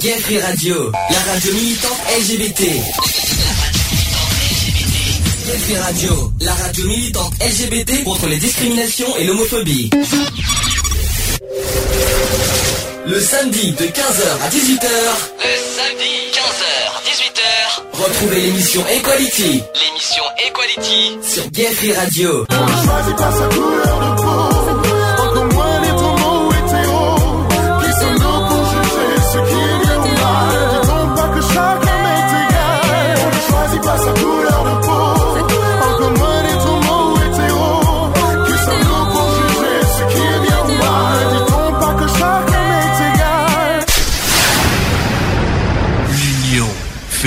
[0.00, 2.60] Gay Free Radio, la radio militante LGBT.
[5.44, 9.90] Gay Free Radio, la radio militante LGBT contre les discriminations et l'homophobie.
[13.06, 14.88] Le samedi de 15h à 18h.
[15.42, 16.64] Le samedi 15h
[17.04, 17.42] 18h.
[17.92, 19.62] Retrouvez l'émission Equality.
[19.74, 22.46] L'émission Equality sur Gay Free Radio.
[22.50, 24.27] On ne choisit pas sa couleur de peau.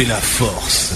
[0.05, 0.95] La force.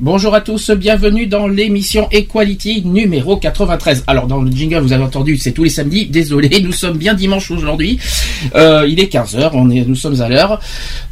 [0.00, 4.04] Bonjour à tous, bienvenue dans l'émission Equality numéro 93.
[4.06, 6.06] Alors dans le jingle, vous avez entendu, c'est tous les samedis.
[6.06, 7.98] Désolé, nous sommes bien dimanche aujourd'hui.
[8.54, 10.60] Euh, il est 15h, on est, nous sommes à l'heure.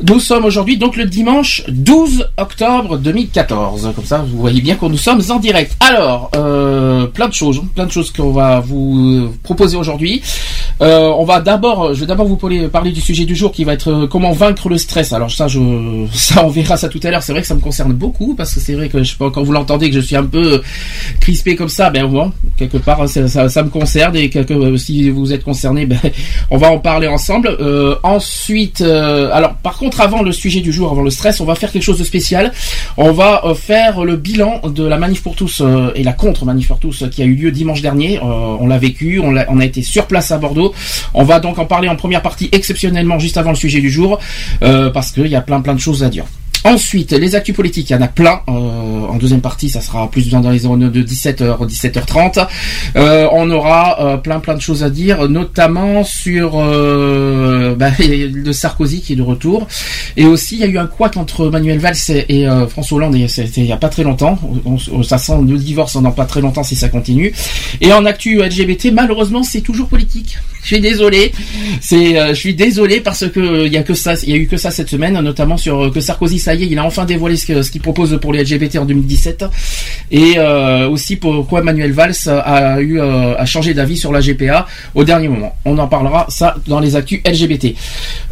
[0.02, 3.92] Nous sommes aujourd'hui donc le dimanche 12 octobre 2014.
[3.94, 5.76] Comme ça, vous voyez bien que nous sommes en direct.
[5.80, 10.22] Alors, euh, plein de choses, plein de choses qu'on va vous proposer aujourd'hui.
[10.80, 13.74] Euh, on va d'abord, je vais d'abord vous parler, du sujet du jour qui va
[13.74, 15.12] être euh, comment vaincre le stress.
[15.12, 15.58] Alors ça, je,
[16.12, 17.22] ça on verra ça tout à l'heure.
[17.22, 19.52] C'est vrai que ça me concerne beaucoup parce que c'est vrai que je quand vous
[19.52, 20.62] l'entendez que je suis un peu
[21.20, 25.32] crispé comme ça, ben bon, quelque part ça, ça, me concerne et quelque, si vous
[25.32, 25.98] êtes concerné, ben
[26.50, 27.56] on va en parler ensemble.
[27.60, 31.44] Euh, ensuite, euh, alors par contre avant le sujet du jour, avant le stress, on
[31.44, 32.52] va faire quelque chose de spécial.
[32.96, 36.44] On va euh, faire le bilan de la manif pour tous euh, et la contre
[36.44, 38.18] manif pour tous qui a eu lieu dimanche dernier.
[38.18, 38.22] Euh,
[38.60, 40.69] on l'a vécu, on a, on a été sur place à Bordeaux.
[41.14, 44.18] On va donc en parler en première partie exceptionnellement juste avant le sujet du jour
[44.62, 46.24] euh, parce qu'il y a plein plein de choses à dire.
[46.62, 48.40] Ensuite, les actus politiques, il y en a plein.
[48.46, 52.46] Euh, en deuxième partie, ça sera plus dans les zones de 17h, 17h30.
[52.96, 56.50] Euh, on aura plein plein de choses à dire, notamment sur
[57.76, 59.66] bah, de Sarkozy qui est de retour.
[60.18, 61.96] Et aussi, il y a eu un couac entre Manuel Valls
[62.28, 64.38] et, François Hollande, il y a pas très longtemps.
[64.66, 67.32] On- on- ça sent le divorce dans pas très longtemps si ça continue.
[67.80, 70.36] Et en actu LGBT, malheureusement, c'est toujours politique.
[70.62, 71.32] Je suis désolé.
[71.80, 74.32] C'est, euh, je suis désolé parce que euh, il y a que ça, il y
[74.32, 76.78] a eu que ça cette semaine, notamment sur euh, que Sarkozy, ça y est, il
[76.78, 79.44] a enfin dévoilé ce qu'il propose pour les LGBT en 2017,
[80.10, 84.66] et euh, aussi pourquoi Manuel Valls a eu euh, a changé d'avis sur la GPA
[84.94, 85.54] au dernier moment.
[85.64, 87.74] On en parlera ça dans les actus LGBT.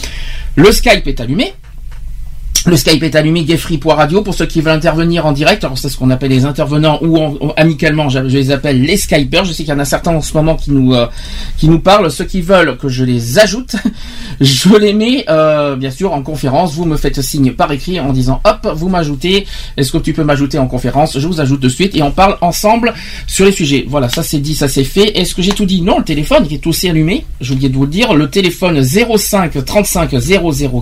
[0.55, 1.53] Le Skype est allumé.
[2.65, 5.65] Le Skype est allumé, Gayfree.radio pour ceux qui veulent intervenir en direct.
[5.65, 8.95] Alors c'est ce qu'on appelle les intervenants ou en- en- amicalement, je, les appelle les
[8.95, 9.43] Skypers.
[9.43, 11.07] Je sais qu'il y en a certains en ce moment qui nous euh,
[11.83, 12.09] parlent.
[12.09, 13.75] Ceux qui veulent que je les ajoute,
[14.39, 16.73] je les mets euh, bien sûr en conférence.
[16.73, 19.45] Vous me faites signe par écrit en disant hop, vous m'ajoutez.
[19.75, 21.19] Est-ce que tu peux m'ajouter en conférence?
[21.19, 22.93] Je vous ajoute de suite et on parle ensemble
[23.27, 23.83] sur les sujets.
[23.89, 25.17] Voilà, ça c'est dit, ça c'est fait.
[25.17, 25.81] Est-ce que j'ai tout dit?
[25.81, 27.25] Non, le téléphone qui est aussi allumé.
[27.41, 28.13] J'ai oublié de vous le dire.
[28.13, 30.11] Le téléphone 05 35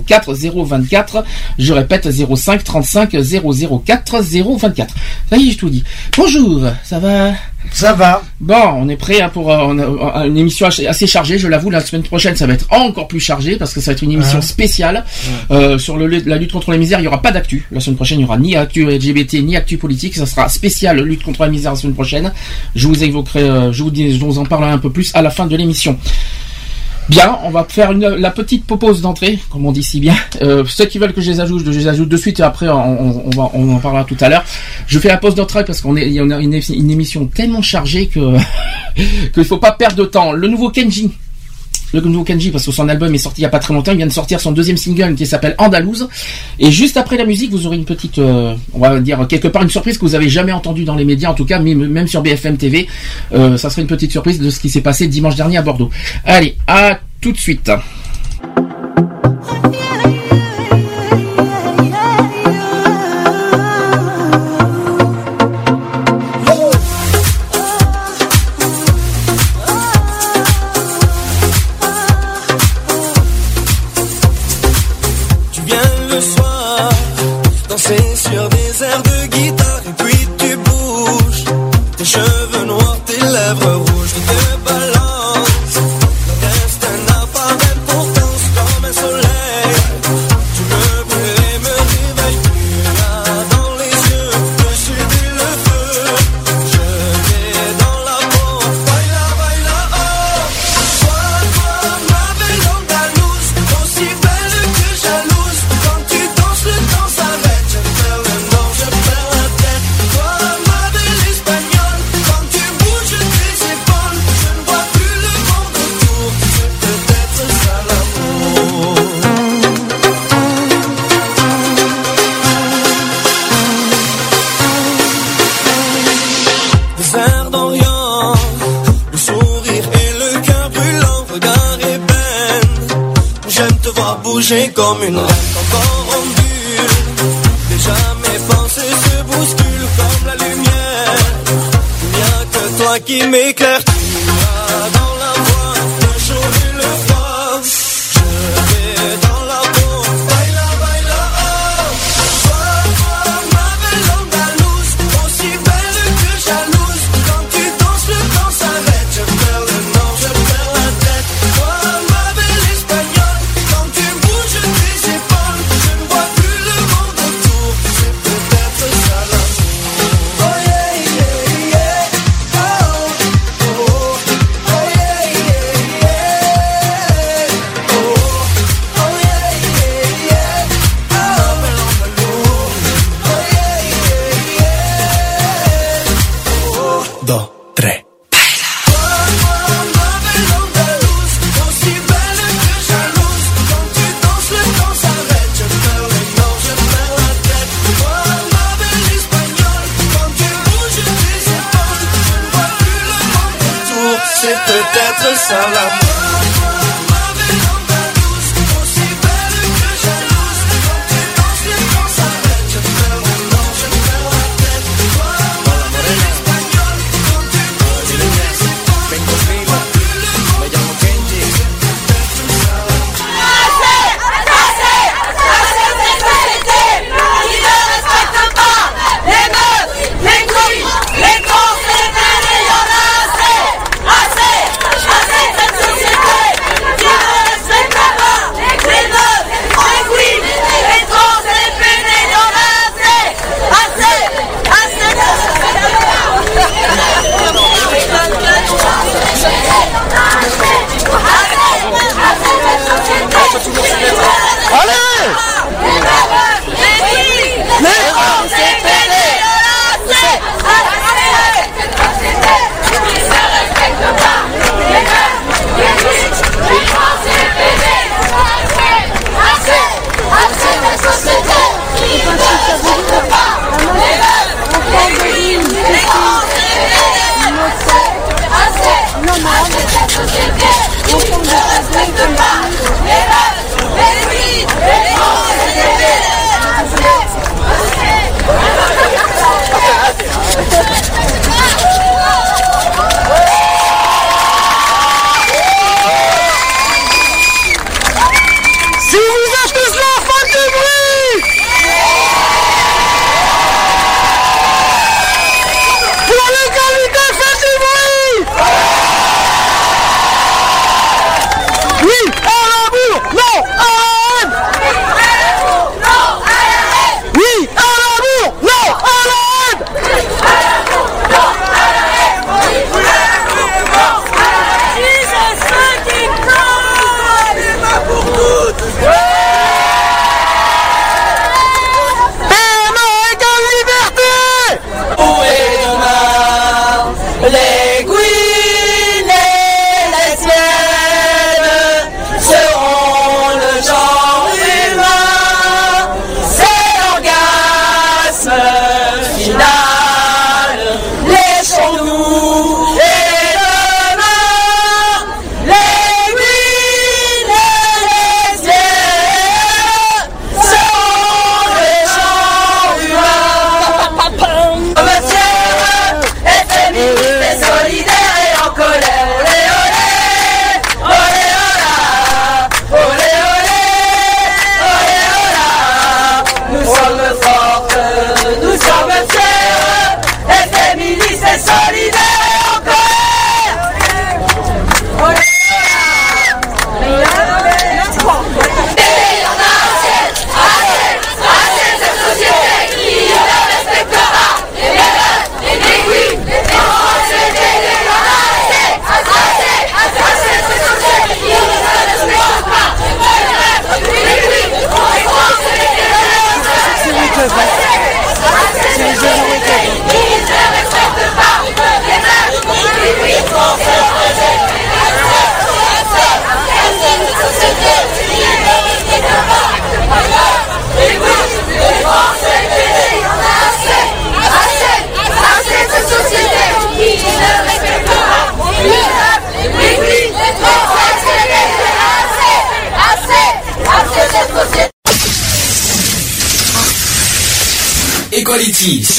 [0.06, 1.24] 004 024.
[1.58, 4.96] Je répète 05 35 004 024.
[5.30, 5.84] Ça y est, j'ai tout dit.
[6.18, 7.32] Bonjour, ça va?
[7.72, 8.24] Ça va.
[8.40, 11.38] Bon, on est prêt hein, pour euh, on a- une émission assez chargée.
[11.38, 13.94] Je l'avoue, la semaine prochaine, ça va être encore plus chargé parce que ça va
[13.96, 14.44] être une émission Ouais.
[14.46, 15.06] spéciale
[15.52, 17.00] Euh, sur le, la lutte contre la misère.
[17.00, 17.66] Il y aura pas d'actu.
[17.72, 20.16] La semaine prochaine, il y aura ni actu LGBT ni actu politique.
[20.16, 22.34] Ça sera spécial lutte contre la misère la semaine prochaine.
[22.76, 25.22] Je vous évoquerai, euh, je vous dis, je vous en parlerai un peu plus à
[25.22, 25.98] la fin de l'émission.
[27.12, 30.16] Bien, on va faire la petite pause d'entrée, comme on dit si bien.
[30.42, 32.70] Euh, ceux qui veulent que je les ajoute, je les ajoute de suite et après
[32.70, 34.46] on, va, on en parlera tout à l'heure.
[34.88, 38.38] Je fais la pause d'entrée parce qu'on est, a une, une émission tellement chargée que
[39.34, 40.32] qu'il faut pas perdre de temps.
[40.32, 41.12] Le nouveau Kenji.
[41.94, 43.92] Le nouveau Kenji, parce que son album est sorti il y a pas très longtemps,
[43.92, 46.08] il vient de sortir son deuxième single qui s'appelle Andalouse.
[46.60, 49.64] Et juste après la musique, vous aurez une petite, euh, on va dire quelque part
[49.64, 52.08] une surprise que vous avez jamais entendue dans les médias, en tout cas, même même
[52.08, 52.88] sur BFM TV.
[53.34, 55.90] Euh, ça serait une petite surprise de ce qui s'est passé dimanche dernier à Bordeaux.
[56.26, 57.72] Allez, à tout de suite.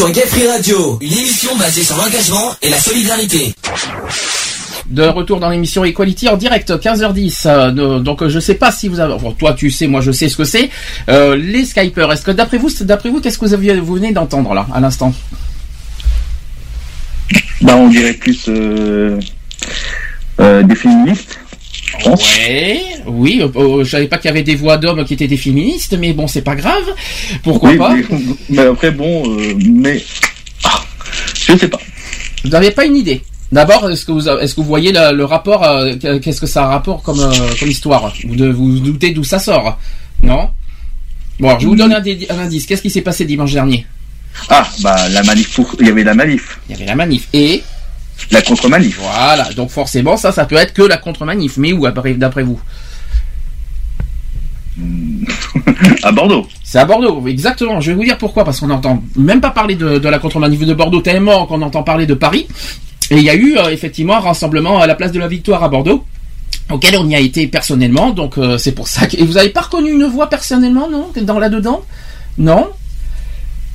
[0.02, 3.54] Sur Gay Free Radio, une émission basée sur l'engagement et la solidarité.
[4.90, 7.42] De retour dans l'émission Equality en direct 15h10.
[7.47, 10.11] Euh, donc euh, je sais pas si vous avez, bon, toi tu sais, moi je
[10.11, 10.71] sais ce que c'est.
[11.09, 12.11] Euh, les Skypers.
[12.11, 14.80] Est-ce que d'après vous, d'après vous, qu'est-ce que vous, aviez- vous venez d'entendre là à
[14.80, 15.14] l'instant?
[17.61, 19.21] Bah, on dirait plus euh,
[20.40, 21.38] euh, des féministes.
[22.06, 22.82] Ouais,
[23.12, 23.40] oui.
[23.42, 25.97] euh, euh, je savais pas qu'il y avait des voix d'hommes qui étaient des féministes,
[25.99, 26.85] mais bon, c'est pas grave.
[27.42, 28.04] Pourquoi Oui, pas mais,
[28.50, 30.02] mais après, bon, euh, mais.
[30.64, 30.83] Ah,
[31.47, 31.78] je sais pas.
[32.45, 33.23] Vous n'avez pas une idée.
[33.52, 36.64] D'abord, est-ce que vous, est-ce que vous voyez le, le rapport euh, Qu'est-ce que ça
[36.64, 38.12] a rapport comme, euh, comme histoire?
[38.26, 39.78] Vous, de- vous vous doutez d'où ça sort?
[40.23, 40.49] Non?
[41.38, 42.02] Bon, alors, je vous donne un,
[42.38, 42.66] indice.
[42.66, 43.87] Qu'est-ce qui s'est passé dimanche dernier?
[44.49, 45.75] Ah, bah, la manif pour.
[45.81, 46.59] Il y avait la manif.
[46.69, 47.28] Il y avait la manif.
[47.35, 47.62] Et?
[48.31, 48.99] La contre-manif.
[49.00, 49.50] voilà.
[49.54, 51.57] Donc forcément, ça, ça peut être que la contre-manif.
[51.59, 52.59] Mais où, après- d'après vous?
[56.02, 56.46] à Bordeaux.
[56.62, 57.80] C'est à Bordeaux, exactement.
[57.80, 60.60] Je vais vous dire pourquoi, parce qu'on n'entend même pas parler de, de la contre-manif
[60.60, 62.46] de Bordeaux tellement qu'on entend parler de Paris.
[63.10, 65.62] Et il y a eu euh, effectivement un rassemblement à la place de la Victoire
[65.62, 66.04] à Bordeaux,
[66.70, 68.10] auquel on y a été personnellement.
[68.10, 69.16] Donc euh, c'est pour ça que.
[69.16, 71.82] Et vous avez pas reconnu une voix personnellement, non Dans là-dedans?
[72.38, 72.68] Non?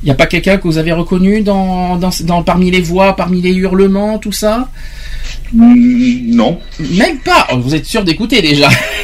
[0.04, 3.16] Il n'y a pas quelqu'un que vous avez reconnu dans, dans, dans- parmi les voix,
[3.16, 4.70] parmi les hurlements, tout ça?
[5.54, 6.60] Non.
[6.80, 8.70] Même pas Oh, Vous êtes sûr d'écouter déjà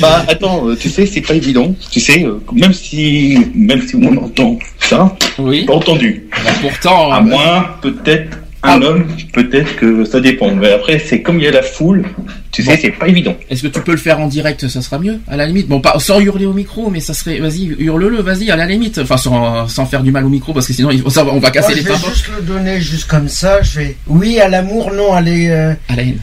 [0.00, 1.74] Bah, attends, euh, tu sais, c'est pas évident.
[1.90, 5.64] Tu sais, euh, même si, même si on entend ça, Oui.
[5.64, 6.24] pas entendu.
[6.44, 7.12] Bah, pourtant.
[7.12, 8.84] À euh, moins, peut-être, un Ah.
[8.86, 10.54] homme, peut-être que ça dépend.
[10.54, 12.04] Mais après, c'est comme il y a la foule,
[12.52, 13.34] tu sais, c'est pas évident.
[13.48, 15.66] Est-ce que tu peux le faire en direct Ça sera mieux, à la limite?
[15.66, 17.38] Bon, pas sans hurler au micro, mais ça serait.
[17.38, 18.98] Vas-y, hurle-le, vas-y, à la limite.
[18.98, 21.76] Enfin, sans, sans faire du mal au micro, parce que sinon, on va casser Moi,
[21.76, 23.62] les je vais juste le donner juste comme ça.
[23.62, 26.18] Je vais oui à l'amour, non à, les, euh, À la haine.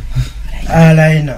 [0.70, 1.36] à la haine.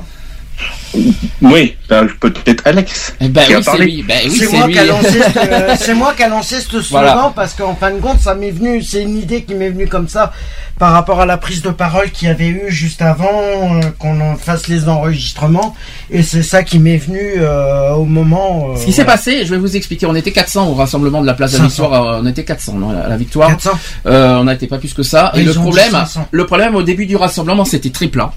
[1.41, 3.15] Oui, bah, peut-être Alex.
[3.21, 3.85] Ben Qui a oui, c'est parlé.
[3.85, 4.03] lui.
[4.03, 4.73] Ben oui, c'est c'est moi lui.
[4.73, 5.19] qui a lancé
[5.85, 7.33] ce, moi qui a lancé ce slogan Voilà.
[7.35, 10.07] parce qu'en fin de compte, ça m'est venu, c'est une idée qui m'est venue comme
[10.07, 10.31] ça
[10.77, 13.27] par rapport à la prise de parole qu'il y avait eu juste avant
[13.75, 15.75] euh, qu'on en fasse les enregistrements
[16.09, 18.69] et c'est ça qui m'est venu euh, au moment.
[18.71, 20.05] euh, Ce qui s'est passé, je vais vous expliquer.
[20.05, 21.83] On était 400 au rassemblement de la place de la 500.
[21.83, 22.19] Victoire.
[22.21, 23.49] On était 400 non, à la Victoire.
[23.49, 23.71] 400.
[24.05, 25.31] Euh, on n'était pas plus que ça.
[25.35, 26.27] Et le problème, 500.
[26.31, 28.31] le problème au début du rassemblement, c'était très plat.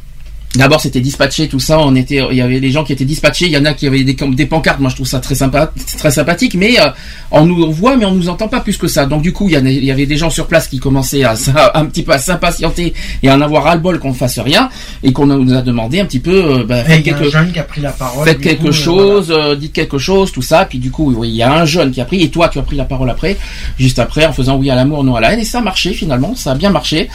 [0.54, 1.78] D'abord, c'était dispatché, tout ça.
[1.78, 3.46] On était, il y avait des gens qui étaient dispatchés.
[3.46, 4.80] Il y en a qui avaient des, des pancartes.
[4.80, 6.54] Moi, je trouve ça très sympa, très sympathique.
[6.54, 6.88] Mais euh,
[7.30, 9.06] on nous voit, mais on nous entend pas plus que ça.
[9.06, 10.78] Donc, du coup, il y, en a- il y avait des gens sur place qui
[10.78, 12.92] commençaient à, à- un petit peu à s'impatienter
[13.22, 14.68] et à en avoir ras le bol qu'on fasse rien
[15.02, 17.62] et qu'on nous a demandé un petit peu, euh, bah, faites quelque, jeune qui a
[17.64, 18.26] pris la parole.
[18.28, 20.66] faites quelque coup, euh, chose, euh, dites quelque chose, tout ça.
[20.66, 22.58] Puis du coup, oui, il y a un jeune qui a pris, et toi, tu
[22.58, 23.38] as pris la parole après,
[23.78, 25.94] juste après, en faisant oui à l'amour, non à la haine, et ça a marché
[25.94, 27.08] finalement, ça a bien marché.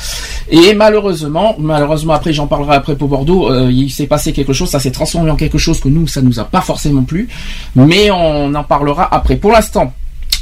[0.50, 4.70] Et malheureusement, malheureusement après, j'en parlerai après pour Bordeaux, euh, il s'est passé quelque chose,
[4.70, 7.28] ça s'est transformé en quelque chose que nous, ça nous a pas forcément plu,
[7.76, 9.36] mais on en parlera après.
[9.36, 9.94] Pour l'instant.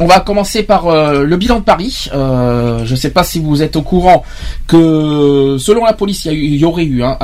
[0.02, 2.08] On va commencer par euh, le bilan de Paris.
[2.14, 4.24] Euh, je ne sais pas si vous êtes au courant
[4.68, 7.18] que selon la police, il y, aurait eu hein,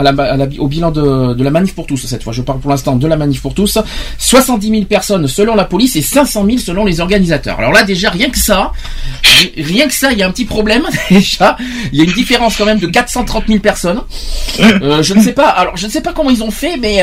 [0.58, 2.32] au bilan de, la manif pour tous cette fois.
[2.32, 3.78] Je parle pour l'instant de la manif pour tous.
[4.18, 7.60] 70 000 personnes selon la police et 500 000 selon les organisateurs.
[7.60, 8.72] Alors là déjà rien que ça,
[9.58, 11.58] rien que ça, il y a un petit problème déjà.
[11.92, 14.01] Il y a une différence quand même de 430 000 personnes.
[14.62, 15.50] Euh, je ne sais pas.
[15.50, 16.98] Alors je ne sais pas comment ils ont fait, mais,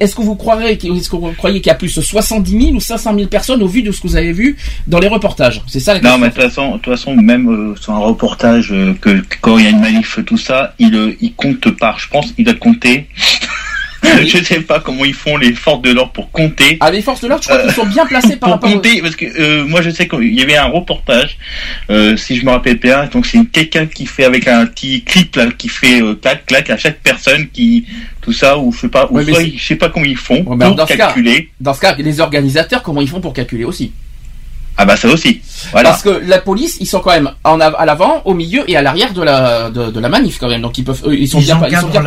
[0.00, 2.76] est-ce que vous croirez, est-ce que vous croyez qu'il y a plus de 70 000
[2.76, 4.45] ou 500 000 personnes au vu de ce que vous avez vu
[4.86, 7.48] dans les reportages C'est ça la Non, mais de toute façon, de toute façon, même
[7.48, 10.94] euh, sur un reportage, euh, que, quand il y a une manif, tout ça, il,
[10.94, 11.98] euh, il compte par.
[11.98, 13.08] Je pense qu'il a compté.
[14.24, 16.76] je sais pas comment ils font les forces de l'ordre pour compter.
[16.80, 18.70] Ah, les forces de l'ordre, je crois qu'ils sont bien placés par Pour rapport.
[18.70, 21.36] aux- compter, parce que euh, moi je sais qu'il y avait un reportage,
[21.90, 25.34] euh, si je me rappelle bien, donc c'est quelqu'un qui fait avec un petit clip
[25.34, 27.84] là, qui fait euh, clac clac à chaque personne qui
[28.20, 30.44] tout ça ou je sais pas, ou Ouais, soit je sais pas comment ils font
[30.44, 31.50] Ouais, pour dans ce cas- calculer.
[31.60, 33.92] Dans ce cas, les organisateurs, comment ils font pour calculer aussi?
[34.78, 35.40] Ah bah ça aussi.
[35.72, 35.90] Voilà.
[35.90, 38.76] Parce que la police, ils sont quand même en av- à l'avant, au milieu et
[38.76, 40.60] à l'arrière de la de, de la manif quand même.
[40.62, 42.02] Donc ils peuvent, eux, ils sont Ils bien, ils sont bien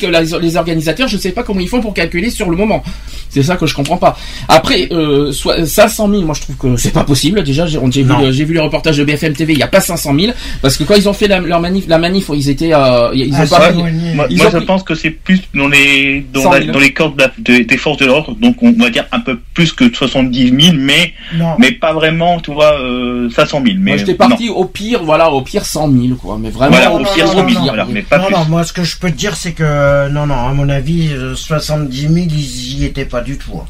[0.00, 1.08] que la- les organisateurs.
[1.08, 2.82] Je sais pas comment ils font pour calculer sur le moment.
[3.28, 4.16] C'est ça que je comprends pas.
[4.48, 7.42] Après, euh, soit 500 000, moi je trouve que c'est pas possible.
[7.42, 9.52] Déjà, j'ai j'ai vu, le- j'ai vu les reportages de BFM TV.
[9.54, 11.84] Il y a pas 500 000 parce que quand ils ont fait la, leur manif,
[11.88, 13.68] la manif, ils étaient, euh, ils ont Ah, pas.
[13.72, 13.82] pris-.
[14.14, 16.60] Moi, Ils moi, ont je pris- pense que c'est plus dans les dans, 100 la-
[16.62, 16.72] 000.
[16.72, 19.20] dans les cordes de la- de- des forces de l'ordre, donc on va dire un
[19.20, 21.56] peu plus que 70 000, mais Non.
[21.58, 23.76] mais pas vraiment, tu vois, euh, 500 000.
[23.78, 26.38] Mais Moi j'étais euh, parti au pire, voilà, au pire 100 000 quoi.
[26.40, 27.48] Mais vraiment Voilà, au pire pire, 100 100 000.
[27.50, 28.34] 000, voilà, mais pas non, plus.
[28.34, 31.12] non, moi ce que je peux te dire c'est que non, non, à mon avis,
[31.12, 33.52] euh, 70 000, ils y étaient pas du tout.
[33.56, 33.66] hein.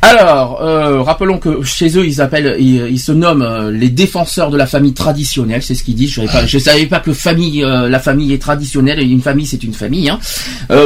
[0.00, 4.56] Alors, euh, rappelons que chez eux, ils appellent, ils, se nomment euh, les défenseurs de
[4.56, 5.60] la famille traditionnelle.
[5.60, 6.12] C'est ce qu'ils disent.
[6.12, 9.00] Je savais pas, je savais pas que famille, euh, la famille est traditionnelle.
[9.00, 10.08] et Une famille, c'est une famille.
[10.08, 10.20] Hein.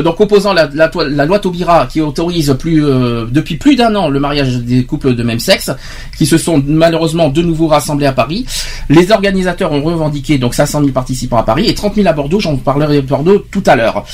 [0.02, 4.85] Donc, opposant la, loi Taubira qui autorise plus depuis plus d'un an le mariage des
[4.85, 5.71] couples de même sexe,
[6.16, 8.47] qui se sont malheureusement de nouveau rassemblés à Paris.
[8.88, 12.40] Les organisateurs ont revendiqué donc 500 000 participants à Paris et 30 000 à Bordeaux.
[12.40, 14.04] J'en parlerai de Bordeaux tout à l'heure.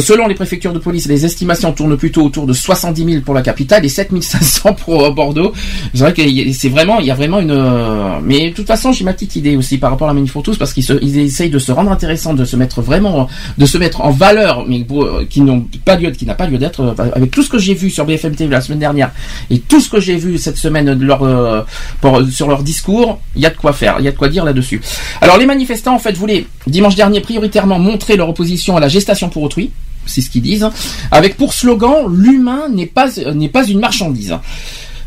[0.00, 3.42] Selon les préfectures de police, les estimations tournent plutôt autour de 70 000 pour la
[3.42, 4.35] capitale et 7 500
[4.76, 5.52] pour euh, Bordeaux.
[5.94, 7.50] C'est vrai que c'est vraiment, il y a vraiment une.
[7.50, 10.32] euh, Mais de toute façon, j'ai ma petite idée aussi par rapport à la Manif
[10.32, 13.28] pour tous parce qu'ils essayent de se rendre intéressants, de se mettre vraiment,
[13.58, 15.96] de se mettre en valeur, mais euh, qui n'a pas
[16.46, 16.80] lieu d'être.
[16.80, 19.10] euh, Avec tout ce que j'ai vu sur BFM TV la semaine dernière
[19.50, 20.98] et tout ce que j'ai vu cette semaine
[22.30, 24.44] sur leur discours, il y a de quoi faire, il y a de quoi dire
[24.44, 24.80] là-dessus.
[25.20, 29.28] Alors les manifestants en fait voulaient dimanche dernier prioritairement montrer leur opposition à la gestation
[29.28, 29.70] pour autrui
[30.06, 30.68] c'est ce qu'ils disent,
[31.10, 34.38] avec pour slogan l'humain n'est pas n'est pas une marchandise.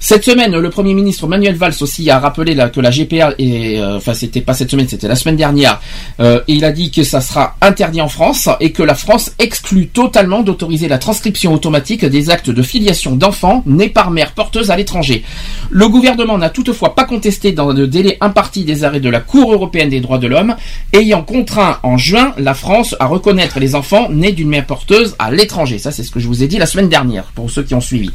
[0.02, 3.98] Cette semaine, le Premier ministre Manuel Valls aussi a rappelé que la GPA, est, euh,
[3.98, 5.82] enfin c'était pas cette semaine, c'était la semaine dernière,
[6.22, 9.88] euh, il a dit que ça sera interdit en France et que la France exclut
[9.88, 14.78] totalement d'autoriser la transcription automatique des actes de filiation d'enfants nés par mère porteuse à
[14.78, 15.24] l'étranger.
[15.70, 19.52] Le gouvernement n'a toutefois pas contesté dans le délai imparti des arrêts de la Cour
[19.52, 20.56] européenne des droits de l'homme,
[20.94, 25.30] ayant contraint en juin la France à reconnaître les enfants nés d'une mère porteuse à
[25.30, 25.78] l'étranger.
[25.78, 27.82] Ça, c'est ce que je vous ai dit la semaine dernière, pour ceux qui ont
[27.82, 28.12] suivi.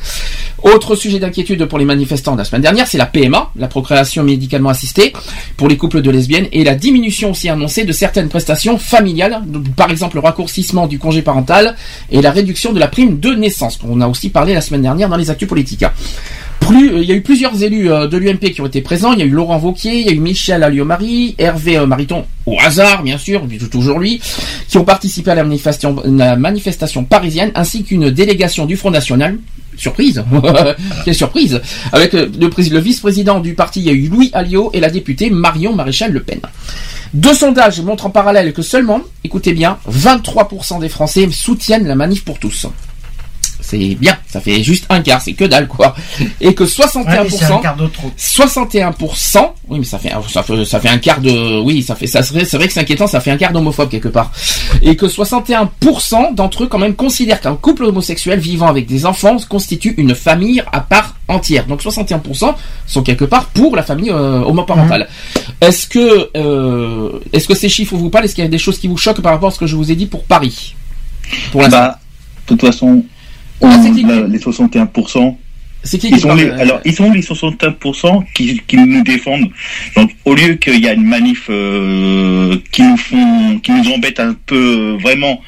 [0.63, 4.71] Autre sujet d'inquiétude les manifestants de la semaine dernière, c'est la PMA, la procréation médicalement
[4.71, 5.13] assistée,
[5.57, 9.43] pour les couples de lesbiennes, et la diminution aussi annoncée de certaines prestations familiales,
[9.77, 11.77] par exemple le raccourcissement du congé parental
[12.11, 13.79] et la réduction de la prime de naissance.
[13.89, 15.85] On a aussi parlé la semaine dernière dans les actus politiques.
[16.61, 19.13] Plus, euh, il y a eu plusieurs élus euh, de l'UMP qui ont été présents.
[19.13, 22.25] Il y a eu Laurent Vauquier, il y a eu Michel Alliot-Marie, Hervé euh, Mariton,
[22.47, 24.21] au hasard bien sûr, toujours lui,
[24.69, 29.39] qui ont participé à la manifestation, la manifestation parisienne, ainsi qu'une délégation du Front National.
[29.77, 30.25] Surprise,
[31.05, 31.61] quelle surprise
[31.93, 34.81] Avec euh, le, prés- le vice-président du parti, il y a eu Louis Alliot et
[34.81, 36.41] la députée Marion Maréchal Le Pen.
[37.13, 42.25] Deux sondages montrent en parallèle que seulement, écoutez bien, 23% des Français soutiennent la manif
[42.25, 42.67] pour tous.
[43.61, 45.95] C'est bien, ça fait juste un quart, c'est que dalle quoi.
[46.41, 47.25] Et que 61%, Ouais,
[47.79, 48.11] de trop.
[48.19, 52.07] 61%, oui mais ça fait, ça fait, ça fait un quart de, oui ça fait,
[52.07, 54.33] ça serait, c'est vrai que c'est inquiétant, ça fait un quart d'homophobe quelque part.
[54.83, 59.37] Et que 61% d'entre eux quand même considèrent qu'un couple homosexuel vivant avec des enfants
[59.49, 61.67] constitue une famille à part entière.
[61.67, 62.55] Donc 61%
[62.87, 65.09] sont quelque part pour la famille euh, homoparentale.
[65.61, 68.25] Est-ce que, euh, est-ce que ces chiffres vous parlent?
[68.25, 69.77] Est-ce qu'il y a des choses qui vous choquent par rapport à ce que je
[69.77, 70.75] vous ai dit pour Paris?
[71.53, 71.67] Pour.
[71.69, 71.99] Bah,
[72.47, 73.05] de toute façon,
[73.67, 75.39] Ah, qui- la- les 61%,
[75.83, 79.03] c'est qui ils qui sont parle les, alors, ils sont les 61% qui, qui nous
[79.03, 79.51] défendent.
[79.97, 84.19] Donc, au lieu qu'il y a une manif euh, qui nous font, qui nous embête
[84.21, 85.41] un peu, euh, vraiment,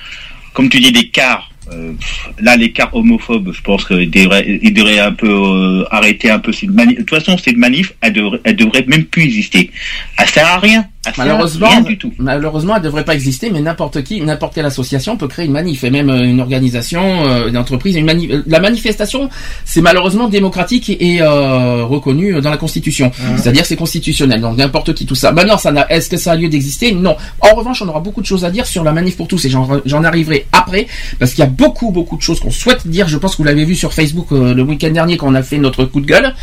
[0.52, 1.50] comme tu dis, des quarts.
[1.72, 1.92] euh,
[2.38, 6.38] là, les quarts homophobes, je pense qu'ils devraient, ils devraient un peu euh, arrêter un
[6.38, 6.98] peu cette manif.
[6.98, 9.70] De toute façon, cette manif, elle devrait, elle devrait même plus exister.
[10.18, 10.86] Elle sert à rien.
[11.18, 12.12] Malheureusement, rien du tout.
[12.18, 15.84] malheureusement, elle devrait pas exister, mais n'importe qui, n'importe quelle association peut créer une manif,
[15.84, 18.30] et même euh, une organisation, euh, une entreprise, une manif.
[18.30, 19.28] euh, La manifestation,
[19.64, 23.10] c'est malheureusement démocratique et euh, reconnu dans la Constitution.
[23.36, 24.40] C'est-à-dire, c'est constitutionnel.
[24.40, 25.32] Donc n'importe qui, tout ça.
[25.32, 25.86] Maintenant, ça n'a.
[25.90, 26.92] Est-ce que ça a lieu d'exister?
[26.92, 27.16] Non.
[27.40, 29.50] En revanche, on aura beaucoup de choses à dire sur la manif pour tous, et
[29.50, 30.86] j'en j'en arriverai après,
[31.18, 33.08] parce qu'il y a beaucoup, beaucoup de choses qu'on souhaite dire.
[33.08, 35.42] Je pense que vous l'avez vu sur Facebook euh, le week-end dernier quand on a
[35.42, 36.34] fait notre coup de gueule.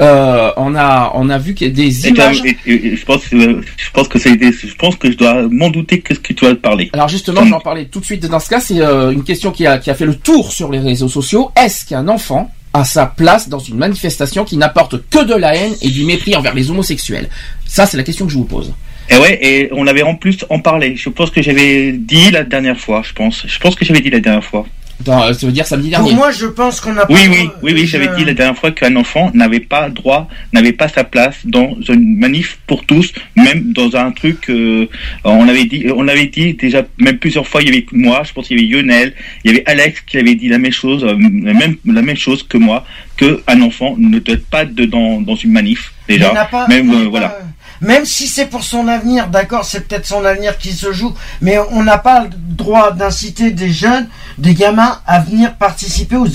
[0.00, 2.42] Euh, on a, on a vu qu'il y a des Et, images.
[2.44, 3.36] et- et- et je pense, que-
[3.76, 6.52] je pense que je pense que je dois m'en douter que ce que tu vas
[6.52, 6.90] te parler.
[6.92, 8.60] Alors justement, je vais en parler tout de suite dans ce cas.
[8.60, 11.50] C'est euh, une question qui a, qui a fait le tour sur les réseaux sociaux.
[11.56, 15.74] Est-ce qu'un enfant a sa place dans une manifestation qui n'apporte que de la haine
[15.82, 17.28] et du mépris envers les homosexuels?
[17.66, 18.72] Ça, c'est la question que je vous pose.
[19.08, 20.96] Et ouais, et on avait en plus en parlé.
[20.96, 23.44] Je pense que j'avais dit la dernière fois, je pense.
[23.46, 24.66] Je pense que j'avais dit la dernière fois.
[25.04, 26.14] Dans, euh, ça veut dire samedi Pour dernier.
[26.14, 28.56] moi, je pense qu'on a Oui, pas- oui, oui, oui, j'avais je- dit la dernière
[28.56, 33.12] fois qu'un enfant n'avait pas droit, n'avait pas sa place dans une manif pour tous,
[33.36, 34.48] même dans un truc.
[34.50, 34.86] euh,
[35.24, 37.62] on avait dit, on avait dit déjà même plusieurs fois.
[37.62, 40.18] Il y avait moi, je pense qu'il y avait Lionel, il y avait Alex qui
[40.18, 42.84] avait dit la même chose, euh, la même la même chose que moi,
[43.16, 46.32] que un enfant ne doit pas de, dans dans une manif Il déjà.
[46.32, 47.28] n'a pas- même il euh, n'a voilà.
[47.30, 47.38] pas-
[47.82, 51.58] Même si c'est pour son avenir, d'accord, c'est peut-être son avenir qui se joue, mais
[51.72, 54.06] on n'a pas le droit d'inciter des jeunes,
[54.38, 56.26] des gamins à venir participer aux,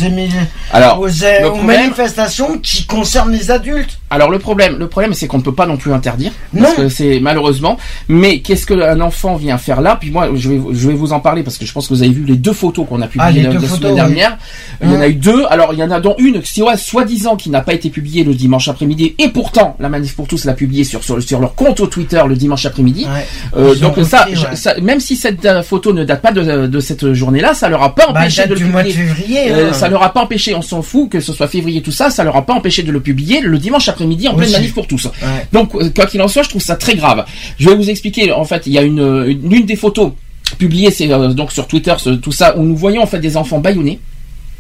[0.72, 3.98] Alors, aux, aux problème- manifestations qui concernent les adultes.
[4.10, 6.84] Alors le problème, le problème, c'est qu'on ne peut pas non plus interdire, parce Non.
[6.84, 7.78] que c'est malheureusement.
[8.08, 9.98] Mais qu'est-ce qu'un enfant vient faire là?
[10.00, 12.04] Puis moi, je vais, je vais vous en parler parce que je pense que vous
[12.04, 13.96] avez vu les deux photos qu'on a Ah, publiées les la, photos, semaine oui.
[13.96, 14.38] dernière.
[14.82, 15.12] Il y en a Hum.
[15.12, 15.46] eu deux.
[15.50, 18.24] Alors il y en a dont une, si ouais, soi-disant, qui n'a pas été publiée
[18.24, 21.42] le dimanche après-midi, et pourtant la manif pour tous l'a publiée sur sur, sur sur
[21.42, 23.06] leur compte au Twitter le dimanche après-midi.
[23.06, 23.26] Ouais.
[23.56, 24.56] Euh, donc ça, repris, ouais.
[24.56, 27.84] ça- même si cette euh, photo ne date pas de, de cette journée-là, ça leur
[27.84, 28.92] a pas Bah, empêché de le de publier.
[28.94, 29.52] février.
[29.52, 29.74] Euh, hein.
[29.74, 32.24] ça leur a pas empêché, on s'en fout que ce soit février tout ça, ça
[32.24, 35.06] leur a pas empêché de le publier le dimanche après-midi en pleine manif pour tous.
[35.06, 35.12] Ouais.
[35.54, 37.26] Donc quoi qu'il en soit, je trouve ça très grave.
[37.60, 38.32] Je vais vous expliquer.
[38.32, 40.12] En fait, il y a une une, des photos
[40.58, 43.38] publiées, c'est euh, donc sur Twitter, ce- tout ça, où nous voyons en fait des
[43.38, 44.00] enfants bâillonnés.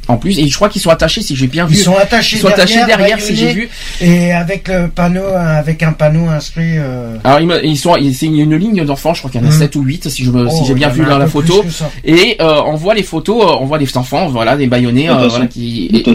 [0.09, 1.75] En plus, et je crois qu'ils sont attachés, si j'ai bien vu.
[1.75, 3.69] Ils sont attachés Ils sont attachés derrière, si j'ai vu.
[3.99, 6.77] Et avec le panneau, avec un panneau inscrit.
[6.77, 9.57] euh, Alors ils, sont, c'est une ligne d'enfants, je crois qu'il y en a Mhm.
[9.59, 11.63] 7 ou 8 si je me- si oh, j'ai bien vu dans la photo.
[12.05, 15.27] Et euh, on voit les photos, euh, on voit les enfants, voilà, des baïonnés, euh,
[15.27, 15.87] voilà, qui.
[15.93, 16.13] Et-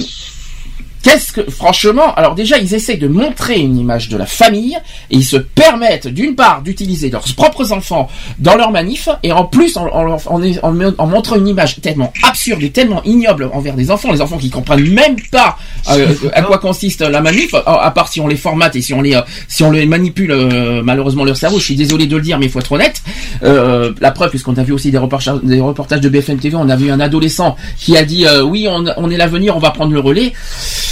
[1.03, 4.77] Qu'est-ce que, franchement, alors déjà, ils essayent de montrer une image de la famille
[5.11, 9.45] et ils se permettent, d'une part, d'utiliser leurs propres enfants dans leur manif et en
[9.45, 13.51] plus, en, en, leur- en, en- en montrant une image tellement absurde et tellement ignoble
[13.53, 15.57] envers des enfants, les enfants qui comprennent même pas
[15.91, 18.95] euh, à quoi consiste la manif, à, à part si on les formate et si
[18.95, 21.59] on les, euh, si on les manipule, euh, malheureusement leur cerveau.
[21.59, 23.03] Je suis désolé de le dire, mais il faut être honnête.
[23.43, 26.69] Euh, la preuve, puisqu'on a vu aussi des reportages, des reportages de BFM TV, on
[26.69, 29.71] a vu un adolescent qui a dit euh, oui, on, on est l'avenir, on va
[29.73, 30.33] prendre le relais.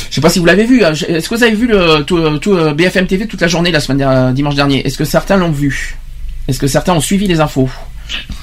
[0.09, 0.85] Je sais pas si vous l'avez vu.
[0.85, 0.93] hein.
[0.93, 3.81] Est-ce que vous avez vu le tout, tout, euh, BFM TV toute la journée la
[3.81, 4.87] semaine dernière- dimanche dernier?
[4.87, 5.97] Est-ce que certains l'ont vu?
[6.49, 7.69] Est-ce que certains ont suivi les infos?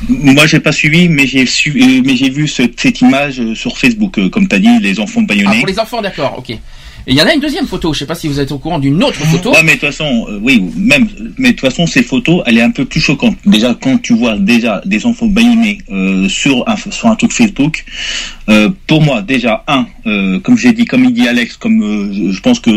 [0.07, 3.53] Moi, j'ai pas suivi, mais j'ai su, euh, mais j'ai vu ce- cette image euh,
[3.53, 5.57] sur Facebook, euh, comme tu as dit, les enfants Ah, baïonnés.
[5.57, 6.57] pour les enfants, d'accord, ok.
[7.09, 7.93] Et il y en a une deuxième photo.
[7.93, 9.53] Je sais pas si vous êtes au courant d'une autre photo.
[9.53, 12.57] Ouais, mais de toute façon, euh, oui, même, mais de toute façon, ces photos, elle
[12.57, 13.37] est un peu plus choquante.
[13.45, 17.85] Déjà, quand tu vois déjà des enfants baïonnés euh, sur un sur un truc Facebook,
[18.49, 22.11] euh, pour moi, déjà, un, euh, comme j'ai dit, comme il dit Alex, comme euh,
[22.11, 22.71] je, je pense que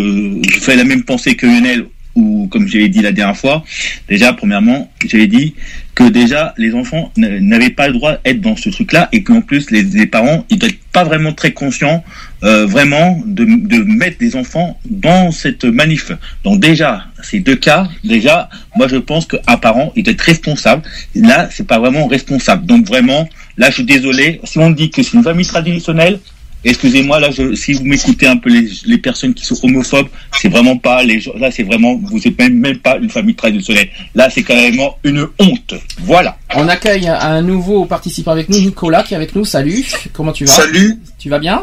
[0.48, 3.64] je fais la même pensée que Lionel, ou comme je l'ai dit la dernière fois,
[4.08, 5.54] déjà, premièrement, j'avais dit
[5.96, 9.72] que déjà, les enfants n'avaient pas le droit d'être dans ce truc-là, et qu'en plus,
[9.72, 12.04] les, les parents, ils doivent être pas vraiment très conscients,
[12.42, 16.12] euh, vraiment, de, de mettre des enfants dans cette manif.
[16.44, 20.82] Donc déjà, ces deux cas, déjà, moi je pense qu'un parent, il doit être responsable.
[21.14, 22.66] Là, c'est pas vraiment responsable.
[22.66, 24.40] Donc vraiment, là, je suis désolé.
[24.44, 26.18] Si on dit que c'est une famille traditionnelle,
[26.64, 30.08] excusez-moi, là, je, si vous m'écoutez un peu les, les personnes qui sont homophobes,
[30.40, 31.32] c'est vraiment pas les gens.
[31.38, 33.88] Là, c'est vraiment, vous êtes même, même pas une famille traditionnelle.
[34.14, 35.74] Là, c'est carrément une honte.
[36.00, 36.36] Voilà.
[36.54, 39.44] On accueille un- un nouveau participant avec nous, Nicolas, qui est avec nous.
[39.44, 39.84] Salut.
[40.12, 40.52] Comment tu vas?
[40.52, 40.98] Salut.
[41.18, 41.62] Tu vas bien?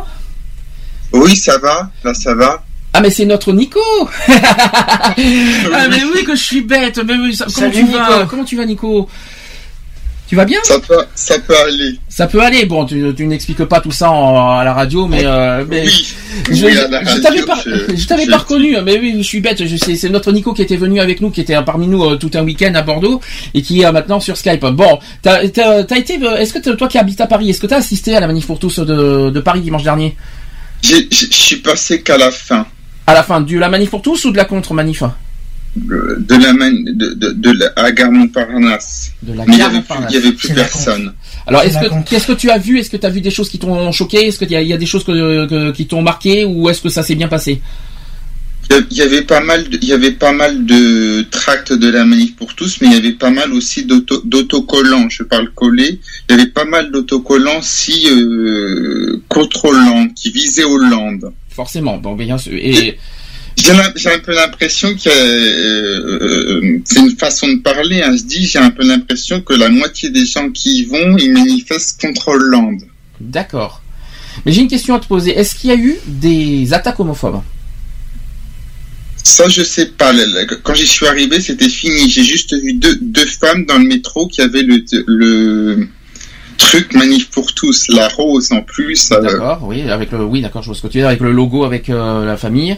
[1.13, 1.89] Oui, ça va.
[2.03, 2.63] Là, ça va.
[2.93, 3.79] Ah mais c'est notre Nico
[4.27, 7.99] Ah mais oui que je suis bête mais oui, ça- comment Salut, tu vas?
[8.17, 8.25] Nico.
[8.29, 9.09] Comment tu vas Nico?
[10.27, 10.59] Tu vas bien?
[10.63, 11.99] Ça peut, ça peut aller.
[12.09, 15.21] Ça peut aller, bon tu, tu n'expliques pas tout ça en- à la radio mais,
[15.25, 16.07] euh, mais Oui.
[16.51, 16.73] je, Oui,
[17.21, 19.65] t'avais pas, je- je t'avais je- pas reconnu, mais oui, je suis bête.
[19.65, 22.15] Je sais, c'est notre Nico qui était venu avec nous, qui était parmi nous euh,
[22.17, 23.21] tout un week-end à Bordeaux
[23.53, 24.65] et qui est euh, maintenant sur Skype.
[24.65, 27.61] Bon, t'as, t'as, t'as été, euh, est-ce que t'as- toi qui habites à Paris, est-ce
[27.61, 30.17] que t'as assisté à la manif pour tous de, de Paris dimanche dernier?
[30.83, 32.65] Je suis passé qu'à la fin.
[33.05, 35.03] À la fin, de la manif pour tous ou de la contre manif
[35.91, 39.11] euh, de la man, de, de, de la, à Gare Montparnasse.
[39.21, 40.11] De la Mais il y gare avait plus, Montparnasse.
[40.11, 41.13] il y avait plus C'est la personne.
[41.45, 42.79] Alors, est-ce que qu'est-ce que tu as vu?
[42.79, 44.25] Est-ce que tu as vu des choses qui t'ont choqué?
[44.27, 46.89] Est-ce qu'il y, y a des choses que, que- qui t'ont marqué ou est-ce que
[46.89, 47.61] ça s'est bien passé?
[48.91, 52.03] Il y avait pas mal, de, il y avait pas mal de tracts de la
[52.05, 55.07] manif pour tous, mais il y avait pas mal aussi d'auto- d'autocollants.
[55.09, 55.99] Je parle collé.
[56.29, 61.31] Il y avait pas mal d'autocollants si euh, contre Hollande, qui visaient Hollande.
[61.49, 61.97] Forcément.
[61.97, 62.53] Bon, bien sûr.
[62.53, 62.97] Et
[63.55, 68.01] J'ai un peu l'impression que euh, c'est une façon de parler.
[68.01, 71.17] Hein, je dis, j'ai un peu l'impression que la moitié des gens qui y vont,
[71.17, 72.81] ils manifestent contre Hollande.
[73.19, 73.81] d'accord.
[74.45, 75.31] Mais j'ai une question à te poser.
[75.35, 77.41] Est-ce qu'il y a eu des attaques homophobes?
[79.27, 80.11] Ça, je sais pas.
[80.63, 82.09] Quand j'y suis arrivé, c'était fini.
[82.09, 85.87] J'ai juste vu deux, deux femmes dans le métro qui avaient le, le
[86.57, 89.11] truc manif pour tous, la rose en plus.
[89.11, 89.59] euh, D'accord.
[89.63, 90.61] Oui, avec le oui, d'accord.
[90.63, 92.77] Je vois ce que tu veux dire avec le logo avec euh, la famille.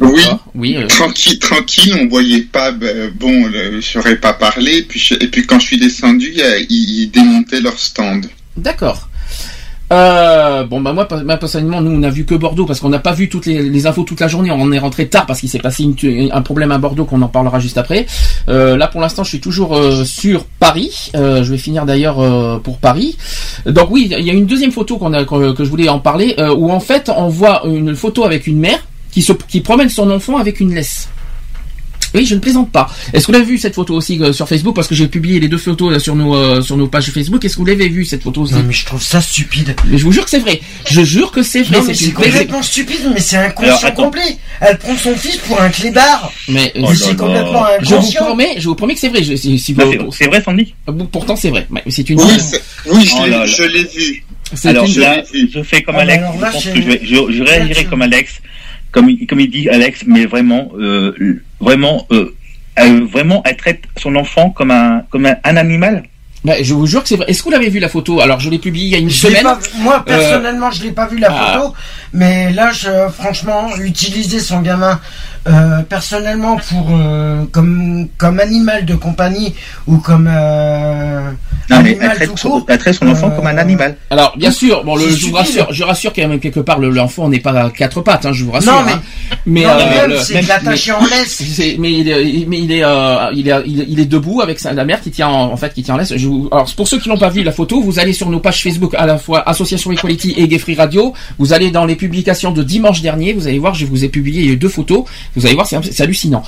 [0.00, 0.12] oui.
[0.22, 0.76] D'accord, Oui.
[0.76, 5.28] euh, Tranquille, tranquille, on voyait pas, ben, bon, le- j'aurais pas parlé, puis je- et
[5.28, 6.34] puis quand je suis descendu,
[6.68, 8.26] ils démontaient leur stand.
[8.56, 9.08] D'accord.
[9.92, 13.12] Euh, bon bah moi, personnellement nous on a vu que Bordeaux parce qu'on n'a pas
[13.12, 14.50] vu toutes les, infos toute la journée.
[14.50, 15.86] On est rentré tard parce qu'il s'est passé
[16.32, 18.06] un problème à Bordeaux qu'on en parlera juste après.
[18.48, 21.10] Euh, là pour l'instant je suis toujours euh, sur Paris.
[21.14, 22.16] Euh, je vais finir d'ailleurs
[22.62, 23.16] pour Paris.
[23.66, 26.00] Donc oui il y a une deuxième photo qu'on a que, que je voulais en
[26.00, 29.88] parler où en fait on voit une photo avec une mère qui se qui promène
[29.88, 31.08] son enfant avec une laisse
[32.16, 32.88] oui, je ne plaisante pas.
[33.12, 34.74] Est-ce que vous avez vu cette photo aussi euh, sur Facebook?
[34.74, 37.44] Parce que j'ai publié les deux photos là, sur nos euh, sur nos pages Facebook.
[37.44, 38.54] Est-ce que vous l'avez vu cette photo aussi?
[38.54, 39.74] Non, mais je trouve ça stupide.
[39.88, 40.60] mais je vous jure que c'est vrai.
[40.90, 41.78] Je jure que c'est vrai.
[41.78, 44.02] Non, mais C'est complètement stupide, mais c'est Alors, inconscient attends.
[44.04, 44.36] complet.
[44.60, 46.32] Elle prend son fils pour un clébard.
[46.48, 49.22] Mais Oh c'est complètement je vous promets, je vous promets que c'est vrai.
[49.22, 50.74] Je, si, vous- c'est- c'est vrai, Sandy?
[51.12, 51.66] Pourtant c'est vrai.
[51.88, 52.20] C'est une.
[52.20, 52.26] Oui,
[52.92, 54.24] oui, je Oh l'ai- je l'ai vu.
[54.54, 56.18] c'est Alors une- là, je fais comme Ah, Alex.
[56.22, 58.40] alors Je pense que je, vais, je, je réagirai comme Alex,
[58.92, 61.12] comme, il- comme il dit Alex, mais vraiment, euh,
[61.60, 62.34] vraiment, euh,
[63.12, 66.04] vraiment, elle traite son enfant comme un, comme un, un animal.
[66.44, 67.24] Bah, je vous jure que c'est vrai.
[67.28, 68.20] Est-ce que vous l'avez vu la photo?
[68.20, 69.42] Alors je l'ai publiée il y a une Je semaine.
[69.42, 71.52] pas moi Euh, personnellement, je l'ai pas vu la ah.
[71.54, 71.74] photo,
[72.12, 75.00] mais là, je, franchement, utiliser son gamin
[75.48, 79.54] euh, personnellement pour euh, comme comme animal de compagnie
[79.86, 81.30] ou comme euh,
[81.70, 82.66] Non, mais elle animal traite son, court.
[82.68, 83.96] elle traite son enfant Euh, comme un animal.
[84.10, 86.90] Alors bien sûr, bon, le, je vous rassure, je rassure quand même quelque part le-
[86.90, 88.72] l'enfant n'est pas à quatre pattes, hein, je vous rassure.
[88.72, 89.00] Non, mais- hein.
[89.46, 89.64] mais,
[90.08, 91.42] mais c'est mais- en laisse.
[91.56, 94.40] c'est- mais il est, mais il est, euh, il est, il est, il est debout
[94.42, 96.16] avec sa, la mère qui tient en, en fait qui tient en laisse.
[96.16, 98.40] Je vous- alors pour ceux qui n'ont pas vu la photo, vous allez sur nos
[98.40, 101.12] pages Facebook à la fois Association Equality et Gay Free Radio.
[101.38, 104.56] Vous allez dans les publications de dimanche dernier, vous allez voir, je vous ai publié
[104.56, 105.04] deux photos.
[105.36, 106.42] Vous allez voir, c'est c'est hallucinant.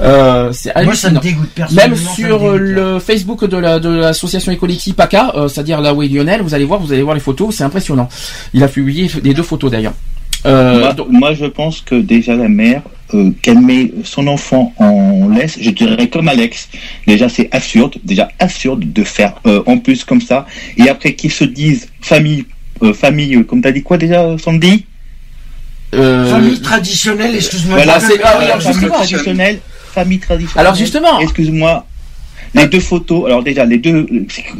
[0.00, 1.20] Euh, c'est Moi, ça me hallucinant.
[1.20, 1.96] dégoûte personnellement.
[1.96, 2.60] Même sur dégoûte.
[2.60, 6.54] le Facebook de la de l'association Equality PACA, euh, c'est-à-dire là où est Lionel, vous
[6.54, 8.08] allez voir, vous allez voir les photos, c'est impressionnant.
[8.54, 9.94] Il a publié les deux photos d'ailleurs.
[10.44, 12.82] Euh, moi, donc- moi, je pense que déjà la mère,
[13.14, 16.68] euh, qu'elle met son enfant en laisse, je dirais comme Alex.
[17.06, 20.46] Déjà, c'est absurde, déjà absurde de faire euh, en plus comme ça.
[20.76, 22.44] Et après qu'ils se disent famille,
[22.82, 24.84] euh, famille, comme t'as dit quoi déjà, Sandy?
[25.94, 27.76] Euh, Famille traditionnelle, excuse-moi.
[27.76, 28.94] Voilà, c'est- ah oui, euh, alors, famille justement.
[28.94, 29.58] traditionnelle,
[29.92, 30.66] famille traditionnelle.
[30.66, 31.20] Alors, justement.
[31.20, 31.86] excuse-moi.
[32.54, 34.06] Les deux photos, alors déjà les deux,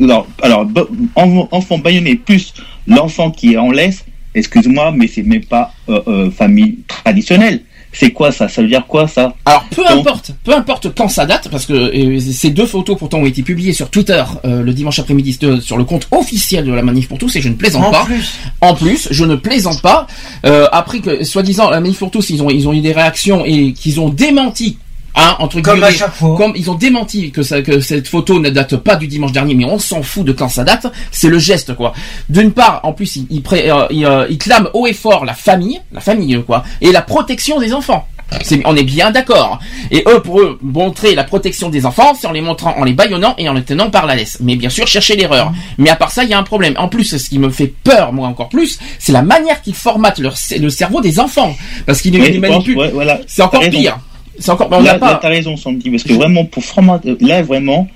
[0.02, 0.66] alors, alors
[1.14, 2.52] en- enfant baïonné plus
[2.86, 7.60] l'enfant qui est en laisse, excuse-moi, mais c'est même pas euh, euh, famille traditionnelle.
[7.98, 8.46] C'est quoi ça?
[8.48, 9.34] Ça veut dire quoi ça?
[9.46, 12.98] Alors peu Donc- importe, peu importe quand ça date, parce que euh, ces deux photos
[12.98, 16.66] pourtant ont été publiées sur Twitter euh, le dimanche après-midi euh, sur le compte officiel
[16.66, 18.04] de la manif pour tous et je ne plaisante En pas.
[18.04, 20.06] plus, En plus, je ne plaisante pas.
[20.44, 23.44] Euh, après que soi-disant la manif pour tous, ils ont ils ont eu des réactions
[23.46, 24.76] et qu'ils ont démenti.
[25.18, 26.36] Hein, entre comme à chaque fois.
[26.36, 29.54] comme ils ont démenti que, ça, que cette photo ne date pas du dimanche dernier,
[29.54, 31.94] mais on s'en fout de quand ça date, c'est le geste quoi.
[32.28, 35.32] D'une part, en plus, ils il, euh, il, euh, il clament haut et fort la
[35.34, 38.06] famille, la famille quoi, et la protection des enfants.
[38.42, 39.60] C'est- on est bien d'accord.
[39.92, 42.92] Et eux, pour eux, montrer la protection des enfants, c'est en les montrant, en les
[42.92, 44.38] baillonnant et en les tenant par la laisse.
[44.40, 45.52] Mais bien sûr, chercher l'erreur.
[45.78, 46.74] Mais à part ça, il y a un problème.
[46.76, 50.18] En plus, ce qui me fait peur, moi encore plus, c'est la manière qu'ils formatent
[50.18, 51.54] leur, le cerveau des enfants.
[51.86, 52.76] Parce qu'ils Mais les manipulent.
[52.76, 53.20] ouais, voilà.
[53.28, 53.98] C'est encore pire.
[54.38, 55.14] C'est encore, on Là, pas.
[55.20, 57.88] t'as raison, Sandy, parce que vraiment, pour formater, là, vraiment,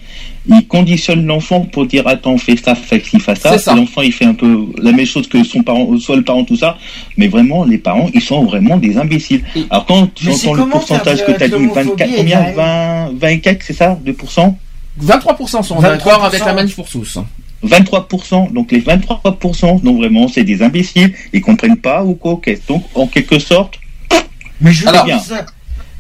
[0.49, 3.59] il conditionne l'enfant pour dire, attends, fais ça, fais ci, fais ça.
[3.59, 3.73] Ça.
[3.73, 6.45] Et L'enfant, il fait un peu la même chose que son parent, soit le parent,
[6.45, 6.79] tout ça.
[7.17, 9.43] Mais vraiment, les parents, ils sont vraiment des imbéciles.
[9.55, 11.67] Et- Alors, quand tu Mais c'est entends le pourcentage que de- tu as de dit,
[11.67, 12.41] 24, l'homophobie, combien?
[12.51, 13.99] Ibrahim 20, 24, c'est ça?
[14.05, 14.57] 2%?
[14.99, 15.83] 23% sont 23%.
[15.83, 17.19] d'accord avec la manif pour tous.
[17.63, 18.49] 23%.
[18.53, 21.13] Donc, les 23%, donc vraiment, c'est des imbéciles.
[21.33, 22.41] Ils comprennent pas ou quoi.
[22.69, 23.79] Donc, en quelque sorte,
[24.63, 25.07] Mais je Alors.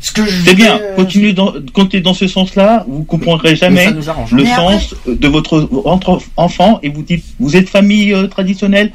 [0.00, 0.76] Ce que je c'est bien.
[0.76, 2.84] voulais, euh, Continuez dans, continuez dans ce sens-là.
[2.88, 3.90] Vous comprendrez Mais jamais.
[3.90, 8.92] le Mais sens de votre entre enfant et vous dites vous êtes famille euh, traditionnelle?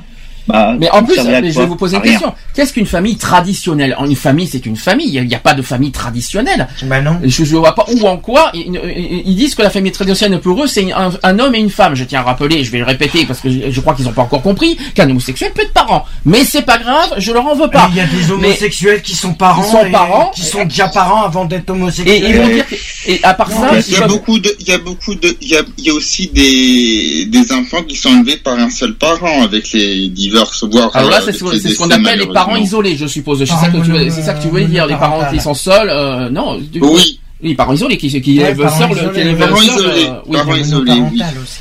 [0.47, 2.33] Bah, Mais en plus, mais je vais vous poser une question.
[2.53, 5.09] Qu'est-ce qu'une famille traditionnelle Une famille, c'est une famille.
[5.15, 6.67] Il n'y a pas de famille traditionnelle.
[6.83, 7.19] Bah non.
[7.23, 10.67] Je ne vois pas où en quoi ils, disent que la famille traditionnelle pour eux
[10.67, 11.95] c'est un, un homme et une femme.
[11.95, 14.11] Je tiens à rappeler, je vais le répéter parce que je, je crois qu'ils n'ont
[14.13, 16.05] pas encore compris qu'un homosexuel peut être parent.
[16.25, 17.87] Mais c'est pas grave, je leur en veux pas.
[17.91, 20.31] Il y a des homosexuels qui sont parents, Ils sont et- parents.
[20.33, 22.23] qui sont déjà parents avant d'être Et homosexuels.
[22.29, 22.75] ils vont dire que-
[23.07, 25.15] et à part ça, Il y a, y a beaucoup de, il y a beaucoup
[25.15, 28.57] de, il y a, il y a aussi des, des enfants qui sont élevés par
[28.57, 30.09] un seul parent avec les
[30.93, 33.39] alors là, euh, c'est ce, les qu'on appelle les parents isolés, je suppose.
[33.39, 35.53] C'est ça que tu, mono- c'est ça que tu voulais dire, les parents qui sont
[35.53, 35.89] seuls.
[35.89, 36.57] euh, non.
[36.57, 39.55] du- Oui, Oui, parents isolés qui, qui Ouais, élèvent parents seuls, isolés, qui élèvent parents
[39.57, 40.37] seuls, euh, oui.
[40.37, 40.99] parents isolés, oui.
[40.99, 41.59] Monoparental aussi.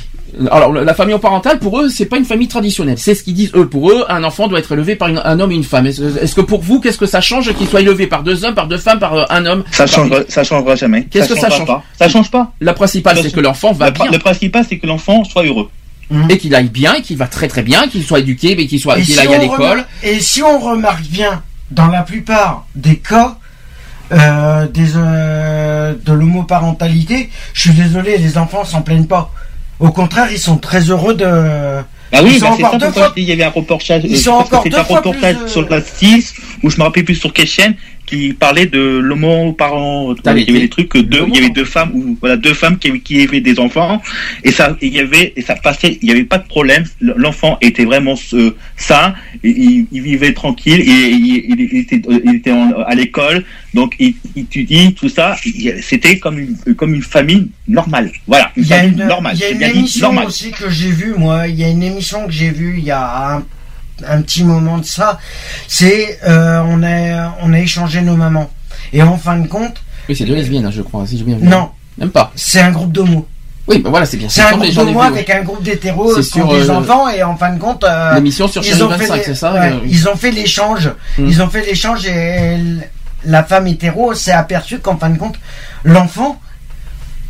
[0.51, 2.97] Alors la famille parentale pour eux c'est pas une famille traditionnelle.
[2.97, 3.67] C'est ce qu'ils disent eux.
[3.69, 5.85] Pour eux un enfant doit être élevé par une- un homme et une femme.
[5.85, 8.67] Est-ce que pour vous qu'est-ce que ça change qu'il soit élevé par deux hommes, par
[8.67, 9.63] deux femmes, par euh, un homme?
[9.71, 11.65] Ça changera ça changera jamais Qu'est-ce que ça change?
[11.67, 11.83] pas.
[11.97, 14.87] ça change pas La principale c'est change- que l'enfant va bien le principal c'est que
[14.87, 15.69] l'enfant soit heureux
[16.29, 18.79] et qu'il aille bien et qu'il va très très bien, qu'il soit éduqué, mais qu'il
[18.79, 19.85] soit Et qu'il si aille à l'école.
[20.03, 21.41] Et si on remarque bien,
[21.71, 23.37] dans la plupart des cas
[24.11, 29.31] euh, des, euh, de l'homoparentalité, je suis désolé, les enfants s'en plaignent pas.
[29.79, 31.25] Au contraire, ils sont très heureux de.
[31.25, 33.33] ah oui Ils bah, sont c'est encore ça deux pourquoi fois- je dis, il y
[33.33, 36.35] avait un reportage Ils euh, sont encore deux un fois reportage plus, sur la 6
[36.63, 40.49] ou je me rappelle plus sur quelle chaîne qui parlait de l'homo parent il y
[40.49, 42.99] avait des trucs que deux il y avait deux femmes ou voilà deux femmes qui,
[43.01, 44.01] qui avaient des enfants
[44.43, 47.57] et ça il y avait et ça passait il y avait pas de problème l'enfant
[47.61, 49.13] était vraiment euh, sain
[49.43, 54.13] et il, il vivait tranquille et il, était il était en- à l'école donc il,
[54.35, 55.35] étudie tout ça
[55.81, 59.35] c'était comme une comme une famille normale voilà une Il y a famille une, normale
[59.35, 61.47] il y a une dit émission normale aussi que j'ai vue, moi.
[61.47, 63.43] Il y a une émission que j'ai vue il y a un,
[64.07, 65.19] un petit moment de ça.
[65.67, 68.49] C'est euh, on a on a échangé nos mamans.
[68.93, 69.75] Et en fin de compte,
[70.09, 71.47] Oui c'est deux lesbiennes hein, je crois si j'ai bien vu.
[71.47, 72.31] non, Même pas.
[72.35, 73.27] c'est un groupe d'homo.
[73.67, 74.29] Oui ben voilà c'est bien.
[74.29, 76.73] C'est un groupe j'en ai d'homo vu, avec un groupe d'hétéros qui ont des euh,
[76.75, 78.13] enfants et en fin de compte, euh.
[78.15, 80.31] L'émission sur ils chaîne ont fait 25 des- c'est ça ouais, euh, Ils ont fait
[80.31, 80.91] l'échange.
[81.17, 81.25] Hmm.
[81.27, 82.57] Ils ont fait l'échange et
[83.23, 85.35] la femme hétéro s'est aperçue qu'en fin de compte,
[85.83, 86.39] l'enfant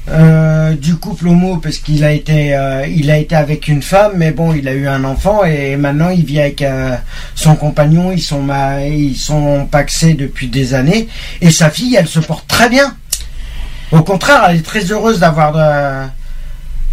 [0.07, 4.13] euh, du couple homo parce qu'il a été euh, il a été avec une femme
[4.17, 6.95] mais bon il a eu un enfant et maintenant il vit avec euh,
[7.33, 8.45] son compagnon ils sont
[8.83, 11.07] ils sont paxés depuis des années
[11.41, 12.95] et sa fille elle se porte très bien
[13.91, 16.11] au contraire elle est très heureuse d'avoir.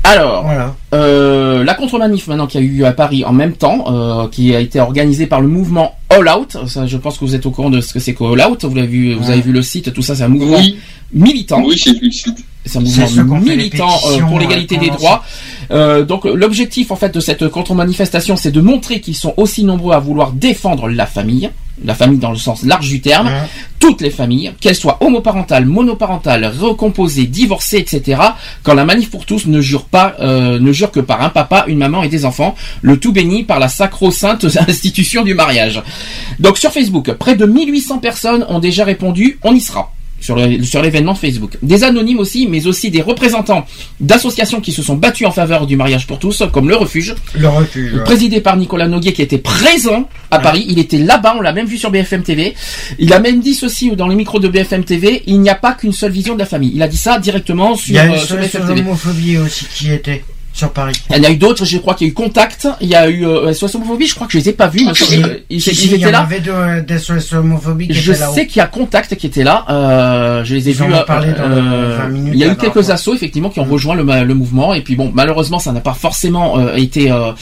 [0.04, 4.28] Alors, voilà euh, la contre-manif maintenant qui a eu à Paris en même temps, euh,
[4.28, 6.56] qui a été organisée par le mouvement All Out.
[6.66, 8.64] Ça, je pense que vous êtes au courant de ce que c'est que All Out.
[8.64, 9.32] Vous l'avez vu, vous Ouais.
[9.34, 10.76] avez vu le site, tout ça, c'est un mouvement Oui.
[11.14, 11.62] militant.
[11.64, 12.44] Oui, j'ai vu le site.
[12.64, 15.22] C'est un mouvement militant euh, pour l'égalité des droits.
[15.70, 19.94] Euh, donc l'objectif en fait de cette contre-manifestation, c'est de montrer qu'ils sont aussi nombreux
[19.94, 21.50] à vouloir défendre la famille,
[21.84, 23.30] la famille dans le sens large du terme,
[23.78, 28.20] toutes les familles, qu'elles soient homoparentales, monoparentales, recomposées, divorcées, etc.
[28.62, 31.64] Quand la manif pour tous ne jure pas, euh, ne jure que par un papa,
[31.66, 35.82] une maman et des enfants, le tout béni par la sacro-sainte institution du mariage.
[36.38, 41.14] Donc sur Facebook, près de 1800 personnes ont déjà répondu, on y sera sur l'événement
[41.14, 41.58] Facebook.
[41.62, 43.66] Des anonymes aussi, mais aussi des représentants
[44.00, 47.48] d'associations qui se sont battus en faveur du mariage pour tous, comme le Refuge, le
[47.48, 48.04] refuge ouais.
[48.04, 50.42] présidé par Nicolas Noguet qui était présent à Ouais.
[50.42, 50.64] Paris.
[50.68, 52.54] Il était là-bas, on l'a même vu sur BFM TV.
[52.98, 55.72] Il a même dit ceci dans les micros de BFM TV, il n'y a pas
[55.74, 56.72] qu'une seule vision de la famille.
[56.74, 59.38] Il a dit ça directement il sur, y a euh, sur BFM TV.
[59.38, 62.10] aussi qui était sur Paris Il y en a eu d'autres, je crois qu'il y
[62.10, 64.48] a eu Contact, il y a eu euh, SOS Homophobie, je crois que je les
[64.50, 66.20] ai pas vus, mais Si, euh, ils, si, ils si, il y étaient en là.
[66.20, 69.26] avait deux euh, des SOS homophobie qui Je étaient sais qu'il y a Contact qui
[69.26, 69.64] était là.
[69.70, 70.84] Euh, je les ai vus.
[70.84, 74.74] 20 minutes il y a eu la quelques assos effectivement qui ont rejoint le, mouvement
[74.74, 77.10] et puis bon malheureusement ça n'a pas forcément euh, été.
[77.10, 77.32] euh,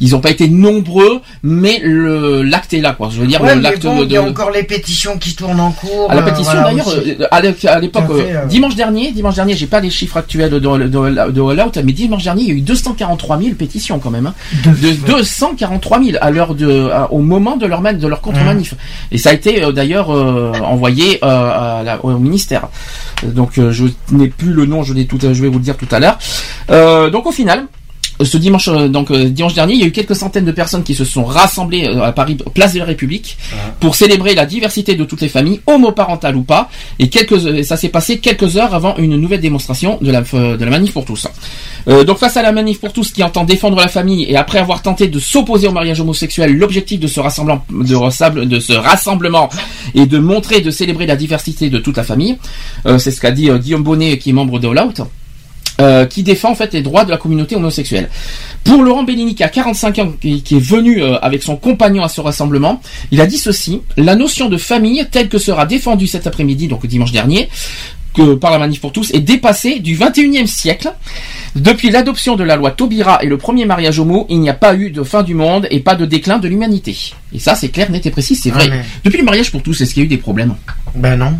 [0.00, 3.08] ils n'ont pas été nombreux, mais l'acte est là quoi.
[3.12, 4.04] Je veux dire Ouais, le- mais l'acte bon, de.
[4.06, 6.10] il y a de- encore les pétitions qui tournent en cours.
[6.10, 8.46] à la euh, pétition voilà, d'ailleurs, euh, à l'é- à l'époque, euh, euh.
[8.46, 11.78] dimanche dernier, dimanche dernier, j'ai pas les chiffres actuels de, de, de, de All Out,
[11.84, 14.34] mais dimanche dernier, il y a eu 243 000 pétitions quand même, hein.
[14.64, 18.74] de 243 000 à l'heure de, à- au moment de leur de leur contre-manif.
[19.12, 22.68] Et ça a été euh, d'ailleurs euh, envoyé euh, à la- au ministère.
[23.24, 25.88] Donc je n'ai plus le nom, je, l'ai tout, je vais vous le dire tout
[25.90, 26.18] à l'heure.
[27.10, 27.66] Donc au final.
[28.22, 30.82] Ce dimanche, euh, donc euh, dimanche dernier, il y a eu quelques centaines de personnes
[30.82, 33.38] qui se sont rassemblées euh, à Paris, place de la République,
[33.80, 36.70] pour célébrer la diversité de toutes les familles, homoparentales ou pas.
[36.98, 40.70] Et quelques, ça s'est passé quelques heures avant une nouvelle démonstration de la, de la
[40.70, 41.26] manif pour tous.
[41.88, 44.58] Euh, donc face à la manif pour tous qui entend défendre la famille et après
[44.58, 49.48] avoir tenté de s'opposer au mariage homosexuel, l'objectif de ce rassemblement, de, de ce rassemblement
[49.94, 52.36] est de montrer, de célébrer la diversité de toute la famille.
[52.86, 55.02] Euh, c'est ce qu'a dit euh, Guillaume Bonnet qui est membre de All Out.
[55.80, 58.08] Euh, qui défend en fait les droits de la communauté homosexuelle.
[58.64, 62.02] Pour Laurent Bellini, qui a 45 ans, qui, qui est venu euh, avec son compagnon
[62.02, 66.06] à ce rassemblement, il a dit ceci la notion de famille telle que sera défendue
[66.06, 67.48] cet après-midi, donc dimanche dernier,
[68.14, 70.92] que par la manif pour tous, est dépassée du 21e siècle.
[71.54, 74.74] Depuis l'adoption de la loi Taubira et le premier mariage homo, il n'y a pas
[74.74, 76.96] eu de fin du monde et pas de déclin de l'humanité.
[77.32, 78.64] Et ça, c'est clair, net et précis, c'est vrai.
[78.66, 80.54] Ah, mais- Depuis le mariage pour tous, est-ce qu'il y a eu des problèmes?
[80.94, 81.34] Ben non.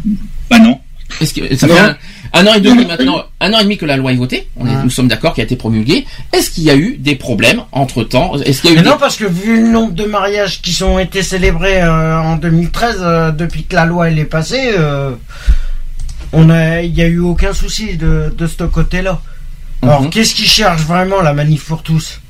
[0.51, 0.79] Bah non.
[1.20, 1.74] est-ce que ça Non.
[1.74, 1.96] fait un,
[2.32, 4.66] un an et demi maintenant, un an et demi que la loi est votée, on
[4.66, 4.80] est- Ah.
[4.84, 6.06] nous sommes d'accord qu'elle a été promulguée.
[6.32, 8.82] Est-ce qu'il y a eu des problèmes entre temps Est-ce qu'il y a eu Mais
[8.84, 12.36] des- non, parce que vu le nombre de mariages qui sont été célébrés euh, en
[12.36, 15.12] 2013, euh, depuis que la loi elle est passée, euh,
[16.32, 19.20] on a, il y a eu aucun souci de, de ce côté-là.
[19.82, 20.10] Alors, Mhm.
[20.10, 22.20] qu'est-ce qu'ils cherchent vraiment la manif pour tous?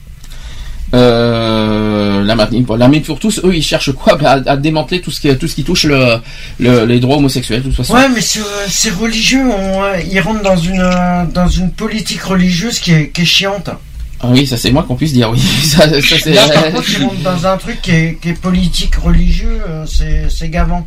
[0.95, 4.17] Euh, la la pour tous, eux, ils cherchent quoi?
[4.17, 6.17] Bah, à, à démanteler tout ce qui tout ce qui touche le,
[6.59, 7.95] le- les droits homosexuels, de toute façon.
[7.95, 9.43] Ouais, mais c'est c'est religieux.
[9.51, 13.27] on, euh, ils rentrent dans une euh, dans une politique religieuse qui est, qui est
[13.27, 13.71] chiante.
[14.21, 15.31] Ah oui, ça c'est moi qu'on puisse dire.
[15.31, 16.33] Oui, ça, ça, c'est.
[16.33, 19.61] Là, par contre, ils rentrent dans un truc qui est, qui est politique religieux.
[19.69, 20.87] euh, c'est gavant.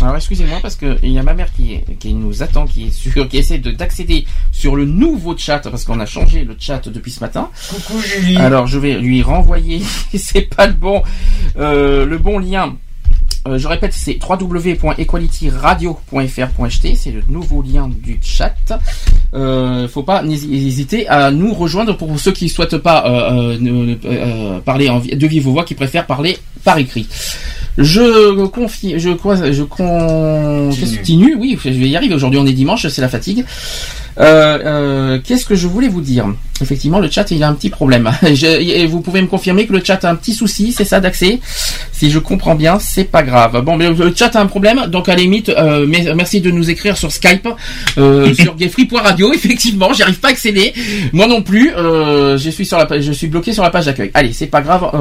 [0.00, 2.90] Alors excusez-moi parce que il y a ma mère qui, qui nous attend, qui est
[2.90, 6.88] sur, qui essaie de d'accéder sur le nouveau chat parce qu'on a changé le chat
[6.88, 7.48] depuis ce matin.
[7.70, 8.36] Coucou Julie.
[8.36, 9.80] Alors je vais lui renvoyer,
[10.14, 11.02] c'est pas le bon,
[11.58, 12.74] euh, le bon lien.
[13.46, 18.54] Euh, je répète, c'est www.equalityradio.fr.ht, c'est le nouveau lien du chat.
[19.34, 23.96] Euh, faut pas hésiter à nous rejoindre pour ceux qui souhaitent pas euh, ne- ne-
[24.06, 27.06] euh, parler en, de vive voix, qui préfèrent parler par écrit.
[27.78, 31.34] Je confie, je quoi, je con- continue.
[31.38, 32.14] Oui, je vais y arriver.
[32.14, 33.44] Aujourd'hui, on est dimanche, c'est la fatigue.
[34.20, 36.26] Euh, euh, Qu'est-ce que je voulais vous dire?
[36.60, 38.12] Effectivement, le chat, il a un petit problème.
[38.32, 41.00] Je- et vous pouvez me confirmer que le chat a un petit souci, c'est ça
[41.00, 41.40] d'accès
[41.90, 43.60] Si je comprends bien, c'est pas grave.
[43.64, 46.70] Bon, mais le chat a un problème, donc à la limite, euh, merci de nous
[46.70, 47.48] écrire sur Skype,
[48.38, 49.32] sur gayfree.radio.
[49.32, 50.72] Effectivement, j'arrive pas à accéder.
[51.12, 51.72] Moi non plus.
[51.74, 54.12] Je suis sur la, je suis bloqué sur la page d'accueil.
[54.14, 54.92] Allez, c'est pas grave.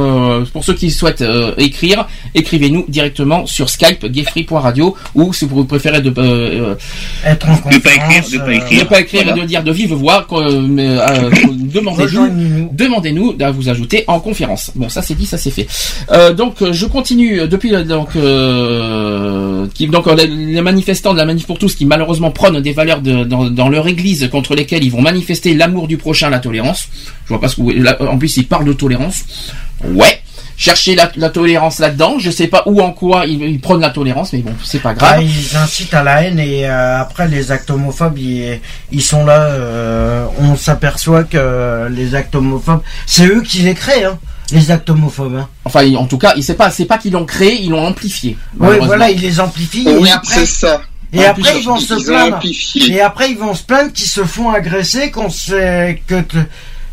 [0.52, 1.24] Pour ceux qui souhaitent
[1.60, 2.63] écrire, écrivez.
[2.64, 6.76] Écrivez-nous directement sur Skype, gayfree.radio, ou si vous préférez de, euh,
[7.26, 8.80] Être en De pas écrire, de pas écrire.
[8.80, 9.38] ne pas écrire Voilà.
[9.38, 14.72] et de dire de vive voix, euh, euh, demandez-nous demandez-nous à vous ajouter en conférence.
[14.76, 15.68] Bon, ça c'est dit, ça c'est fait.
[16.12, 21.46] Euh, donc je continue depuis donc euh, qui, donc les, les manifestants de la manif
[21.46, 24.92] pour tous qui malheureusement prônent des valeurs de- dans, dans leur église contre lesquelles ils
[24.92, 26.88] vont manifester l'amour du prochain, la tolérance.
[27.26, 29.24] Je vois pas ce que vous- là, en plus ils parlent de tolérance.
[29.86, 30.20] Ouais.
[30.64, 32.20] Chercher la, la tolérance là-dedans.
[32.20, 34.94] Je sais pas où en quoi ils, ils prônent la tolérance, mais bon, c'est pas
[34.94, 35.16] grave.
[35.18, 38.62] Ah, ils incitent à la haine et euh, après les actes homophobes ils,
[38.92, 44.06] ils sont là euh, on s'aperçoit que les actes homophobes c'est eux qui les créent
[44.06, 44.18] hein,
[44.52, 45.50] les actes homophobes hein.
[45.66, 48.38] Enfin, en tout cas, sait pas, c'est pas qu'ils l'ont créé, ils l'ont amplifié.
[48.60, 50.82] oui voilà ils les amplifient Oui, et après c'est ça.
[51.12, 52.94] et En après plus, ils vont se Ils plaindre amplifié.
[52.94, 56.38] et après ils vont se plaindre qu'ils se font agresser qu'on sait que te-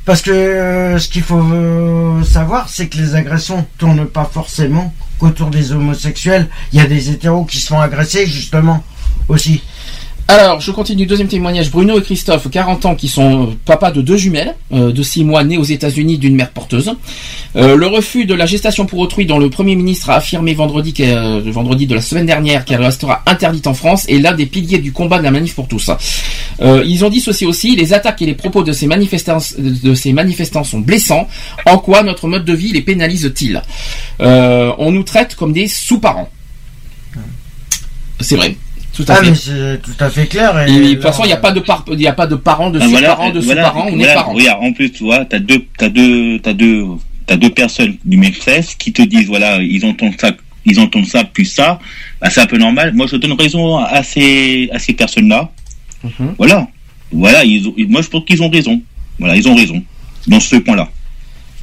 [0.05, 4.93] parce que euh, ce qu'il faut euh, savoir c'est que les agressions tournent pas forcément
[5.19, 6.49] qu'autour des homosexuels.
[6.73, 8.83] Il y a des hétéros qui se font agresser justement
[9.29, 9.63] aussi
[10.33, 11.07] Alors, je continue.
[11.07, 11.73] Deuxième témoignage.
[11.73, 15.25] Bruno et Christophe, 40 ans, qui sont euh, papas de deux jumelles, euh, de 6
[15.25, 16.95] mois, nées aux États-Unis d'une mère porteuse.
[17.57, 20.95] Euh, le refus de la gestation pour autrui, dont le Premier ministre a affirmé vendredi,
[21.47, 24.93] vendredi de la semaine dernière qu'elle restera interdite en France, est l'un des piliers du
[24.93, 25.91] combat de la manif pour tous.
[26.61, 31.27] Ils ont dissocié aussi les attaques et les propos de ces manifestants, sont blessants.
[31.67, 33.61] En quoi notre mode de vie les pénalise-t-il?
[34.21, 36.29] On nous traite comme des sous-parents.
[38.21, 38.55] C'est vrai.
[38.95, 39.31] Tout à ah fait.
[39.31, 41.53] mais c'est tout à fait clair et Et de toute façon, il n'y a pas
[41.53, 43.87] de par, il y a pas de parents, de Ah, voilà, sous-parents, de voilà, sous-parents,
[43.87, 44.33] on est voilà, parents.
[44.33, 46.85] Regarde, en plus, tu vois, t'as deux, t'as deux, t'as deux,
[47.27, 50.33] t'as deux personnes du même sexe qui te disent, voilà, ils entendent ça,
[50.65, 51.79] ils entendent ça plus ça,
[52.21, 52.93] bah, c'est un peu normal.
[52.95, 55.51] Moi, je donne raison à ces, à ces personnes-là.
[56.03, 56.35] Mhm.
[56.37, 56.67] Voilà,
[57.13, 58.81] voilà, ils ont, moi, je pense qu'ils ont raison.
[59.19, 59.83] Voilà, ils ont raison
[60.27, 60.89] dans ce point-là.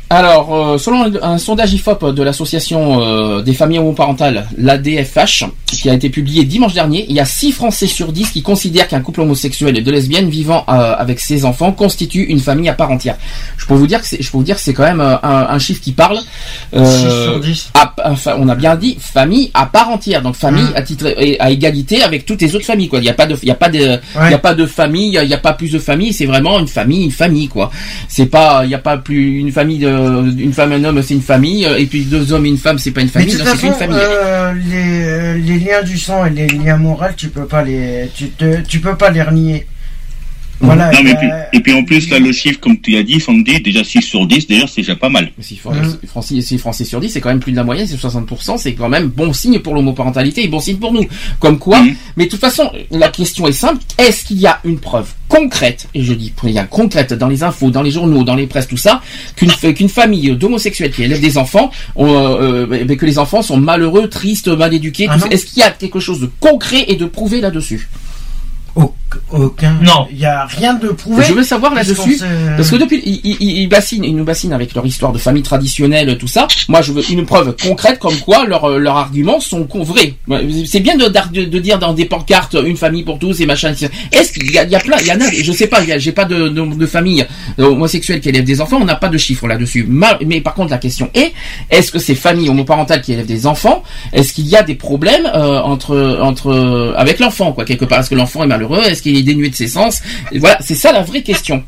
[0.10, 5.94] Alors, euh, selon un, sondage IFOP de l'association euh, des familles homoparentales, l'ADFH, qui a
[5.94, 9.20] été publié dimanche dernier, il y a 6 Français sur 10 qui considèrent qu'un couple
[9.20, 13.18] homosexuel et de lesbiennes vivant euh, avec ses enfants constitue une famille à part entière.
[13.58, 15.20] Je peux vous dire que c'est, je peux vous dire que c'est quand même un,
[15.24, 16.20] un chiffre qui parle.
[16.74, 17.70] Euh, 6 sur 10.
[17.74, 20.74] à- enfin, on a bien dit famille à part entière, donc famille Mhm.
[20.76, 22.88] à titre à égalité avec toutes les autres familles.
[22.88, 23.78] Quoi, il n'y a pas de, il y a pas de,
[24.26, 26.14] il y a pas de famille, il y a- pas plus de famille.
[26.14, 27.70] C'est vraiment une famille, une famille quoi.
[28.08, 29.97] C'est pas, il y a pas plus une famille de,
[30.38, 32.78] une femme, un homme, c'est une famille, euh, et puis deux hommes et une femme,
[32.80, 33.98] c'est pas une Mais famille, de toute une famille.
[34.00, 38.10] euh, les, euh, les liens du sang et les liens moraux, tu peux pas les,
[38.14, 39.66] tu te, tu peux pas les renier.
[40.60, 40.92] Voilà.
[40.92, 42.98] Non, il mais y puis- a- et puis en plus, là, le chiffre, comme tu
[42.98, 45.32] as dit, Sandy, déjà 6 sur 10, d'ailleurs, c'est déjà pas mal.
[45.40, 45.98] Si, Fran- Mhm.
[46.02, 48.58] si Français, si Français sur 10, c'est quand même plus de la moyenne, c'est 60%,
[48.58, 51.06] c'est quand même bon signe pour l'homoparentalité et bon signe pour nous.
[51.40, 51.96] Comme quoi, Mhm.
[52.16, 55.88] mais de toute façon, la question est simple, est-ce qu'il y a une preuve concrète,
[55.94, 58.78] et je dis bien concrète, dans les infos, dans les journaux, dans les presses, tout
[58.78, 59.02] ça,
[59.36, 63.42] qu'une fa- qu'une famille d'homosexuels qui élève des enfants, ont, euh, euh, que les enfants
[63.44, 65.26] sont malheureux, tristes, mal éduqués, Ah tout ça.
[65.28, 65.32] non.
[65.32, 67.88] est-ce qu'il y a quelque chose de concret et de prouvé là-dessus?
[69.32, 69.74] Aucun.
[69.82, 70.08] Non.
[70.12, 71.24] Il y a rien de prouvé.
[71.30, 72.18] Je veux savoir là-dessus,
[72.58, 75.44] Parce que depuis, ils, ils, ils bassinent, ils nous bassinent avec leur histoire de famille
[75.44, 76.48] traditionnelle, tout ça.
[76.68, 80.14] Moi, je veux une preuve concrète comme quoi leurs euh, leurs arguments sont vrais.
[80.66, 83.46] C'est bien de, d'ar- de, de dire dans des pancartes une famille pour tous et
[83.46, 83.74] machin.
[84.12, 85.80] Est-ce qu'il y a, il y a plein, il y en a, je sais pas,
[85.98, 87.26] j'ai pas de, de, de famille
[87.60, 89.86] euh, homosexuelle qui élève des enfants, on n'a pas de chiffres là-dessus.
[89.88, 91.34] Ma- Mais par contre, la question est,
[91.72, 95.26] est-ce que ces familles homoparentales qui élèvent des enfants, est-ce qu'il y a des problèmes
[95.34, 98.00] euh, entre entre avec l'enfant, quoi, quelque part?
[98.02, 98.67] Est-ce que l'enfant est malheureux?
[98.76, 100.02] Est-ce qu'il est dénué de ses sens
[100.36, 101.64] Voilà, c'est ça la vraie question.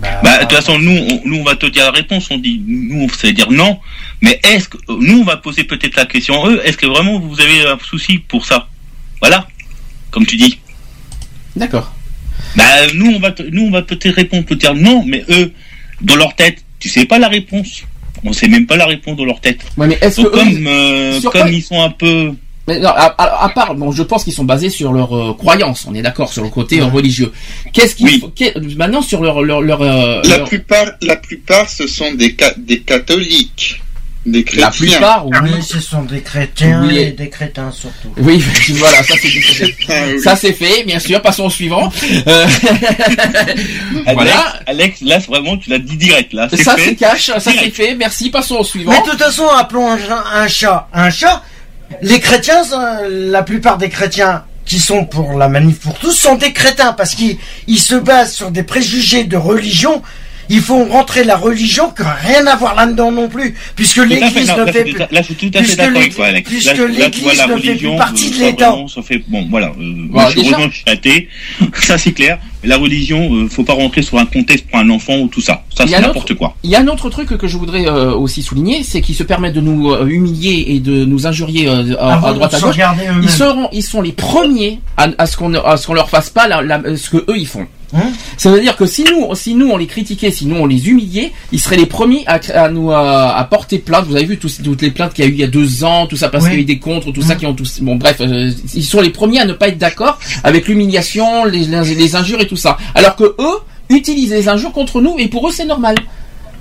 [0.00, 2.28] Bah, Bah, de toute façon, nous, on, nous, on va te dire la réponse.
[2.30, 3.78] On dit, nous, on sait dire non.
[4.20, 7.40] Mais est-ce que, nous, on va poser peut-être la question, eux, est-ce que vraiment vous
[7.40, 8.68] avez un souci pour ça?
[9.20, 9.46] Voilà.
[10.10, 10.58] Comme tu dis.
[11.56, 11.92] D'accord.
[12.56, 15.52] Bah, nous, on va, te- nous, on va peut-être répondre, peut dire non, mais eux,
[16.00, 17.82] dans leur tête, tu sais pas la réponse.
[18.24, 19.60] On sait même pas la réponse dans leur tête.
[19.76, 22.32] Ouais, mais est-ce Donc, que eux, comme, euh, comme ils sont un peu,
[22.68, 25.32] Mais non, à, à- à part, bon, je pense qu'ils sont basés sur leur euh,
[25.34, 25.86] croyance.
[25.90, 27.32] On est d'accord sur le côté euh, religieux.
[27.72, 28.22] Qu'est-ce qu'il Oui.
[28.76, 32.52] maintenant sur leur leur leur, euh, La leur- plupart, la plupart, ce sont des, ca-
[32.58, 33.82] des catholiques,
[34.26, 34.66] des chrétiens.
[34.66, 35.36] la plupart, oui.
[35.44, 36.98] Oui, ce sont des chrétiens Oui.
[36.98, 38.12] et des crétins surtout.
[38.18, 38.42] Oui,
[38.74, 39.28] voilà, ça c'est
[39.88, 40.20] Ah oui.
[40.20, 41.22] ça c'est fait, bien sûr.
[41.22, 41.90] Passons au suivant.
[42.26, 42.46] Euh,
[44.12, 44.54] voilà.
[44.66, 46.48] Alex, là, c'est vraiment, tu l'as dit direct, là.
[46.50, 47.94] Ça c'est cash, ça c'est fait.
[47.94, 48.30] Merci.
[48.30, 48.92] Passons au suivant.
[48.92, 49.98] Mais de toute façon, appelons un,
[50.34, 51.42] un chat un chat.
[52.02, 56.34] Les chrétiens, euh, la plupart des chrétiens qui sont pour la manif pour tous sont
[56.34, 60.02] des crétins parce qu'ils ils se basent sur des préjugés de religion.
[60.50, 64.50] Ils font rentrer la religion qui n'a rien à voir là-dedans non plus, puisque l'Église
[64.50, 64.94] ne fait plus.
[64.94, 66.48] tout à- là, je suis tout à fait puisque d'accord avec l'Église- toi, Alex.
[66.48, 68.70] puisque Là, là, tu vois, l'Église la ne fait plus religion, partie de ça, l'État.
[69.28, 71.28] bon, voilà, euh, Bon, moi, je suis déjà- heureusement que je suis athée.
[71.74, 72.38] ça, c'est clair.
[72.64, 75.62] La religion, euh, faut pas rentrer sur un contexte pour un enfant ou tout ça.
[75.76, 76.54] Ça, c'est n'importe quoi.
[76.64, 79.22] Il y a un autre truc que je voudrais euh, aussi souligner, c'est qu'ils se
[79.22, 82.76] permettent de nous euh, humilier et de nous injurier euh, à, à droite à gauche.
[83.22, 86.30] Ils seront, ils sont les premiers à, à ce qu'on à ce qu'on leur fasse
[86.30, 87.66] pas la- la- ce que eux ils font.
[87.94, 90.66] Hein ça veut dire que si nous, si nous on les critiquait, si nous on
[90.66, 94.04] les humiliait, ils seraient les premiers à, à nous à, à porter plainte.
[94.06, 95.84] Vous avez vu tous- toutes les plaintes qu'il y a eu il y a deux
[95.84, 96.50] ans, tout ça parce Oui.
[96.50, 97.80] qu'il y a eu des contre, tout ça qui ont tous.
[97.80, 101.64] Bon bref, euh, ils sont les premiers à ne pas être d'accord avec l'humiliation, les,
[101.64, 102.56] les, les injures et tout
[102.94, 103.58] Alors que eux
[103.90, 105.96] utilisent les injures contre nous et pour eux c'est normal.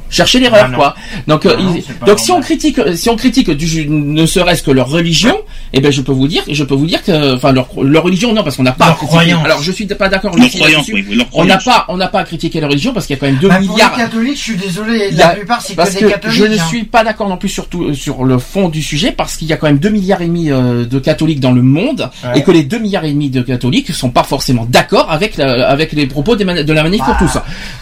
[0.10, 0.96] Chercher l'erreur Ah quoi.
[1.28, 4.72] Donc, euh, Non, ils- donc si on critique, si on critique du, ne serait-ce que
[4.72, 5.36] leur religion,
[5.74, 8.34] eh ben je peux vous dire, je peux vous dire que, enfin leur, leur religion
[8.34, 8.86] non parce qu'on n'a pas.
[8.86, 9.18] à Leur critiquer.
[9.18, 9.46] croyance.
[9.46, 10.36] Alors je suis pas d'accord.
[10.38, 12.94] Leur croyance, oui, oui, leur On n'a pas, on n'a pas à critiquer la religion
[12.94, 13.92] parce qu'il y a quand même 2 Bah, pour milliards.
[13.98, 16.38] les catholiques, je suis désolé, la a- plupart c'est parce que que des catholiques.
[16.38, 16.64] je ne hein.
[16.68, 19.54] suis pas d'accord non plus sur tout- sur le fond du sujet parce qu'il y
[19.54, 22.40] a quand même 2 milliards et demi euh, de catholiques dans le monde Ouais.
[22.40, 25.68] et que les 2 milliards et demi de catholiques sont pas forcément d'accord avec la-
[25.68, 27.20] avec les propos des de la manif pour Bah.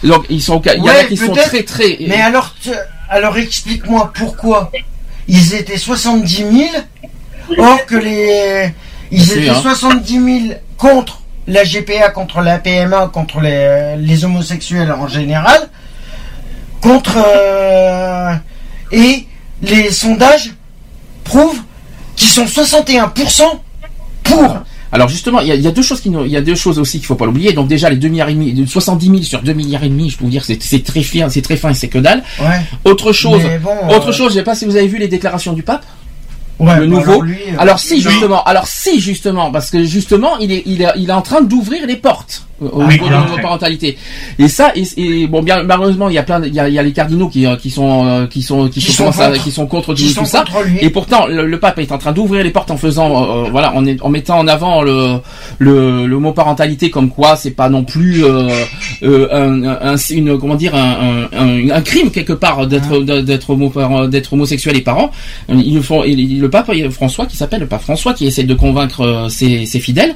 [0.02, 0.08] tous.
[0.08, 2.22] Donc ils sont il y en a qui sont très très Mais
[3.08, 4.72] alors, explique-moi pourquoi
[5.28, 6.50] ils étaient 70 000,
[7.58, 8.72] or que les
[9.10, 9.60] ils étaient hein.
[9.60, 15.68] 70 000 contre la GPA, contre la PMA, contre les, les homosexuels en général,
[16.80, 18.34] contre euh,
[18.92, 19.26] et
[19.62, 20.54] les sondages
[21.24, 21.60] prouvent
[22.16, 23.42] qu'ils sont 61%
[24.24, 24.58] pour.
[24.92, 26.54] Alors justement, il y, a, il y a deux choses qui il y a deux
[26.54, 27.52] choses aussi qu'il faut pas l'oublier.
[27.52, 30.10] Donc déjà les 2 milliards et demi, de 70 000 sur 2 milliards et demi,
[30.10, 32.22] je peux vous dire que c'est très fin, c'est très fin et c'est que dalle.
[32.40, 32.60] Ouais.
[32.84, 35.52] Autre chose, bon, autre euh, chose, je sais pas si vous avez vu les déclarations
[35.52, 35.84] du pape.
[36.58, 37.10] Ouais, le bah nouveau.
[37.10, 38.00] alors lui, euh, Alors si oui.
[38.00, 41.42] justement, alors si justement, parce que justement, il est, il est, il est en train
[41.42, 43.98] d'ouvrir les portes au Ah, niveau il de la parentalité.
[44.38, 46.74] Et ça, et, et, bon, bien malheureusement, il y a plein, il y a, il
[46.74, 49.20] y a les cardinaux qui, euh, qui sont, euh, qui sont, qui, Qui sont commencent
[49.20, 49.42] à- contre.
[49.44, 50.44] qui sont contre Qui tout, sont tout ça.
[50.64, 50.78] lui.
[50.80, 53.74] Et pourtant, le, le pape est en train d'ouvrir les portes en faisant, euh, voilà,
[53.74, 55.18] en, en mettant en avant le,
[55.58, 58.48] le, le mot parentalité comme quoi c'est pas non plus euh,
[59.02, 63.72] euh, un, un- une, comment dire, un, un, crime quelque part d'être, d'être, homo,
[64.08, 65.10] d'être homosexuel et parent.
[65.48, 68.14] Ils le font, et le pape il y a François qui s'appelle le pape François
[68.14, 70.14] qui essaie de convaincre ses, ses fidèles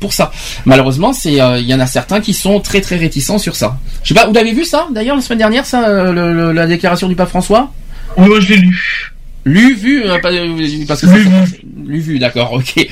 [0.00, 0.30] pour ça.
[0.66, 3.78] Malheureusement, c'est, euh, il y en a certains qui sont très très réticents sur ça.
[4.02, 7.08] Je sais pas, vous l'avez vu ça d'ailleurs la semaine dernière, ça, euh, la déclaration
[7.08, 7.72] du pape François?
[8.16, 9.11] Moi je l'ai lu.
[9.44, 12.86] Lu, vu, euh, pas- euh, parce que Lu, ça- lu, vu, d'accord, ok.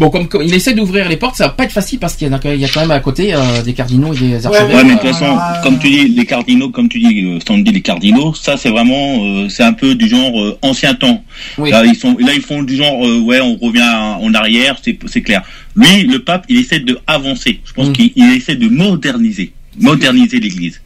[0.00, 2.28] Bon, comme, comme il essaie d'ouvrir les portes, ça va pas être facile parce qu'il
[2.28, 4.44] y a, quand- il y a quand même à côté euh, des cardinaux et des
[4.46, 4.74] archevêques.
[4.76, 7.38] Ouais, mais de euh, toute façon, comme tu dis, les cardinaux, comme tu dis, euh,
[7.46, 11.22] Sandy, les cardinaux, ça c'est vraiment, euh, c'est un peu du genre euh, ancien temps.
[11.58, 11.70] Oui.
[11.70, 13.82] Là, ils sont, là, ils font du genre, euh, ouais, on revient
[14.20, 15.42] en arrière, c'est, c'est clair.
[15.76, 17.60] Lui, le pape, il essaie de avancer.
[17.64, 17.92] Je pense Mm.
[17.92, 20.80] qu'il il essaie de moderniser, moderniser l'Église.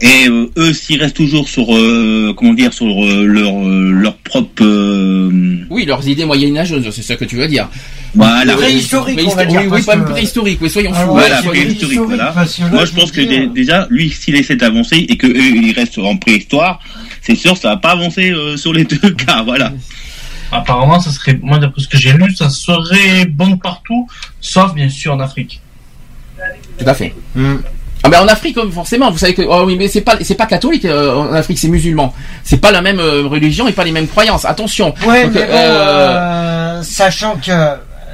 [0.00, 4.64] Et euh, eux, s'ils restent toujours sur, euh, comment dire, sur euh, leur, leur propre,
[4.64, 7.68] euh, Oui, leurs idées moyenâgeuses, c'est ça que tu veux dire.
[8.14, 8.54] voilà.
[8.56, 11.10] Préhistorique, Mais on va dire, oui, oui, parce pas que- préhistorique, oui, soyons Ah fous.
[11.12, 12.34] Voilà, préhistorique, voilà.
[12.36, 15.98] là, Moi, je pense que déjà, lui, s'il essaie d'avancer et que eux, ils restent
[15.98, 16.80] en préhistoire,
[17.22, 19.72] c'est sûr, ça va pas avancer euh, sur les deux cas, voilà.
[20.50, 24.08] Apparemment, ça serait, moi d'après ce que j'ai lu, ça serait bon partout,
[24.40, 25.60] sauf bien sûr en Afrique.
[26.78, 27.14] Tout à fait.
[28.06, 30.34] Ah ben en Afrique euh, forcément vous savez que oh oui mais c'est pas c'est
[30.34, 32.12] pas catholique euh, en Afrique c'est musulman.
[32.42, 34.44] C'est pas la même euh, religion et pas les mêmes croyances.
[34.44, 34.94] Attention.
[35.06, 37.50] Ouais, Donc, mais bon, euh, sachant que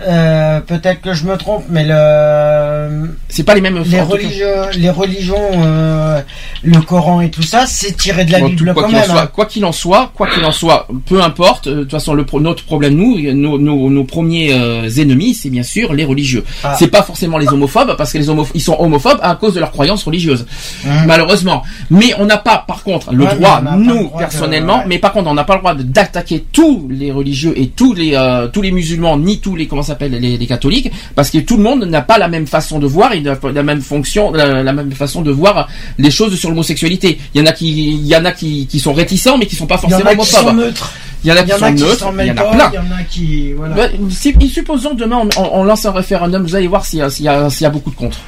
[0.07, 4.47] euh, peut-être que je me trompe, mais le c'est pas les mêmes les religions,
[4.77, 6.21] les religions, euh,
[6.63, 9.01] le Coran et tout ça, c'est tiré de la Bon, Bible quoi quand qu'il en
[9.01, 9.11] même.
[9.11, 9.31] soit, hein.
[9.33, 11.67] quoi qu'il en soit, quoi qu'il en soit, peu importe.
[11.67, 15.51] euh, De toute façon, le notre problème, nous, nos, nos, nos premiers euh, ennemis, c'est
[15.51, 16.45] bien sûr les religieux.
[16.65, 16.75] Ah.
[16.79, 19.61] C'est pas forcément les homophobes, parce que les homophobes, ils sont homophobes à cause de
[19.61, 20.47] leurs croyances religieuses,
[20.87, 21.05] Hein.
[21.07, 21.63] malheureusement.
[21.91, 24.85] Mais on n'a pas, par contre, le Ouais, droit, nous droit personnellement, ouais.
[24.89, 28.11] mais par contre, on n'a pas le droit d'attaquer tous les religieux et tous les
[28.53, 31.63] tous les musulmans, ni tous les comment s'appelle les, les catholiques, parce que tout le
[31.63, 34.73] monde n'a pas la même façon de voir et la, la même fonction, la, la
[34.73, 35.69] même façon de voir
[35.99, 37.19] les choses sur l'homosexualité.
[37.35, 39.57] Il y en a qui, il y en a qui, qui sont réticents, mais qui
[39.57, 40.57] sont pas Il y en forcément a qui sont homophobes.
[40.67, 40.93] neutres.
[41.23, 42.71] Il y en a qui sont neutres, il y en a plein.
[42.73, 43.89] il y en a qui voilà.
[44.11, 47.29] Si- supposons demain on, lance un référendum, vous allez voir s'il y, a- s'il y,
[47.29, 48.19] a- s'il y a beaucoup de contre.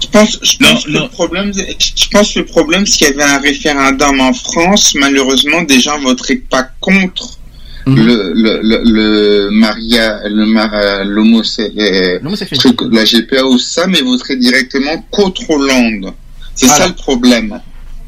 [0.00, 1.02] Je pense, je Non, pense que non.
[1.02, 5.62] le problème, je pense que le problème, s'il y avait un référendum en France, malheureusement,
[5.62, 7.38] des gens voteraient pas contre
[7.90, 8.06] Mhm.
[8.06, 10.70] le, le, le, le maria, le mar,
[11.04, 11.72] l'homosé-
[12.22, 12.74] L'homosexualité.
[12.76, 16.12] truc, la GPA ou ça, mais voteraient directement contre Hollande.
[16.54, 16.82] C'est Voilà.
[16.84, 17.60] ça le problème.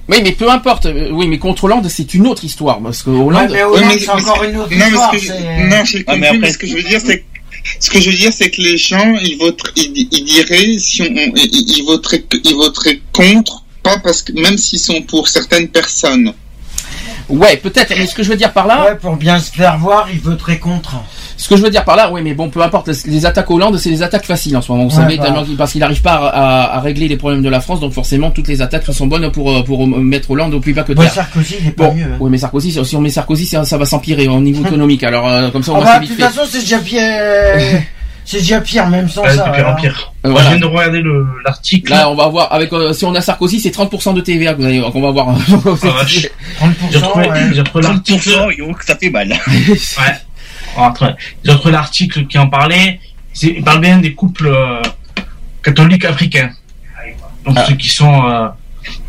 [0.08, 0.86] Oui, mais peu importe.
[0.86, 3.48] euh, Oui, mais contre Hollande, c'est une autre histoire parce que Ouais, Hollande.
[3.50, 5.14] mais Ouais, Hollande, mais- c'est mais- encore une autre non, histoire.
[5.18, 7.24] c'est- non, j'ai Ah, mais mais ce que je veux dire, c'est que-
[7.78, 11.02] ce que je veux dire, c'est que les gens, ils voteraient, ils, ils diraient, si
[11.02, 11.06] on,
[11.36, 16.32] ils, ils voteraient, ils voteraient contre, pas parce que, même s'ils sont pour certaines personnes.
[17.28, 17.92] Ouais, peut-être.
[17.96, 20.20] Mais ce que je veux dire par là, Ouais, pour bien se faire voir, il
[20.20, 20.96] voterait contre.
[21.36, 22.90] Ce que je veux dire par là, oui, mais bon, peu importe.
[23.06, 24.84] Les attaques Hollande, c'est des attaques faciles en ce moment.
[24.86, 25.44] Vous Ouais, savez, bah.
[25.58, 28.30] parce qu'il n'arrive pas à, à- à régler les problèmes de la France, donc forcément
[28.30, 31.12] toutes les attaques sont bonnes pour euh, pour mettre Hollande au plus bas que terre.
[31.12, 32.04] Sarkozy, il est pas Bon, mieux.
[32.04, 32.16] hein.
[32.20, 35.02] oui, mais Sarkozy, si on met Sarkozy, ça, ça va s'empirer au niveau économique.
[35.02, 37.00] Alors euh, comme ça, on Ah va bah, se de toute façon, c'est déjà pire.
[38.24, 39.48] c'est déjà pire, même sans Ouais, ça.
[39.48, 40.12] de pire en pire.
[40.24, 40.50] Euh, Moi, voilà.
[40.50, 41.90] Je viens de regarder le- l'article.
[41.90, 44.60] Là, on va voir avec euh, si on a Sarkozy, c'est 30% de TVA que
[44.60, 45.28] vous allez- qu'on va voir.
[45.30, 46.28] Ah, vache.
[46.60, 47.40] 30%, J'ai retrouvé, ouais.
[47.52, 48.30] j'ai retrouvé l'article.
[48.30, 49.28] 30%, yo, ça fait mal.
[50.78, 51.14] Ouais.
[51.44, 52.98] J'ai retrouvé l'article qui en parlait.
[53.32, 54.80] C'est- Il parle bien des couples euh,
[55.62, 56.50] catholiques africains.
[57.44, 57.64] Donc Ah.
[57.68, 58.48] ceux qui sont euh,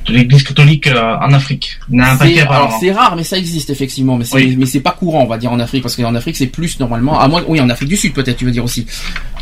[0.06, 1.80] de l'Église catholique euh, en Afrique.
[1.90, 4.26] Il y en a un C'est- paquet alors c'est rare, mais ça existe effectivement, mais
[4.26, 4.56] c'est Oui.
[4.58, 7.20] mais c'est pas courant, on va dire en Afrique, parce qu'en Afrique c'est plus normalement,
[7.20, 8.86] à moins oui en Afrique du Sud peut-être, tu veux dire aussi.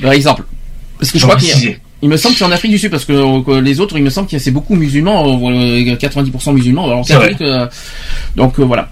[0.01, 0.43] Par exemple,
[0.99, 2.80] parce que je crois qu'il y a- il me semble que c'est en Afrique du
[2.80, 5.95] Sud parce que, euh, que les autres, il me semble que c'est beaucoup musulmans, euh,
[5.97, 6.86] 90% musulmans.
[6.86, 7.68] Alors catholiques, euh,
[8.36, 8.89] donc euh, voilà.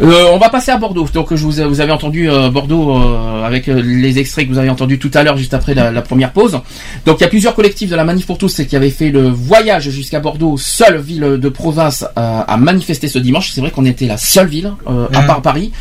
[0.00, 1.06] Euh, on va passer à Bordeaux.
[1.12, 4.58] Donc je vous, vous avez entendu euh, Bordeaux euh, avec euh, les extraits que vous
[4.58, 6.60] avez entendus tout à l'heure, juste après la, la première pause.
[7.04, 9.28] Donc il y a plusieurs collectifs de la Manif pour tous qui avaient fait le
[9.28, 13.50] voyage jusqu'à Bordeaux, seule ville de province à, à manifester ce dimanche.
[13.52, 15.26] C'est vrai qu'on était la seule ville, euh, à Mhm.
[15.26, 15.72] part Paris.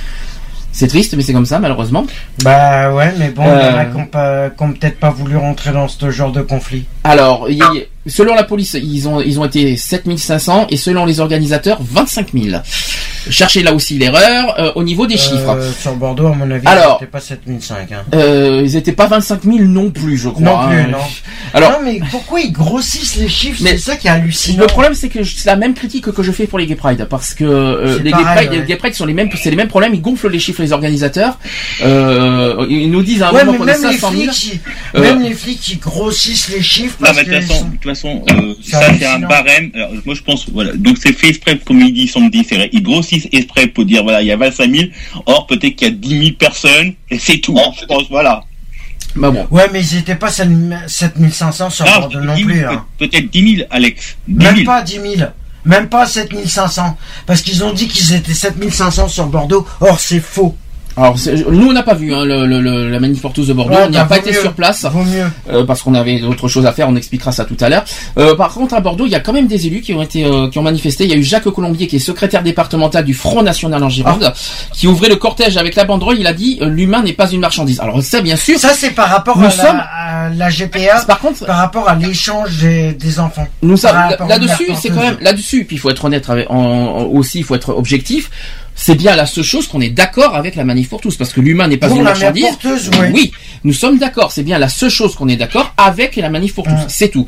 [0.74, 2.06] C'est triste, mais c'est comme ça malheureusement.
[2.44, 3.86] Bah ouais, mais bon, il y en a
[4.16, 4.50] Euh.
[4.50, 6.86] qui peut-être pas voulu rentrer dans ce genre de conflit.
[7.04, 7.62] Alors, il-
[8.08, 12.62] selon la police, ils ont, ils ont été 7500 et selon les organisateurs, 25 000.
[13.30, 15.50] Cherchez là aussi l'erreur euh, au niveau des chiffres.
[15.58, 16.98] Euh, sur Bordeaux, à mon avis, Alors.
[17.00, 17.92] c'était pas 7005.
[17.92, 18.04] Hein.
[18.16, 20.42] Euh, ils étaient pas 25 000 non plus, je crois.
[20.44, 20.88] Non plus, hein.
[20.92, 20.98] non.
[21.54, 23.60] Alors, non, mais pourquoi ils grossissent les chiffres?
[23.64, 24.60] C'est ça qui est hallucinant.
[24.62, 27.06] le problème, c'est que c'est la même critique que je fais pour les Gay Pride,
[27.10, 28.60] parce que euh, les, pareil, gay Pride, ouais.
[28.60, 29.94] les Gay Pride sont les mêmes, c'est les mêmes problèmes.
[29.94, 31.38] Ils gonflent les chiffres, les organisateurs.
[31.84, 34.24] Euh, ils nous disent à un Ouais, moment qu'on est même les 500 000.
[34.32, 37.42] flics, ils- Euh, même les flics qui grossissent les chiffres Non, parce mais de toute
[37.48, 39.72] façon, sont- toute façon euh, ça c'est un barème.
[39.76, 40.74] Alors, moi je pense, voilà.
[40.74, 42.70] Donc c'est fait exprès, comme il dit samedi, c'est vrai.
[42.74, 44.90] Ils grossissent exprès pour dire, voilà, il y a 25 000.
[45.26, 47.58] Or, peut-être qu'il y a 10 000 personnes, et c'est tout.
[47.80, 48.44] je pense, voilà.
[49.16, 49.46] Bah bon.
[49.52, 52.66] Ouais, mais ils étaient pas 7500 sur Ah, Bordeaux non 10 000, plus.
[52.66, 52.86] hein.
[52.98, 54.18] peut- Peut-être 10 000, Alex.
[54.28, 54.66] 10 Même 000.
[54.66, 55.30] pas 10 000.
[55.66, 56.98] Même pas 7500.
[57.26, 59.68] Parce qu'ils ont dit qu'ils étaient 7500 sur Bordeaux.
[59.80, 60.56] Or, c'est faux.
[60.98, 61.16] Alors,
[61.50, 63.74] nous, on n'a pas vu hein, le, le- le- la manif pour tous de Bordeaux.
[63.76, 64.42] Ouais, on n'y a bah, pas été mieux.
[64.42, 64.86] sur place.
[65.50, 67.84] Euh, parce qu'on avait d'autres choses à faire, on expliquera ça tout à l'heure.
[68.18, 70.26] Euh, par contre, à Bordeaux, il y a quand même des élus qui ont été,
[70.26, 71.06] euh, qui ont manifesté.
[71.06, 74.34] Il y a eu Jacques Colombier, qui est secrétaire départemental du Front National en Gironde,
[74.74, 76.18] qui ouvrait le cortège avec la banderole.
[76.20, 77.80] Il a dit euh, l'humain n'est pas une marchandise.
[77.80, 78.60] Alors ça, bien sûr.
[78.60, 81.88] Ça, c'est par rapport Nous à, sommes- la, à la GPA, Par contre, par rapport
[81.88, 83.48] à l'échange des, des enfants.
[83.62, 84.68] nous aux là-dessus.
[84.80, 85.64] C'est quand même là-dessus.
[85.66, 87.40] Puis il faut être honnête avec, en- en- aussi.
[87.40, 88.30] Il faut être objectif.
[88.76, 91.42] C'est bien la seule chose qu'on est d'accord avec la manif pour tous, parce que
[91.42, 92.44] l'humain n'est pas Pour une marchandise.
[92.46, 92.90] porteuse.
[93.14, 93.32] Oui,
[93.64, 94.32] nous sommes d'accord.
[94.32, 96.72] C'est bien la seule chose qu'on est d'accord avec la manif pour tous.
[96.72, 96.86] Mm.
[96.88, 97.28] C'est tout.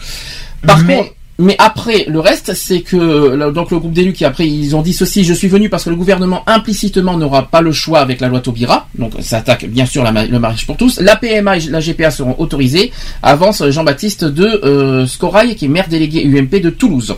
[0.65, 4.47] Par Mais- contre, mais après, le reste, c'est que donc le groupe d'élus qui après
[4.47, 7.71] ils ont dit ceci je suis venu parce que le gouvernement implicitement n'aura pas le
[7.71, 10.99] choix avec la loi Taubira, donc ça attaque bien sûr la le mariage pour tous.
[10.99, 12.91] La PMA et la GPA seront autorisées.
[13.23, 17.15] Avance Jean-Baptiste de euh, Scorail qui est maire délégué UMP de Toulouse.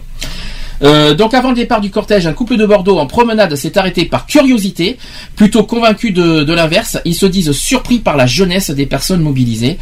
[0.84, 4.06] Euh, donc avant le départ du cortège, un couple de Bordeaux en promenade s'est arrêté
[4.06, 4.98] par curiosité,
[5.36, 6.98] plutôt convaincu de, de l'inverse.
[7.06, 9.78] Ils se disent surpris par la jeunesse des personnes mobilisées.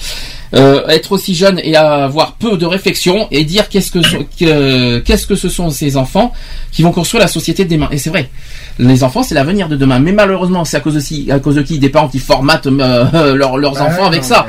[0.56, 5.00] Euh, être aussi jeune et avoir peu de réflexion et dire qu'est-ce que so- que-
[5.00, 6.32] qu'est-ce que ce sont ces enfants
[6.72, 7.88] qui vont construire la société de demain.
[7.92, 8.30] Et c'est vrai,
[8.78, 9.98] les enfants c'est l'avenir de demain.
[9.98, 11.80] Mais malheureusement c'est à cause de qui, à cause de qui?
[11.80, 14.46] Des parents qui formatent euh, leurs, enfants avec non, ça.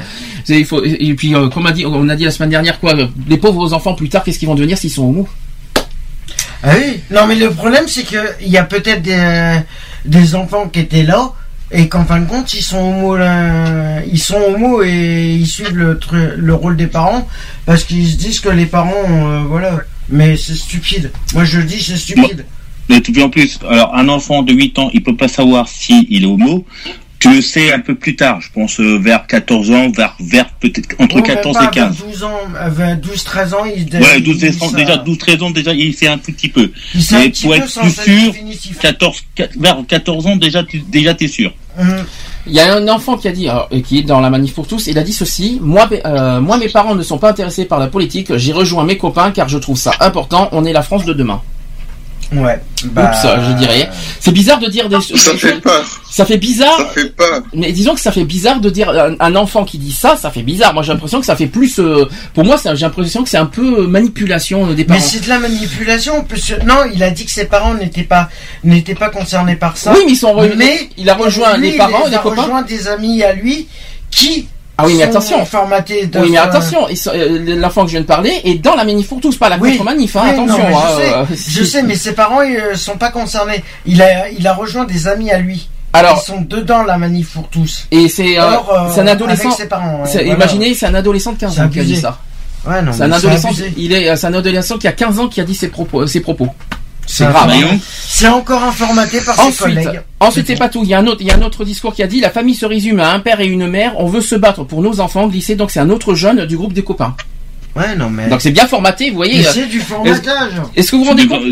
[0.50, 2.92] il faut, et puis comme on a dit, on a dit la semaine dernière quoi,
[3.26, 5.26] les pauvres enfants plus tard qu'est-ce qu'ils vont devenir s'ils sont homo
[6.64, 7.00] Ah oui.
[7.10, 9.60] Non, mais le problème, c'est que il y a peut-être des,
[10.06, 11.32] des enfants qui étaient là
[11.70, 15.76] et qu'en fin de compte, ils sont homo, là, ils sont homo et ils suivent
[15.76, 17.28] le, rôle des parents
[17.66, 19.80] parce qu'ils se disent que les parents, euh, voilà.
[20.08, 21.10] Mais c'est stupide.
[21.34, 22.44] Moi, je dis, c'est stupide.
[22.88, 26.06] Mais tout en plus, alors un enfant de 8 ans, il peut pas savoir si
[26.10, 26.64] il est homo.
[27.24, 30.50] Tu le sais un peu plus tard, je pense euh, vers 14 ans, vers, vers
[30.60, 31.96] peut-être entre Oh, même 14 pas et 15.
[31.96, 34.76] vers 12 ans, vers 12, 13 ans, ils, Ouais, ils 12, disent 13 ça.
[34.76, 36.70] déjà 12, 13 ans, déjà, il sait un tout petit peu.
[36.94, 38.78] Mais un petit pour être plus sûr, définitif.
[38.78, 41.54] 14, 4 vers 14 ans, déjà, tu, déjà, t'es sûr.
[41.78, 42.04] Hum.
[42.46, 44.52] Il y a un enfant qui a dit, alors, et qui est dans la manif
[44.52, 47.64] pour tous, il a dit ceci, moi, euh, moi mes parents ne sont pas intéressés
[47.64, 50.82] par la politique, j'ai rejoint mes copains car je trouve ça important, on est la
[50.82, 51.40] France de demain.
[52.32, 52.60] Ouais.
[52.84, 53.88] Oups, je dirais.
[54.20, 55.84] C'est bizarre de dire des Ça des fait choses- peur.
[56.10, 57.42] Ça fait bizarre, Ça fait peur.
[57.52, 60.30] mais disons que ça fait bizarre de dire un, un enfant qui dit ça, ça
[60.30, 60.72] fait bizarre.
[60.74, 62.04] Moi j'ai l'impression que ça fait plus, euh,
[62.34, 65.00] pour moi j'ai l'impression que c'est un peu euh, manipulation euh, des Mais parents.
[65.00, 66.24] c'est de la manipulation.
[66.24, 68.28] parce que- Non, il a dit que ses parents n'étaient pas
[68.62, 69.92] n'étaient pas concernés par ça.
[69.92, 72.20] Oui, mais ils sont re- Mais il a rejoint lui, les parents il les a
[72.20, 72.42] copains.
[72.42, 73.66] rejoint des amis à lui
[74.10, 74.46] qui
[74.76, 75.38] Ah oui, mais attention.
[75.38, 79.08] de Oui, mais attention, euh, l'enfant que je viens de parler est dans la manif
[79.08, 79.72] pour tous, pas la Oui.
[79.72, 80.68] contre-manif, hein, Oui, attention.
[80.68, 81.24] non, hein, je, sais, euh,
[81.60, 83.62] je sais, mais ses parents ils, euh, sont pas concernés.
[83.86, 87.30] Il a il a rejoint des amis à lui Alors- ils sont dedans la manif
[87.34, 87.86] pour tous.
[87.92, 88.42] Et c'est euh,
[88.96, 89.44] un adolescent.
[89.50, 90.34] avec ses parents, ouais, c'est- voilà.
[90.34, 92.18] Imaginez, c'est un adolescent de 15 C'est ans qui a dit ça.
[92.66, 93.48] Ouais, non, C'est un adolescent.
[93.48, 93.72] abusé.
[93.76, 96.04] Il est, c'est un adolescent qui a 15 ans qui a dit ses propos.
[96.08, 96.48] Ses propos.
[97.06, 97.50] C'est grave.
[97.50, 97.78] hein.
[98.08, 100.00] C'est encore informaté par ses Ensuite, collègues.
[100.20, 100.82] ensuite c'est pas tout.
[100.84, 102.30] Il y a un autre, il y a un autre discours qui a dit la
[102.30, 103.94] famille se résume à un père et une mère.
[103.98, 105.26] On veut se battre pour nos enfants.
[105.28, 105.54] Glisser.
[105.56, 107.14] Donc c'est un autre jeune du groupe des copains.
[107.76, 108.28] Ouais, non, mais.
[108.28, 109.10] Donc c'est bien formaté.
[109.10, 109.44] Vous voyez.
[109.46, 110.52] Euh, c'est du formatage.
[110.76, 111.42] Est-ce que vous vous rendez compte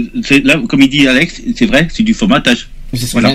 [0.44, 2.68] là, comme il dit Alex, c'est vrai, c'est du formatage.
[3.12, 3.32] Voilà.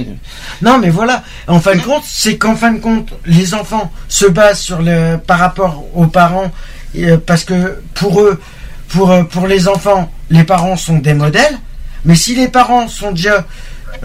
[0.61, 1.23] Non, mais voilà.
[1.47, 5.17] En fin de compte, c'est qu'en fin de compte, les enfants se basent sur le
[5.17, 6.51] par rapport aux parents,
[6.97, 8.39] euh, parce que pour eux,
[8.87, 11.57] pour euh, pour les enfants, les parents sont des modèles.
[12.05, 13.45] Mais si les parents sont déjà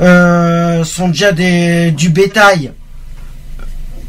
[0.00, 0.84] euh,
[1.90, 2.72] du bétail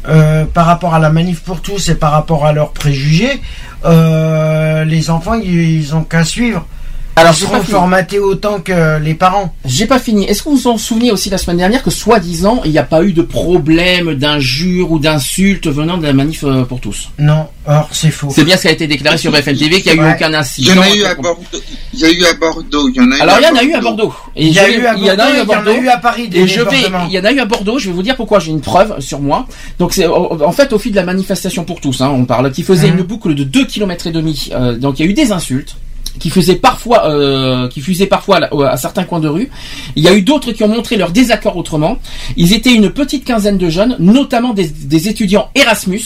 [0.08, 3.40] euh, par rapport à la manif pour tous et par rapport à leurs préjugés,
[3.84, 6.66] euh, les enfants ils, ils qu'à suivre.
[7.16, 7.70] Alors, ils j'ai seront pas fini.
[7.72, 9.54] formatés autant que les parents.
[9.64, 10.24] J'ai pas fini.
[10.24, 12.82] Est-ce que vous vous en souvenez aussi la semaine dernière que soi-disant il n'y a
[12.82, 17.10] pas eu de problème d'injures ou d'insultes venant de la manif euh, pour tous?
[17.20, 18.30] Non, or c'est faux.
[18.34, 20.14] C'est bien ce qui a été déclaré sur FNTV qu'il n'y a eu Ouais.
[20.16, 20.80] aucun Il y incident.
[20.80, 21.38] en a eu à Bordeaux.
[21.92, 22.88] Il y a eu à Bordeaux.
[22.88, 24.14] Il y en a eu Alors à il y en a eu à Bordeaux.
[24.34, 25.70] Et Il y je a vais- eu à il y en a eu à Bordeaux,
[25.70, 26.76] il y en a eu à Paris, des Et je vais,
[27.08, 27.78] il y en a eu à Bordeaux.
[27.78, 28.40] Je vais vous dire pourquoi.
[28.40, 29.46] J'ai une preuve sur moi.
[29.78, 32.00] Donc c'est en fait au fil de la manifestation pour tous.
[32.00, 32.98] Hein, on parle qui faisait Mhm.
[32.98, 34.48] une boucle de 2 km et demi.
[34.52, 35.76] Euh, donc il y a eu des insultes
[36.18, 39.50] qui faisaient parfois, euh, qui fusaient parfois à, certains coins de rue.
[39.96, 41.98] Il y a eu d'autres qui ont montré leur désaccord autrement.
[42.36, 46.02] Ils étaient une petite quinzaine de jeunes, notamment des, des étudiants Erasmus,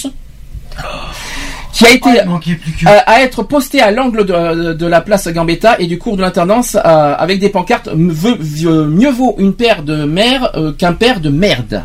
[1.72, 5.28] qui a été Oh, que- à, à être posté à l'angle de, de la place
[5.28, 10.04] Gambetta et du cours de l'intendance euh, avec des pancartes mieux vaut une paire de
[10.04, 11.84] mères euh, qu'un père de merde.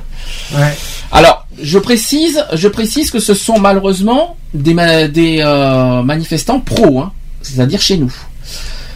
[0.55, 0.73] Ouais.
[1.11, 7.01] Alors, je précise, je précise que ce sont malheureusement des, ma- des euh, manifestants pro,
[7.01, 7.11] hein,
[7.43, 8.11] c'est-à-dire chez nous,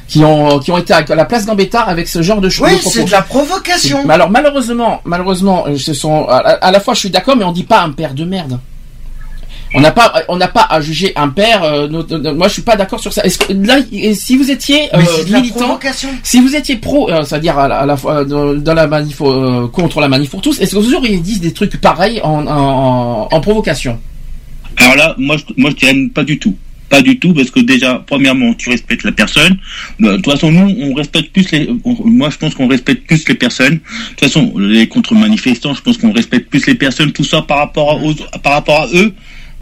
[0.07, 2.67] qui ont qui ont été à la place Gambetta avec ce genre de choses.
[2.67, 4.03] Oui, c'est de la provocation.
[4.05, 7.43] Mais alors malheureusement, malheureusement, euh, ce sont à, à la fois je suis d'accord, mais
[7.43, 8.59] on dit pas un père de merde.
[9.75, 11.61] On n'a pas, on n'a pas à juger un père.
[11.61, 11.89] euh,
[12.33, 13.21] moi, je suis pas d'accord sur ça.
[13.23, 13.75] Est-ce que là,
[14.15, 16.07] si vous étiez euh, Mais c'est de la militant, provocation.
[16.23, 19.99] si vous étiez pro, euh, c'est-à-dire à la, fois dans, dans la manif euh, contre
[19.99, 23.41] la manif pour tous, est-ce que vous auriez dit des trucs pareils en, en, en
[23.41, 23.99] provocation?
[24.77, 26.55] Alors là, moi, je, moi, je dirais pas du tout.
[26.89, 29.57] Pas du tout, parce que déjà, premièrement, tu respectes la personne.
[29.99, 31.69] De toute façon, nous, on respecte plus les.
[31.83, 33.75] moi, je pense qu'on respecte plus les personnes.
[33.75, 37.11] De toute façon, les contre-manifestants, je pense qu'on respecte plus les personnes.
[37.11, 39.13] Tout ça par rapport à, aux, eux.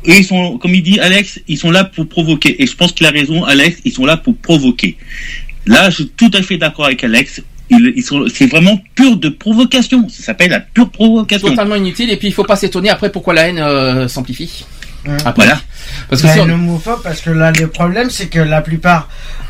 [0.08, 2.62] Ils sont, comme il dit Alex, ils sont là pour provoquer.
[2.62, 3.80] Et je pense qu'il a raison, Alex.
[3.86, 4.98] Ils sont là pour provoquer.
[5.66, 7.42] Là, je suis tout à fait d'accord avec Alex.
[8.32, 10.08] C'est vraiment pur de provocation.
[10.10, 11.50] Ça s'appelle la pure provocation.
[11.50, 12.12] Totalement inutile.
[12.12, 14.66] Et puis il faut pas s'étonner après pourquoi la haine euh, s'amplifie.
[15.26, 15.46] Après.
[15.46, 15.60] Voilà.
[16.10, 19.08] Parce que La si on- homophobe, parce que là, le problème, c'est que la plupart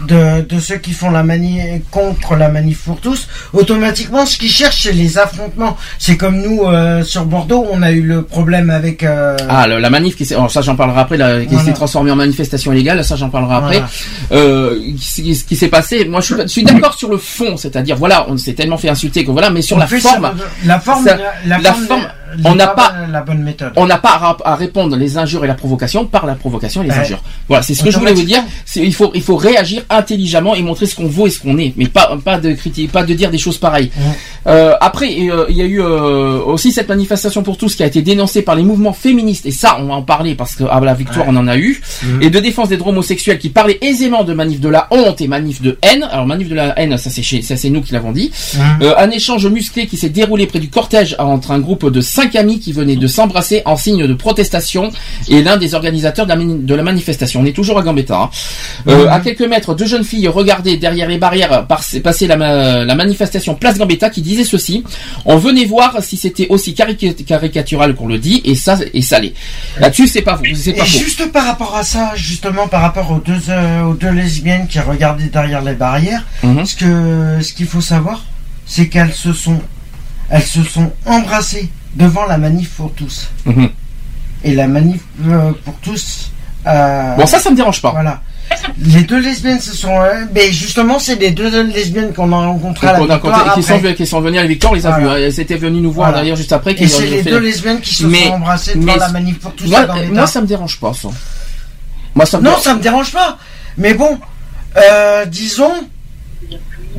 [0.08, 4.49] de, de ceux qui font la manif contre la manif pour tous, automatiquement, ce qu'ils
[4.51, 5.78] cherchent, c'est les affrontements.
[5.99, 9.03] C'est comme nous, euh, sur Bordeaux, on a eu le problème avec...
[9.03, 11.66] euh, Ah, le- la manif qui s'est, alors ça j'en parlerai après, la- qui Voilà.
[11.66, 13.84] s'est transformée en manifestation illégale, ça j'en parlerai après.
[14.30, 14.43] Voilà.
[14.43, 18.26] Euh, ce qui- qui s'est passé, moi je suis, d'accord sur le fond, c'est-à-dire voilà,
[18.30, 20.34] on s'est tellement fait insulter que voilà, mais sur la fait forme, ça-
[20.66, 22.08] la forme, ça- la, la forme,
[22.44, 23.72] on n'a pas- la bonne méthode.
[23.76, 26.92] on n'a pas à, répondre les injures et la provocation par la provocation et les
[26.92, 27.00] Ouais.
[27.00, 27.22] injures.
[27.48, 28.44] Voilà, c'est ce que je voulais vous dire.
[28.76, 31.74] Il faut, il faut réagir intelligemment et montrer ce qu'on vaut et ce qu'on est,
[31.78, 33.92] mais pas, pas de critiquer, pas de dire des choses pareilles.
[34.48, 37.88] Euh, après, euh, il y a eu euh, aussi cette manifestation pour tous qui a
[37.88, 40.94] été dénoncée par les mouvements féministes et ça, on va en parler parce qu'à la
[40.94, 42.22] victoire, on en a eu Mhm.
[42.22, 45.28] et de défense des droits homosexuels qui parlaient aisément de manif de la honte et
[45.28, 46.04] manif de haine.
[46.12, 48.32] Alors manif de la haine, ça c'est ça c'est nous qui l'avons dit.
[48.56, 48.62] Mhm.
[48.84, 52.36] Euh, un échange musclé qui s'est déroulé près du cortège entre un groupe de cinq
[52.36, 54.91] amis qui venaient de s'embrasser en signe de protestation
[55.28, 57.41] et l'un des organisateurs de la, mani- de la manifestation.
[57.41, 58.18] On est toujours à Gambetta.
[58.18, 58.30] hein.
[58.88, 59.11] Euh, Mhm.
[59.16, 62.95] À quelques mètres, deux jeunes filles regardaient derrière les barrières par- passer la, ma- la
[62.95, 64.84] manifestation Place Gambetta qui disait ceci
[65.26, 69.20] on venait voir si c'était aussi carica- caricatural qu'on le dit et ça et ça
[69.20, 69.34] l'est.
[69.80, 70.99] Là-dessus c'est pas c'est pas Et faux.
[71.05, 74.80] juste par rapport à ça, justement par rapport aux deux, euh, aux deux lesbiennes qui
[74.80, 76.66] regardaient derrière les barrières, Mhm.
[76.66, 76.91] ce que
[77.45, 78.24] ce qu'il faut savoir,
[78.66, 79.59] c'est qu'elles se sont
[80.30, 83.30] elles se sont embrassées devant la manif pour tous.
[83.46, 83.70] Mhm.
[84.43, 86.32] Et la manif euh, pour tous.
[86.68, 87.91] euh, Bon ça ça me dérange pas.
[87.91, 88.22] Voilà.
[88.80, 90.00] Les deux lesbiennes se sont.
[90.00, 93.80] euh, mais justement, c'est les deux lesbiennes qu'on a rencontrées à la victoire qui, sont,
[93.98, 95.04] qui sont venus à la victoire, on les a Voilà.
[95.04, 95.10] vus.
[95.10, 95.16] hein.
[95.28, 96.22] Elles étaient venues nous voir Voilà.
[96.24, 96.74] d'ailleurs juste après.
[96.78, 99.39] Et c'est les fait deux lesbiennes qui se Mais- sont embrassées devant mais- la manif
[99.39, 99.68] pour tous.
[99.68, 101.08] Moi, dans moi ça me dérange pas ça.
[102.14, 103.38] Moi ça me Non, dérange- ça me dérange pas.
[103.78, 104.20] Mais bon,
[104.78, 105.74] euh, disons,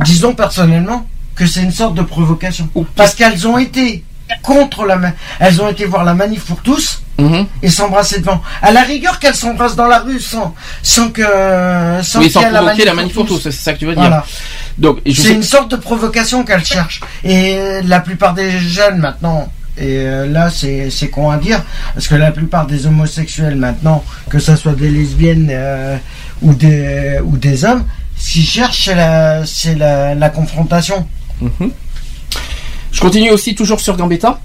[0.05, 2.69] disons personnellement que c'est une sorte de provocation.
[2.97, 4.03] Parce qu'elles ont été
[4.43, 7.47] contre la, ma- elles ont été voir la manif pour tous Mhm.
[7.63, 8.43] et s'embrasser devant.
[8.61, 11.23] À la rigueur qu'elles s'embrassent dans la rue sans, sans que,
[12.03, 13.95] sans Oui, sans y ait provoquer la manif pour tous, c'est ça que tu veux
[13.95, 14.03] dire.
[14.03, 14.25] Voilà.
[14.79, 17.01] Donc, C'est sais- une sorte de provocation qu'elles cherchent.
[17.25, 21.63] Et la plupart des jeunes maintenant, Et euh, là, c'est con à dire,
[21.93, 25.99] parce que la plupart des homosexuels maintenant, que ce soit des lesbiennes euh,
[26.41, 27.85] ou des ou des hommes,
[28.19, 31.07] qu'ils cherchent, c'est la, c'est la, la confrontation.
[31.43, 31.71] Mhm.
[32.97, 34.41] Je continue aussi toujours sur Gambetta.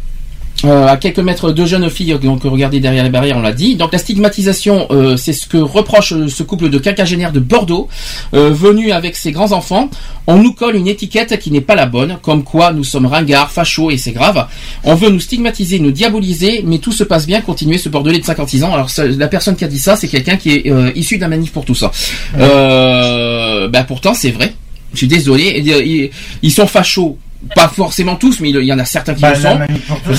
[0.65, 3.77] Euh, à quelques mètres, deux jeunes filles donc regardez derrière les barrières, on l'a dit.
[3.77, 7.87] Donc la stigmatisation, euh, c'est ce que reproche euh, ce couple de quinquagénaires de Bordeaux,
[8.33, 9.89] euh, venu avec ses grands enfants.
[10.27, 13.49] On nous colle une étiquette qui n'est pas la bonne, comme quoi nous sommes ringards,
[13.51, 14.45] fachos et c'est grave.
[14.83, 17.39] On veut nous stigmatiser, nous diaboliser, mais tout se passe bien.
[17.39, 18.73] Continuez ce Bordelais de 56 ans.
[18.73, 21.53] Alors ça- la personne qui a dit ça, c'est quelqu'un qui est issu d'un manif
[21.53, 21.89] pour tout ça.
[22.37, 24.53] Euh, bah pourtant c'est vrai.
[24.91, 26.11] Je suis désolé.
[26.43, 27.17] Ils sont fachos,
[27.55, 29.57] pas forcément tous, mais il y en a certains qui Bah, le sont.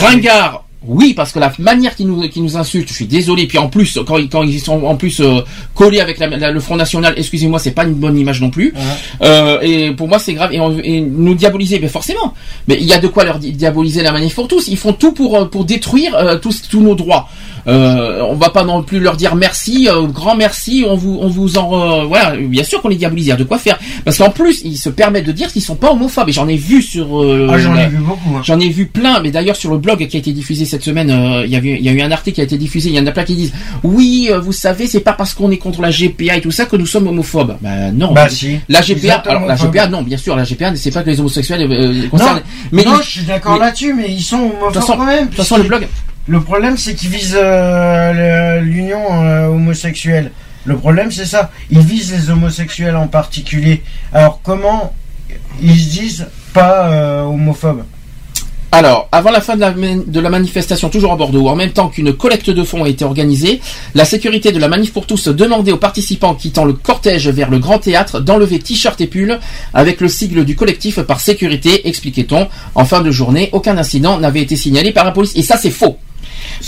[0.05, 3.47] Ringard, oui, parce que la manière qu'ils nous, qu'ils nous insultent, je suis désolé.
[3.47, 5.41] Puis en plus, quand, ils- quand ils sont en plus euh,
[5.75, 8.75] collés avec la- la- le Front National, excusez-moi, c'est pas une bonne image non plus.
[9.23, 10.53] Euh, et pour moi, c'est grave.
[10.53, 12.35] Et, on- et nous diaboliser, mais forcément.
[12.67, 14.67] Mais il y a de quoi leur di- diaboliser la manif pour tous.
[14.69, 17.29] Ils font tout pour euh, pour détruire euh, tous tous nos droits.
[17.69, 20.85] Euh, on va pas non plus leur dire merci, euh, grand merci.
[20.89, 22.37] On vous on vous en euh, voilà.
[22.37, 23.27] Bien sûr qu'on les diabolise.
[23.27, 23.79] Il y a de quoi faire.
[24.05, 26.29] Parce qu'en plus, ils se permettent de dire qu'ils sont pas homophobes.
[26.29, 27.23] Et j'en ai vu sur.
[27.23, 28.37] euh, Ah, j'en ai vu beaucoup.
[28.37, 28.41] hein.
[28.45, 31.11] J'en ai vu plein, mais d'ailleurs sur le blog qui a été diffusé cette semaine,
[31.11, 32.91] euh, il y a eu- il y a eu un article qui a été diffusé.
[32.91, 33.53] Il y en a plein qui disent
[33.85, 36.65] oui, euh, vous savez, c'est pas parce qu'on est contre la GPA et tout ça
[36.67, 37.57] que nous sommes homophobes.
[37.61, 38.13] Ben non.
[38.13, 38.59] Bah, si.
[38.69, 39.55] La GPA, alors la.
[39.57, 42.41] GPA, non, bien sûr, la GPA, c'est pas que les homosexuels euh, Non, concernent.
[42.73, 45.25] mais non, je suis d'accord là-dessus, mais ils sont homophobes façon- quand même.
[45.25, 45.87] de toute façon, le blog.
[46.29, 50.31] Le problème, c'est qu'ils visent euh, l'union euh, homosexuelle.
[50.65, 51.51] Le problème, c'est ça.
[51.71, 53.83] Ils visent les homosexuels en particulier.
[54.13, 54.93] Alors, comment
[55.61, 57.83] ils se disent pas euh, homophobes?
[58.75, 61.73] Alors, avant la fin de la, man- de la manifestation, toujours à Bordeaux, en même
[61.73, 63.61] temps qu'une collecte de fonds a été organisée,
[63.95, 67.59] la sécurité de la manif pour tous demandait aux participants quittant le cortège vers le
[67.59, 69.41] grand théâtre d'enlever t-shirt et pull
[69.75, 72.49] avec le sigle du collectif par sécurité, expliquait-on.
[72.77, 75.33] En fin de journée, aucun incident n'avait été signalé par la police.
[75.35, 75.99] Et ça, c'est faux.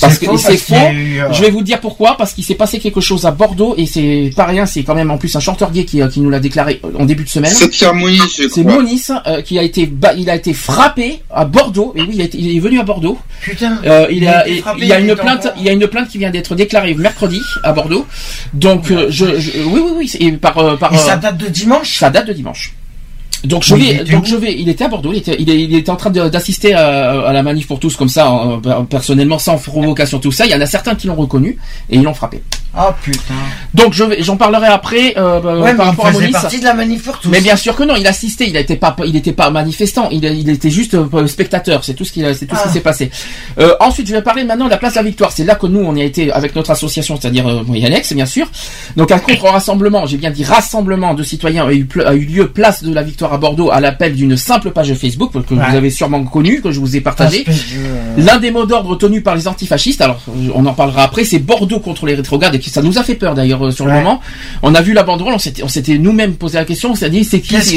[0.01, 0.75] Parce que c'est faux.
[0.75, 2.17] eu, euh, Je vais vous dire pourquoi.
[2.17, 4.67] Parce qu'il s'est passé quelque chose à Bordeaux et c'est pas rien.
[4.67, 7.05] C'est quand même en plus un chanteur gay qui, euh, qui nous l'a déclaré en
[7.05, 7.53] début de semaine.
[7.53, 8.21] C'est Pierre Moniz,
[8.53, 8.65] C'est
[9.27, 12.39] euh, qui a été il a été frappé à Bordeaux et oui il, a été-
[12.39, 13.19] il est venu à Bordeaux.
[13.43, 13.79] Putain.
[13.85, 15.73] Euh, il, a, été et- frappé, il y a il une plainte il y a
[15.73, 18.07] une plainte qui vient d'être déclarée mercredi à Bordeaux.
[18.53, 21.39] Donc euh, je, je- oui oui oui et par euh, par Et ça euh, date
[21.39, 21.99] de dimanche?
[21.99, 22.75] ça date de dimanche.
[23.45, 25.97] Donc je vais, donc je vais, il était à Bordeaux, il était, il, était en
[25.97, 30.47] train d'assister à, à la manif pour tous comme ça, personnellement, sans provocation, tout ça.
[30.47, 31.59] Il y en a certains qui l'ont reconnu
[31.91, 32.43] et ils l'ont frappé.
[32.77, 33.35] Ah putain.
[33.73, 36.33] Donc je vais, j'en parlerai après euh, bah, Ouais, par il rapport à Monis.
[36.33, 37.29] partie de la manif pour tous.
[37.29, 40.49] Mais bien sûr que non, il assistait, il n'était pas, il pas manifestant, il, il
[40.51, 41.85] était juste euh, spectateur.
[41.85, 42.73] C'est tout ce qui, c'est tout ce qui Ah.
[42.73, 43.11] s'est passé.
[43.59, 45.31] Euh, ensuite, je vais parler maintenant de la place de la Victoire.
[45.33, 48.27] C'est là que nous, on y a été avec notre association, c'est-à-dire euh, Alex, bien
[48.27, 48.49] sûr.
[48.97, 52.49] Donc un contre-rassemblement, j'ai bien dit rassemblement de citoyens a eu, ple- a eu lieu
[52.49, 55.61] place de la Victoire à Bordeaux à l'appel d'une simple page Facebook que Ouais.
[55.71, 57.45] vous avez sûrement connue, que je vous ai partagée.
[57.45, 61.25] De- L'un des mots d'ordre tenus par les antifascistes, alors euh, on en parlera après,
[61.25, 63.93] c'est Bordeaux contre les rétrogrades qui- ça nous a fait peur d'ailleurs euh, sur le
[63.93, 64.21] moment.
[64.63, 67.41] On a vu la banderole, on s'était, nous-mêmes posé la question, on s'est dit c'est
[67.41, 67.73] qui Qu'est-ce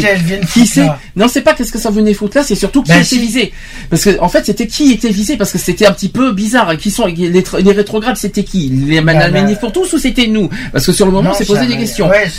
[0.54, 2.98] qui c'est Non, c'est pas qu'est-ce que ça venait foutre là, c'est surtout qui Ben,
[2.98, 3.20] était si.
[3.20, 3.54] visé.
[3.90, 6.76] Parce que en fait, c'était qui était visé parce que c'était un petit peu bizarre.
[6.78, 8.70] Qui sont les, les rétrogrades C'était qui?
[8.70, 10.50] Les Ben, la ben, manif pour tous ou c'était nous?
[10.72, 12.08] Parce que sur le moment, on s'est posé des questions.
[12.10, 12.32] Ouais,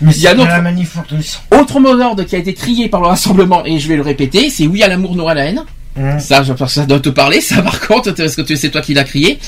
[0.00, 1.40] mais Il y a manif pour tous.
[1.58, 4.50] Autre mot d'ordre qui a été crié par le rassemblement et je vais le répéter,
[4.50, 5.62] c'est oui à l'amour, non à la haine.
[5.96, 6.18] Mmh.
[6.18, 8.94] Ça, je- ça doit te parler, ça par contre, parce que tu- c'est toi qui
[8.94, 9.38] l'as crié.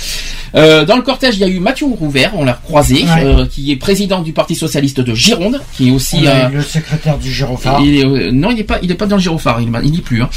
[0.55, 3.25] Euh, dans le cortège, il y a eu Mathieu Rouvert, on l'a croisé, Ouais.
[3.25, 6.63] euh, qui est président du Parti socialiste de Gironde, qui est aussi euh, eu le
[6.63, 7.81] secrétaire du gyrophare.
[7.83, 9.99] il est, non, il est pas, il est pas dans le gyrophare, il, il n'y
[9.99, 10.23] est plus.
[10.23, 10.31] Hein.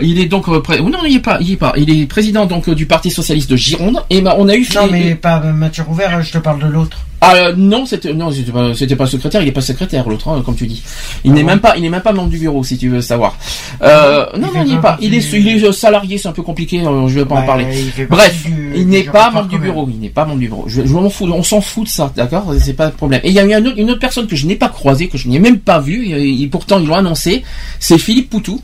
[0.00, 1.74] Il est donc, pré- oh non, il n'y est pas, il est pas.
[1.76, 4.02] Il est président donc du Parti socialiste de Gironde.
[4.08, 4.66] Et bah, on a eu.
[4.74, 6.96] Non, mais pas Mathieu Rouvert, je te parle de l'autre.
[7.24, 9.40] Ah euh, non, c'était non, c'était pas, c'était pas secrétaire.
[9.42, 10.82] Il est pas secrétaire l'autre, hein, comme tu dis.
[11.24, 13.00] Il n'est bon même pas, il n'est même pas membre du bureau, si tu veux
[13.00, 13.36] savoir.
[13.82, 16.28] Euh, non, fait non, il n'y est pas Il est, il est euh, salarié, c'est
[16.28, 16.80] un peu compliqué.
[16.84, 17.64] euh, je vais pas en parler.
[18.10, 19.88] Bref, du- il n'est pas membre du bureau.
[19.92, 20.64] Il n'est pas membre du bureau.
[20.66, 21.28] Je, je m'en fous.
[21.32, 22.52] On s'en fout de ça, d'accord?
[22.58, 23.20] C'est pas de problème.
[23.24, 25.08] Et il y a eu un autre- une autre personne que je n'ai pas croisée,
[25.08, 26.06] que je n'ai même pas vue.
[26.06, 27.44] Et, et pourtant, ils l'ont annoncé.
[27.78, 28.60] C'est Philippe Poutou.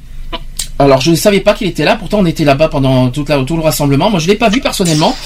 [0.80, 3.42] Alors je ne savais pas qu'il était là, pourtant on était là-bas pendant toute la-
[3.42, 4.10] tout le rassemblement.
[4.10, 5.16] Moi je l'ai pas vu personnellement,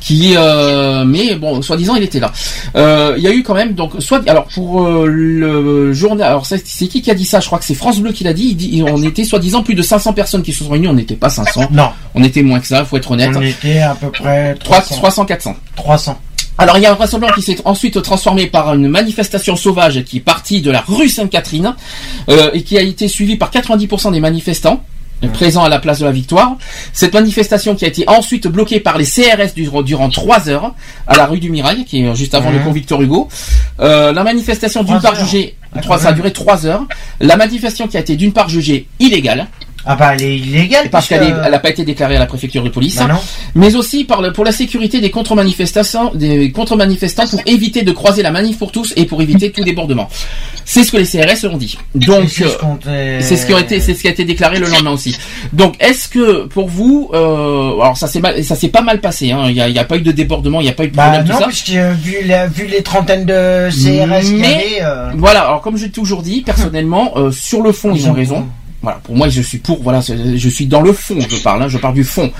[0.00, 2.30] qui euh, mais bon, soi-disant il était là.
[2.76, 6.46] Euh, Il y a eu quand même donc soit alors pour euh, le journal, alors
[6.46, 7.40] c'est qui qui a dit ça?
[7.40, 8.50] Je crois que c'est France Bleu qui l'a dit.
[8.50, 11.16] Il dit on était soi-disant plus de 500 personnes qui se sont réunies, on n'était
[11.16, 13.30] pas 500, Non, on était moins que ça, faut être honnête.
[13.36, 14.96] on était à peu près 300, 300.
[14.96, 15.56] 300 400.
[15.76, 16.20] 300.
[16.58, 20.18] Alors il y a un rassemblement qui s'est ensuite transformé par une manifestation sauvage qui
[20.18, 21.74] est partie de la rue Sainte-Catherine
[22.28, 24.82] euh, et qui a été suivie par 90% des manifestants
[25.28, 26.56] présents à la place de la Victoire.
[26.92, 30.74] Cette manifestation qui a été ensuite bloquée par les CRS durant, durant trois heures
[31.06, 33.28] à la rue du Mirail, qui est juste avant le pont Victor Hugo.
[33.80, 36.86] Euh, la manifestation d'une part jugée, Ah, ça a duré trois heures.
[37.20, 39.46] La manifestation qui a été d'une part jugée illégale.
[39.86, 40.90] Ah bah elle est illégale.
[40.90, 43.18] parce puisque- qu'elle n'a pas été déclarée à la préfecture de police, Bah non.
[43.54, 48.22] mais aussi par le- pour la sécurité des contre-manifestants, des contre-manifestants pour éviter de croiser
[48.22, 50.08] la manif pour tous et pour éviter tout débordement.
[50.64, 51.78] C'est ce que les CRS ont dit.
[51.94, 55.16] Donc c'est ce qui a été, c'est ce qui a été déclaré le lendemain aussi.
[55.52, 59.32] Donc, est-ce que pour vous, euh, alors ça s'est mal, ça s'est pas mal passé.
[59.32, 60.94] Hein, il y a, y pas eu de débordement, il n'y a pas eu de
[60.96, 61.46] Bah problème non, tout ça.
[61.48, 65.40] puisque euh, vu, la- vu les trentaines de CRS y Mais avait, euh, voilà.
[65.40, 68.46] Alors comme j'ai toujours dit, personnellement, euh, sur le fond, ils, Ils ont ont raison.
[68.82, 69.82] Voilà, pour moi, je suis pour.
[69.82, 71.18] Voilà, je suis dans le fond.
[71.28, 71.62] Je parle.
[71.62, 72.30] Hein, je parle du fond,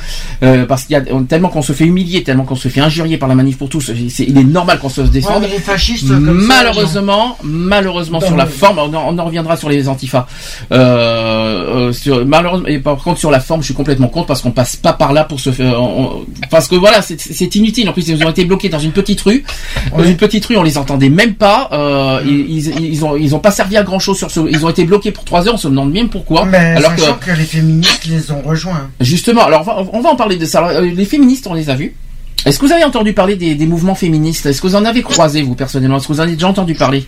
[0.42, 3.18] euh, parce qu'il y a tellement qu'on se fait humilier, tellement qu'on se fait injurier
[3.18, 3.90] par la manif pour tous.
[4.18, 5.42] il est normal qu'on se ouais, défende.
[5.42, 9.56] mais les fascistes comme ça, malheureusement, malheureusement sur la forme, on en, on en reviendra
[9.58, 10.26] sur les antifas.
[10.72, 14.40] Euh, euh, sur, malheureusement, et par contre sur la forme, je suis complètement contre parce
[14.42, 15.80] qu'on passe pas par là pour se faire.
[15.82, 17.88] on- parce que voilà, c'est- inutile.
[17.88, 19.44] En plus, ils ont été bloqués dans une petite rue.
[19.96, 21.68] Dans une petite rue, on les entendait même pas.
[21.72, 24.40] Euh, ils, ils, ils ont ils ont pas servi à grand chose sur ce.
[24.48, 25.54] Ils ont été bloqués pour trois heures.
[25.54, 26.29] On se demande bien pourquoi.
[26.46, 27.30] Mais alors que sachant que...
[27.32, 28.88] les féministes les ont rejoints.
[29.00, 30.58] Justement, alors on va, on va en parler de ça.
[30.60, 31.94] Alors, euh, les féministes, on les a vus.
[32.46, 34.46] Est-ce que vous avez entendu parler des, des mouvements féministes?
[34.46, 35.98] Est-ce que vous en avez croisé, vous, personnellement?
[35.98, 37.04] Est-ce que vous en avez déjà entendu parler?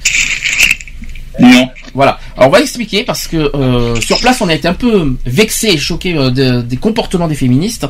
[1.41, 1.69] Non.
[1.95, 2.19] Voilà.
[2.37, 5.69] Alors, on va expliquer parce que euh, sur place, on a été un peu vexé
[5.69, 7.87] et choqué euh, de- des comportements des féministes.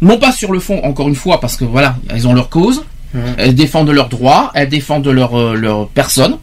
[0.00, 2.84] Non pas sur le fond, encore une fois, parce que voilà, elles ont leur cause.
[3.38, 6.36] Elles défendent leurs droits, elles défendent leur, euh, leur personne.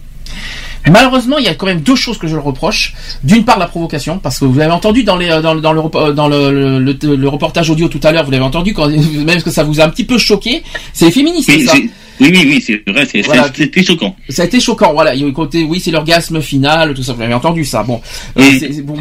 [0.91, 2.93] Malheureusement, il y a quand même deux choses que je leur reproche.
[3.23, 5.73] D'une part, la provocation, parce que vous avez entendu dans, les, euh, dans, le- dans,
[5.73, 8.87] le, dans le, le, le- le reportage audio tout à l'heure, vous l'avez entendu, quand,
[9.25, 10.63] même que ça vous a un petit peu choqué.
[10.93, 11.73] C'est les féministes, Oui, ça.
[12.19, 13.49] Oui, oui, oui, c'est vrai, c'est Voilà.
[13.55, 14.15] c'était choquant.
[14.29, 15.13] Ça a été choquant, voilà.
[15.13, 17.13] Il y a eu le côté, oui, c'est l'orgasme final, tout ça.
[17.13, 17.83] Vous avez entendu ça.
[17.83, 18.01] Bon,
[18.37, 18.43] Euh,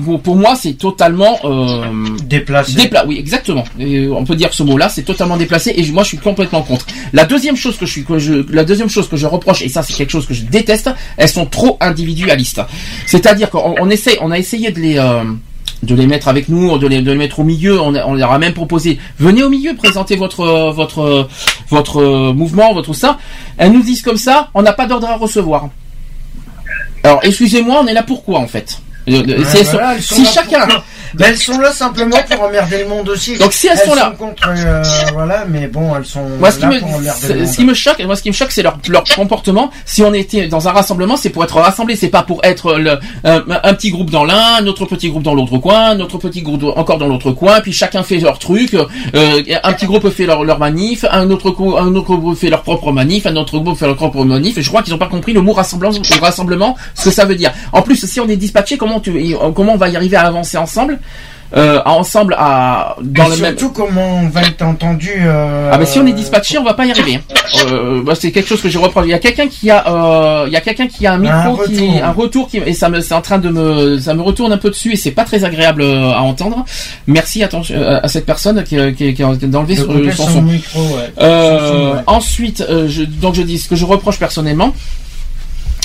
[0.05, 1.85] pour, pour moi, c'est totalement euh,
[2.25, 2.75] Déplacé.
[2.75, 3.65] Dépla oui, exactement.
[3.79, 5.73] Et on peut dire ce mot-là, c'est totalement déplacé.
[5.77, 6.87] Et moi, je suis complètement contre.
[7.13, 9.69] La deuxième chose que je suis, que je, la deuxième chose que je reproche, et
[9.69, 12.61] ça, c'est quelque chose que je déteste, elles sont trop individualistes.
[13.07, 15.23] C'est-à-dire qu'on on essaie, on a essayé de les euh,
[15.83, 17.81] de les mettre avec nous, de les, de les mettre au milieu.
[17.81, 21.29] On, leur a même proposé, venez au milieu, présentez votre votre
[21.69, 23.19] votre mouvement, votre ça.
[23.59, 25.69] Elles nous disent comme ça, on n'a pas d'ordre à recevoir.
[27.03, 28.81] Alors, excusez-moi, on est là pourquoi en fait?
[29.09, 30.67] Euh, Ouais, si voilà, chacun,
[31.21, 33.37] elles sont là simplement pour emmerder le monde aussi.
[33.39, 36.63] Donc, si elles sont là- contre, euh, voilà, mais bon, elles sont Moi, ce qui,
[36.63, 37.47] là me, pour emmerder le monde.
[37.49, 39.71] ce qui me choque, moi, ce qui me choque, c'est leur, leur comportement.
[39.85, 42.99] Si on était dans un rassemblement, c'est pour être rassemblé, c'est pas pour être le,
[43.25, 46.19] un, un petit groupe dans l'un, un autre petit groupe dans l'autre coin, un autre
[46.19, 48.75] petit groupe encore dans l'autre coin, puis chacun fait leur truc.
[48.75, 52.63] euh, un petit groupe fait leur, leur manif, un autre, un autre groupe fait leur
[52.63, 54.59] propre manif, un autre groupe fait leur propre manif.
[54.59, 57.25] Et je crois qu'ils ont pas compris le mot rassemblement, le rassemblement, ce que ça
[57.25, 57.53] veut dire.
[57.73, 60.57] En plus, si on est dispatché, comment tu, comment on va y arriver à avancer
[60.57, 60.99] ensemble?
[61.57, 65.13] Euh, ensemble à dans Et le même surtout comment on va être entendu.
[65.21, 67.21] euh, ah ben si on est dispatché, on va pas y arriver.
[67.69, 69.07] Euh, bah, c'est quelque chose que j'ai reproché.
[69.07, 71.67] Il y a quelqu'un qui a, il y a quelqu'un qui a un micro Un
[71.69, 72.05] qui, retour.
[72.05, 74.59] un retour qui, et ça me, c'est en train de me, ça me retourne un
[74.59, 76.65] peu dessus et c'est pas très agréable à entendre.
[77.07, 80.13] Merci euh, à cette personne qui, qui, qui a enlevé son, micro, ouais.
[80.17, 82.01] Son son, ouais.
[82.09, 84.75] Ensuite, je, donc je dis ce que je reproche personnellement.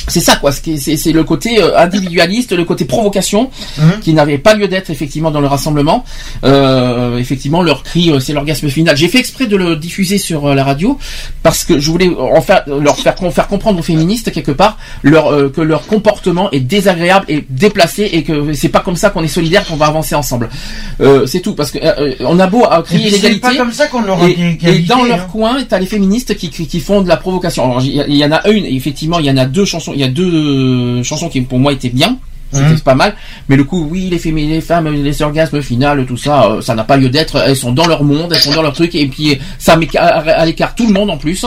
[0.09, 3.99] C'est ça quoi, c'est le côté euh, individualiste, le côté provocation, Mhm.
[4.01, 6.03] qui n'avait pas lieu d'être effectivement dans le rassemblement.
[6.43, 8.95] Euh, effectivement, leur cri, euh, c'est l'orgasme final.
[8.97, 10.97] J'ai fait exprès de le diffuser sur la radio
[11.43, 15.31] parce que je voulais en faire, leur faire, faire comprendre aux féministes quelque part leur,
[15.31, 19.23] euh, que leur comportement est désagréable et déplacé et que c'est pas comme ça qu'on
[19.23, 20.49] est solidaire qu'on va avancer ensemble.
[21.01, 21.79] Euh, c'est tout parce que
[22.23, 23.39] on a beau crier l'égalité.
[23.39, 25.27] pas comme ça qu'on aura Et, et dans leur hein.
[25.31, 27.65] coin, t'as les féministes qui, qui, qui font de la provocation.
[27.65, 29.65] Alors, il y, il y en a une, et effectivement, il y en a deux
[29.65, 30.31] chansons, il y a deux
[30.99, 32.17] euh, chansons qui pour moi étaient bien.
[32.51, 32.79] C'était Mhm.
[32.79, 33.13] pas mal,
[33.47, 36.73] mais le coup, oui, les, fémi- les femmes, les orgasmes final, tout ça, euh, ça
[36.73, 37.35] n'a pas lieu d'être.
[37.45, 40.17] Elles sont dans leur monde, elles sont dans leur truc, et puis ça met à,
[40.17, 41.45] à l'écart tout le monde en plus.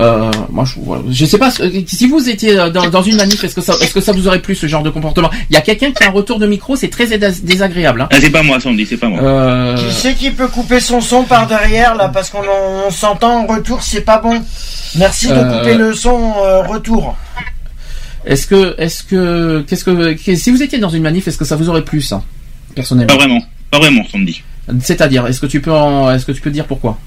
[0.00, 1.04] Euh, moi, je, voilà.
[1.08, 4.00] je sais pas si vous étiez dans, dans une manif, est-ce que ça, est-ce que
[4.00, 5.30] ça vous aurait plu ce genre de comportement?
[5.50, 8.00] Il y a quelqu'un qui a un retour de micro, c'est très dés- désagréable.
[8.00, 8.08] Hein.
[8.10, 9.22] Ah, c'est pas moi, Sandy, c'est pas moi.
[9.22, 12.08] Euh, Qui c'est qui peut couper son son par derrière là?
[12.08, 14.42] Parce qu'on en- on s'entend en retour, c'est pas bon.
[14.96, 17.16] Merci de couper le son euh, retour.
[18.24, 21.56] Est-ce que, est-ce que, qu'est-ce que, si vous étiez dans une manif, est-ce que ça
[21.56, 22.22] vous aurait plu ça,
[22.74, 23.14] personnellement?
[23.14, 24.42] Pas vraiment, pas vraiment, Sandy.
[24.82, 26.98] C'est-à-dire, est-ce que tu peux, est-ce que tu peux dire pourquoi?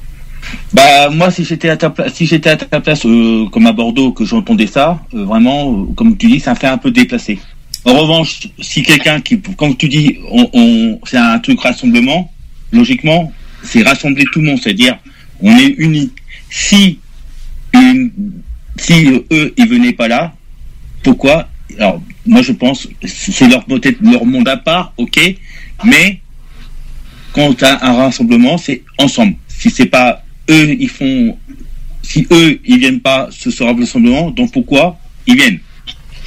[0.73, 3.71] Bah moi si j'étais à ta place, si j'étais à ta place euh, comme à
[3.71, 7.39] Bordeaux que j'entendais ça, euh, vraiment euh, comme tu dis, ça fait un peu déplacé.
[7.85, 12.31] En revanche, si quelqu'un qui, comme tu dis, on, on c'est un truc rassemblement,
[12.71, 13.31] logiquement,
[13.63, 14.97] c'est rassembler tout le monde, c'est-à-dire
[15.41, 16.11] on est unis.
[16.49, 16.99] Si
[17.73, 18.11] une,
[18.77, 20.33] si eux ils venaient pas là,
[21.03, 21.47] pourquoi
[21.77, 25.19] Alors moi je pense c'est leur peut-être leur monde à part, ok,
[25.83, 26.19] mais
[27.33, 29.35] quand tu as un rassemblement, c'est ensemble.
[29.47, 31.37] Si c'est pas eux, ils font.
[32.03, 35.59] Si eux, ils viennent pas ce soir rassemblement, donc pourquoi ils viennent?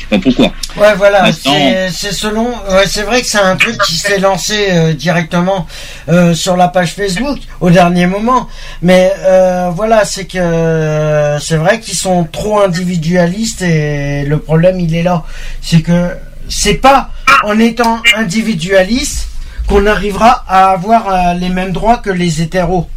[0.09, 0.47] Pas pourquoi.
[0.77, 2.49] Ouais, voilà, Maintenant- c'est selon.
[2.49, 5.67] Ouais, c'est vrai que c'est un truc qui s'est lancé euh, directement
[6.09, 8.49] euh, sur la page Facebook au dernier moment.
[8.83, 14.95] Mais euh, voilà, c'est que c'est vrai qu'ils sont trop individualistes et le problème il
[14.95, 15.25] est là,
[15.63, 16.11] c'est que
[16.49, 17.11] c'est pas
[17.45, 19.29] en étant individualiste
[19.67, 22.89] qu'on arrivera à avoir euh, les mêmes droits que les hétéros.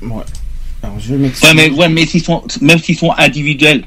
[0.00, 0.22] Ouais.
[0.82, 1.54] Alors, je vais m'expliquer.
[1.56, 3.84] Ouais, mais, ouais, mais s'ils sont, même s'ils sont individuels,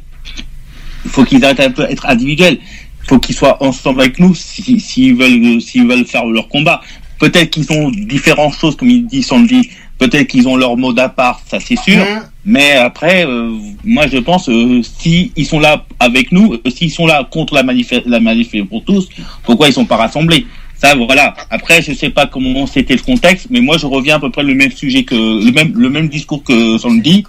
[1.05, 2.57] il faut qu'ils arrêtent un peu d'être individuels.
[3.03, 6.81] Il faut qu'ils soient ensemble avec nous si- s'ils veulent, s'ils veulent faire leur combat.
[7.19, 9.69] Peut-être qu'ils ont différentes choses, comme il dit Sandy.
[9.97, 12.03] Peut-être qu'ils ont leur mot à part, ça c'est sûr.
[12.03, 12.21] Mhm.
[12.45, 13.51] Mais après, euh,
[13.83, 17.53] moi je pense, euh, si ils sont là avec nous, euh, s'ils sont là contre
[17.53, 19.09] la manif, la manif pour tous,
[19.43, 20.47] pourquoi ils sont pas rassemblés?
[20.75, 21.35] Ça, voilà.
[21.51, 24.41] Après, je sais pas comment c'était le contexte, mais moi je reviens à peu près
[24.41, 27.23] le même sujet que le même le même discours que Sandy,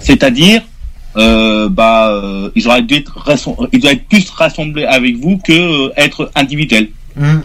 [0.00, 0.62] c'est-à-dire,
[1.16, 3.18] euh, bah, euh, ils auraient dû être
[3.72, 6.88] ils doivent être plus rassemblés avec vous que euh, être individuels.
[7.16, 7.42] Mhm.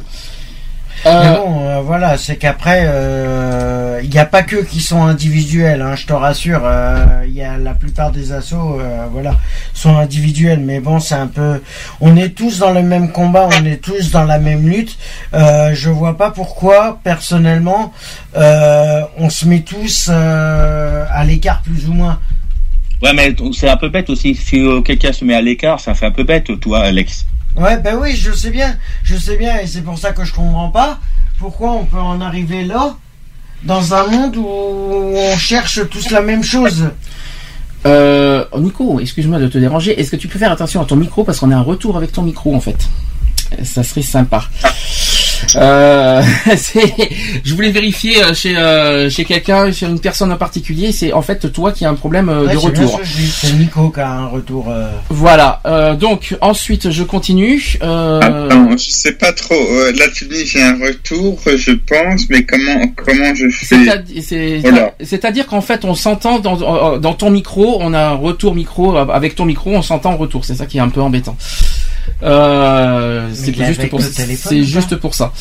[1.06, 5.02] Euh, Mais bon, euh, voilà, c'est qu'après, euh, il n'y a pas que qui sont
[5.02, 6.62] individuels, hein, je te rassure.
[7.26, 9.36] Il y a la plupart des assos, euh, voilà,
[9.74, 10.60] sont individuels.
[10.60, 11.62] Mais bon, c'est un peu,
[12.02, 14.98] on est tous dans le même combat, on est tous dans la même lutte.
[15.34, 17.94] Euh, je vois pas pourquoi, personnellement,
[18.36, 22.20] euh, on se met tous euh, à l'écart plus ou moins.
[23.02, 24.36] Ouais, mais c'est un peu bête aussi.
[24.36, 27.26] Si euh, quelqu'un se met à l'écart, ça fait un peu bête, toi, Alex.
[27.56, 30.34] Ouais, ben oui, je sais bien, je sais bien, et c'est pour ça que je
[30.34, 31.00] comprends pas
[31.40, 32.96] pourquoi on peut en arriver là,
[33.64, 36.90] dans un monde où on cherche tous la même chose.
[37.86, 40.00] Euh, Nico, excuse-moi de te déranger.
[40.00, 42.12] Est-ce que tu peux faire attention à ton micro parce qu'on a un retour avec
[42.12, 42.90] ton micro en fait?
[43.64, 44.44] Ça serait sympa.
[45.56, 46.22] Euh,
[46.58, 46.94] c'est-
[47.44, 50.92] je voulais vérifier euh, chez euh, chez quelqu'un, chez une personne en particulier.
[50.92, 53.00] C'est en fait toi qui as un problème euh, Ouais, de retour.
[53.04, 54.68] C'est Nico qui a un retour.
[54.70, 55.62] euh, Voilà.
[55.66, 57.78] euh, donc ensuite je continue.
[57.82, 59.56] Euh, Attends, je sais pas trop.
[59.56, 63.76] euh, là, tu dis j'ai un retour, je pense, mais comment comment je fais.
[65.04, 69.36] C'est-à-dire qu'en fait, on s'entend dans, dans ton micro, on a un retour micro, avec
[69.36, 70.46] ton micro, on s'entend en retour.
[70.46, 71.36] C'est ça qui est un peu embêtant.
[72.24, 75.32] Euh, c'est juste pour c'est juste pour ça.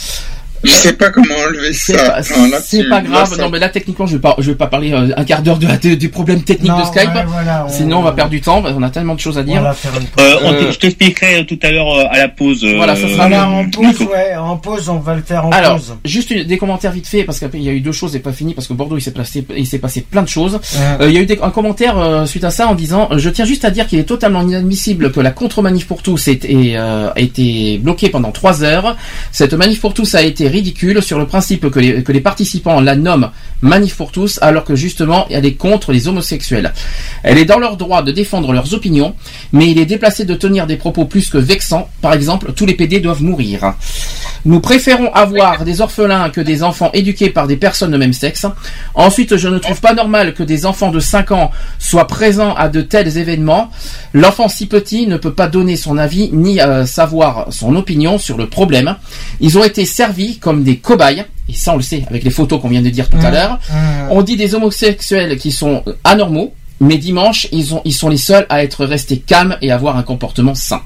[0.65, 2.23] Je sais pas comment enlever ça.
[2.23, 3.29] c'est pas grave.
[3.31, 5.43] ça- Non, mais là, techniquement, je vais pas, je vais pas parler euh, un quart
[5.43, 7.15] d'heure de, du problème technique Non, de Skype.
[7.15, 8.63] ouais, voilà, on- Sinon, on va perdre du temps.
[8.65, 9.61] On a tellement de choses à dire.
[9.61, 10.25] Voilà, faire une pause.
[10.25, 12.65] Euh, on Euh, te- je t'expliquerai tout à l'heure à la pause.
[12.77, 15.77] Voilà, ça sera Voilà, en pause, ouais, en pause, on va le faire en Alors,
[15.77, 15.95] pause.
[16.05, 18.33] juste une- des commentaires vite fait parce qu'il y a eu deux choses et pas
[18.33, 20.55] fini parce que Bordeaux il s'est passé il s'est passé plein de choses.
[20.55, 21.05] Ouais.
[21.05, 23.29] Euh, il y a eu des, un commentaire euh, suite à ça en disant je
[23.31, 26.77] tiens juste à dire qu'il est totalement inadmissible que la contre-manif pour tous ait, ait,
[26.77, 28.97] euh, a été bloquée pendant trois heures.
[29.33, 32.81] Cette manif pour tous a été ridicule sur le principe que les, que les participants
[32.81, 33.31] la nomment
[33.61, 36.73] manif pour tous alors que justement elle est contre les homosexuels.
[37.23, 39.15] Elle est dans leur droit de défendre leurs opinions,
[39.53, 41.89] mais il est déplacé de tenir des propos plus que vexants.
[42.01, 43.75] Par exemple, tous les PD doivent mourir.
[44.45, 48.47] Nous préférons avoir des orphelins que des enfants éduqués par des personnes de même sexe.
[48.95, 52.69] Ensuite, je ne trouve pas normal que des enfants de 5 ans soient présents à
[52.69, 53.71] de tels événements.
[54.15, 58.37] L'enfant si petit ne peut pas donner son avis ni euh, savoir son opinion sur
[58.37, 58.97] le problème.
[59.41, 61.25] Ils ont été servis comme des cobayes.
[61.49, 63.59] Et ça, on le sait avec les photos qu'on vient de dire tout à l'heure.
[63.71, 64.11] Mmh.
[64.11, 68.47] On dit des homosexuels qui sont anormaux, mais dimanche, ils, ont, ils sont les seuls
[68.49, 70.83] à être restés calmes et avoir un comportement sain.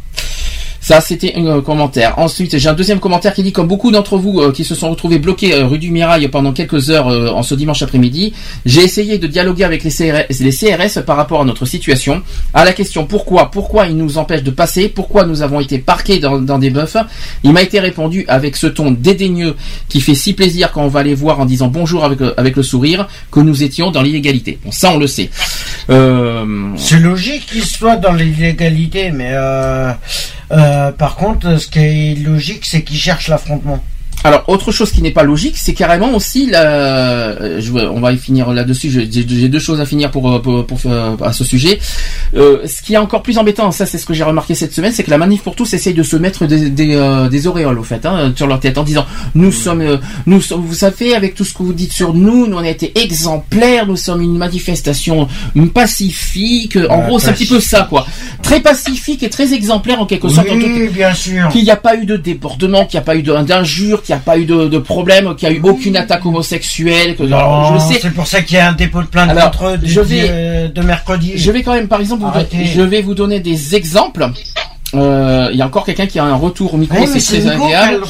[0.82, 2.18] Ça, c'était un euh, commentaire.
[2.18, 4.90] Ensuite, j'ai un deuxième commentaire qui dit, comme beaucoup d'entre vous euh, qui se sont
[4.90, 8.32] retrouvés bloqués euh, rue du Mirail pendant quelques heures en ce dimanche après-midi,
[8.66, 12.22] j'ai essayé de dialoguer avec les CRS, par rapport à notre situation,
[12.52, 16.18] à la question pourquoi, pourquoi ils nous empêchent de passer, pourquoi nous avons été parqués
[16.18, 16.96] dans, des bœufs.
[17.44, 19.54] Il m'a été répondu avec ce ton dédaigneux
[19.88, 22.62] qui fait si plaisir quand on va les voir en disant bonjour avec, avec le
[22.64, 24.58] sourire que nous étions dans l'illégalité.
[24.64, 25.30] Bon, ça, on le sait.
[25.90, 29.92] Euh, C'est logique qu'il soit dans l'illégalité, mais euh,
[30.52, 33.82] par contre, ce qui est logique, c'est qu'il cherche l'affrontement.
[34.24, 36.62] Alors, autre chose qui n'est pas logique, c'est carrément aussi la.
[36.62, 38.90] euh, Je, on va y finir là-dessus.
[38.90, 41.78] J'ai deux choses à finir pour, euh, pour, pour faire- à ce sujet.
[42.34, 44.92] Euh, ce qui est encore plus embêtant, ça c'est ce que j'ai remarqué cette semaine,
[44.92, 47.78] c'est que la manif pour tous essaye de se mettre des, des, euh, des auréoles
[47.78, 49.96] au fait hein, sur leur tête en disant nous sommes, euh,
[50.26, 52.68] nous sommes, vous savez, avec tout ce que vous dites sur nous, nous on a
[52.68, 55.28] été exemplaires, nous sommes une manifestation
[55.74, 56.78] pacifique.
[56.88, 58.06] En gros, c'est un petit peu ça quoi,
[58.42, 60.48] très pacifique et très exemplaire en quelque sorte.
[60.48, 61.48] en tout- Oui, bien sûr.
[61.48, 64.16] qu'il n'y a pas eu de débordement, qu'il n'y a pas eu de- d'injures, qu'il
[64.16, 67.16] n'y a pas eu de, de problème, qu'il n'y a eu aucune attaque homosexuelle.
[67.16, 68.00] Que, je sais.
[68.02, 70.00] C'est pour ça qu'il y a un dépôt de plainte Alors, contre eux de, je
[70.00, 71.32] vais- de- de mercredi.
[71.36, 72.30] Je vais quand même, par exemple, vous,
[72.74, 74.26] je vais vous donner des exemples.
[74.94, 77.48] Euh, il y a encore quelqu'un qui a un retour au micro, Oui, c'est très
[77.48, 78.04] agréable.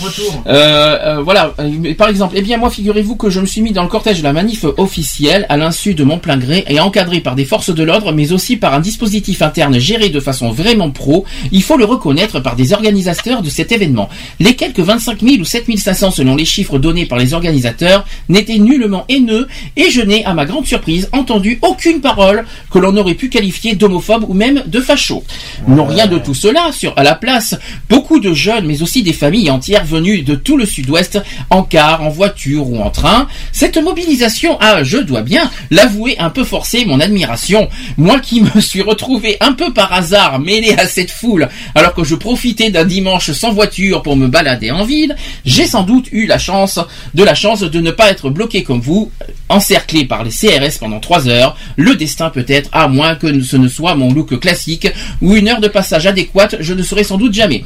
[0.47, 3.73] Euh, euh, voilà, Euh, par exemple, eh bien moi figurez-vous que je me suis mis
[3.73, 7.21] dans le cortège de la manif officielle à l'insu de mon plein gré et encadré
[7.21, 10.91] par des forces de l'ordre, mais aussi par un dispositif interne géré de façon vraiment
[10.91, 11.25] pro.
[11.53, 14.09] Il faut le reconnaître par des organisateurs de cet événement.
[14.41, 18.59] Les quelques 25 000 ou 7 500 selon les chiffres donnés par les organisateurs n'étaient
[18.59, 19.47] nullement haineux
[19.77, 23.75] et je n'ai, à ma grande surprise, entendu aucune parole que l'on aurait pu qualifier
[23.75, 25.23] d'homophobe ou même de facho.
[25.69, 27.55] Non rien de tout cela sur à la place.
[27.89, 31.21] Beaucoup de jeunes, mais aussi des familles entières venues de tout le sud-ouest,
[31.51, 33.29] en car, en voiture ou en train.
[33.53, 37.69] Cette mobilisation a, je dois bien l'avouer, un peu forcé mon admiration.
[37.97, 42.05] Moi qui me suis retrouvé un peu par hasard mêlé à cette foule, alors que
[42.05, 46.27] je profitais d'un dimanche sans voiture pour me balader en ville, j'ai sans doute eu
[46.27, 46.79] la chance,
[47.15, 49.11] de la chance de ne pas être bloqué comme vous,
[49.49, 51.57] encerclé par les CRS pendant trois heures.
[51.77, 54.89] Le destin peut-être, à moins que ce ne soit mon look classique
[55.21, 57.65] ou une heure de passage adéquate, je ne saurais sans doute jamais.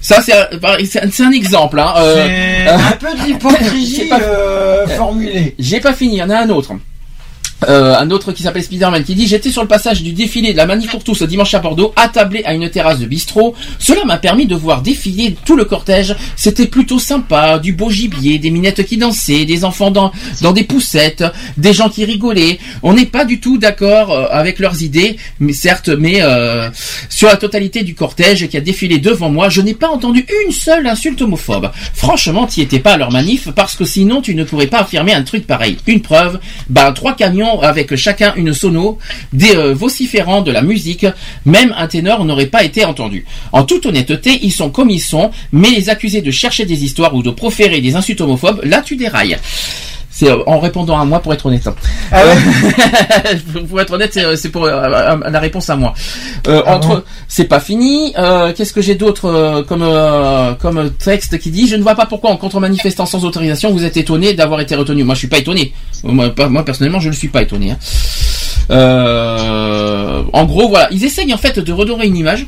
[0.00, 0.32] Ça, c'est
[1.22, 1.80] un, exemple.
[1.80, 1.94] Hein.
[1.98, 3.06] Euh, C'est un peu
[4.08, 5.54] pas- euh, formulée.
[5.58, 6.72] j'ai pas fini, il y en a un autre.
[7.64, 10.58] Euh, un autre qui s'appelle Spiderman qui dit j'étais sur le passage du défilé de
[10.58, 13.54] la manif pour tous dimanche à Bordeaux attablé à une terrasse de bistrot.
[13.78, 16.14] Cela m'a permis de voir défiler tout le cortège.
[16.36, 20.12] C'était plutôt sympa du beau gibier des minettes qui dansaient des enfants dans,
[20.52, 21.24] des poussettes
[21.56, 22.58] des gens qui rigolaient.
[22.82, 25.16] On n'est pas du tout d'accord euh, avec leurs idées
[25.52, 26.68] certes mais euh,
[27.08, 30.52] sur la totalité du cortège qui a défilé devant moi je n'ai pas entendu une
[30.52, 31.70] seule insulte homophobe.
[31.94, 35.14] Franchement t'y étais pas à leur manif parce que sinon tu ne pourrais pas affirmer
[35.14, 35.78] un truc pareil.
[35.86, 36.38] Une preuve
[36.68, 38.98] ben trois camions avec chacun une sono,
[39.32, 41.06] des euh, vociférants de la musique,
[41.44, 43.24] même un ténor n'aurait pas été entendu.
[43.52, 47.14] En toute honnêteté, ils sont comme ils sont, mais les accuser de chercher des histoires
[47.14, 49.38] ou de proférer des insultes homophobes, là tu dérailles.
[50.18, 51.68] C'est euh, en répondant à moi pour être honnête.
[52.10, 52.32] Ah ouais
[53.54, 54.88] Euh, pour être honnête, c'est, euh, pour euh,
[55.28, 55.92] la réponse à moi.
[56.48, 58.14] Euh, Ah entre, bon c'est pas fini.
[58.16, 59.84] Euh, Qu'est-ce que j'ai d'autre comme
[60.58, 63.98] comme texte qui dit Je ne vois pas pourquoi en contre-manifestant sans autorisation vous êtes
[63.98, 65.04] étonné d'avoir été retenu.
[65.04, 65.74] Moi, je suis pas étonné.
[66.02, 67.72] Moi, pas- moi personnellement, je ne suis pas étonné.
[67.72, 67.78] hein.
[70.32, 72.46] En gros, voilà, ils essayent en fait de redorer une image.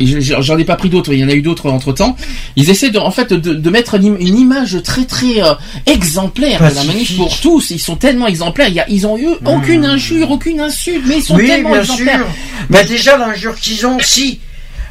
[0.00, 2.16] Et J'en ai pas pris d'autres, il y en a eu d'autres entre temps.
[2.56, 5.52] Ils essaient de, en fait, de, de mettre une, une image très très euh,
[5.86, 7.70] exemplaire de la manif pour tous.
[7.70, 8.68] Ils sont tellement exemplaires.
[8.68, 11.70] Il y a, ils ont eu aucune injure, aucune insulte, mais ils sont Oui, tellement
[11.72, 12.18] bien exemplaires.
[12.18, 12.26] sûr.
[12.70, 14.40] Mais déjà, l'injure qu'ils ont, si.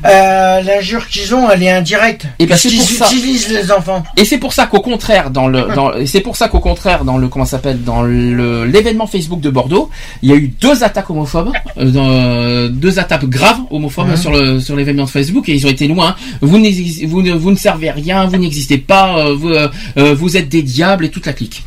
[0.05, 2.25] Euh, l'injure qu'ils ont, elle est indirecte.
[2.39, 3.05] Et ben, pour ça.
[3.07, 4.03] utilisent les enfants.
[4.17, 7.17] Et c'est pour ça qu'au contraire, dans le, dans, c'est pour ça qu'au contraire, dans
[7.17, 9.89] le, comment s'appelle, dans le, l'événement Facebook de Bordeaux,
[10.21, 14.59] il y a eu deux attaques homophobes, euh, euh, deux attaques graves homophobes sur le,
[14.59, 16.15] sur l'événement de Facebook, et ils ont été loin.
[16.41, 19.67] Vous n'existez- vous ne, vous ne servez à rien, vous n'existez pas, euh, vous, euh,
[19.97, 21.63] euh, vous êtes des diables et toute la clique.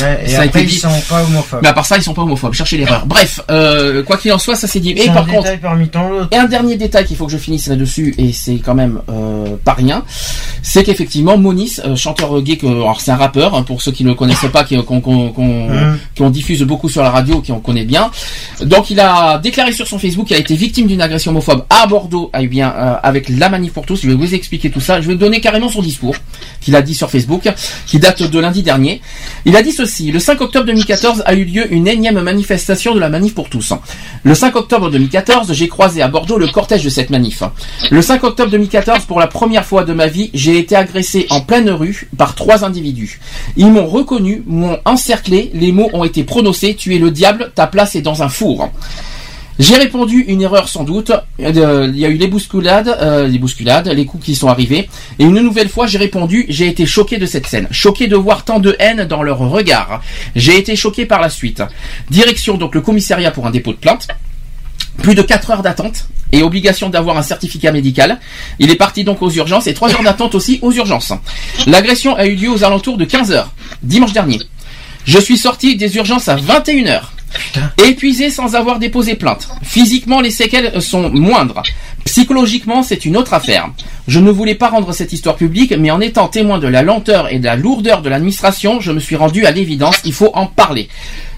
[0.00, 0.78] Ouais, et Ça a après, été ils dit.
[0.80, 1.60] sont pas homophobes.
[1.62, 2.52] Mais à part ça, ils sont pas homophobes.
[2.54, 3.06] Cherchez l'erreur.
[3.06, 4.90] Bref, euh, quoi qu'il en soit, ça c'est dit.
[4.96, 7.66] Et un par contre, parmi tant et un dernier détail qu'il faut que je finisse
[7.68, 10.04] là-dessus, et c'est quand même euh, pas rien,
[10.62, 14.04] c'est qu'effectivement Monis, euh, chanteur gay, que, alors c'est un rappeur, hein, pour ceux qui
[14.04, 15.32] ne le connaissaient pas, qui- qu'on qu'on-
[15.68, 15.98] Mhm.
[16.18, 18.10] qu'on diffuse beaucoup sur la radio, qui on connaît bien.
[18.62, 21.86] Donc il a déclaré sur son Facebook qu'il a été victime d'une agression homophobe à
[21.86, 24.00] Bordeaux, eh bien, avec la manif pour tous.
[24.02, 25.00] Je vais vous expliquer tout ça.
[25.00, 26.14] Je vais donner carrément son discours
[26.60, 27.48] qu'il a dit sur Facebook,
[27.86, 29.00] qui date de lundi dernier.
[29.44, 29.72] Il a dit
[30.12, 33.72] le 5 octobre 2014 a eu lieu une énième manifestation de la manif pour tous.
[34.24, 37.42] Le 5 octobre 2014, j'ai croisé à Bordeaux le cortège de cette manif.
[37.90, 41.40] Le 5 octobre 2014, pour la première fois de ma vie, j'ai été agressé en
[41.40, 43.20] pleine rue par trois individus.
[43.56, 47.66] Ils m'ont reconnu, m'ont encerclé, les mots ont été prononcés, tu es le diable, ta
[47.66, 48.70] place est dans un four.
[49.58, 51.10] J'ai répondu une erreur sans doute.
[51.40, 54.88] Euh, Il y a eu les bousculades, euh, les bousculades, les coups qui sont arrivés.
[55.18, 56.44] Et une nouvelle fois, j'ai répondu.
[56.48, 60.02] J'ai été choqué de cette scène, choqué de voir tant de haine dans leur regard.
[60.34, 61.62] J'ai été choqué par la suite.
[62.10, 64.08] Direction donc le commissariat pour un dépôt de plainte.
[64.98, 68.18] Plus de 4 heures d'attente et obligation d'avoir un certificat médical.
[68.58, 71.12] Il est parti donc aux urgences et 3 heures d'attente aussi aux urgences.
[71.66, 73.52] L'agression a eu lieu aux alentours de 15 heures,
[73.82, 74.40] dimanche dernier.
[75.04, 77.12] Je suis sorti des urgences à 21 heures.
[77.86, 79.48] Épuisé sans avoir déposé plainte.
[79.62, 81.62] Physiquement, les séquelles sont moindres.
[82.06, 83.68] Psychologiquement, c'est une autre affaire.
[84.08, 87.32] Je ne voulais pas rendre cette histoire publique, mais en étant témoin de la lenteur
[87.32, 90.46] et de la lourdeur de l'administration, je me suis rendu à l'évidence, il faut en
[90.46, 90.88] parler.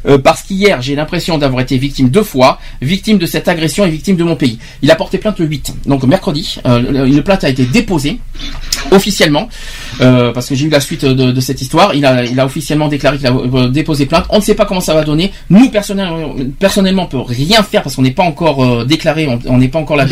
[0.06, 3.90] Euh, parce qu'hier, j'ai l'impression d'avoir été victime deux fois, victime de cette agression et
[3.90, 4.58] victime de mon pays.
[4.82, 5.74] Il a porté plainte le 8.
[5.86, 8.20] Donc mercredi, euh, une plainte a été déposée
[8.92, 9.48] officiellement,
[10.00, 11.94] euh, parce que j'ai eu la suite de, de cette histoire.
[11.94, 14.26] Il a, il a officiellement déclaré qu'il a déposé plainte.
[14.30, 15.32] On ne sait pas comment ça va donner.
[15.50, 19.68] Nous, personnellement, personnellement, on peut rien faire parce qu'on n'est pas encore déclaré, on- n'est
[19.68, 20.04] pas encore la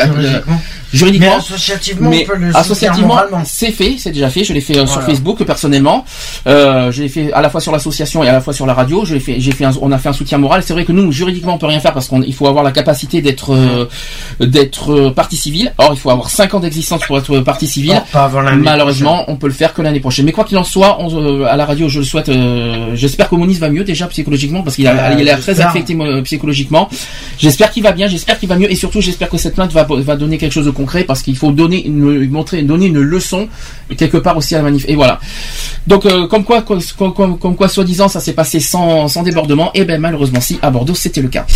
[0.93, 1.39] Juridiquement.
[1.40, 1.40] juridiquement.
[1.40, 4.44] Mais associativement, Mais on peut le associativement, c'est fait, c'est déjà fait.
[4.44, 5.02] Je l'ai fait euh, sur.
[5.02, 6.05] Facebook personnellement.
[6.47, 8.74] Euh, je l'ai fait à la fois sur l'association et à la fois sur la
[8.74, 9.05] radio.
[9.05, 10.62] Je l'ai fait, j'ai fait un, on a fait un soutien moral.
[10.64, 13.23] C'est vrai que nous, juridiquement, on peut rien faire parce qu'il faut avoir la capacité
[13.23, 13.89] d'être euh,
[14.40, 15.73] d'être euh, partie civile.
[15.78, 17.93] Or, il faut avoir 5 ans d'existence pour être partie civile.
[17.97, 20.24] Or, pas avant l'année Malheureusement, on peut le faire que l'année prochaine.
[20.24, 22.31] Mais quoi qu'il en soit, on, à la radio, je le souhaite.
[22.94, 25.60] J'espère que Moniz va mieux déjà psychologiquement parce qu'il a, Euh, il a l'air très
[25.60, 26.89] affecté psychologiquement.
[27.39, 28.09] J'espère qu'il va bien.
[28.09, 30.66] J'espère qu'il va mieux et surtout, j'espère que cette plainte va va donner quelque chose
[30.66, 33.48] de concret parce qu'il faut donner une, montrer donner une leçon
[33.96, 34.84] quelque part aussi à la manif.
[34.88, 35.20] Et voilà.
[35.86, 36.80] Donc euh, comme quoi comme,
[37.14, 40.70] comme- comme quoi soi-disant ça s'est passé sans, sans débordement et ben malheureusement si à
[40.70, 41.46] Bordeaux c'était le cas.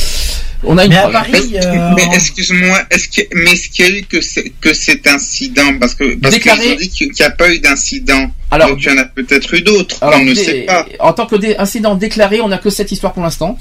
[0.62, 1.08] On a une Mais à.
[1.08, 4.18] Paris, euh, Mais excuse-moi, est-ce que, mais est-ce qu'il y a eu que,
[4.60, 5.78] que cet incident?
[5.80, 8.30] Parce que parce Déclaré- qu'ils dit qu'il n'y a pas eu d'incident.
[8.50, 9.96] Alors- Donc il y en a peut-être eu d'autres.
[10.02, 10.84] Alors, On ne sait pas.
[10.98, 13.56] En tant que dé- incident déclaré, on n'a que cette histoire pour l'instant.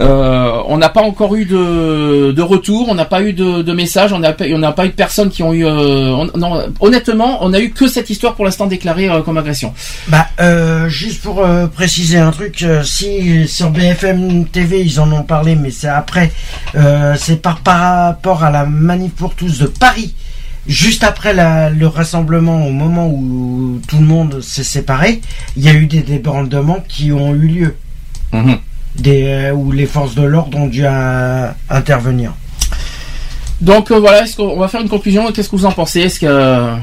[0.00, 3.72] Euh, on n'a pas encore eu de, de retour, on n'a pas eu de, de
[3.72, 5.66] message, on n'a pas, on n'a pas eu de personnes qui ont eu.
[5.66, 9.36] euh, on- non, honnêtement, on n'a eu que cette histoire pour l'instant déclarée euh, comme
[9.38, 9.74] agression.
[10.08, 10.28] Bah,
[10.88, 11.44] juste pour
[11.74, 16.32] préciser un truc, si sur BFM TV ils en ont parlé, mais c'est après,
[17.16, 20.14] c'est par, par rapport à la manif pour tous de Paris,
[20.66, 25.20] juste après la- le rassemblement, au moment où tout le monde s'est séparé,
[25.56, 27.76] il y a eu des débordements qui ont eu lieu,
[28.96, 32.32] des, euh, où les forces de l'ordre ont dû euh, intervenir.
[33.60, 36.00] Donc euh, voilà, qu'on va faire une conclusion Qu'est-ce que vous en pensez?
[36.00, 36.74] Est-ce que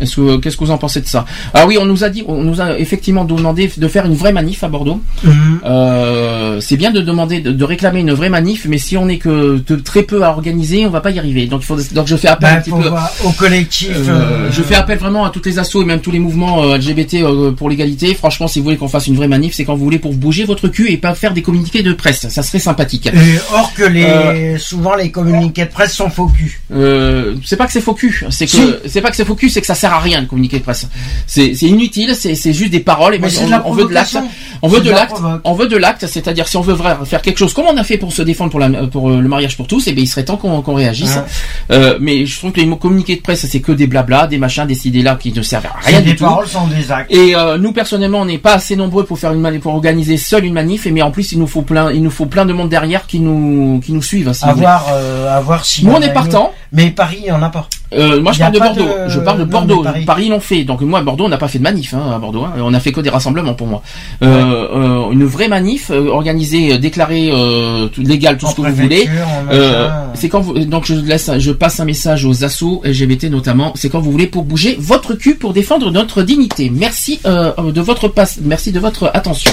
[0.00, 1.24] est-ce que qu'est-ce que vous en pensez de ça?
[1.54, 4.32] Ah oui, on nous a dit, on nous a effectivement demandé de faire une vraie
[4.32, 5.00] manif à Bordeaux.
[5.24, 5.60] Mhm.
[5.64, 9.18] Euh, c'est bien de demander, de, de réclamer une vraie manif, mais si on est
[9.18, 11.46] que de très peu à organiser, on va pas y arriver.
[11.46, 12.88] Donc il faut, donc je fais appel Bah, un petit faut peu.
[12.88, 13.90] voir au collectif.
[13.94, 16.62] Euh, euh, je fais appel vraiment à toutes les assos et même tous les mouvements
[16.64, 18.14] euh, LGBT euh, pour l'égalité.
[18.14, 20.44] Franchement, si vous voulez qu'on fasse une vraie manif, c'est quand vous voulez pour bouger
[20.44, 22.26] votre cul et pas faire des communiqués de presse.
[22.28, 23.06] Ça serait sympathique.
[23.06, 26.60] et or que les, souvent les communiqués de presse sont faux cul.
[26.72, 28.62] Euh, c'est pas que c'est faux cul, c'est que Si.
[28.86, 30.64] c'est pas que c'est faux cul, c'est que ça sert à rien de communiquer de
[30.64, 30.88] presse.
[31.26, 33.28] C'est inutile, c'est juste des paroles et moi,
[33.64, 34.18] on, veut de l'acte.
[34.62, 35.16] On veut de de la l'acte.
[35.44, 37.98] On veut de l'acte, c'est-à-dire si on veut faire quelque chose comme on a fait
[37.98, 40.24] pour se défendre pour la pour euh, le mariage pour tous, et bien il serait
[40.24, 41.16] temps qu'on réagisse.
[41.16, 41.76] Ouais.
[41.76, 44.38] Euh, mais je trouve que les mots communiqués de presse c'est que des blabla, des
[44.38, 46.24] machins, des idées là qui ne servent à rien du des tout.
[46.24, 47.12] paroles sans des actes.
[47.12, 50.16] Et euh, nous personnellement, on n'est pas assez nombreux pour faire une manif, pour organiser
[50.16, 50.86] seul une manif.
[50.86, 53.06] Et mais en plus, il nous faut plein, il nous faut plein de monde derrière
[53.06, 54.32] qui nous qui nous suivent.
[54.32, 54.66] si à vous voulez.
[54.66, 55.84] voir, euh, à voir si.
[55.84, 56.52] Nous, on est partant.
[56.72, 57.68] Mais Paris, il en a pas.
[57.94, 58.82] Euh, moi, je parle de Bordeaux.
[58.84, 59.82] de- Je parle de Bordeaux.
[59.82, 60.04] Paris.
[60.04, 60.64] Paris, l'ont fait.
[60.64, 62.44] Donc moi, Bordeaux, on n'a pas fait de manif hein, à Bordeaux.
[62.44, 62.52] hein.
[62.58, 63.82] On a fait que des rassemblements pour moi.
[64.22, 68.56] Euh, euh, une vraie manif euh, organisée, euh, déclarée euh, tout- légale, tout En ce
[68.56, 69.08] que vous voulez.
[69.50, 73.72] Euh, c'est quand vous, donc je laisse, je passe un message aux assos LGBT notamment.
[73.74, 76.70] C'est quand vous voulez pour bouger votre cul pour défendre notre dignité.
[76.74, 79.50] Merci euh, de votre passe, merci de votre attention.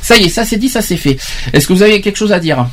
[0.00, 1.18] Ça y est, ça c'est dit, ça c'est fait.
[1.52, 2.66] Est-ce que vous avez quelque chose à dire?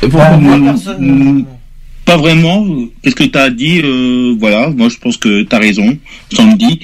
[0.00, 1.46] Pour- Bah, moi, personne.
[2.06, 2.64] Pas vraiment.
[3.02, 5.98] Qu'est-ce que tu as dit euh, Voilà, moi je pense que tu as raison,
[6.32, 6.80] Sandy.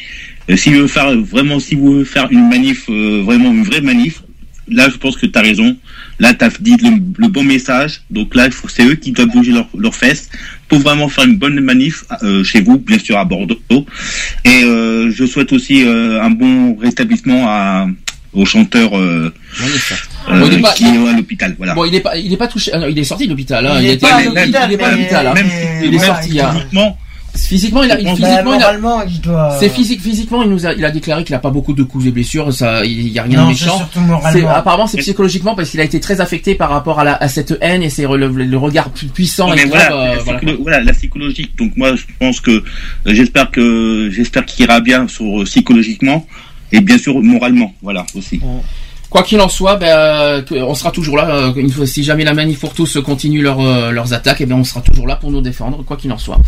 [0.51, 3.81] Euh, si veut faire vraiment, si vous voulez faire une manif, euh, vraiment une vraie
[3.81, 4.25] manif,
[4.69, 5.77] là je pense que tu as raison.
[6.19, 8.03] Là tu as dit le, bon message.
[8.11, 10.29] Donc là, c'est eux qui doivent bouger leurs fesses
[10.69, 13.87] pour vraiment faire une bonne manif euh, chez vous, bien sûr à Bordeaux.
[14.45, 17.87] Et je souhaite aussi un bon rétablissement à,
[18.33, 19.33] au chanteur euh,
[20.31, 21.55] Euh, Bon, il est pas- qui est à l'hôpital.
[21.59, 21.75] Voilà.
[21.75, 22.71] Bon, il est pas, il est pas touché.
[22.75, 23.67] ah non, il est sorti de l'hôpital.
[23.67, 23.75] hein.
[23.79, 25.27] Il Il, est était- pas à il- il- l'hôpital, il est pas à l'hôpital.
[25.27, 25.35] hein.
[25.83, 26.53] Il est sorti, il- hein.
[26.53, 26.99] physiquement,
[27.35, 29.57] Physiquement, il a, Bah, physiquement, il a- doit.
[29.59, 32.05] c'est physique, physiquement, il nous a, il a déclaré qu'il a pas beaucoup de coups
[32.05, 32.53] et blessures.
[32.53, 33.79] Ça, il y a rien de Non, méchant.
[33.79, 34.51] surtout C'est- moralement.
[34.51, 37.57] apparemment, c'est psychologiquement parce qu'il a été très affecté par rapport à, la, à cette
[37.63, 39.71] haine et c'est le, le regard pu- puissant Non, et grave.
[39.71, 40.81] voilà, euh, la voilà.
[40.81, 41.57] la psychologique.
[41.57, 42.63] Donc moi, je pense que euh,
[43.07, 46.27] j'espère que j'espère qu'il ira bien sur euh, psychologiquement
[46.71, 47.73] et bien sûr moralement.
[47.81, 48.41] Voilà aussi.
[49.13, 51.29] Quoi qu'il en soit, ben, euh, on sera toujours là.
[51.29, 54.47] euh, une fois, si jamais la manif pour tous continue leur, euh, leurs attaques, et
[54.47, 56.39] bien on sera toujours là pour nous défendre, quoi qu'il en soit.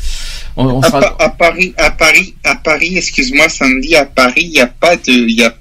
[0.57, 1.15] On, on À, sera.
[1.19, 5.03] À Paris, à Paris, à Paris, excuse-moi, samedi, à Paris, il n'y a pas de,
[5.13, 5.55] il y a,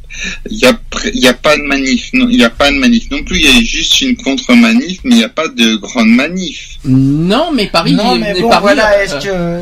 [0.50, 0.72] il y a,
[1.14, 3.38] y a pas de manif, non, il y a pas de manif non plus.
[3.40, 6.78] Il y a juste une contre-manif, mais il n'y a pas de grande manif.
[6.86, 9.16] Non, mais Paris, non, mais mais bon, Paris, voilà, euh, est-ce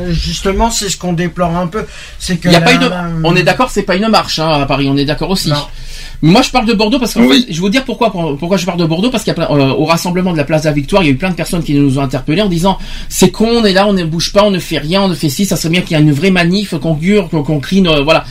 [0.06, 1.84] que justement c'est ce qu'on déplore un peu,
[2.20, 4.48] c'est que y a la- pas la- On est d'accord, c'est pas une marche hein,
[4.62, 4.86] à Paris.
[4.88, 5.48] On est d'accord aussi.
[5.48, 5.56] Non.
[6.24, 7.44] Moi, je parle de Bordeaux parce que Oui.
[7.48, 8.12] je vais vous dire pourquoi.
[8.12, 10.44] Pourquoi je parle de Bordeaux parce qu'il y a plein- euh, au rassemblement de la
[10.44, 12.42] place de la Victoire, il y a eu plein de personnes qui nous ont interpellés
[12.42, 12.78] en disant
[13.08, 15.14] c'est con, on est là, on ne bouge pas, on ne fait rien, on ne
[15.14, 17.58] fait ci, ça serait bien qu'il y ait une vraie manif, qu'on gure, qu'on qu'on
[17.58, 18.24] crie, euh, voilà.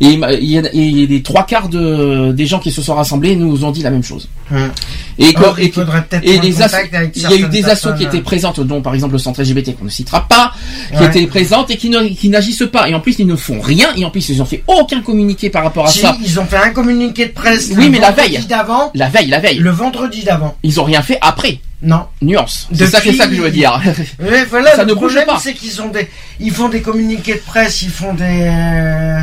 [0.00, 0.06] Et
[0.40, 3.62] il y a, et les trois quarts de, des gens qui se sont rassemblés nous
[3.64, 4.28] ont dit la même chose.
[4.50, 4.70] Hum.
[5.18, 8.60] Et, Or, que- il et les il y a eu des assos qui étaient présentes,
[8.60, 10.52] dont par exemple le centre LGBT qu'on ne citera pas,
[10.90, 11.06] qui Ouais.
[11.06, 12.88] étaient présentes et qui n'agissent pas.
[12.88, 13.88] Et en plus, ils ne font rien.
[13.96, 16.16] Et en plus, ils ont fait aucun communiqué par rapport à Si, ça.
[16.24, 17.70] ils ont fait un communiqué de presse.
[17.76, 18.38] Oui, mais la veille.
[18.48, 18.90] d'avant.
[18.94, 19.58] La veille, la veille.
[19.58, 20.56] Le vendredi d'avant.
[20.62, 21.60] Ils ont rien fait après.
[21.82, 22.06] Non.
[22.22, 22.68] Nuance.
[22.72, 23.80] C'est ça, que je veux dire.
[24.50, 25.38] Voilà, Ça le ne bouge problème, pas.
[25.38, 26.08] c'est qu'ils ont des,
[26.40, 29.20] ils font des communiqués de presse, ils font des, euh,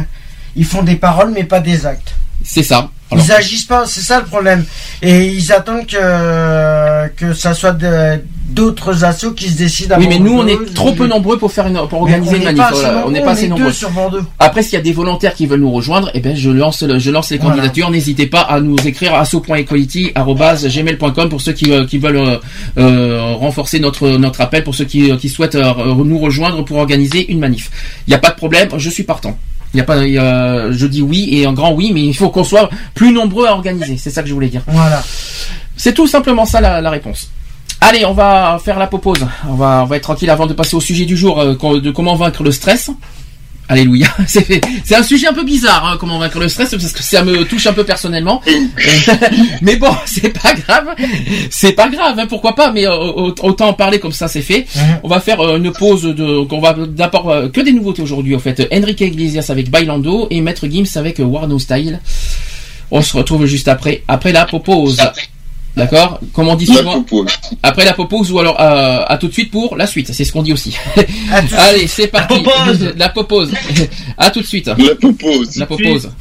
[0.55, 2.13] ils font des paroles, mais pas des actes.
[2.43, 2.89] C'est ça.
[3.11, 4.63] Alors, Ils agissent pas, c'est ça le problème.
[5.01, 7.76] Et ils attendent que que ça soit
[8.49, 9.95] d'autres assos qui se décident.
[9.95, 12.43] à oui, mais nous, on est trop peu nombreux pour faire une, pour organiser une
[12.43, 12.61] manif.
[13.05, 13.72] on n'est pas assez nombreux.
[14.39, 16.99] Après, s'il y a des volontaires qui veulent nous rejoindre, eh ben, je lance, le-
[16.99, 17.55] je lance les Voilà.
[17.55, 17.89] candidatures.
[17.91, 22.38] N'hésitez pas à nous écrire à asso.equality@gmail.com pour ceux qui, euh, qui veulent euh,
[22.77, 25.73] euh, renforcer notre notre appel, pour ceux qui, qui souhaitent euh,
[26.03, 27.69] nous rejoindre pour organiser une manif.
[28.07, 29.38] Il n'y a pas de problème, je suis partant.
[29.73, 32.03] Il y a pas, il y a- je dis oui et un grand oui, mais
[32.03, 33.98] il faut qu'on soit plus nombreux à organiser.
[33.98, 34.61] C'est ça que je voulais dire.
[34.68, 35.02] Voilà.
[35.77, 37.30] C'est tout simplement ça la, la réponse.
[37.80, 39.26] Allez, on va faire la pause.
[39.49, 41.89] On va, on va être tranquille avant de passer au sujet du jour, euh, de
[41.91, 42.91] comment vaincre le stress.
[43.69, 44.07] Alléluia.
[44.27, 47.23] C'est c'est un sujet un peu bizarre, hein, comment vaincre le stress, parce que ça
[47.23, 48.41] me touche un peu personnellement.
[49.61, 50.89] mais bon, c'est pas grave.
[51.49, 54.41] C'est pas grave, hein, pourquoi pas, mais euh, au- autant en parler comme ça, c'est
[54.41, 54.65] fait.
[55.03, 58.35] On va faire euh, une pause de, qu'on va d'abord euh, que des nouveautés aujourd'hui,
[58.35, 58.67] en fait.
[58.73, 61.99] Enrique Iglesias avec Bailando et Maître Gims avec Warno Style.
[62.91, 64.97] On se retrouve juste après, après la pause.
[65.76, 66.91] D'accord Comme on dit La souvent.
[67.03, 67.31] propose.
[67.64, 70.11] Après la pause ou alors euh, à tout de suite pour la suite.
[70.14, 70.76] C'est ce qu'on dit aussi.
[71.57, 72.35] Allez, c'est parti.
[72.35, 72.93] La popose.
[72.98, 73.52] La popose.
[74.18, 74.68] à tout de suite.
[74.68, 75.56] La propose.
[75.56, 76.11] La popose.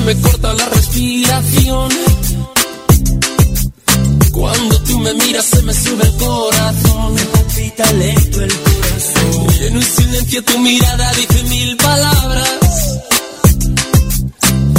[0.00, 1.88] Se me corta la respiración.
[4.32, 7.14] Cuando tú me miras se me sube el corazón.
[7.14, 9.46] Me palpita lento el corazón.
[9.60, 13.00] Y en un silencio tu mirada dice mil palabras.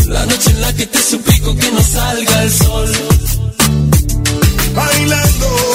[0.08, 2.92] La noche en la que te suplico que no salga el sol.
[4.76, 4.76] Bailando.
[4.76, 5.71] Bailando.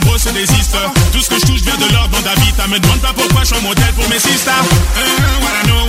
[0.00, 1.12] Se.
[1.12, 2.66] Tout ce que je touche vient de l'ordre d'Avita.
[2.68, 4.64] Me demande pas pourquoi je suis un modèle pour mes sisters.
[4.96, 5.02] Euh,
[5.40, 5.87] voilà, no,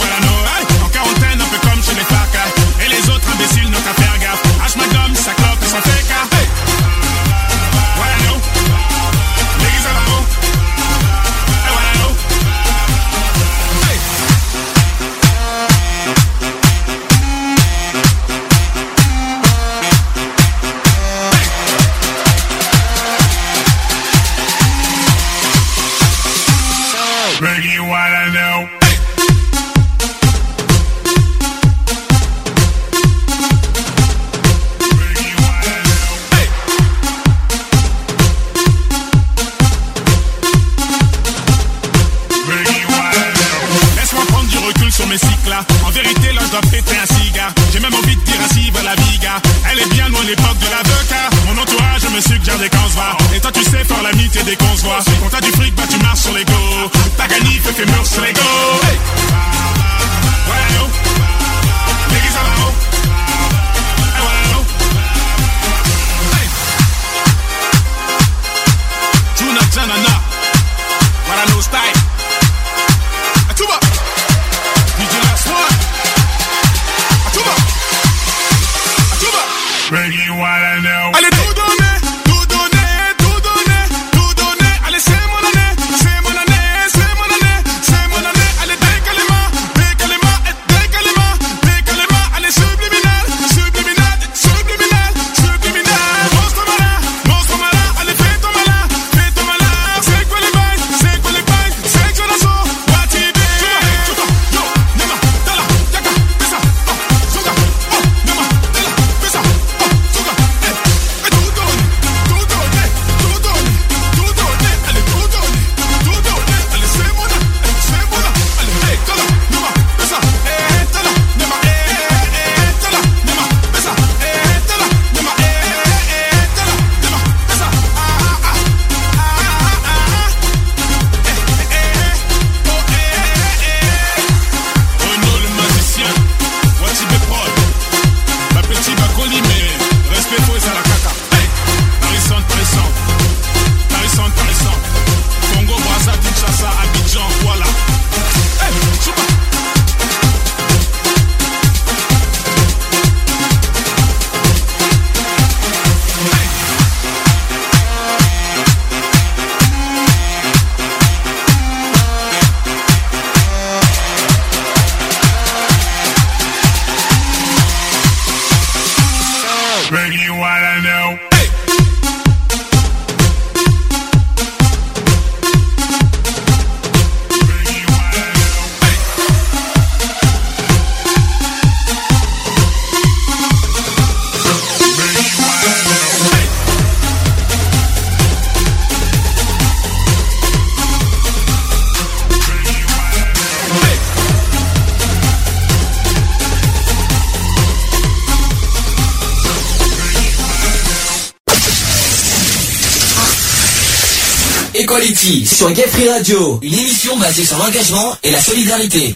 [205.29, 209.13] Sur Gay Free Radio, une émission basée sur l'engagement et la solidarité.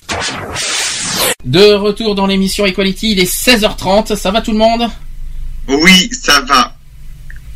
[1.43, 4.83] De retour dans l'émission Equality, il est 16h30, ça va tout le monde?
[5.67, 6.75] Oui, ça va.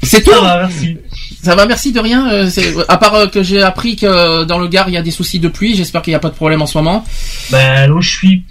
[0.01, 0.97] C'est tout merci.
[1.43, 2.27] Ça va, merci de rien.
[2.31, 2.49] euh,
[2.87, 5.11] à part euh, que j'ai appris que euh, dans le Gard il y a des
[5.11, 7.05] soucis de pluie, j'espère qu'il n'y a pas de problème en ce moment.
[7.51, 8.43] Ben, là où je suis,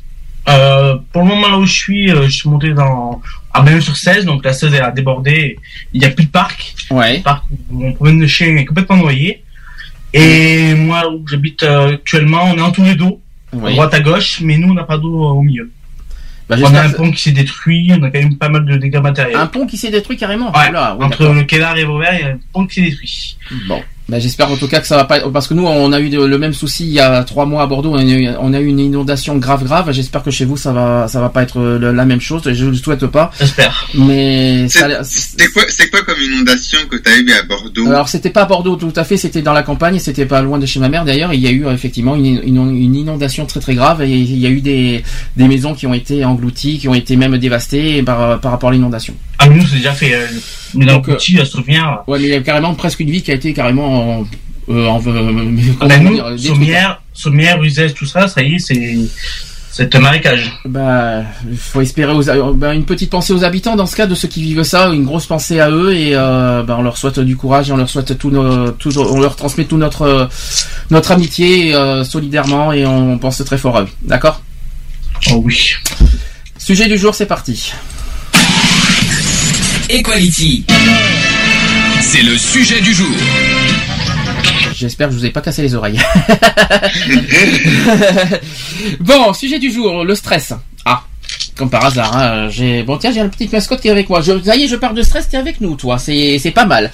[0.48, 3.20] euh, pour le moment là où je suis, je suis monté dans
[3.52, 5.58] à même sur 16, donc la 16 elle a débordé,
[5.92, 6.76] il n'y a plus de parc.
[6.92, 7.16] Ouais.
[7.16, 7.42] Le parc
[7.72, 9.42] où on promène le chien est complètement noyé.
[11.28, 13.20] J'habite euh, actuellement, on est entouré d'eau,
[13.52, 13.72] Oui.
[13.72, 15.70] à droite à gauche, mais nous on n'a pas d'eau euh, au milieu.
[16.48, 18.76] Bah, on a un pont qui s'est détruit, on a quand même pas mal de
[18.76, 19.36] dégâts matériels.
[19.36, 20.52] Un pont qui s'est détruit carrément.
[20.52, 23.36] Ouais, Oula, oui, entre Kellar et Vauvert, il y a un pont qui s'est détruit.
[23.66, 23.82] Bon.
[24.08, 26.08] Bah, j'espère en tout cas que ça va pas parce que nous on a eu
[26.08, 27.90] le même souci il y a trois mois à Bordeaux.
[27.92, 29.90] On a eu, on a eu une inondation grave grave.
[29.90, 32.42] J'espère que chez vous ça va ça va pas être le- la même chose.
[32.52, 33.32] Je ne le souhaite pas.
[33.40, 33.88] J'espère.
[33.94, 37.88] Mais ça a l'air- C'est quoi, c'est quoi comme inondation que t'as eu à Bordeaux?
[37.88, 39.16] Alors c'était pas à Bordeaux tout à fait.
[39.16, 39.98] C'était dans la campagne.
[39.98, 41.34] C'était pas loin de chez ma mère d'ailleurs.
[41.34, 44.02] Il y a eu euh, effectivement une, une, une inondation très très grave.
[44.02, 45.02] Et il y a eu des,
[45.36, 48.72] des maisons qui ont été englouties qui ont été même dévastées par, par rapport à
[48.72, 50.14] l'inondation Ah, nous c'est déjà fait.
[50.14, 50.26] Euh,
[50.74, 52.02] Donc, petit, à Sauvière.
[52.06, 54.26] ouais mais il y a carrément presque une vie qui a été carrément en,
[54.70, 55.44] euh, en- euh,
[55.80, 56.46] Ah ben comment nous, dire, détruite.
[56.46, 58.96] Sommières, Sommières, Uzès, tout ça, ça y est, c'est,
[59.70, 60.50] C'est un marécage.
[60.64, 64.14] Bah, il faut espérer aux, bah, une petite pensée aux habitants dans ce cas de
[64.14, 67.20] ceux qui vivent ça, une grosse pensée à eux et euh, bah, on leur souhaite
[67.20, 70.26] du courage et on leur souhaite tout, nos, tout on leur transmet tout notre euh,
[70.90, 73.88] notre amitié euh, solidairement et on pense très fort à eux.
[74.02, 74.40] D'accord?
[75.30, 75.72] Oh oui.
[76.58, 77.72] Sujet du jour, c'est parti.
[79.88, 80.64] Equality.
[82.00, 83.14] C'est le sujet du jour.
[84.74, 86.00] J'espère que je vous ai pas cassé les oreilles.
[89.00, 90.52] bon, sujet du jour, le stress.
[90.84, 91.04] Ah,
[91.54, 94.20] comme par hasard, hein, j'ai bon tiens j'ai une petite mascotte qui est avec moi.
[94.22, 95.98] Je, ça y est, je parle de stress, t'es avec nous, toi.
[95.98, 96.90] C'est c'est pas mal.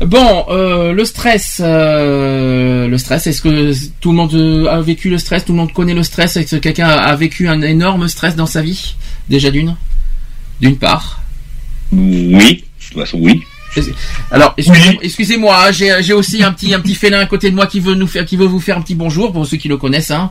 [0.00, 3.26] Bon, euh, le stress, euh, le stress.
[3.26, 6.02] Est-ce que tout le monde euh, a vécu le stress Tout le monde connaît le
[6.02, 6.38] stress?
[6.38, 8.94] Est-ce que quelqu'un a vécu un énorme stress dans sa vie?
[9.28, 9.76] Déjà d'une,
[10.62, 11.20] d'une part.
[11.92, 13.40] Oui, de toute façon, oui.
[14.32, 17.68] Alors, excusez- excusez-moi, hein, j'ai aussi un petit un petit félin à côté de moi
[17.68, 19.76] qui veut nous faire qui veut vous faire un petit bonjour pour ceux qui le
[19.76, 20.10] connaissent.
[20.10, 20.28] Hein.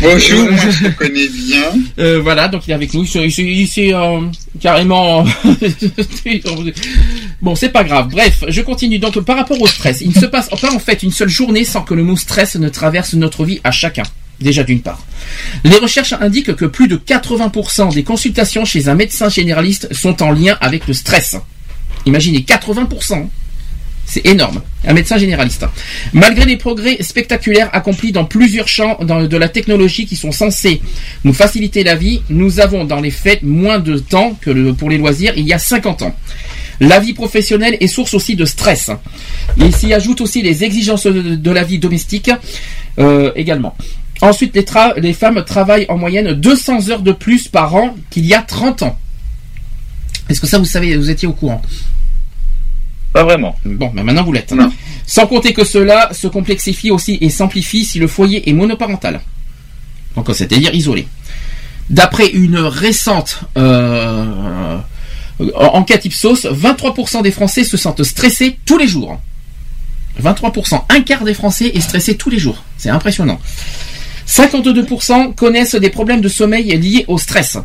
[0.00, 1.64] Bonjour, moi je le connais bien.
[1.98, 3.04] Euh, voilà, donc il est avec nous.
[3.04, 4.20] Il s'est, euh,
[4.60, 5.24] carrément.
[7.42, 8.08] bon, c'est pas grave.
[8.10, 9.00] Bref, je continue.
[9.00, 11.64] Donc, par rapport au stress, il ne se passe pas en fait une seule journée
[11.64, 14.04] sans que le mot stress ne traverse notre vie à chacun.
[14.40, 15.02] Déjà d'une part.
[15.64, 20.30] Les recherches indiquent que plus de 80% des consultations chez un médecin généraliste sont en
[20.30, 21.36] lien avec le stress.
[22.04, 23.28] Imaginez 80%.
[24.04, 24.62] C'est énorme.
[24.84, 25.66] Un médecin généraliste.
[26.12, 30.80] Malgré les progrès spectaculaires accomplis dans plusieurs champs de la technologie qui sont censés
[31.24, 34.98] nous faciliter la vie, nous avons dans les faits moins de temps que pour les
[34.98, 36.14] loisirs il y a 50 ans.
[36.78, 38.90] La vie professionnelle est source aussi de stress.
[39.56, 42.30] Il s'y ajoute aussi les exigences de, de la vie domestique
[42.98, 43.74] euh, également.
[44.22, 44.56] Ensuite,
[44.96, 48.82] les, femmes travaillent en moyenne 200 heures de plus par an qu'il y a 30
[48.82, 48.98] ans.
[50.28, 51.60] Est-ce que ça, vous savez, vous étiez au courant?
[53.12, 53.56] Pas vraiment.
[53.64, 54.54] Bon, mais maintenant vous l'êtes.
[55.06, 59.20] Sans compter que cela se complexifie aussi et s'amplifie si le foyer est monoparental.
[60.16, 61.06] Donc, c'est-à-dire isolé.
[61.88, 64.78] D'après une récente euh,
[65.54, 69.20] enquête Ipsos, 23% des Français se sentent stressés tous les jours.
[70.22, 72.62] 23%, un quart des Français est stressé tous les jours.
[72.78, 73.38] C'est impressionnant.
[74.26, 77.58] 52% connaissent des problèmes de sommeil liés au stress.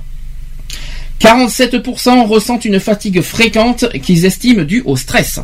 [1.19, 5.39] 47% ressentent une fatigue fréquente qu'ils estiment due au stress.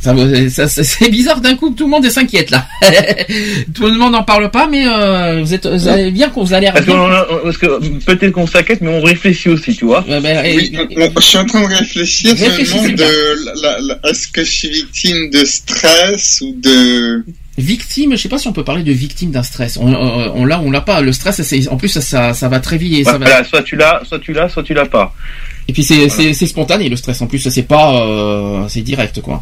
[0.00, 2.66] Ça, c'est bizarre d'un coup, tout le monde s'inquiète là.
[3.72, 6.52] tout le monde n'en parle pas, mais euh, vous, êtes, vous avez bien qu'on vous
[6.54, 9.76] a l'air Parce, bien- qu'on a- parce que peut-être qu'on s'inquiète, mais on réfléchit aussi,
[9.76, 10.00] tu vois.
[10.08, 10.20] ben,
[10.56, 13.06] Oui, on- je suis en train de réfléchir, je me Réfléchissez demande bien.
[13.06, 17.24] de, la- la- est-ce que je suis victime de stress ou de...
[17.58, 19.76] Victime, je sais pas si on peut parler de victime d'un stress.
[19.76, 21.00] On, on, on l'a, on l'a pas.
[21.00, 23.00] Le stress, en plus, ça, ça, ça va très vite.
[23.00, 23.44] Et ça va...
[23.44, 25.14] Soit tu l'as, soit tu l'as, soit tu l'as pas.
[25.68, 29.40] Et puis c'est spontané le stress en plus, c'est pas euh, c'est direct quoi.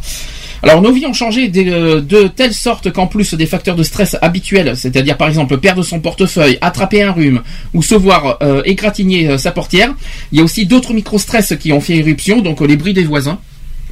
[0.61, 4.15] Alors nos vies ont changé de, de telle sorte qu'en plus des facteurs de stress
[4.21, 7.41] habituels, c'est-à-dire par exemple perdre son portefeuille, attraper un rhume
[7.73, 9.95] ou se voir euh, égratigner euh, sa portière,
[10.31, 13.03] il y a aussi d'autres micro-stress qui ont fait éruption, donc euh, les bruits des
[13.03, 13.39] voisins,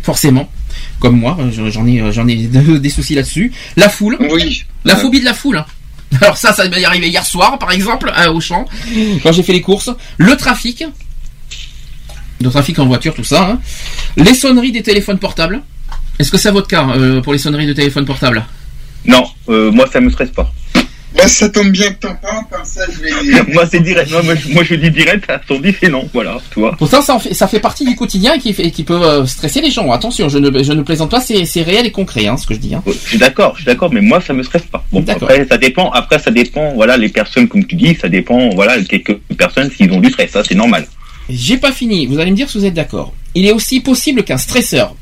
[0.03, 0.51] forcément,
[0.99, 3.51] comme moi, euh, j'en ai euh, j'en ai des soucis là-dessus.
[3.77, 4.63] La foule, Oui.
[4.85, 5.57] la phobie de la foule.
[5.57, 5.65] hein.
[6.21, 8.65] Alors ça, ça m'est arrivé hier soir, par exemple, à Auchan,
[9.23, 9.91] quand j'ai fait les courses.
[10.17, 10.83] Le trafic,
[12.41, 13.43] de trafic en voiture, tout ça.
[13.51, 13.59] hein.
[14.17, 15.61] Les sonneries des téléphones portables.
[16.17, 18.45] Est-ce que c'est votre cas euh, pour les sonneries de téléphones portables?
[19.05, 20.51] Non, euh, moi ça me stresse pas.
[21.15, 23.43] Bah, ça tombe bien que t'en parles, comme ça je vais dire.
[23.53, 24.11] moi c'est direct.
[24.11, 26.07] Moi, moi, je- moi, je dis direct, à son dit c'est non.
[26.13, 26.75] Voilà, tu vois.
[26.77, 29.25] Pourtant, ça, en fait, ça fait partie du quotidien et qui, fait, qui peut euh,
[29.25, 29.91] stresser les gens.
[29.91, 32.53] Attention, je ne, je ne plaisante pas, c'est c'est réel et concret, hein, ce que
[32.53, 32.75] je dis.
[32.75, 32.83] Hein.
[32.85, 34.85] Je suis d'accord, je suis d'accord, mais moi ça me stresse pas.
[34.91, 35.89] Bon, après ça dépend.
[35.91, 36.73] Après ça dépend.
[36.75, 38.49] Voilà, les personnes comme tu dis, ça dépend.
[38.49, 40.87] Voilà, quelques personnes s'ils ont du stress, ça c'est normal.
[41.27, 42.05] J'ai pas fini.
[42.05, 43.13] Vous allez me dire si vous êtes d'accord.
[43.35, 44.95] Il est aussi possible qu'un stresseur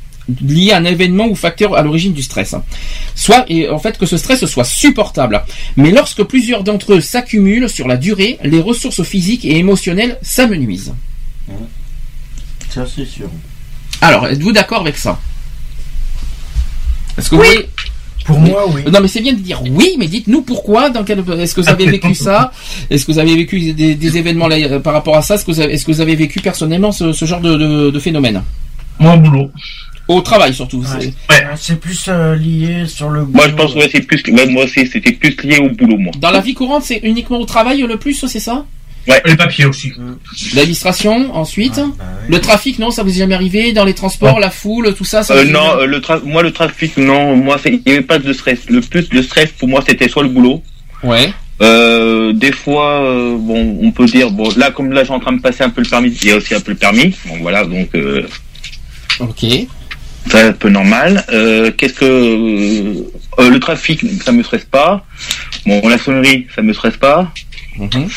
[0.45, 2.63] lié à un événement ou facteur à l'origine du stress, hein,
[3.15, 5.43] soit et en fait que ce stress soit supportable.
[5.77, 10.93] Mais lorsque plusieurs d'entre eux s'accumulent sur la durée, les ressources physiques et émotionnelles s'amenuisent.
[12.69, 13.29] Ça, c'est sûr.
[14.01, 15.19] Alors, êtes-vous d'accord avec ça?
[17.17, 17.69] Est-ce que vous voyez-
[18.25, 18.81] Pour moi, oui.
[18.91, 20.89] Non, mais c'est bien de dire oui, mais dites-nous pourquoi.
[20.89, 21.19] Dans quel...
[21.39, 22.51] Est-ce que vous avez vécu ça?
[22.89, 25.35] Est-ce que vous avez vécu des, des événements là, par rapport à ça?
[25.35, 25.73] Est-ce que, vous avez...
[25.73, 28.43] est-ce que vous avez vécu personnellement ce, ce genre de, de- de phénomène?
[28.99, 29.49] Moi, boulot.
[30.07, 30.83] Au travail surtout.
[30.83, 33.25] c'est- Euh, C'est plus euh, lié sur le.
[33.25, 34.23] Moi je pense que c'est plus.
[34.31, 36.11] ouais, moi aussi, c'était plus lié au boulot, moi.
[36.19, 38.65] Dans la vie courante, c'est uniquement au travail le plus, c'est ça?
[39.07, 39.21] Ouais.
[39.25, 39.91] Les papiers aussi.
[40.53, 41.79] L'administration, ensuite?
[42.27, 45.23] Le trafic, non, ça vous est jamais arrivé Dans les transports, la foule, tout ça,
[45.23, 48.01] ça Euh, non, euh, le tra- moi le trafic, non, moi c'est- il n'y avait
[48.01, 48.59] pas de stress.
[48.69, 50.61] Le plus de stress pour moi c'était soit le boulot.
[51.03, 51.31] Ouais.
[51.61, 55.31] Euh, des fois, euh, bon, on peut dire, bon, là comme là j'ai en train
[55.33, 57.15] de passer un peu le permis, il y a aussi un peu le permis.
[57.27, 57.89] Bon voilà, donc.
[57.95, 58.23] Euh,
[59.19, 59.45] ok.
[60.29, 61.23] C'est un peu normal.
[61.31, 63.03] Euh, Qu'est-ce que euh,
[63.39, 65.05] euh, le trafic, ça me stresse pas.
[65.65, 67.31] Bon, la sonnerie, ça me stresse pas.
[67.77, 68.07] Mhm.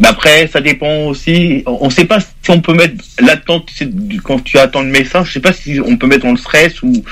[0.00, 1.62] Bah après, ça dépend aussi.
[1.66, 4.88] On ne sait pas si on peut mettre l'attente c'est du- quand tu attends le
[4.90, 5.24] médecin.
[5.24, 7.04] Je sais pas si on peut mettre dans le stress ou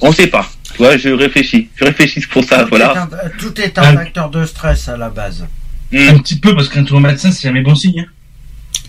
[0.00, 0.48] on sait pas.
[0.72, 1.68] Tu vois, je réfléchis.
[1.74, 2.62] Je réfléchis pour ça.
[2.62, 2.92] Tout Voilà.
[2.94, 5.44] est un- tout est un facteur de stress à la base.
[5.90, 5.98] Hmm.
[6.10, 8.00] Un petit peu, parce qu'un tour au médecin, c'est jamais bon signe.
[8.06, 8.12] hein.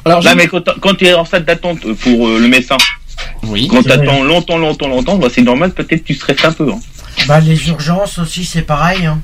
[0.06, 2.78] Alors, Là, mais quand, quand tu es en salle d'attente pour euh, le médecin,
[3.44, 3.68] oui.
[3.68, 4.08] quand tu c'est vrai.
[4.08, 5.72] attends longtemps, longtemps, longtemps, bah, c'est normal.
[5.72, 6.70] Peut-être tu stresses un peu.
[6.72, 6.80] hein.
[7.28, 9.06] Bah les urgences aussi c'est pareil.
[9.06, 9.22] Hein.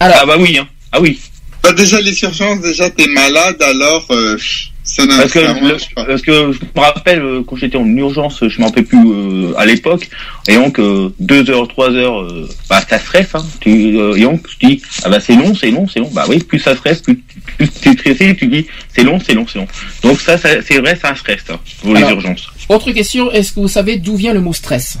[0.00, 0.58] Ah bah oui.
[0.58, 0.66] Hein.
[0.92, 1.20] Ah oui.
[1.62, 4.38] Bah, déjà, les urgences, déjà, t'es malade, alors euh,
[4.82, 7.84] ça n'a Parce que, ça le- parce que je me rappelle euh, quand j'étais en
[7.84, 10.08] urgence, je m'en rappelle plus euh, à l'époque,
[10.48, 13.34] et donc euh, deux heures, trois heures, euh, bah ça stresse.
[13.34, 13.44] Hein.
[13.60, 16.10] Tu, euh, et donc tu dis ah bah c'est long, c'est long, c'est long.
[16.14, 17.16] Bah oui, plus ça stresse, plus,
[17.58, 18.66] plus tu es stressé, tu dis
[18.96, 19.68] c'est long, c'est long, c'est long.
[20.02, 22.48] Donc ça, ça- c'est vrai, c'est un stress ça, pour les urgences.
[22.70, 24.96] Autre question, est-ce que vous savez d'où vient le mot stress?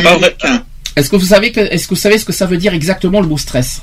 [0.00, 0.14] Vrai.
[0.16, 0.64] américain.
[0.94, 3.20] Est-ce que vous savez que, est-ce que vous savez ce que ça veut dire exactement
[3.20, 3.80] le mot stress?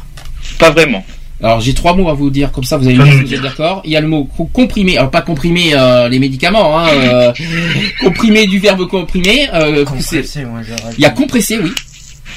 [0.60, 1.04] Pas vraiment.
[1.44, 3.34] Alors j'ai trois mots à vous dire, comme ça vous allez me dire si vous
[3.34, 3.82] êtes d'accord?
[3.84, 7.34] Il y a le mot co- comprimé, alors pas comprimé euh, les médicaments, hein, euh,
[8.00, 9.50] comprimé du verbe comprimer.
[9.52, 11.72] euh, Compressé, moi, j'aurais il y a compressé, oui,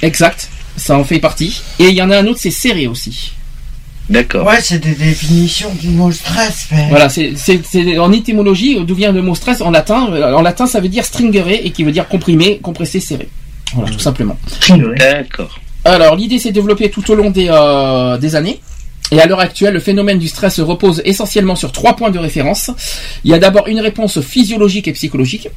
[0.01, 1.61] exact, ça en fait partie.
[1.79, 3.33] Et il y en a un autre, c'est serré aussi.
[4.11, 4.47] D'accord.
[4.47, 6.67] Ouais, c'est des définitions du mot stress.
[6.71, 6.89] Mais...
[6.91, 10.13] Voilà, c'est en étymologie d'où vient le mot stress en latin?
[10.35, 13.29] En latin, ça veut dire stringere et qui veut dire comprimé, compressé, serré.
[13.75, 14.39] Voilà, tout simplement.
[14.99, 15.59] D'accord.
[15.85, 18.61] Alors, l'idée s'est développée tout au long des, euh, des années.
[19.11, 22.71] Et à l'heure actuelle, le phénomène du stress repose essentiellement sur trois points de référence.
[23.23, 25.49] Il y a d'abord une réponse physiologique et psychologique.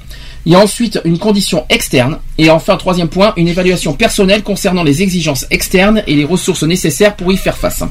[0.47, 2.19] Il y a ensuite une condition externe.
[2.37, 7.17] Et enfin, troisième point, une évaluation personnelle concernant les exigences externes et les ressources nécessaires
[7.17, 7.83] pour y faire face.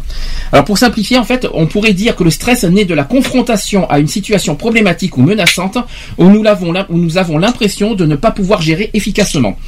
[0.52, 3.90] Alors pour simplifier, en fait, on pourrait dire que le stress naît de la confrontation
[3.90, 5.76] à une situation problématique ou menaçante
[6.16, 9.58] où nous, l'avons, où nous avons l'impression de ne pas pouvoir gérer efficacement.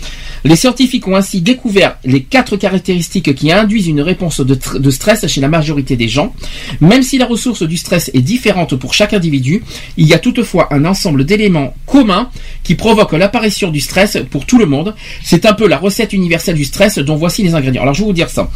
[0.45, 5.27] Les scientifiques ont ainsi découvert les quatre caractéristiques qui induisent une réponse de, de stress
[5.27, 6.33] chez la majorité des gens.
[6.81, 9.63] Même si la ressource du stress est différente pour chaque individu,
[9.99, 12.31] il y a toutefois un ensemble d'éléments communs
[12.63, 14.95] qui provoquent l'apparition du stress pour tout le monde.
[15.23, 17.83] C'est un peu la recette universelle du stress dont voici les ingrédients.
[17.83, 18.49] Alors je vais vous dire ça.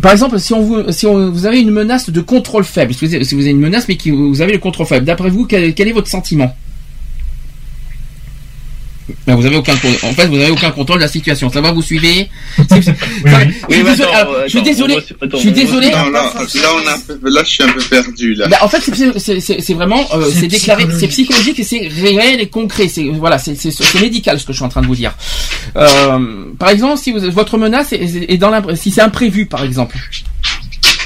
[0.00, 3.88] Par exemple, si, vous, avez une menace de contrôle faible, si vous avez, une menace
[3.88, 6.54] mais que vous avez le contrôle faible, d'après vous, quel est votre sentiment?
[9.26, 11.50] Ben, vous avez aucun en fait vous avez aucun contrôle de la situation.
[11.50, 12.28] Ça va vous suivez
[12.58, 12.92] Je suis
[13.24, 13.30] Oui,
[13.70, 14.10] mais désolé.
[14.12, 14.94] alors, je suis désolé.
[14.94, 15.86] on va- attends, Je suis on va- désolé.
[15.90, 18.48] Non, là, là, on a un peu- là, je suis un peu perdu, là.
[18.48, 21.58] Bah, en fait, c'est- c'est- c'est c'est vraiment, euh, C'est déclaré, c'est psychologique.
[21.60, 22.88] et c'est réel et concret.
[22.88, 23.56] C'est voilà, c'est
[24.00, 25.14] médical ce que je suis en train de vous dire.
[25.76, 29.96] Euh, par exemple, si vous, votre menace est, est dans si c'est imprévu, par exemple.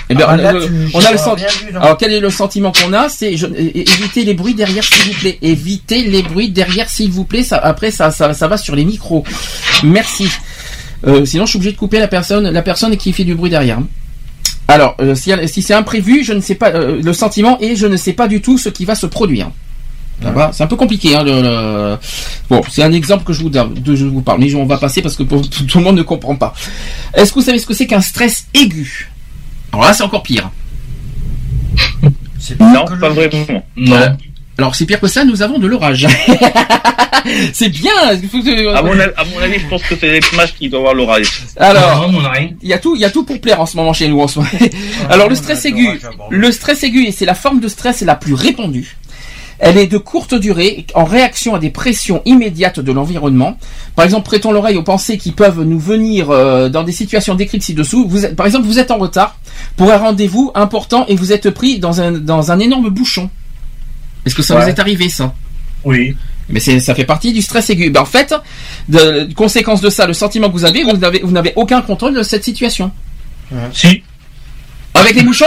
[0.08, 1.80] Eh bien, Ah, là, on, tu- on a le j'ai senti- rien vu, non.
[1.80, 5.38] Alors quel est le sentiment qu'on a C'est éviter les bruits derrière, s'il vous plaît.
[5.42, 7.42] Éviter les bruits derrière, s'il vous plaît.
[7.42, 9.24] Ça, après, ça, ça, ça va sur les micros.
[9.82, 10.28] Merci.
[11.06, 13.50] Euh, sinon, je suis obligé de couper la personne, la personne qui fait du bruit
[13.50, 13.78] derrière.
[14.68, 17.86] Alors, euh, si, si c'est imprévu, je ne sais pas euh, le sentiment et je
[17.86, 19.50] ne sais pas du tout ce qui va se produire.
[20.52, 21.14] C'est un peu compliqué.
[21.14, 21.96] Hein, le- le-
[22.48, 24.78] Bon, c'est un exemple que je vous donne, de, je vous parle, mais on va
[24.78, 26.54] passer parce que pour- tout, tout le monde ne comprend pas.
[27.14, 29.10] Est-ce que vous savez ce que c'est qu'un stress aigu?
[29.76, 30.50] Alors là, c'est encore pire.
[32.38, 33.62] C'est Non, pas vraiment.
[33.78, 34.08] Euh,
[34.56, 36.06] alors c'est pire que ça, nous avons de l'orage.
[37.52, 37.92] c'est bien.
[38.22, 40.54] il faut que- À mon, avis, à mon avis, je pense que c'est les Smash
[40.54, 41.42] qui doivent avoir l'orage.
[41.58, 42.20] Alors, Non,
[42.62, 44.18] il y a tout, il y a tout pour plaire en ce moment chez nous
[44.20, 44.50] en ce moment.
[45.10, 46.00] Alors le stress aigu,
[46.30, 48.96] le stress aigu, c'est la forme de stress la plus répandue.
[49.58, 53.58] Elle est de courte durée, en réaction à des pressions immédiates de l'environnement.
[53.94, 57.62] Par exemple, prêtons l'oreille aux pensées qui peuvent nous venir euh, dans des situations décrites
[57.62, 58.06] ci-dessous.
[58.08, 59.38] Vous êtes- par exemple, vous êtes en retard
[59.76, 63.30] pour un rendez-vous important et vous êtes pris dans un, dans un énorme bouchon.
[64.26, 65.34] Est-ce que ça vous est arrivé ça?
[65.84, 66.16] Oui.
[66.48, 67.90] mais ça fait partie du stress aigu.
[67.90, 68.34] Ben, en fait,
[68.88, 72.14] de, conséquence de ça, le sentiment que vous avez, vous n'avez, vous n'avez aucun contrôle
[72.14, 72.90] de cette situation.
[73.72, 74.02] Si.
[75.06, 75.46] Avec les bouchons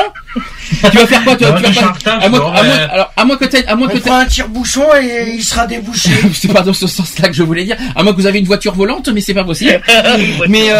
[0.91, 3.26] Tu vas faire quoi tu, tu vas pas- à, moins, à moins- mais- alors, à
[3.26, 6.10] moins que t'aies, à moins On que t'aies- fera un tire-bouchon et il sera débouché.
[6.34, 7.77] c'est pas dans ce sens-là que je voulais dire.
[7.95, 9.81] À moins que vous avez une voiture volante, mais c'est pas possible.
[10.48, 10.80] mais euh,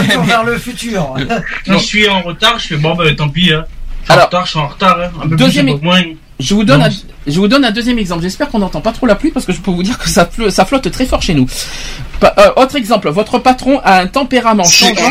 [0.00, 1.14] Retour vers le futur.
[1.66, 3.52] Quand je suis en retard, je fais bon, ben tant pis.
[3.52, 3.64] Hein.
[4.00, 4.98] Je suis en Alors, retard, je suis en retard.
[5.02, 5.10] Hein.
[5.24, 6.02] Un peu deuxième- plus, un peu moins.
[6.40, 6.86] Je vous donne, Non.
[6.86, 6.90] un,
[7.26, 8.22] je vous donne un deuxième exemple.
[8.22, 10.24] J'espère qu'on n'entend pas trop la pluie parce que je peux vous dire que ça,
[10.64, 11.46] flotte très fort chez nous.
[12.20, 15.10] Pa- euh, autre exemple, votre patron a un tempérament changeant.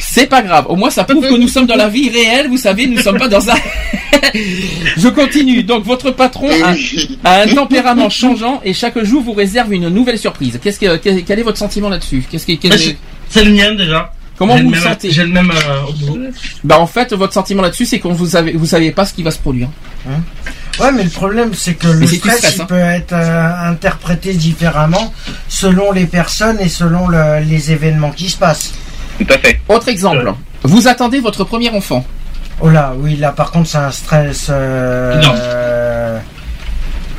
[0.00, 0.66] C'est pas grave.
[0.68, 2.48] Au moins, ça prouve que nous sommes dans la vie réelle.
[2.48, 3.54] Vous savez, nous sommes pas dans un.
[4.96, 5.62] Je continue.
[5.62, 6.48] Donc, votre patron
[7.24, 10.58] a, un tempérament changeant et chaque jour vous réserve une nouvelle surprise.
[10.62, 12.24] Qu'est-ce que, quel, est votre sentiment là-dessus?
[12.30, 12.52] Qu'est-ce que,
[13.28, 14.12] C'est le mien déjà.
[14.36, 16.26] Comment vous le sentez J'ai le même euh, au boulot.
[16.64, 19.22] Bah, en fait, votre sentiment là-dessus, c'est qu'on vous savez, vous savez pas ce qui
[19.22, 19.68] va se produire.
[20.80, 22.66] Ouais, mais le problème, c'est que le Mais c'est tout stress, stress, il hein.
[22.66, 25.12] peut être euh, interprété différemment
[25.48, 28.74] selon les personnes et selon le- les événements qui se passent.
[29.18, 29.60] Tout à fait.
[29.68, 30.32] Autre exemple.
[30.64, 32.04] Vous attendez votre premier enfant.
[32.60, 35.34] Oh là, oui, là par contre c'est un stress euh, Non.
[35.36, 36.18] euh,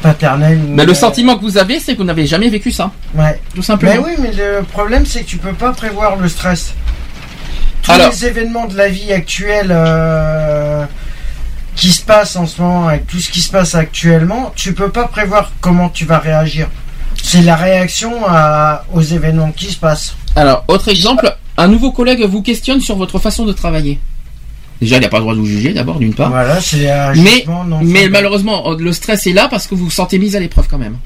[0.02, 0.60] paternel.
[0.60, 2.92] ou- Mais le sentiment que vous avez, c'est que vous n'avez jamais vécu ça.
[3.14, 3.40] Ouais.
[3.54, 3.94] Tout simplement.
[3.94, 6.74] Mais oui, mais le problème c'est que tu peux pas prévoir le stress.
[7.86, 8.10] Tous Alors.
[8.10, 10.86] les événements de la vie actuelle euh,
[11.76, 14.90] qui se passent en ce moment, avec tout ce qui se passe actuellement, tu peux
[14.90, 16.68] pas prévoir comment tu vas réagir.
[17.22, 20.16] C'est la réaction à- aux événements qui se passent.
[20.36, 24.00] Alors, autre exemple, un nouveau collègue vous questionne sur votre façon de travailler.
[24.82, 26.30] Déjà, il n'a pas le droit de vous juger, d'abord, d'une part.
[26.30, 29.86] Voilà, c'est un mais, jugement non mais malheureusement, le stress est là parce que vous
[29.86, 30.98] vous sentez mis à l'épreuve quand même.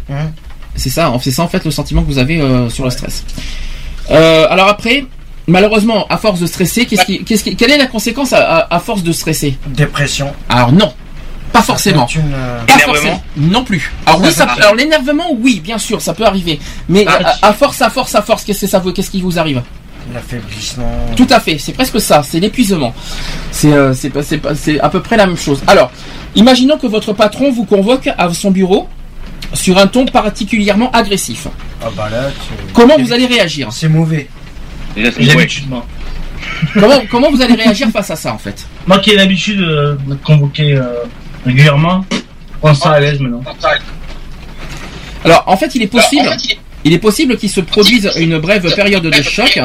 [0.76, 3.23] C'est ça, c'est ça en fait le sentiment que vous avez euh, sur le stress.
[4.11, 5.06] Euh, alors après,
[5.49, 8.76] malheureusement, à force de stresser, qu'est-ce qui, qu'est-ce qui- quelle est la conséquence à, à-
[8.76, 10.31] à force de stresser Dépression.
[10.47, 10.93] Alors non,
[11.51, 12.07] pas forcément.
[12.07, 13.23] une, euh, Pas Énervement forcément.
[13.38, 13.91] Non plus.
[14.05, 16.59] Alors oui, ça, peut- alors l'énervement, oui, bien sûr, ça peut arriver.
[16.88, 19.38] Mais à, à force, à force, à force, qu'est-ce que ça vous, qu'est-ce qui vous
[19.39, 19.61] arrive?
[20.13, 20.91] L'affaiblissement.
[21.15, 22.93] Tout à fait, c'est presque ça, c'est l'épuisement.
[23.51, 25.61] C'est euh, c'est pas- c'est pas- c'est à peu près la même chose.
[25.67, 25.91] Alors,
[26.35, 28.88] imaginons que votre patron vous convoque à son bureau
[29.53, 31.47] sur un ton particulièrement agressif.
[31.84, 33.69] Ah bah là, tu- Comment vous allez réagir?
[33.71, 34.27] C'est mauvais.
[34.99, 35.85] Déjà, J'ai l'habitude, moi.
[36.73, 38.67] comment, comment vous allez réagir face à ça en fait?
[38.85, 40.84] Moi qui ai l'habitude euh, de te convoquer euh,
[41.45, 42.05] régulièrement,
[42.61, 43.41] on se sent à l'aise maintenant.
[45.23, 46.30] Alors, en fait, il est possible,
[46.84, 49.59] il est possible qu'il se produise une brève période de choc.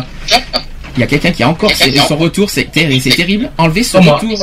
[0.97, 3.51] Il y a quelqu'un qui a encore ses- son retour, c'est terri- c'est terrible.
[3.59, 4.39] Enlever ce retour,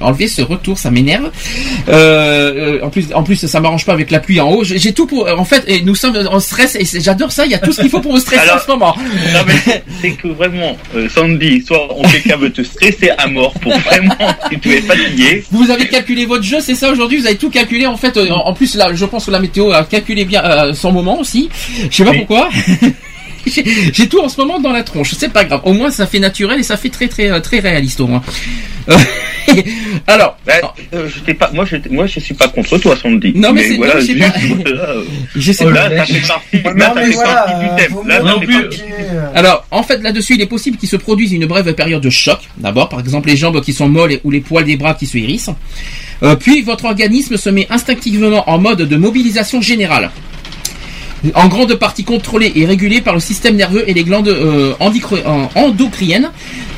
[0.00, 1.30] enlever ce retour, ça m'énerve.
[1.88, 4.64] Euh, euh, en plus, en plus, ça m'arrange pas avec la pluie en haut.
[4.64, 7.44] J'ai tout pour, en fait, et nous sommes en stress et j'adore ça.
[7.44, 8.96] Il y a tout ce qu'il faut pour me stresser Alors- en ce moment.
[10.00, 14.16] C'est que vraiment, euh, Sandy, soit on quelqu'un veut te stresser à mort pour vraiment,
[14.50, 15.44] si tu es fatigué.
[15.52, 18.16] Vous avez calculé votre jeu, c'est ça aujourd'hui Vous avez tout calculé en fait.
[18.16, 20.92] euh, En en plus, là, je pense que la météo a calculé bien euh, son
[20.92, 21.48] moment aussi.
[21.90, 22.48] Je sais pas pourquoi.
[23.92, 25.12] J'ai tout en ce moment dans la tronche.
[25.18, 25.60] C'est pas grave.
[25.64, 28.22] Au moins, ça fait naturel et ça fait très très euh, très réaliste au moins.
[28.88, 28.96] Euh,
[30.06, 30.36] Alors,
[30.94, 33.32] euh, je t'ai pas, moi je, moi je suis pas contre toi, Sandy.
[33.34, 34.38] Non, mais c'est- voilà, non, je sais juste, pas.
[34.64, 35.02] voilà, euh,
[35.36, 35.88] Je sais oh, pas.
[35.88, 38.08] là, ça fait partie, là, Non, ça mais fait voilà, partie euh, du thème.
[38.08, 38.82] Là, ça non fait plus- partie-
[39.34, 42.38] Alors, en fait, là-dessus, il est possible qu'il se produise une brève période de choc.
[42.56, 45.16] D'abord, par exemple, les jambes qui sont molles ou les poils des bras qui se
[45.18, 45.50] hérissent.
[46.22, 50.10] Euh, puis, votre organisme se met instinctivement en mode de mobilisation générale.
[51.34, 55.18] En grande partie contrôlé et régulé par le système nerveux et les glandes euh, endicro-
[55.24, 56.30] en- endocriniennes.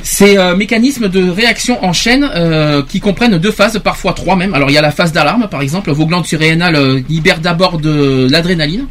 [0.02, 4.52] Ces euh, mécanismes de réaction en chaîne euh, qui comprennent deux phases, parfois trois même.
[4.52, 7.78] Alors il y a la phase d'alarme par exemple, vos glandes surrénales euh, libèrent d'abord
[7.78, 8.84] de l'adrénaline.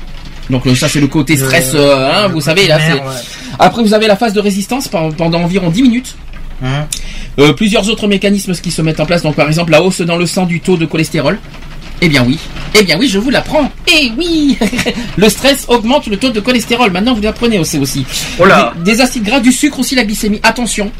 [0.49, 2.77] Donc euh, ça c'est le côté stress, euh, hein, vous savez là.
[2.95, 2.99] ouais.
[3.59, 6.15] Après vous avez la phase de résistance pen- pendant environ 10 minutes.
[6.63, 6.87] Hein
[7.39, 10.17] Euh, plusieurs autres mécanismes qui se mettent en place, donc par exemple la hausse dans
[10.17, 11.37] le sang du taux de cholestérol.
[12.05, 12.37] Eh bien oui,
[12.75, 13.71] eh bien oui, je vous l'apprends.
[13.87, 14.57] Eh oui,
[15.17, 16.91] le stress augmente le taux de cholestérol.
[16.91, 18.05] Maintenant vous l'apprenez aussi aussi.
[18.39, 18.73] Oh là.
[18.83, 20.41] Des, des acides gras, du sucre aussi, la glycémie.
[20.43, 20.91] Attention.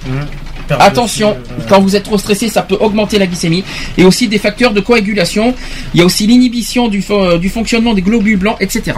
[0.66, 3.66] Perte Attention, sucre, quand vous êtes trop stressé, ça peut augmenter la glycémie.
[3.98, 5.54] Et aussi des facteurs de coagulation.
[5.94, 8.96] Il y a aussi l'inhibition du, fo- du fonctionnement des globules blancs, etc.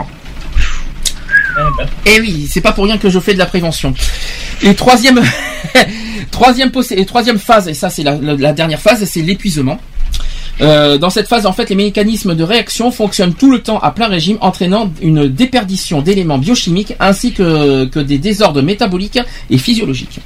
[2.06, 3.95] Et oui, c'est pas pour rien que je fais de la prévention.
[4.61, 5.19] Et troisième,
[6.32, 6.72] troisième,
[7.07, 9.80] troisième phase, et ça c'est la, la- la dernière phase, c'est l'épuisement.
[10.61, 13.91] Euh, dans cette phase, en fait, les mécanismes de réaction fonctionnent tout le temps à
[13.91, 19.19] plein régime, entraînant une déperdition d'éléments biochimiques ainsi que, que des désordres métaboliques
[19.49, 20.19] et physiologiques.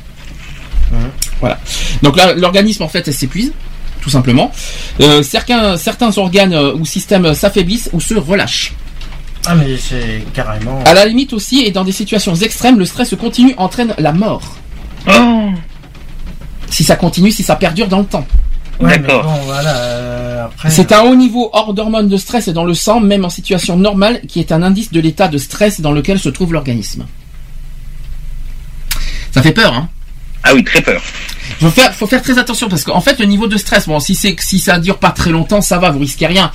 [1.39, 1.59] Voilà.
[2.01, 3.53] Donc là, l'organisme en fait s'épuise,
[4.01, 4.51] tout simplement.
[4.99, 8.73] Euh, certains, certains organes euh, ou systèmes s'affaiblissent ou se relâchent.
[9.45, 10.83] Ah mais c'est carrément.
[10.85, 14.57] À la limite aussi, et dans des situations extrêmes, le stress continu entraîne la mort.
[16.69, 18.27] Si ça continue, si ça perdure dans le temps.
[18.79, 19.75] Ouais, mais bon, voilà.
[19.77, 20.47] euh.
[20.69, 24.21] C'est un haut niveau hors d'hormones de stress dans le sang, même en situation normale,
[24.27, 27.05] qui est un indice de l'état de stress dans lequel se trouve l'organisme.
[29.31, 29.89] Ça fait peur, hein
[30.43, 31.01] Ah oui, très peur.
[31.59, 34.15] faut faire, faut faire très attention parce qu'en fait le niveau de stress, bon si
[34.15, 36.51] c'est si ça dure pas très longtemps, ça va, vous risquez rien.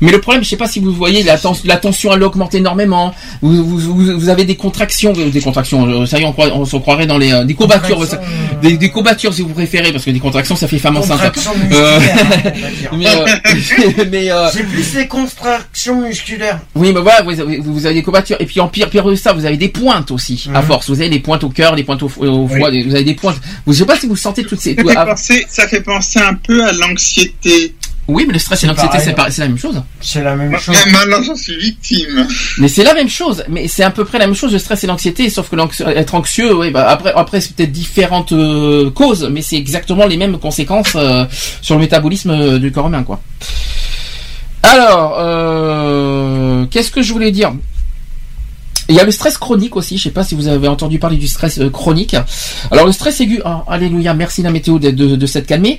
[0.00, 2.54] Mais le problème, je sais pas si vous voyez, la, tens- la tension elle augmente
[2.54, 3.14] énormément.
[3.42, 5.86] Vous, vous, vous- vous avez des contractions, euh, des contractions.
[5.86, 8.18] euh, Ça y est, on, croit- on se croirait dans les euh, des courbatures, Contractions,
[8.20, 11.18] euh, des, des courbatures si vous préférez, parce que des contractions ça fait femme enceinte.
[11.20, 12.00] Contractions Euh,
[12.96, 16.58] mais, euh, mais, euh, C'est plus les contractions musculaires.
[16.74, 18.36] oui, mais voilà, vous avez, vous avez des courbatures.
[18.40, 20.66] Et puis en pire, pire que ça, vous avez des pointes aussi, à Mhm.
[20.66, 20.88] force.
[20.90, 23.27] Vous avez des pointes au cœur, des pointes au, au foie, vous avez des pointes.
[23.66, 24.74] Vous, je sais pas si vous sentez toutes ces.
[24.74, 27.74] Ça fait, penser, ça fait penser un peu à l'anxiété.
[28.08, 29.82] Oui, mais le stress et l'anxiété, c'est pareil, c'est la même chose.
[30.00, 30.74] C'est la même chose.
[30.74, 32.26] Même maintenant, j'en suis victime.
[32.56, 33.44] Mais c'est la même chose.
[33.50, 36.14] Mais c'est à peu près la même chose, le stress et l'anxiété, sauf que être
[36.14, 40.38] anxieux, oui, bah après, après c'est peut-être différentes euh, causes, mais c'est exactement les mêmes
[40.38, 41.26] conséquences euh,
[41.60, 43.20] sur le métabolisme euh, du corps humain, quoi.
[44.62, 47.52] Alors, euh, qu'est-ce que je voulais dire?
[48.90, 49.98] Il y a le stress chronique aussi.
[49.98, 52.16] Je sais pas si vous avez entendu parler du stress euh, chronique.
[52.70, 53.40] Alors le stress aigu.
[53.44, 54.14] oh, alléluia.
[54.14, 55.78] Merci la météo de, de, de s'être calmée.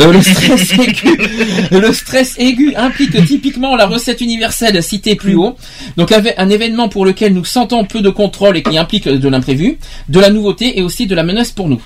[0.00, 0.20] Euh, le
[1.92, 2.74] stress aigu.
[2.74, 5.56] Implique typiquement la recette universelle citée plus haut.
[5.96, 9.78] Donc un événement pour lequel nous sentons peu de contrôle et qui implique de l'imprévu,
[10.08, 11.80] de la nouveauté et aussi de la menace pour nous.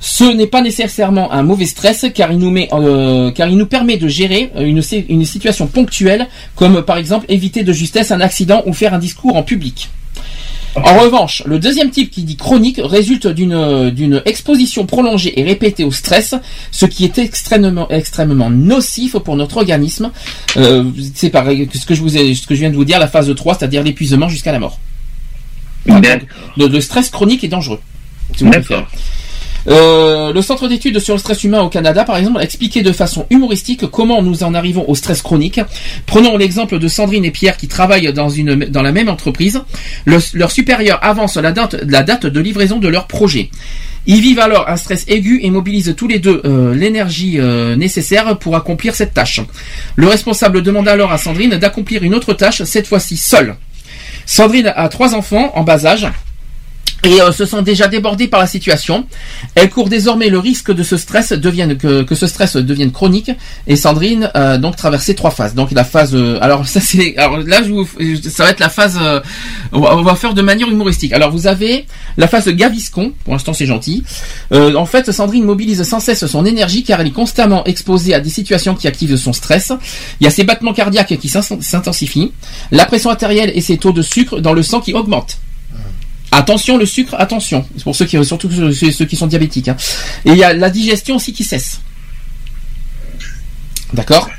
[0.00, 3.66] Ce n'est pas nécessairement un mauvais stress car il nous met, euh, car il nous
[3.66, 8.72] permet de gérer une situation ponctuelle, comme par exemple éviter de justesse un accident ou
[8.72, 9.90] faire un discours en public.
[10.74, 15.84] En revanche, le deuxième type qui dit chronique résulte d'une d'une exposition prolongée et répétée
[15.84, 16.34] au stress,
[16.70, 20.10] ce qui est extrêmement extrêmement nocif pour notre organisme.
[20.56, 20.84] Euh,
[21.14, 22.98] c'est pareil que ce que je vous ai, ce que je viens de vous dire,
[22.98, 24.78] la phase 3, c'est-à-dire l'épuisement jusqu'à la mort.
[25.86, 27.80] Le, le stress chronique est dangereux.
[28.34, 28.84] si vous préférez.
[29.68, 32.92] Euh, le Centre d'études sur le stress humain au Canada, par exemple, a expliqué de
[32.92, 35.60] façon humoristique comment nous en arrivons au stress chronique.
[36.06, 38.28] Prenons l'exemple de Sandrine et Pierre qui travaillent dans,
[38.82, 39.62] la même entreprise.
[40.04, 43.50] Le- leur supérieur avance la date, la date de livraison de leur projet.
[44.06, 48.36] Ils vivent alors un stress aigu et mobilisent tous les deux euh, l'énergie euh, nécessaire
[48.38, 49.40] pour accomplir cette tâche.
[49.94, 53.54] Le responsable demande alors à Sandrine d'accomplir une autre tâche, cette fois-ci seule.
[54.26, 56.08] Sandrine a trois enfants en bas âge
[57.04, 59.06] et euh, se sent déjà débordée par la situation.
[59.54, 63.30] Elle court désormais le risque de ce stress devienne que, que ce stress devienne chronique.
[63.66, 65.54] Et Sandrine a donc traversé trois phases.
[65.54, 67.88] Donc la phase, euh, alors ça c'est, alors là je vous,
[68.30, 69.20] ça va être la phase, euh,
[69.72, 71.12] on, va, on va faire de manière humoristique.
[71.12, 73.12] Alors vous avez la phase gaviscon.
[73.24, 74.04] Pour l'instant c'est gentil.
[74.52, 78.20] Euh, en fait, Sandrine mobilise sans cesse son énergie car elle est constamment exposée à
[78.20, 79.72] des situations qui activent son stress.
[80.20, 82.32] Il y a ses battements cardiaques qui s'in- s'intensifient,
[82.70, 85.38] la pression artérielle et ses taux de sucre dans le sang qui augmentent.
[86.32, 87.64] Attention le sucre, attention.
[87.76, 89.68] C'est pour ceux qui, surtout ceux, qui sont diabétiques.
[89.68, 89.76] hein.
[90.24, 91.80] Et il y a la digestion aussi qui cesse.
[93.92, 94.30] D'accord?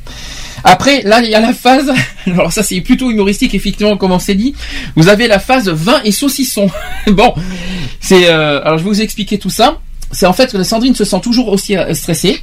[0.63, 1.91] Après, là, il y a la phase,
[2.25, 4.55] alors ça c'est plutôt humoristique, effectivement, comme on s'est dit.
[4.95, 6.69] Vous avez la phase vin et saucisson.
[7.07, 7.33] bon,
[7.99, 9.77] c'est, euh, alors je vais vous expliquer tout ça.
[10.11, 12.41] C'est en fait que Sandrine se sent toujours aussi euh, stressée.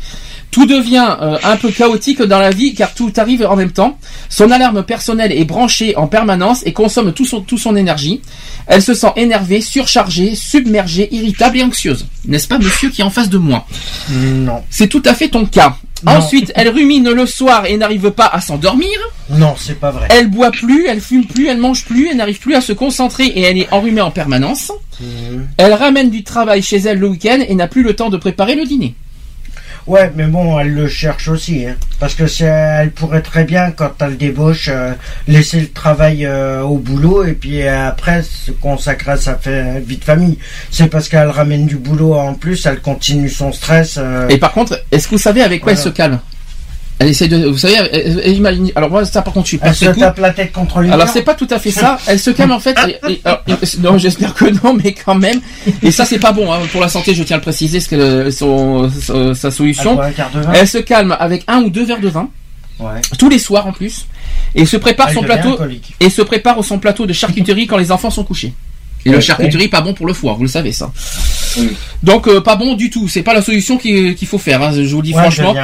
[0.51, 3.99] Tout devient euh, un peu chaotique dans la vie car tout arrive en même temps.
[4.29, 8.21] Son alarme personnelle est branchée en permanence et consomme tout son, tout son énergie.
[8.67, 12.07] Elle se sent énervée, surchargée, submergée, irritable et anxieuse.
[12.27, 13.67] N'est-ce pas monsieur qui est en face de moi?
[14.11, 14.63] Non.
[14.71, 15.77] C'est tout à fait ton cas.
[16.05, 16.13] Non.
[16.13, 18.89] Ensuite, elle rumine le soir et n'arrive pas à s'endormir.
[19.29, 20.09] Non, c'est pas vrai.
[20.11, 23.27] Elle boit plus, elle fume plus, elle mange plus, elle n'arrive plus à se concentrer
[23.27, 24.73] et elle est enrhumée en permanence.
[25.01, 25.49] Mhm.
[25.59, 28.55] Elle ramène du travail chez elle le week-end et n'a plus le temps de préparer
[28.55, 28.95] le dîner.
[29.87, 31.75] Ouais, mais bon, elle le cherche aussi, hein.
[31.99, 34.93] parce que c'est, elle pourrait très bien, quand elle débauche, euh,
[35.27, 39.39] laisser le travail euh, au boulot et puis après se consacrer à sa
[39.85, 40.39] vie de famille.
[40.71, 43.97] C'est parce qu'elle ramène du boulot en plus, elle continue son stress.
[43.99, 45.81] euh, Et par contre, est-ce que vous savez avec quoi Voilà.
[45.81, 46.19] elle se calme
[47.03, 49.59] Elle essaie de, vous savez, elle- elle imagine- alors moi ça par contre je suis
[49.59, 51.99] pas elle se tape la tête contre les Alors c'est pas tout à fait ça.
[52.07, 52.77] Elle se calme en fait.
[52.87, 55.41] et- et- alors, et- non, j'espère que non, mais quand même.
[55.83, 57.15] Et ça c'est pas bon hein, pour la santé.
[57.15, 59.99] Je tiens à le préciser, ce que son, son- sa solution.
[60.53, 62.29] Elle se calme avec un ou deux verres de vin
[62.79, 63.01] Ouais.
[63.19, 64.07] tous les soirs en plus,
[64.55, 65.59] et se prépare Elle son plateau
[66.01, 68.53] et se prépare son plateau de charcuterie quand les enfants sont couchés.
[69.07, 70.93] Et le charcuterie pas bon pour le foie, vous le savez ça.
[71.59, 71.71] Oui.
[72.03, 73.09] Donc euh, pas bon du tout.
[73.09, 74.63] C'est pas la solution qu'il faut faire.
[74.63, 75.55] hein, je vous le dis Ouais, franchement.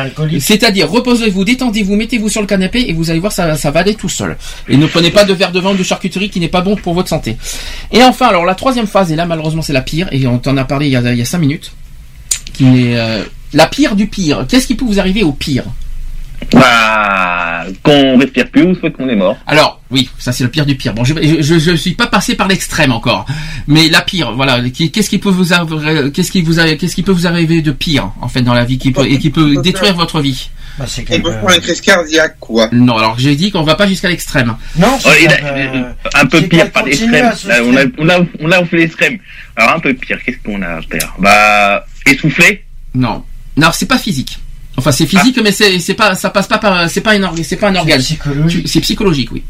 [0.41, 3.95] C'est-à-dire, reposez-vous, détendez-vous, mettez-vous sur le canapé et vous allez voir, ça, ça va aller
[3.95, 4.37] tout seul.
[4.69, 6.77] Et ne prenez pas de verre de vin ou de charcuterie qui n'est pas bon
[6.77, 7.37] pour votre santé.
[7.93, 10.57] Et enfin, alors la troisième phase, et là malheureusement c'est la pire, et on t'en
[10.57, 11.73] a parlé il y a, il y a cinq minutes,
[12.55, 13.23] qui est euh,
[13.53, 14.45] la pire du pire.
[14.49, 15.65] Qu'est-ce qui peut vous arriver au pire?
[16.53, 19.37] Bah, qu'on respire plus ou soit qu'on est mort.
[19.47, 20.95] Alors, oui, ça c'est le pire du pire.
[20.95, 23.27] Bon, je, je, je, je suis pas passé par l'extrême encore,
[23.67, 24.61] mais la pire, voilà.
[24.71, 27.63] qui- Qu'est-ce qui peut vous arriver, qu'est-ce qui vous arrive, qu'est-ce qui peut vous arriver
[27.63, 30.51] de pire en fait dans la vie qui peut et qui peut détruire votre vie?
[30.79, 32.69] Bah, c'est Et prendre une crise cardiaque, quoi.
[32.71, 34.55] Non, alors j'ai dit qu'on va pas jusqu'à l'extrême.
[34.79, 35.85] Non, Oh, qu'elle veut-
[36.15, 37.33] un peu pire, pas l'extrême.
[37.47, 39.19] Là, on a, on a, on a, on fait l'extrême.
[39.57, 41.15] Alors un peu pire, qu'est-ce qu'on a à faire?
[41.19, 42.63] Bah, essoufflé.
[42.95, 43.25] Non,
[43.57, 44.39] non, c'est pas physique.
[44.79, 47.45] Enfin, c'est physique, mais c'est c'est pas, ça passe pas par, c'est pas un organe,
[47.45, 48.01] c'est pas un organe.
[48.01, 49.43] C'est psychologique, oui.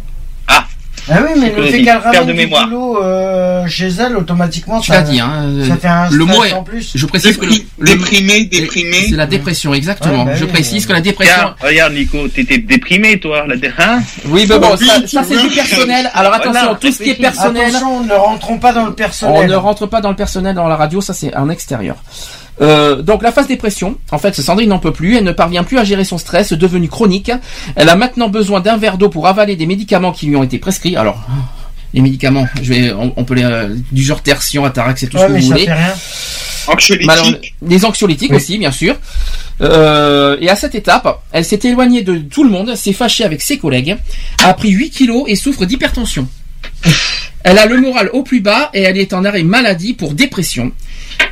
[1.09, 2.65] Ah oui, mais le fait qu'elle ramène de du mémoire.
[2.67, 5.53] boulot euh, chez elle, automatiquement, Tu ça, l'as dit, hein.
[5.69, 6.91] ça fait un le mot est, en plus.
[6.97, 9.07] je précise que le, Dépri- le- déprimé, déprimé.
[9.11, 10.25] c'est la dépression, exactement.
[10.25, 11.35] Ouais, bah je précise que la dépression.
[11.37, 14.01] Tiens, regarde Nico, t'étais déprimé toi, là, hein?
[14.25, 16.11] Oui, mais bon, Oui, ça, ça, c'est du personnel.
[16.13, 19.35] Alors attention, Voilà, tout ce qui est personnel, Attention, ne rentrons pas dans le personnel.
[19.45, 21.95] on ne rentre pas dans le personnel dans la radio, ça c'est en extérieur.
[22.63, 25.79] Euh, donc la phase dépression, en fait, Sandrine n'en peut plus, elle ne parvient plus
[25.79, 27.31] à gérer son stress devenu chronique.
[27.75, 30.59] Elle a maintenant besoin d'un verre d'eau pour avaler des médicaments qui lui ont été
[30.59, 30.97] prescrits.
[30.97, 31.23] Alors,
[31.95, 35.17] les médicaments, je vais, on, on peut les, euh, du genre tertian, atarax et tout
[35.19, 35.67] Ouais, ce que mais vous ça voulez.
[35.67, 35.95] fait rien.
[36.69, 37.07] Anxiolytique.
[37.07, 37.31] Mais alors,
[37.63, 38.37] les anxiolytiques Oui.
[38.37, 38.97] aussi, bien sûr.
[39.61, 43.41] Euh, et à cette étape, elle s'est éloignée de tout le monde, s'est fâchée avec
[43.41, 43.97] ses collègues,
[44.45, 46.27] a pris 8 kilos et souffre d'hypertension.
[47.45, 50.73] Elle a le moral au plus bas et elle est en arrêt maladie pour dépression.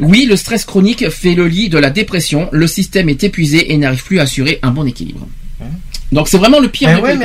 [0.00, 2.48] Oui, le stress chronique fait le lit de la dépression.
[2.52, 5.26] Le système est épuisé et n'arrive plus à assurer un bon équilibre.
[6.12, 7.24] Donc c'est vraiment le pire Mais de ouais, mais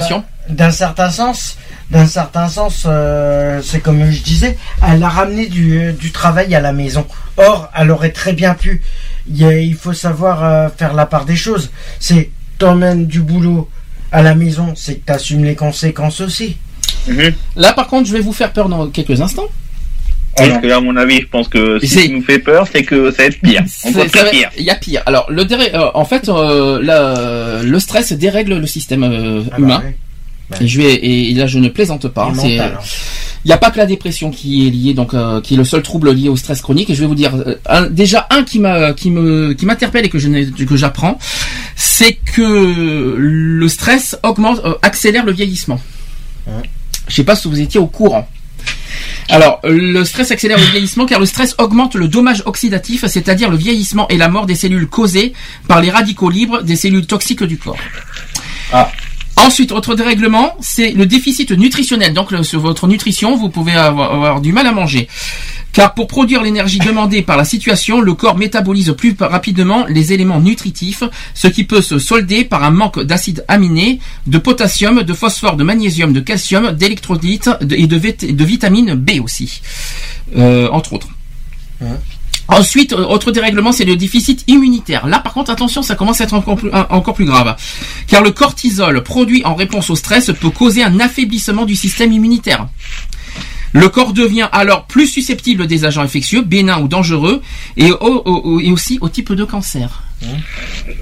[0.00, 0.06] pas-
[0.48, 1.56] D'un certain sens,
[1.90, 6.60] d'un certain sens, euh, c'est comme je disais, elle a ramené du, du travail à
[6.60, 7.04] la maison.
[7.36, 8.80] Or, elle aurait très bien pu.
[9.28, 11.70] Il, y a- il faut savoir euh, faire la part des choses.
[11.98, 13.68] C'est t'emmènes du boulot
[14.12, 16.56] à la maison, c'est que t'assumes les conséquences aussi.
[17.56, 19.48] Là, par contre, je vais vous faire peur dans quelques instants.
[20.48, 22.82] Parce que, à mon avis, je pense que si C'est- ça nous fait peur, c'est
[22.84, 23.62] que ça va être pire.
[24.06, 24.24] Encore.
[24.58, 25.02] Il y a pire.
[25.06, 29.50] Alors, le déré- euh, en fait, euh, la- le stress dérègle le système euh, Ah
[29.50, 29.82] bah humain.
[29.84, 29.92] oui.
[30.62, 32.24] Et je vais et là je ne plaisante pas.
[32.24, 32.32] Hein.
[33.44, 35.64] Il n'y a pas que la dépression qui est liée donc euh, qui est le
[35.64, 36.88] seul trouble lié au stress chronique.
[36.90, 37.32] Et je vais vous dire
[37.66, 41.18] un- déjà un qui m'a qui me qui m'interpelle et que je n'ai- que j'apprends,
[41.76, 45.78] c'est que le stress augmente euh, accélère le vieillissement.
[47.08, 48.26] Je sais pas si vous étiez au courant.
[49.28, 53.56] Alors, le stress accélère le vieillissement car le stress augmente le dommage oxydatif, c'est-à-dire le
[53.56, 55.34] vieillissement et la mort des cellules causées
[55.66, 57.76] par les radicaux libres des cellules toxiques du corps.
[59.46, 62.12] Ensuite, autre dérèglement, c'est le déficit nutritionnel.
[62.12, 65.08] Donc, sur votre nutrition, vous pouvez avoir, du mal à manger.
[65.72, 70.40] Car pour produire l'énergie demandée par la situation, le corps métabolise plus rapidement les éléments
[70.40, 71.04] nutritifs,
[71.34, 75.64] ce qui peut se solder par un manque d'acides aminés, de potassium, de phosphore, de
[75.64, 79.60] magnésium, de calcium, d'électrolytes et de vitamine B aussi,
[80.36, 81.08] euh, entre autres.
[82.48, 85.06] Ensuite, euh, autre dérèglement, c'est le déficit immunitaire.
[85.06, 87.56] Là, par contre, attention, ça commence à être encore plus, un- encore plus grave.
[88.06, 92.66] Car le cortisol produit en réponse au stress peut causer un affaiblissement du système immunitaire.
[93.72, 97.42] Le corps devient alors plus susceptible des agents infectieux, bénins ou dangereux,
[97.76, 100.02] et, au- au- au- et aussi au type de cancer.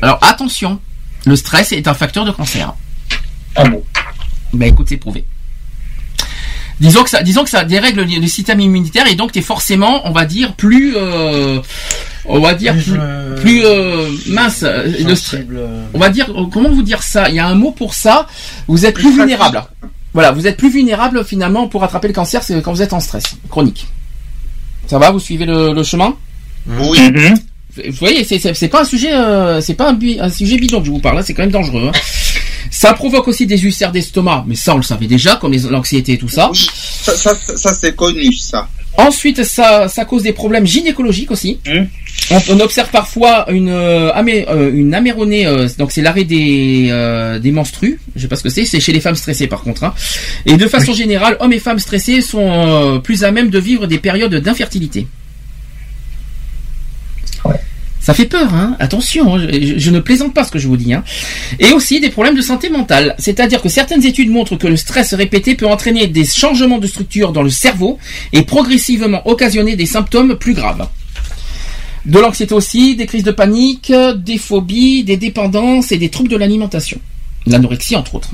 [0.03, 0.81] Alors attention,
[1.27, 2.75] le stress est un facteur de cancer.
[3.55, 3.85] Ah bon?
[4.53, 5.25] Ben écoute, c'est prouvé.
[6.81, 9.43] Disons que ça, disons que ça dérègle le, le système immunitaire et donc tu es
[9.43, 11.59] forcément, on va dire, plus, euh,
[12.27, 14.63] on va dire plus, plus, euh, mince.
[14.63, 15.15] euh, le
[15.59, 17.31] euh, on va dire, comment vous dire ça?
[17.31, 18.27] Il y a un mot pour ça.
[18.69, 19.63] Vous êtes plus vulnérable.
[20.13, 23.01] Voilà, vous êtes plus vulnérable finalement pour attraper le cancer, c'est quand vous êtes en
[23.01, 23.87] stress chronique.
[24.87, 26.15] Ça va Vous suivez le, le chemin?
[26.69, 26.99] Oui.
[27.77, 29.91] Vous voyez, c'est- pas un sujet, euh, c'est pas
[30.21, 31.17] un, sujet bidon que je vous parle.
[31.17, 31.91] là, C'est quand même dangereux.
[31.95, 31.99] hein.
[32.71, 36.19] Ça provoque aussi des ulcères d'estomac, mais ça on le savait déjà, comme l'anxiété et
[36.19, 36.51] tout ça.
[36.55, 38.69] Ça, ça, ça, c'est connu, ça.
[38.99, 41.59] Ensuite, ça, ça cause des problèmes gynécologiques aussi.
[42.31, 46.89] On, on observe parfois une, euh, amé- euh, une améronée, euh, donc c'est l'arrêt des,
[46.91, 48.01] euh, des menstrues.
[48.17, 49.85] Je sais pas ce que c'est, c'est chez les femmes stressées par contre.
[49.85, 49.93] hein.
[50.47, 53.87] Et de façon générale, hommes et femmes stressés sont euh, plus à même de vivre
[53.87, 55.07] des périodes d'infertilité.
[58.01, 60.77] Ça fait peur, hein attention, hein, je, je ne plaisante pas ce que je vous
[60.77, 60.95] dis.
[60.95, 61.03] Hein.
[61.59, 65.13] Et aussi des problèmes de santé mentale, c'est-à-dire que certaines études montrent que le stress
[65.15, 67.99] répété peut entraîner des changements de structure dans le cerveau
[68.33, 70.89] et progressivement occasionner des symptômes plus graves.
[72.05, 76.37] De l'anxiété aussi, des crises de panique, des phobies, des dépendances et des troubles de
[76.37, 77.01] l'alimentation.
[77.47, 78.31] L'anorexie entre autres.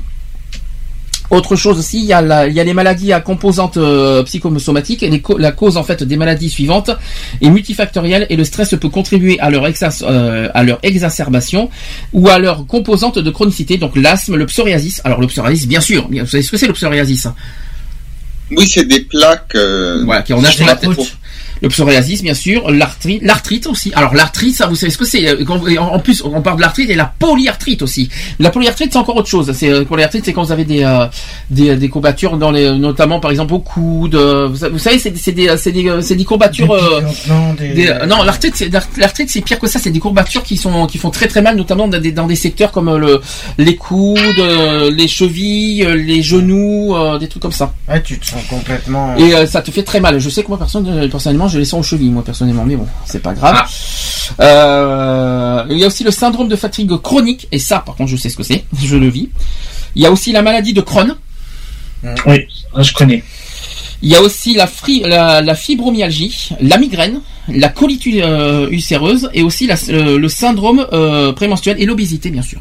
[1.29, 4.21] Autre chose aussi, il y a, la- il y a les maladies à composantes euh,
[4.23, 5.01] psychosomatiques.
[5.03, 6.91] Et les co- la cause en fait des maladies suivantes
[7.41, 11.69] est multifactorielle et le stress peut contribuer à leur, exas- euh, à leur exacerbation
[12.11, 13.77] ou à leur composante de chronicité.
[13.77, 15.01] Donc l'asthme, le psoriasis.
[15.05, 16.07] Alors le psoriasis, bien sûr.
[16.09, 17.35] Vous savez ce que c'est le psoriasis hein?
[18.51, 19.55] Oui, c'est des plaques.
[19.55, 20.89] euh, Voilà, qui on a sur la tête.
[21.63, 23.91] Le psoriasis, bien sûr, l'arthrite, l'arthrite aussi.
[23.95, 25.45] Alors l'arthrite, ça, vous savez ce que c'est euh,
[25.79, 28.09] En plus, on parle de l'arthrite et la polyarthrite aussi.
[28.37, 29.49] La polyarthrite, c'est encore autre chose.
[29.53, 31.05] C'est euh, polyarthrite, c'est quand vous avez des euh,
[31.49, 34.15] des, des courbatures dans les, notamment par exemple au coude.
[34.15, 36.73] euh, Vous, sa- vous savez, c'est c'est des c'est des c'est des courbatures.
[36.73, 36.99] euh,
[38.07, 39.79] non, l'arthrite, c'est l'arthrite, c'est pire que ça.
[39.79, 42.35] C'est des courbatures qui sont qui font très très mal, notamment dans des, dans des
[42.35, 43.21] secteurs comme le
[43.57, 44.19] les coudes,
[44.91, 47.73] les chevilles, les genoux, des trucs comme ça.
[47.87, 49.15] Ouais, tu te sens complètement.
[49.17, 50.19] Et euh, ça te fait très mal.
[50.19, 52.87] Je sais que moi, personne, personnellement, je les sens aux chevilles, moi, personnellement, mais bon,
[53.05, 53.63] c'est pas grave.
[54.39, 58.17] Euh, il y a aussi le syndrome de fatigue chronique, et ça, par contre, je
[58.17, 59.29] sais ce que c'est, je le vis.
[59.95, 61.15] Il y a aussi la maladie de Crohn.
[62.25, 62.39] Oui,
[62.75, 63.23] ça, je connais.
[64.01, 69.29] Il y a aussi la, fri- la, la fibromyalgie, la migraine, la colite euh, ulcéreuse,
[69.33, 72.59] et aussi la- euh, le syndrome euh, prémenstruel et l'obésité, bien sûr.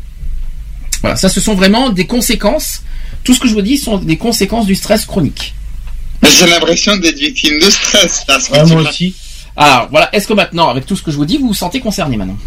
[1.01, 2.83] Voilà, ça, ce sont vraiment des conséquences.
[3.25, 5.55] Tout ce que je vous dis sont des conséquences du stress chronique.
[6.23, 8.25] Mais J'ai l'impression d'être victime de stress.
[8.29, 9.15] Là, ce que Ouais, tu moi aussi.
[9.57, 11.81] Alors voilà, est-ce que maintenant, avec tout ce que je vous dis, vous vous sentez
[11.81, 12.39] concerné maintenant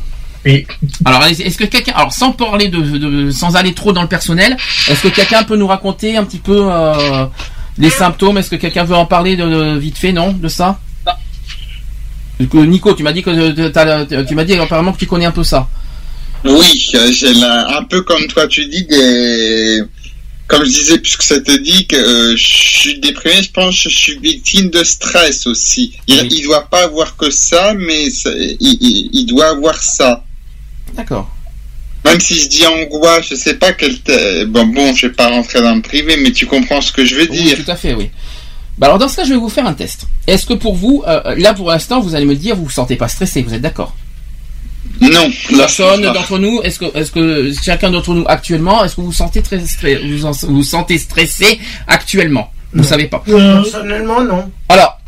[0.46, 0.66] Oui.
[1.06, 4.08] Alors allez, est-ce que quelqu'un, alors sans parler de, de- sans aller trop dans le
[4.08, 4.58] personnel,
[4.90, 7.26] est-ce que quelqu'un peut nous raconter un petit peu euh,
[7.78, 8.38] les symptômes?
[8.38, 10.80] Est-ce que quelqu'un veut en parler de, de- vite fait, non, de ça?
[12.54, 15.44] Nico, tu m'as dit que euh, tu m'as dit apparemment que tu connais un peu
[15.44, 15.68] ça.
[16.44, 19.82] Oui, euh, j'ai un peu comme toi tu dis des
[20.48, 23.90] comme je disais, puisque ça te dit que euh, je suis déprimé, je pense que
[23.90, 25.94] je suis victime de stress aussi.
[26.08, 30.24] Il, il doit pas avoir que ça, mais ça- il, il- il doit avoir ça.
[30.94, 31.30] D'accord.
[32.06, 33.96] Même si je dis angoisse, je sais pas quel.
[34.50, 37.16] Bon, bon, je vais pas rentrer dans le privé, mais tu comprends ce que je
[37.16, 37.64] veux Oui, dire.
[37.66, 38.12] tout à fait, oui.
[38.78, 40.02] Bah alors dans ce cas, je vais vous faire un test.
[40.28, 42.98] Est-ce que pour vous, euh, là pour l'instant, vous allez me dire, vous vous sentez
[42.98, 43.96] pas stressé, vous êtes d'accord?
[45.02, 45.30] Non.
[45.58, 49.14] Personne d'entre nous, est-ce que, est-ce que chacun d'entre nous actuellement, est-ce que vous vous
[49.14, 52.52] sentez très, vous en- vous vous sentez stressé actuellement?
[52.72, 52.84] Vous Non.
[52.88, 53.22] savez pas.
[53.26, 54.50] Personnellement, non.
[54.70, 55.00] Alors,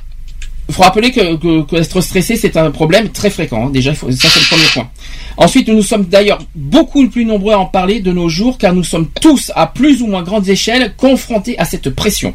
[0.69, 3.68] il faut rappeler que, que, que être stressé, c'est un problème très fréquent.
[3.68, 3.69] hein.
[3.72, 4.89] Déjà, faut, ça c'est le premier point.
[5.38, 8.84] Ensuite, nous sommes d'ailleurs beaucoup plus nombreux à en parler de nos jours, car nous
[8.84, 12.34] sommes tous, à plus ou moins grandes échelles, confrontés à cette pression.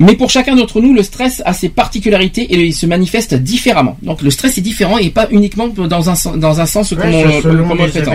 [0.00, 3.96] Mais pour chacun d'entre nous, le stress a ses particularités et il se manifeste différemment.
[4.02, 7.00] Donc le stress est différent et pas uniquement dans un, sen- dans un sens comme
[7.12, 8.12] Ouais, on, comme on le prétend.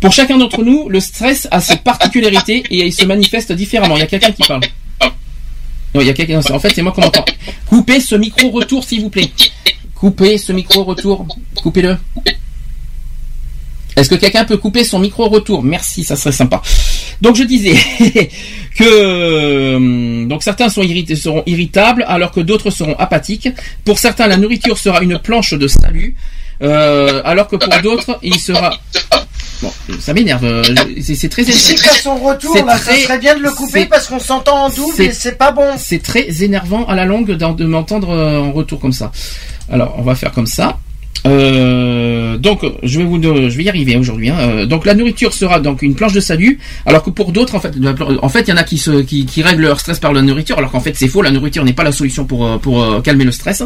[0.00, 3.96] Pour chacun d'entre nous, le stress a ses particularités et il se manifeste différemment.
[3.96, 4.62] Il y a quelqu'un qui parle.
[5.94, 6.40] Non, il y a quelqu'un.
[6.50, 7.24] En fait, c'est moi qu'on entend.
[7.68, 9.30] Coupez ce micro retour, s'il vous plaît.
[9.94, 11.26] Coupez ce micro retour.
[11.62, 11.96] Coupez-le.
[13.96, 15.62] Est-ce que quelqu'un peut couper son micro retour?
[15.62, 16.62] Merci, ça serait sympa.
[17.20, 17.74] Donc je disais
[18.76, 23.48] que euh, donc certains sont irrités, seront irritables alors que d'autres seront apathiques.
[23.84, 26.14] Pour certains, la nourriture sera une planche de salut,
[26.62, 28.70] euh, alors que pour d'autres, il sera
[29.60, 29.70] Bon,
[30.00, 30.44] ça m'énerve.
[30.44, 30.64] euh,
[31.00, 34.68] C'est très qu'à son retour, ça serait bien de le couper parce qu'on s'entend en
[34.70, 35.74] double et c'est pas bon.
[35.78, 39.12] C'est très énervant à la longue de m'entendre en retour comme ça.
[39.70, 40.78] Alors, on va faire comme ça.
[41.26, 44.30] Euh, donc, je vais vous, je vais y arriver aujourd'hui.
[44.30, 44.36] hein.
[44.40, 47.60] Euh, donc, la nourriture sera donc une planche de salut, alors que pour d'autres, en
[47.60, 47.72] fait,
[48.22, 50.22] en fait, il y en a qui se, qui, qui règlent leur stress par la
[50.22, 51.22] nourriture, alors qu'en fait, c'est faux.
[51.22, 53.62] La nourriture n'est pas la solution pour euh, pour euh, calmer le stress.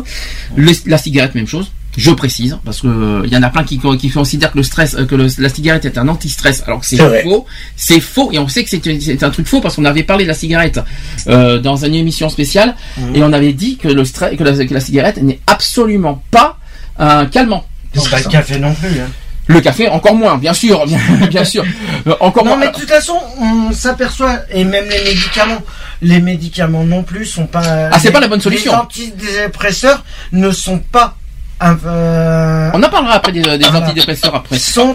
[0.56, 1.70] Le- la cigarette, même chose.
[1.96, 4.94] Je précise parce que il y en a plein qui, qui considèrent que le stress,
[5.08, 7.46] que le- la cigarette est un anti-stress, alors que c'est faux.
[7.74, 10.28] C'est faux et on sait que c'est un- truc faux parce qu'on avait parlé de
[10.28, 10.78] la cigarette
[11.26, 12.74] euh, dans une émission spéciale
[13.14, 16.58] et on avait dit que le stress, que la, que la cigarette n'est absolument pas
[16.98, 17.64] un calmant.
[17.94, 19.00] C'est pas le café non plus.
[19.00, 19.08] Hein.
[19.48, 20.98] Le café encore moins, bien sûr, bien,
[21.30, 21.64] bien sûr,
[22.08, 22.58] Euh, encore Non, moins.
[22.66, 25.62] mais de toute façon, on s'aperçoit, et même les médicaments,
[26.02, 27.62] les médicaments non plus sont pas.
[27.92, 28.72] Ah, c'est les- pas la bonne solution.
[28.72, 31.14] Les antidépresseurs ne sont pas.
[31.60, 34.58] un- euh, On en parlera après des, des antidépresseurs après.
[34.58, 34.94] Sont.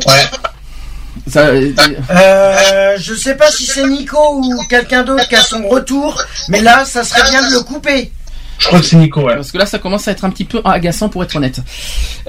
[1.28, 1.72] Ça, euh,
[2.12, 6.62] Euh, je sais pas si c'est Nico ou quelqu'un d'autre qui a son retour, mais
[6.62, 8.12] là, ça serait bien de le couper.
[8.62, 9.36] Je crois que c'est Nico, ouais.
[9.36, 11.60] Parce que là, ça commence à être un petit peu agaçant pour être honnête.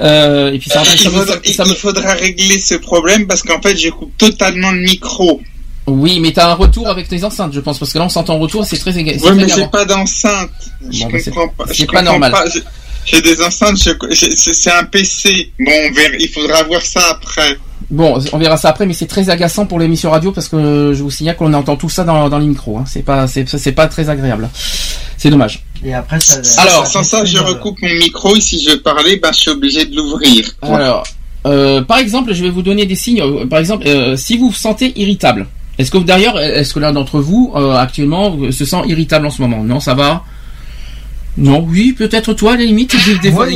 [0.00, 3.26] Euh, et puis ça, ça il, me- faudra, ça me- il faudra régler ce problème
[3.26, 5.40] parce qu'en fait, je coupe totalement le micro.
[5.86, 8.36] Oui, mais t'as un retour avec tes enceintes, je pense, parce que là, on s'entend
[8.36, 9.16] en retour, c'est très égal.
[9.20, 10.50] Ouais, mais j'ai pas d'enceinte.
[10.90, 11.64] Je Bon, bah, c'est- comprends pas.
[11.72, 12.32] je pas normal.
[13.04, 15.52] J'ai- des enceintes, c'est un PC.
[15.58, 17.58] Bon, on verra- il faudra voir ça après.
[17.90, 21.02] Bon, on verra ça après, mais c'est très agaçant pour l'émission radio parce que je
[21.02, 22.78] vous signale qu'on entend tout ça dans, dans les micros.
[22.78, 22.84] Hein.
[22.86, 24.48] C'est pas, c'est pas très agréable.
[25.18, 25.64] C'est dommage.
[25.84, 26.40] Et après, ça.
[26.62, 29.50] Alors, sans ça, je recoupe mon micro et si je veux parler, ben, je suis
[29.50, 30.48] obligé de l'ouvrir.
[30.62, 31.04] Alors,
[31.46, 33.20] euh, par exemple, je vais vous donner des signes.
[33.20, 35.46] Euh, Par exemple, euh, si vous vous sentez irritable,
[35.78, 39.42] est-ce que d'ailleurs, est-ce que l'un d'entre vous euh, actuellement se sent irritable en ce
[39.42, 39.64] moment?
[39.64, 40.22] Non, ça va?
[41.38, 42.94] Non, oui, peut-être toi, à la limite.
[43.06, 43.54] Des, des fois, Ouais,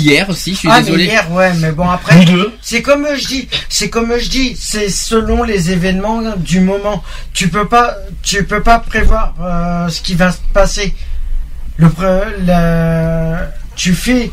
[0.00, 1.04] hier, aussi, je suis ah, désolé.
[1.06, 2.24] mais hier, ouais, mais bon, après,
[2.60, 7.02] c'est comme je dis, c'est comme je dis, c'est selon les événements du moment.
[7.32, 10.94] Tu peux pas, tu peux pas prévoir euh, ce qui va se passer.
[11.78, 11.88] Le,
[12.46, 14.30] la- tu fais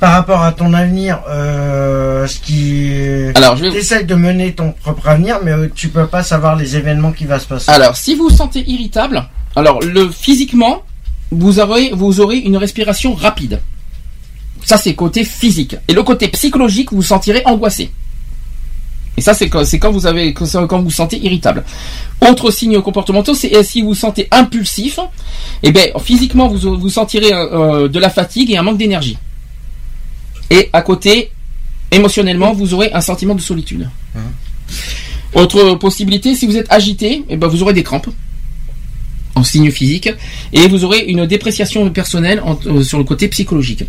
[0.00, 2.92] par rapport à ton avenir euh, ce qui.
[3.36, 6.56] Alors, je vais- T'essayes de mener ton propre avenir, mais euh, tu peux pas savoir
[6.56, 7.70] les événements qui va se passer.
[7.70, 9.22] Alors, si vous vous sentez irritable,
[9.56, 10.82] alors le physiquement,
[11.30, 13.60] vous aurez, vous aurez une respiration rapide.
[14.64, 15.76] Ça, c'est côté physique.
[15.88, 17.90] Et le côté psychologique, vous vous sentirez angoissé.
[19.16, 21.64] Et ça, c'est quand, vous avez, quand quand vous vous sentez irritable.
[22.20, 24.98] Autre signe comportementaux, c'est euh, si vous vous sentez impulsif,
[25.62, 29.18] et bien, physiquement, vous vous sentirez euh, euh, de la fatigue et un manque d'énergie.
[30.48, 31.30] Et à côté,
[31.90, 33.88] émotionnellement, vous aurez un sentiment de solitude.
[35.34, 38.08] Autre possibilité, si vous êtes agité, eh ben vous aurez des crampes
[39.36, 40.08] en signe physique
[40.52, 43.84] et vous aurez une dépréciation personnelle en- euh, sur le côté psychologique.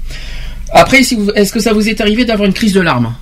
[0.71, 3.15] Après, si est-ce que ça vous est arrivé d'avoir une crise de larmes?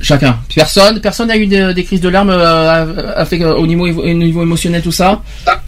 [0.00, 0.38] Chacun.
[0.54, 1.00] Personne.
[1.00, 4.82] Personne n'a eu des, des crises de larmes euh, euh, au niveau, au niveau émotionnel
[4.82, 5.22] tout ça.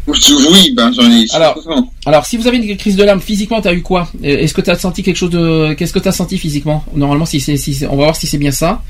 [0.06, 1.24] Oui, ben j'en ai.
[1.34, 1.58] Alors,
[2.06, 4.08] alors, si vous avez une crise de larmes physiquement, t'as eu quoi?
[4.22, 6.84] Euh, Est-ce que t'as senti quelque chose de Qu'est-ce que t'as senti physiquement?
[6.94, 8.82] Normalement, si c'est, si on va voir si c'est bien ça.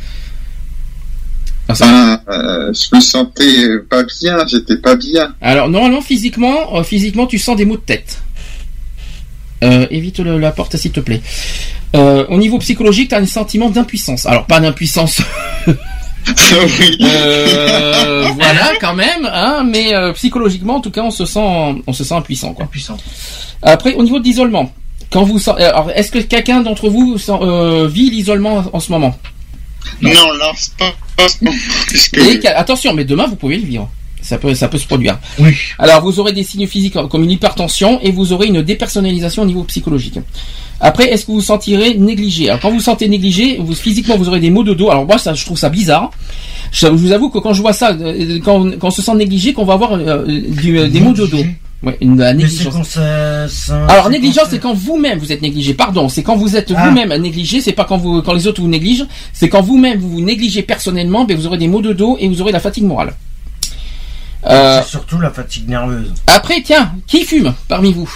[1.68, 5.34] Ah, ça- Ben, euh, je me sentais pas bien, j'étais pas bien.
[5.40, 8.22] Alors normalement physiquement, physiquement tu sens des maux de tête.
[9.60, 11.20] Évite le- la porte s'il te plaît.
[11.96, 14.26] Euh, au niveau psychologique, tu as un sentiment d'impuissance.
[14.26, 15.20] Alors pas d'impuissance
[17.00, 21.40] Euh, voilà, quand même, hein, mais euh, psychologiquement, en tout cas, on se sent,
[21.86, 22.66] on se sent impuissant, quoi.
[23.62, 24.70] Après, au niveau de l'isolement,
[25.10, 29.16] quand vous, alors, est-ce que quelqu'un d'entre vous sent- euh, vit l'isolement en ce moment?
[30.02, 31.50] Non, là, c'est pas, pas
[32.18, 33.88] Et attention, mais demain vous pouvez le vivre.
[34.22, 35.18] Ça peut, ça peut se produire.
[35.38, 35.54] Oui.
[35.78, 39.46] Alors vous aurez des signes physiques comme une hypertension et vous aurez une dépersonnalisation au
[39.46, 40.18] niveau psychologique.
[40.80, 44.16] Après, est-ce que vous vous sentirez négligé Alors quand vous vous sentez négligé, vous, physiquement
[44.16, 44.90] vous aurez des maux de dos.
[44.90, 46.10] Alors moi, ça, je trouve ça bizarre.
[46.70, 49.02] Je, je vous avoue que quand je vois ça, euh, quand, on- quand on se
[49.02, 51.44] sent négligé, qu'on va avoir euh, du- euh, des maux de dos.
[51.82, 52.74] Ouais, une la négligence.
[52.74, 55.74] quand ça, ça- Alors négligence, c'est quand vous-même vous êtes négligé.
[55.74, 56.88] Pardon, c'est quand vous êtes Ah.
[56.88, 57.60] vous-même négligé.
[57.60, 59.06] C'est pas quand vous, quand les autres vous négligent.
[59.32, 62.28] C'est quand vous-même vous vous négligez personnellement, ben vous aurez des maux de dos et
[62.28, 63.14] vous aurez la fatigue morale.
[64.46, 66.12] Euh, C'est surtout la fatigue nerveuse.
[66.26, 68.10] après, tiens, qui fume parmi vous?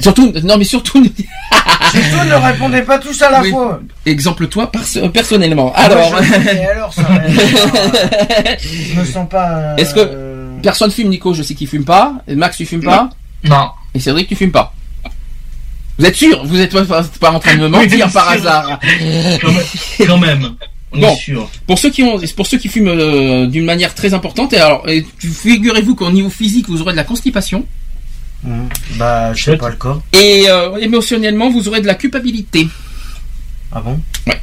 [0.00, 1.02] Surtout, non mais surtout,
[1.90, 3.50] Surtout ne répondez pas tous à la Oui.
[3.50, 3.80] fois.
[4.06, 5.72] exemple toi pers- personnellement.
[5.74, 7.02] Alors, Moi, je- et alors ça
[8.60, 9.50] Je me sens pas.
[9.50, 11.34] euh, est-ce que personne fume, Nico?
[11.34, 12.12] Je sais qu'il fume pas.
[12.28, 13.10] Et Max, tu fumes pas?
[13.42, 13.70] Non.
[13.94, 14.72] Et Cédric, tu fumes pas?
[15.98, 16.44] Vous êtes sûr?
[16.44, 18.32] Vous êtes pas, pas en train de me mentir Oui, par sûr.
[18.32, 18.78] hasard
[20.06, 20.54] Quand même.
[20.92, 21.12] On Bon.
[21.12, 21.50] est sûr.
[21.66, 24.88] Pour ceux qui ont, pour ceux qui fument euh, d'une manière très importante, et alors,
[24.88, 27.66] et figurez-vous qu'au niveau physique, vous aurez de la constipation.
[28.42, 28.68] Hmm.
[28.96, 29.98] Bah, je sais pas le cas.
[30.14, 32.68] Et euh, émotionnellement, vous aurez de la culpabilité.
[33.72, 34.00] Ah bon?
[34.26, 34.40] Ouais.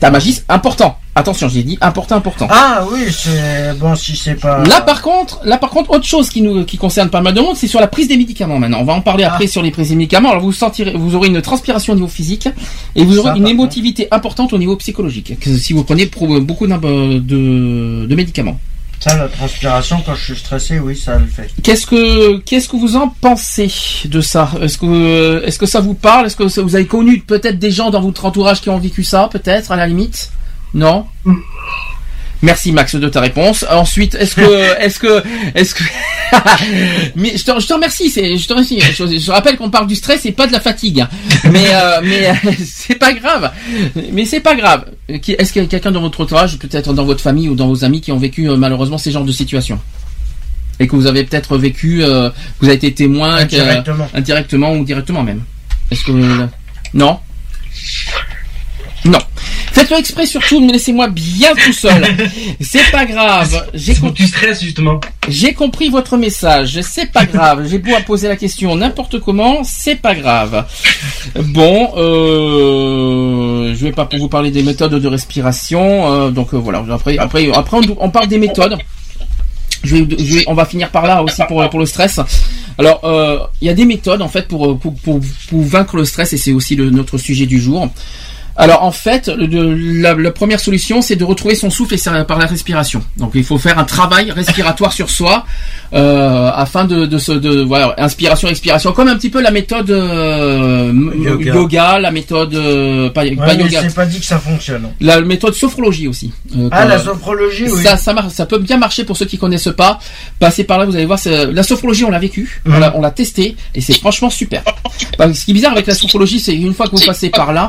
[0.00, 0.98] Ta magie, important.
[1.16, 2.48] Attention, j'ai dit important, important.
[2.50, 4.64] Ah oui, c'est bon si c'est pas.
[4.64, 7.40] Là par contre, là par contre, autre chose qui nous qui concerne pas mal de
[7.40, 8.58] monde, c'est sur la prise des médicaments.
[8.58, 9.32] Maintenant, on va en parler Ah.
[9.34, 10.30] après sur les prises des médicaments.
[10.30, 12.48] Alors vous sentirez, vous aurez une transpiration au niveau physique
[12.96, 15.38] et vous aurez Ça, une émotivité importante au niveau psychologique.
[15.38, 16.06] Que si vous prenez
[16.40, 18.58] beaucoup d'im- de, de médicaments.
[18.98, 21.48] Ça, la transpiration, quand je suis stressé, oui, ça le fait.
[21.62, 23.70] Qu'est-ce que qu'est-ce que vous en pensez
[24.06, 24.50] de ça?
[24.62, 26.26] Est-ce que est-ce que ça vous parle?
[26.26, 29.28] Est-ce que vous avez connu peut-être des gens dans votre entourage qui ont vécu ça
[29.30, 30.30] Peut-être à la limite?
[30.74, 31.06] Non.
[32.42, 33.64] Merci Max de ta réponse.
[33.70, 34.42] Ensuite, est-ce que
[34.80, 35.22] est-ce que
[35.54, 35.82] est-ce que
[37.16, 38.80] mais je te, je te remercie, c'est je te remercie.
[38.80, 41.00] Je, je rappelle qu'on parle du stress et pas de la fatigue.
[41.00, 41.08] hein.
[41.50, 42.34] Mais euh, mais euh,
[42.64, 43.50] c'est pas grave.
[44.12, 44.84] Mais c'est pas grave.
[45.08, 47.84] Est-ce qu'il y a quelqu'un dans votre entourage, peut-être dans votre famille ou dans vos
[47.84, 49.80] amis qui ont vécu euh, malheureusement ces genres de situations?
[50.80, 52.30] Et que vous avez peut-être vécu, euh,
[52.60, 54.08] vous avez été témoin que- Indirectement.
[54.12, 55.42] indirectement ou directement même.
[55.92, 56.46] Est-ce que
[56.94, 57.20] non?
[59.06, 59.18] Non.
[59.72, 62.02] Faites-le exprès surtout, ne laissez-moi bien tout seul.
[62.60, 63.66] C'est pas grave.
[63.74, 64.98] J'ai com- Tu stresses justement.
[65.28, 66.80] j'ai compris votre message.
[66.82, 67.66] C'est pas grave.
[67.68, 70.64] J'ai beau à poser la question n'importe comment, c'est pas grave.
[71.36, 76.12] Bon, euh, je vais pas pour vous parler des méthodes de respiration.
[76.12, 76.84] euh, donc euh, voilà.
[76.90, 78.76] Après, après, après, on, on parle des méthodes.
[79.82, 82.20] Je vais, je vais- on va finir par là aussi pour, pour le stress.
[82.78, 86.04] Alors, euh, il y a des méthodes en fait pour, pour, pour, pour vaincre le
[86.04, 87.88] stress et c'est aussi le, notre sujet du jour.
[88.56, 92.24] Alors en fait, le- la, la première solution, c'est de retrouver son souffle et ça-
[92.24, 93.02] par la respiration.
[93.16, 95.44] Donc il faut faire un travail respiratoire sur soi
[95.92, 99.90] euh, afin de, de se de voilà inspiration expiration comme un petit peu la méthode
[99.90, 101.52] euh, yoga.
[101.54, 101.98] Yoga.
[101.98, 104.88] la méthode euh, pas, Ouais, pas mais yoga, c'est pas dit que ça fonctionne.
[105.00, 106.32] la méthode sophrologie aussi.
[106.56, 107.82] Euh, Ah, la sophrologie, oui.
[107.82, 109.98] ça, ça marche, ça peut bien marcher pour ceux qui connaissent pas.
[110.38, 111.18] Passez par là, vous allez voir.
[111.18, 114.62] c'est- La sophrologie, on l'a vécu, on l'a, on l'a testé, et c'est franchement super.
[115.18, 117.30] Parce que ce qui est bizarre avec la sophrologie, c'est une fois que vous passez
[117.30, 117.68] par là,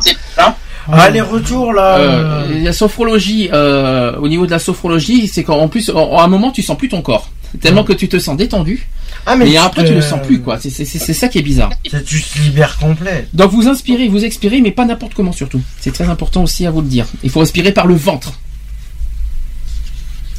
[0.92, 1.98] Ah, les retours là.
[1.98, 6.28] euh, la sophrologie, euh, au niveau de la sophrologie, c'est qu'en plus, en- à un
[6.28, 7.30] moment, tu sens plus ton corps.
[7.62, 8.86] Tellement que tu te sens détendu,
[9.26, 10.60] Ah, mais, tu après te- tu le sens plus, quoi.
[10.60, 11.70] C'est, c'est, c'est- c'est ça qui est bizarre.
[11.90, 13.28] c'est- Tu te libères complet.
[13.34, 15.62] Donc vous inspirez, vous expirez, mais pas n'importe comment surtout.
[15.80, 17.06] C'est très important aussi à vous le dire.
[17.24, 18.34] Il faut respirer par le ventre.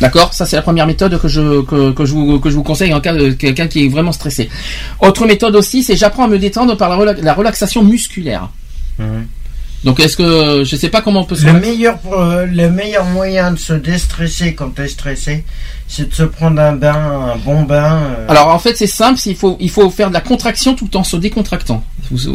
[0.00, 0.34] D'accord?
[0.34, 2.92] Ça c'est la première méthode que je, que, que je, vous, que je vous conseille
[2.92, 4.50] en cas de quelqu'un qui est vraiment stressé.
[5.00, 8.50] Autre méthode aussi, c'est j'apprends à me détendre par la, rela- la relaxation musculaire.
[9.86, 12.68] Donc est-ce que je sais pas comment on peut se Le meilleur, pour- euh, le
[12.68, 15.44] meilleur moyen de se déstresser quand t'es stressé,
[15.88, 18.00] c'est de se prendre un bain, un bon bain.
[18.02, 20.96] euh, Alors en fait c'est simple, il faut il faut faire de la contraction tout
[20.96, 21.82] en se décontractant.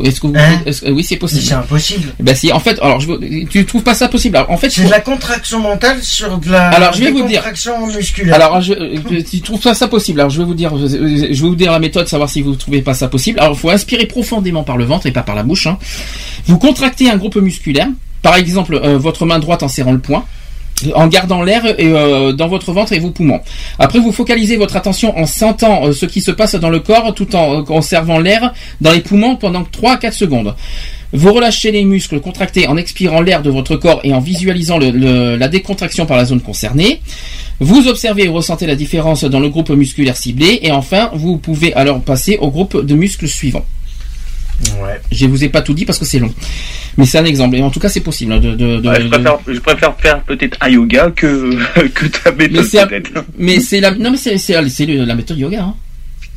[0.04, 0.60] Est-ce que vous, Hein
[0.92, 1.44] oui c'est possible.
[1.44, 2.14] c'est impossible.
[2.20, 4.36] Eh Ben si en fait alors je tu trouves pas ça possible?
[4.38, 7.28] Alors, en fait C'est de la contraction mentale sur de la Alors, je vais vous
[7.28, 7.40] dire.
[7.42, 8.36] contraction musculaire.
[8.36, 10.20] Alors, je, euh, tu trouves pas ça possible?
[10.20, 12.82] Alors, je vais vous dire, je vais vous dire la méthode, savoir si vous trouvez
[12.82, 13.40] pas ça possible.
[13.40, 15.68] Alors, il faut inspirer profondément par le ventre et pas par la bouche.
[15.68, 15.78] hein.
[16.48, 17.88] Vous contractez un groupe musculaire,
[18.22, 20.26] par exemple euh, votre main droite en serrant le poing,
[20.96, 23.40] en gardant l'air euh, dans votre ventre et vos poumons.
[23.80, 27.14] Après, vous focalisez votre attention en sentant euh, ce qui se passe dans le corps,
[27.14, 30.56] tout en euh, conservant l'air dans les poumons pendant 3 à 4 secondes.
[31.14, 35.48] Vous relâchez les muscles contractés en expirant l'air de votre corps et en visualisant la
[35.50, 37.02] décontraction par la zone concernée.
[37.60, 41.74] Vous observez et ressentez la différence dans le groupe musculaire ciblé et enfin, vous pouvez
[41.74, 43.66] alors passer au groupe de muscles suivant.
[44.82, 45.00] Ouais.
[45.12, 46.34] Je vous ai pas tout dit parce que c'est long.
[46.98, 47.56] Mais c'est un exemple.
[47.56, 48.34] Et en tout cas, c'est possible.
[48.34, 51.56] hein, De, de, de- Ouais, je, préfère, je préfère faire peut-être un yoga que,
[51.94, 52.66] que ta méthode
[53.38, 55.64] mais c'est la non mais c'est c'est la méthode yoga.
[55.64, 55.76] Hein.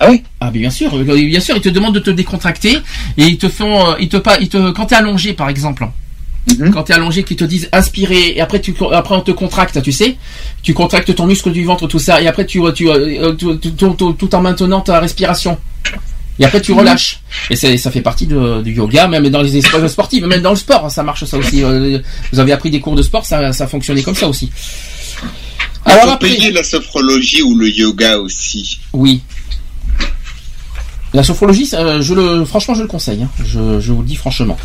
[0.00, 0.22] Ah oui?
[0.40, 2.78] Ah bien sûr, bien sûr, ils te demandent de te décontracter
[3.16, 5.86] et ils te font, euh, ils te pas, ils te quand t'es allongé par exemple.
[6.74, 9.92] Quand t'es allongé, qu'ils te disent inspirer et après tu après on te contracte, tu
[9.92, 10.16] sais,
[10.62, 13.72] tu contractes ton muscle du ventre tout ça et après tu tu, euh, tu- tu-
[13.72, 15.56] tu- tu- tout en maintenant ta respiration.
[16.40, 17.20] Et après tu relâches.
[17.50, 20.56] Et ça fait partie de- du yoga, même dans les espaces sportifs, même dans le
[20.56, 21.62] sport, hein, ça marche ça aussi.
[21.62, 21.98] Euh,
[22.32, 24.50] Vous avez appris des cours de sport, ça, ça fonctionnait comme ça aussi.
[25.84, 28.80] Alors après- payer la sophrologie ou le yoga aussi.
[28.92, 29.20] Oui.
[31.12, 33.22] La sophrologie, ça, euh, je le, franchement, je le conseille.
[33.22, 33.30] hein.
[33.46, 34.56] Je, je vous le dis franchement.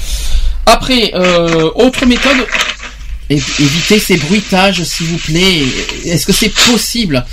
[0.66, 2.38] Après, euh, autre méthode,
[3.30, 5.62] évitez ces bruitages, s'il vous plaît.
[6.06, 7.24] Est-ce que c'est possible?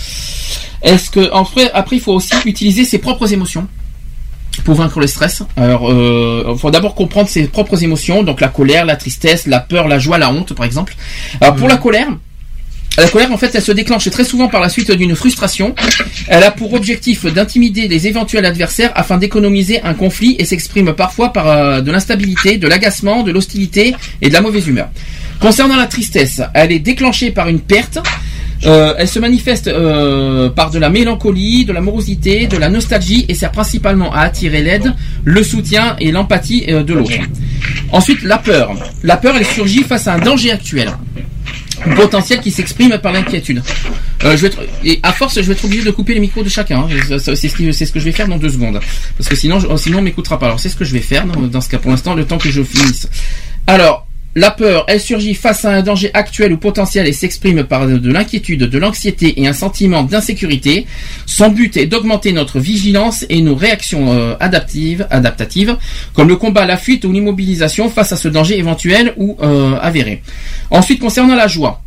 [0.83, 3.67] Est-ce que après, après, il faut aussi utiliser ses propres émotions
[4.65, 5.43] pour vaincre le stress.
[5.57, 9.89] Alors, euh, faut d'abord comprendre ses propres émotions, donc la colère, la tristesse, la peur,
[9.89, 10.95] la joie, la honte, par exemple.
[11.41, 12.09] Alors, pour la colère,
[12.99, 15.75] la colère, en fait, elle se déclenche très souvent par la suite d'une frustration.
[16.29, 21.33] Elle a pour objectif d'intimider les éventuels adversaires afin d'économiser un conflit et s'exprime parfois
[21.33, 24.89] par euh, de l'instabilité, de l'agacement, de l'hostilité et de la mauvaise humeur.
[25.41, 27.99] Concernant la tristesse, elle est déclenchée par une perte.
[28.65, 33.27] Euh, elle se manifeste euh, par de la mélancolie, de la morosité, de la nostalgie
[33.29, 37.13] et sert principalement à attirer l'aide, le soutien et l'empathie euh, de l'autre.
[37.93, 38.71] Ensuite, la peur.
[39.03, 40.91] La peur, elle surgit face à un danger actuel
[41.95, 43.63] potentiel qui s'exprime par l'inquiétude.
[44.25, 46.43] Euh, je vais être, et à force, je vais être obligé de couper les micros
[46.43, 46.81] de chacun.
[46.81, 47.19] hein.
[47.19, 48.81] C'est ce, qui- c'est ce que je vais faire dans deux secondes,
[49.19, 50.47] parce que sinon, je- sinon on m'écoutera pas.
[50.47, 52.39] Alors c'est ce que je vais faire dans, dans ce cas pour l'instant, le temps
[52.39, 53.09] que je finisse.
[53.67, 54.06] Alors.
[54.39, 57.97] La peur, elle surgit face à un danger actuel ou potentiel et s'exprime par de,
[57.97, 60.87] de l'inquiétude, de l'anxiété et un sentiment d'insécurité.
[61.25, 65.79] Son but est d'augmenter notre vigilance et nos réactions euh, adaptatives,
[66.13, 70.23] comme le combat, la fuite ou l'immobilisation face à ce danger éventuel ou euh, avéré.
[70.71, 71.81] Ensuite, concernant la joie.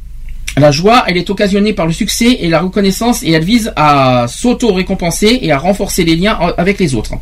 [0.57, 4.25] La joie, elle est occasionnée par le succès et la reconnaissance et elle vise à
[4.27, 7.13] s'auto-récompenser et à renforcer les liens en- avec les autres.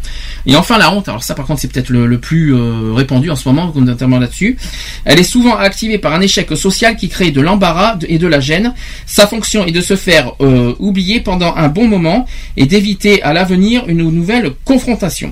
[0.45, 3.35] Et enfin la honte, alors ça par contre c'est peut-être le, plus euh, répandu en
[3.35, 4.57] ce moment, notamment là-dessus.
[5.05, 8.39] Elle est souvent activée par un échec social qui crée de l'embarras et de la
[8.39, 8.73] gêne.
[9.05, 12.25] Sa fonction est de se faire euh, oublier pendant un bon moment
[12.55, 15.31] et d'éviter à l'avenir une nouvelle confrontation.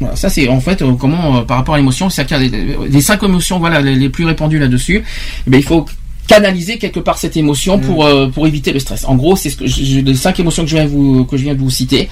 [0.00, 3.60] Voilà, ça c'est en fait euh, comment par rapport à l'émotion, c'est les, cinq émotions
[3.60, 5.04] voilà les, plus répandues là-dessus.
[5.50, 5.86] eh il faut
[6.26, 9.04] canaliser quelque part cette émotion pour euh, pour éviter le stress.
[9.06, 11.36] En gros, c'est ce que je- les cinq émotions que je viens de vous que
[11.36, 12.08] je viens de vous citer.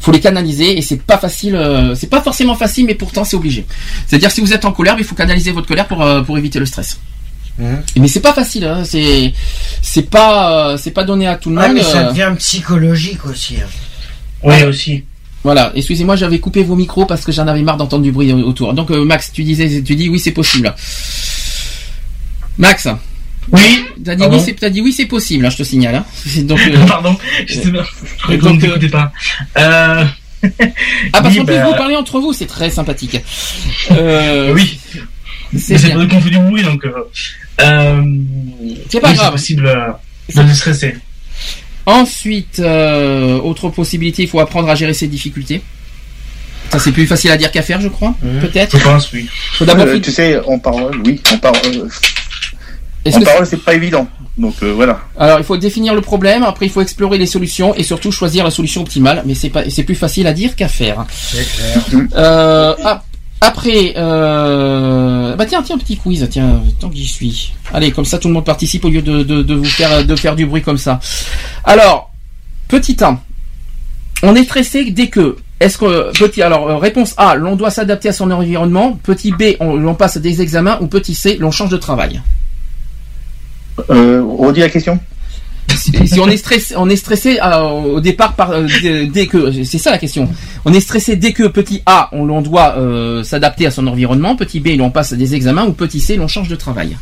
[0.00, 1.54] Faut les canaliser et c'est pas facile.
[1.54, 3.66] euh, c'est pas forcément facile, mais pourtant c'est obligé.
[4.06, 6.58] C'est-à-dire si vous êtes en colère, il faut canaliser votre colère pour euh, pour éviter
[6.58, 6.98] le stress.
[7.96, 8.64] Mais c'est pas facile.
[8.64, 9.34] Hein, c'est
[9.82, 11.76] c'est pas euh, c'est pas donné à tout le Ouais, monde.
[11.76, 13.56] mais ça euh, devient psychologique aussi.
[13.56, 13.66] hein.
[14.42, 15.04] Oui, aussi.
[15.44, 18.72] Voilà, excusez-moi, j'avais coupé vos micros parce que j'en avais marre d'entendre du bruit autour.
[18.72, 20.74] Donc euh, Max, tu disais, tu dis oui, c'est possible.
[22.58, 22.88] Max.
[23.52, 23.84] Oui.
[24.04, 25.44] T'as dit Pardon oui, c'est, t'as dit oui, c'est possible.
[25.46, 25.94] hein, je te signale.
[25.96, 26.04] hein.
[26.42, 26.60] Donc.
[26.60, 27.16] euh, Pardon,
[27.46, 27.84] je sais pas.
[28.28, 29.12] Je Donc, euh, pas.
[29.58, 30.04] Euh...
[31.12, 33.18] Ah parce oui, qu'en plus bah, vous parlez entre vous, c'est très sympathique.
[33.90, 34.78] Euh, Oui.
[35.58, 36.84] C'est pas qu'on fait du bruit, donc.
[36.84, 36.92] Euh...
[37.60, 38.02] euh,
[38.88, 39.26] C'est pas oui, grave.
[39.26, 40.94] C'est possible euh, de se stresser.
[41.86, 45.60] Ensuite, euh, autre possibilité, il faut apprendre à gérer ses difficultés.
[46.70, 48.14] Ça c'est plus facile à dire qu'à faire, je crois.
[48.40, 48.78] Peut-être.
[48.78, 49.26] Je pense, oui.
[49.54, 49.68] Faut.
[49.68, 52.00] Euh, tu sais, en parole, oui, en parole, euh, Est-ce
[53.16, 54.06] en que parole, c'est pas évident.
[54.36, 55.00] Donc euh, voilà.
[55.18, 56.42] Alors, il faut définir le problème.
[56.42, 59.22] Après, il faut explorer les solutions et surtout choisir la solution optimale.
[59.26, 61.04] Mais c'est pas, c'est plus facile à dire qu'à faire.
[62.14, 63.04] Euh, ap-
[63.42, 67.52] après, euh, bah tiens, tiens, petit quiz, tiens, tant que j'y suis.
[67.72, 70.16] Allez, comme ça, tout le monde participe au lieu de, de, de vous faire, de
[70.16, 71.00] faire du bruit comme ça.
[71.64, 72.10] Alors,
[72.68, 73.18] petit 1.
[74.22, 75.36] On est stressé dès que.
[75.58, 78.98] Est-ce que petit alors euh, réponse A, l'on doit s'adapter à son environnement.
[79.02, 82.20] Petit B, on, l'on passe des examens ou petit C, l'on change de travail.
[83.90, 84.98] Euh, redis la question.
[85.76, 88.66] si si on est stressé, on est stressé euh, au départ par euh,
[89.12, 90.28] dès, que c'est ça la question.
[90.64, 94.36] On est stressé dès que petit A, on, l'on doit euh, s'adapter à son environnement,
[94.36, 96.96] petit B, l'on passe des examens ou petit C, l'on change de travail.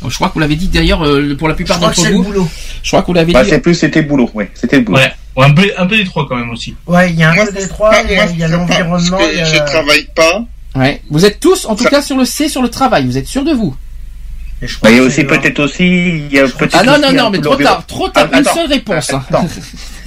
[0.00, 2.10] Donc, je crois que vous l'avez dit d'ailleurs euh, pour la plupart Je crois d'entre
[2.12, 2.22] vous.
[2.22, 2.48] le boulot.
[2.82, 3.50] Je crois que vous l'avez Bah, dit.
[3.50, 4.98] c'est plus, c'était le boulot, oui, c'était le boulot.
[4.98, 5.12] Ouais.
[5.36, 6.74] Ouais, un, peu, un peu des trois quand même aussi.
[6.86, 9.60] Ouais, il y a un Moi, peu des trois, il y a- l'environnement, Je la-
[9.62, 10.44] travaille pas.
[10.74, 11.00] Ouais.
[11.10, 13.06] Vous êtes tous, en tout Ça- cas, sur le C, sur le travail.
[13.06, 13.87] Vous êtes sûr de vous je
[14.82, 16.76] Bah, il y a aussi le- peut-être aussi, il y a peut-être.
[16.78, 18.28] Ah non aussi non non, mais trop tard, trop tard.
[18.32, 19.12] Ah, Une seule réponse.
[19.14, 19.22] hein.
[19.30, 19.48] Attends.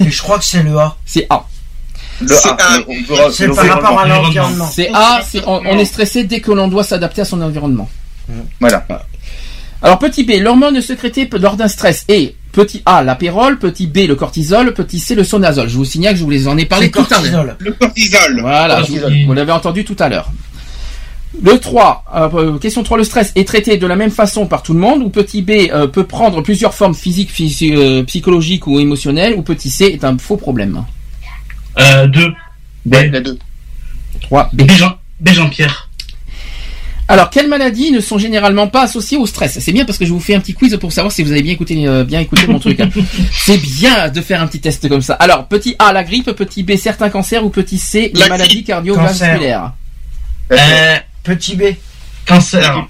[0.00, 0.96] Et je crois que c'est le A.
[1.06, 1.46] C'est A.
[2.20, 4.22] Le C'est par rapport à environnement.
[4.22, 4.70] l'environnement.
[4.72, 5.22] C'est A.
[5.46, 7.88] on, on est stressé dès que l'on doit s'adapter à son environnement.
[8.60, 8.86] Voilà.
[9.82, 14.14] Alors petit B, l'hormone sécrétée lors d'un stress est petit A l'apérole, petit B le
[14.14, 15.68] cortisol, petit C le sonazole.
[15.68, 17.56] Je vous signale que je vous les en ai parlé tout à l'heure.
[17.58, 18.40] Le cortisol.
[18.42, 18.82] Voilà,
[19.26, 20.30] vous l'avez entendu tout à l'heure.
[21.40, 22.04] Le 3,
[22.34, 25.02] euh, question 3, le stress est traité de la même façon par tout le monde,
[25.02, 29.42] ou petit B euh, peut prendre plusieurs formes physiques, physi- euh, psychologiques ou émotionnelles, ou
[29.42, 30.84] petit C est un faux problème?
[31.78, 32.32] Euh, deux.
[32.84, 32.94] B.
[33.10, 33.38] La 2.
[34.20, 34.62] 3, B.
[34.64, 34.70] B.
[34.72, 35.28] Jean, B.
[35.30, 35.88] Jean-Pierre.
[37.08, 39.58] Alors, quelles maladies ne sont généralement pas associées au stress?
[39.58, 41.42] C'est bien parce que je vous fais un petit quiz pour savoir si vous avez
[41.42, 42.78] bien écouté, euh, bien écouté mon truc.
[42.80, 42.88] hein.
[43.32, 45.14] C'est bien de faire un petit test comme ça.
[45.14, 48.64] Alors, petit A, la grippe, petit B, certains cancers, ou petit C, les La maladies
[48.64, 49.72] cardiovasculaires?
[50.52, 51.62] Euh, Petit B.
[52.26, 52.86] cancer.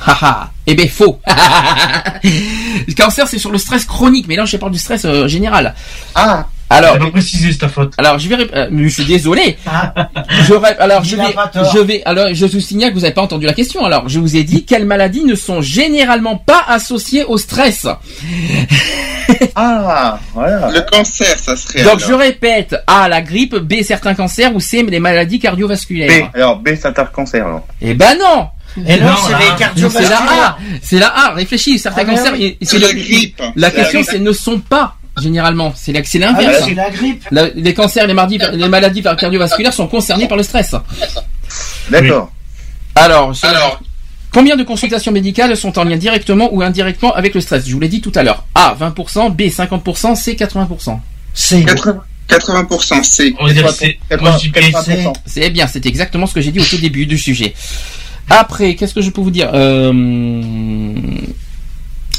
[0.00, 1.20] Haha, eh ben faux.
[1.26, 5.74] le cancer, c'est sur le stress chronique, mais là, je parle du stress euh, général.
[6.14, 7.94] Ah, Alors, pas précisé, c'est ta faute.
[7.98, 9.56] alors je vais, euh, je suis désolé.
[9.66, 9.92] Ah,
[10.46, 11.22] Je alors je vais,
[11.72, 13.84] je vais, alors je vous signale que vous n'avez pas entendu la question.
[13.84, 17.86] Alors, je vous ai dit quelles maladies ne sont généralement pas associées au stress.
[19.54, 20.70] Ah, voilà.
[20.70, 21.82] le cancer, ça serait.
[21.82, 22.08] Donc alors.
[22.08, 26.30] je répète A la grippe, B certains cancers ou C les maladies B, cardiovasculaires.
[26.34, 27.66] alors B, c'est un cancer, alors.
[27.80, 28.48] Eh ben non.
[28.86, 29.16] Et non, Non,
[29.90, 30.18] c'est la.
[30.18, 30.58] A.
[30.82, 31.30] C'est la A.
[31.34, 31.78] Réfléchis.
[31.78, 32.32] Certains Ah, mais cancers.
[32.34, 32.56] oui.
[32.62, 33.42] C'est la grippe.
[33.56, 35.72] La question, c'est ne sont pas généralement.
[35.76, 36.64] C'est Ah, l'inverse.
[36.66, 37.24] c'est la grippe.
[37.30, 40.74] La- les cancers, les maladies, les maladies cardiovasculaires sont concernés par le stress.
[41.90, 42.30] D'accord.
[42.94, 43.80] Alors, Alors,
[44.32, 47.66] combien de consultations médicales sont en lien directement ou indirectement avec le stress?
[47.66, 48.44] Je vous l'ai dit tout à l'heure.
[48.54, 51.00] A 20%, B 50%, C 80%.
[51.34, 53.32] C'est 80%, 80% c'est.
[53.38, 53.98] On va dire C.
[54.20, 54.56] Moi, je dis B.
[54.56, 55.12] 80%.
[55.26, 57.54] C'est bien, c'est exactement ce que j'ai dit au tout début du sujet.
[58.28, 59.50] Après, qu'est-ce que je peux vous dire?
[59.54, 59.92] Euh...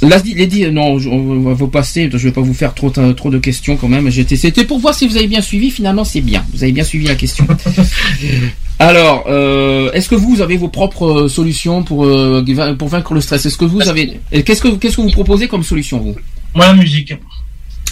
[0.02, 2.10] Là, les dit, non, on va vous passer.
[2.12, 4.10] Je vais pas vous faire trop, trop de questions quand même.
[4.10, 5.72] J'étais, c'était pour voir si vous avez bien suivi.
[5.72, 6.46] Finalement, c'est bien.
[6.54, 7.46] Vous avez bien suivi la question.
[8.80, 12.42] Alors, euh, est-ce que vous avez vos propres euh, solutions pour euh,
[12.78, 13.46] pour vaincre le stress?
[13.46, 16.16] Est-ce que vous avez Qu'est-ce que qu'est-ce que vous proposez comme solution vous?
[16.56, 17.14] Moi, la musique.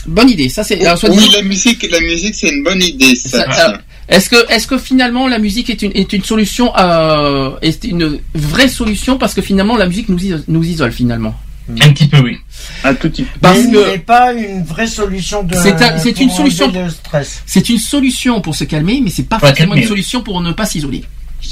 [0.07, 0.47] Bonne idée.
[0.47, 0.75] Ça c'est.
[0.75, 3.15] Oui, disant- la musique, la musique, c'est une bonne idée.
[3.15, 6.71] Ça, Ça- alors, Est-ce que, est-ce que finalement la musique est une, est une solution,
[6.77, 11.35] euh, est une vraie solution parce que finalement la musique nous, nous isole finalement?
[11.69, 12.37] Un petit peu, oui.
[12.83, 13.39] Un tout petit peu.
[13.41, 15.53] Parce Mais que n'est pas une vraie solution de.
[15.55, 17.41] C'est un- c'est pour une solution- le stress.
[17.45, 20.51] c'est une solution pour se calmer, mais c'est pas forcément calmer, une solution pour ne
[20.53, 21.03] pas s'isoler.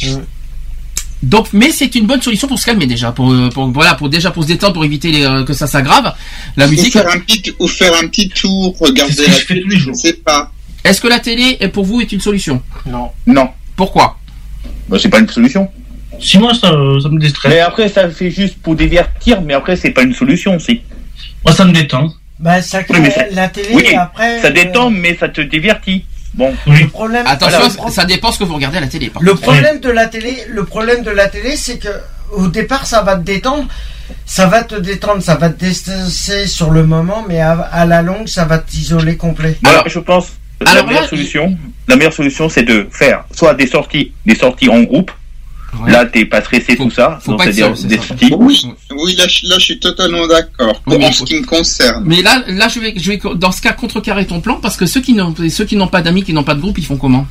[0.04, 0.08] Mm.
[1.24, 4.10] Donc, mais c'est une bonne solution pour se calmer déjà, pour, euh, pour voilà, pour
[4.10, 6.14] déjà pour se détendre, pour éviter les, euh, que ça s'aggrave.
[6.56, 6.94] La Ou musique.
[6.94, 9.96] faire un petit, ou faire un petit tour, regarder ce que la télé, je ne
[9.96, 10.52] sais pas.
[10.84, 12.62] Est-ce que la télé est- pour vous est une solution?
[12.86, 13.10] Non.
[13.26, 13.50] Non.
[13.76, 14.20] Pourquoi?
[14.88, 15.68] Bah, c'est pas une solution.
[16.20, 17.52] Si moi, ça, ça me déstresse.
[17.54, 20.82] Mais après, ça fait juste pour divertir, mais après, c'est pas une solution, si.
[21.44, 22.10] Moi, ça me détend.
[22.40, 24.42] Bah, ça Oui, mais ça- la télé, oui, après.
[24.42, 26.06] Ça euh, détend, mais ça te divertit.
[26.34, 26.54] Bon.
[26.68, 26.82] Oui.
[26.84, 27.26] Le problème.
[27.28, 29.10] Attention, ça- pro- ça dépend ce que vous regardez à la télé.
[29.10, 29.44] par Le contre.
[29.44, 31.88] problème de la télé, le problème de la télé, c'est que
[32.34, 33.68] au départ, ça va te détendre,
[34.26, 38.02] ça va te détendre, ça va te déstresser sur le moment, mais à, à la
[38.02, 39.58] longue, ça va t'isoler complet.
[39.64, 43.24] Alors, je pense que alors la meilleure là, solution, la meilleure solution, c'est de faire
[43.34, 45.12] soit des sorties, des sorties en groupe.
[45.84, 45.92] Ouais.
[45.92, 47.20] Là, t'es pas stressé, Faut- tout ça.
[47.22, 48.08] faut Donc, pas être c'est-à-dire seul, c'est des ça.
[48.08, 48.34] sorties.
[48.38, 48.62] Oui,
[48.92, 50.82] oui là, je- là, je suis totalement d'accord.
[50.88, 52.04] Oui, en ce qui me concerne.
[52.06, 54.86] Mais là, là, je vais, je vais, dans ce cas, contrecarrer ton plan parce que
[54.86, 56.98] ceux qui n'ont, ceux qui n'ont pas d'amis, qui n'ont pas de groupe, ils font
[56.98, 57.26] comment?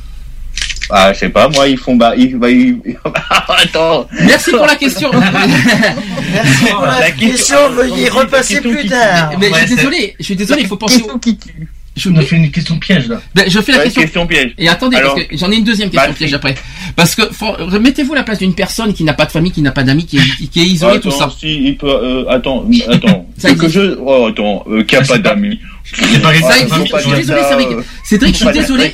[0.91, 2.77] Ah, je sais pas, moi, ils font, bah, ils, bah, ils-
[3.47, 4.07] Attends.
[4.21, 5.09] Merci pour la question.
[6.33, 9.31] Merci pour la, La question, question- veuillez repasser plus tard.
[9.39, 10.97] Mais je suis désolé, je suis désolé, il faut penser.
[10.97, 11.67] au- Question qui tue.
[11.95, 13.21] Je, a fait une question piège, là.
[13.33, 14.01] ben, je fais la Ouais, question.
[14.01, 14.53] question piège.
[14.57, 16.55] Et attendez, Alors- parce que j'en ai une deuxième question Bah, piège après.
[16.95, 19.61] Parce que faut- mettez-vous à la place d'une personne qui n'a pas de famille, qui
[19.61, 21.35] n'a pas d'amis, qui est, qui est isolée, tout Attends, ça.
[21.39, 23.27] Si, il peut, euh, attends, attends.
[23.37, 23.73] Ça C'est que existe.
[23.75, 25.59] je, oh, attends, euh, qui a Ah, pas d'amis.
[25.85, 26.95] c'est pas- Ah, Ça existe.
[26.97, 27.67] Je suis désolé, Cédric.
[27.71, 28.93] euh, Cédric, je suis désolé.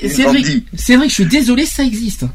[0.76, 2.26] Cédric, je suis désolé, ça existe.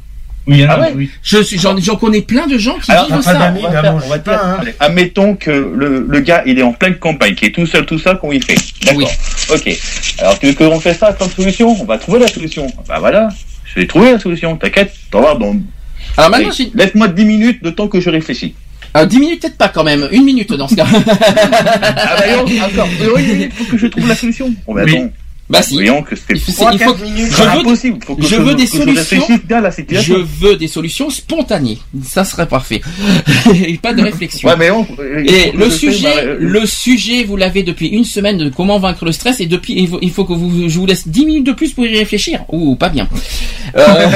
[0.46, 1.10] Oui, Ah ouais oui.
[1.24, 3.34] Je suis, j'en, j'en connais plein de gens qui Alors, vivent ça.
[3.34, 3.60] d'amis.
[3.66, 4.56] on va bah, faire- bon, on va je sais dire, pas, hein.
[4.60, 7.84] allez, admettons que le, le gars, il est en pleine campagne, qui est tout seul,
[7.84, 8.54] tout ça, qu'on y fait?
[8.84, 8.98] D'accord.
[9.50, 9.54] Oui.
[9.54, 9.78] Ok.
[10.18, 11.76] Alors, tu veux qu'on fait ça comme solution?
[11.80, 12.66] On va trouver la solution.
[12.88, 13.28] Bah voilà.
[13.64, 14.56] Je vais trouver la solution.
[14.56, 14.92] T'inquiète.
[15.10, 15.56] T'en vas dans.
[16.16, 18.54] Alors maintenant, Allez, Laisse-moi 10 minutes de temps que je réfléchis.
[18.96, 20.86] euh, 10 minutes peut-être pas quand même, une minute dans ce cas.
[20.96, 22.88] Ah bah non, encore.
[23.18, 24.54] Il faut que je trouve la solution.
[24.66, 24.94] On va Oui.
[24.96, 25.10] attendre.
[25.48, 25.74] Bah si.
[25.74, 27.28] Voyons que c'est Il faut, minutes.
[27.30, 27.98] je veux, impossible.
[28.04, 29.26] Faut que je veux des solutions.
[29.44, 29.62] bien
[30.00, 31.78] je veux des solutions spontanées.
[32.04, 32.80] Ça serait parfait.
[33.66, 34.48] Et pas de réflexion.
[34.48, 34.86] Ouais, mais on,
[35.24, 39.12] Et le sujet, ma- le sujet, vous l'avez depuis une semaine de comment vaincre le
[39.12, 41.52] stress et depuis, il faut, il faut que vous, je vous laisse 10 minutes de
[41.52, 42.44] plus pour y réfléchir.
[42.48, 43.08] Ou pas bien.
[43.76, 43.84] Euh,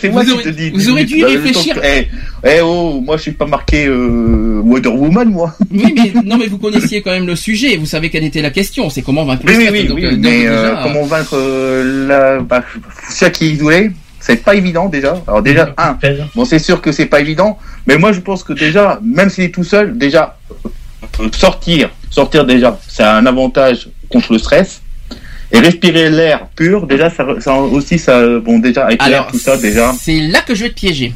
[0.00, 0.70] c'est moi qui te dis.
[0.70, 1.78] vous aurez dû y le réfléchir.
[1.84, 2.08] Eh,
[2.44, 5.54] eh oh, moi je suis pas marqué euh, Wonder Woman, moi.
[5.70, 7.76] oui, mais non, mais vous connaissiez quand même le sujet.
[7.76, 8.90] Vous savez quelle était la question.
[8.90, 11.04] C'est comment vaincre le Oui, oui, oui, Donc, oui, euh, donc, mais déjà, euh, comment
[11.04, 12.64] vaincre euh, la, bah,
[13.08, 15.22] ça qui est isolé, c'est pas évident déjà.
[15.28, 15.96] Alors déjà, un,
[16.34, 19.44] bon c'est sûr que c'est pas évident, mais moi je pense que déjà, même s'il
[19.44, 20.36] est tout seul, déjà
[21.20, 24.82] euh, sortir, sortir déjà, c'est un avantage contre le stress.
[25.54, 29.58] Et respirer l'air pur, déjà, ça, ça aussi, ça, bon, déjà, avec l'air, tout ça,
[29.58, 29.92] déjà.
[29.92, 31.12] c'est là que je vais te piéger.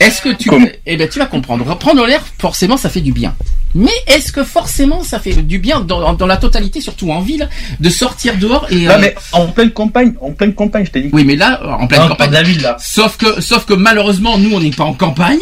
[0.00, 0.50] Est-ce que tu,
[0.86, 1.64] eh ben tu vas comprendre.
[1.78, 3.34] Prendre l'air, forcément, ça fait du bien.
[3.76, 7.48] Mais est-ce que forcément ça fait du bien dans, dans la totalité, surtout en ville,
[7.80, 11.00] de sortir dehors et Non, euh, mais en pleine campagne, en pleine campagne, je t'ai
[11.02, 11.10] dit.
[11.12, 12.28] Oui, mais là, en pleine Non, campagne.
[12.30, 12.76] de la ville, là.
[12.80, 15.40] Sauf que, sauf que malheureusement, nous, on n'est pas en campagne.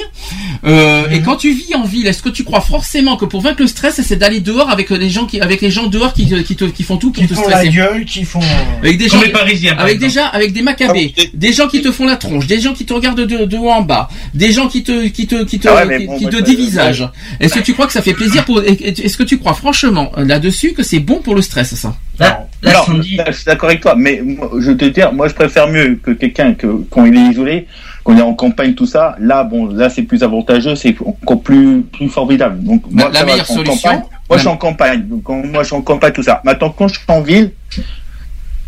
[0.65, 1.09] Euh.
[1.11, 3.67] Et quand tu vis en ville, est-ce que tu crois forcément que pour vaincre le
[3.67, 6.57] stress, c'est d'aller dehors avec les gens qui, avec les gens dehors qui, te- qui,
[6.57, 8.41] te, qui font tout pour Qui te font la stresser gueule, qui font.
[8.83, 10.09] avec des Comme gens, les Parisiens, par avec exemple.
[10.11, 12.93] déjà, avec des macabées, des gens qui te font la tronche, des gens qui te
[12.93, 15.87] regardent de, de haut en bas, des gens qui te, qui te, qui te, Ah
[15.87, 17.09] ouais, qui, bon, qui moi, te dévisagent.
[17.41, 20.25] Est-ce que tu crois que ça fait plaisir pour, est-ce que tu crois franchement euh,
[20.25, 21.97] là-dessus que c'est bon pour le stress, ça?
[22.19, 25.35] Là, là, non, je suis d'accord avec toi, mais moi, je te dire, moi je
[25.35, 27.67] préfère mieux que quelqu'un que quand il est isolé,
[28.05, 29.17] qu'on est en campagne, tout ça.
[29.21, 32.63] Là, bon, là c'est plus avantageux, c'est encore plus plus formidable.
[32.63, 34.03] Donc moi, la ça meilleure je suis en solution- campagne.
[34.29, 35.03] Moi, je suis en campagne.
[35.09, 36.41] Donc moi, je suis en campagne, tout ça.
[36.45, 37.51] Maintenant, quand je suis en ville.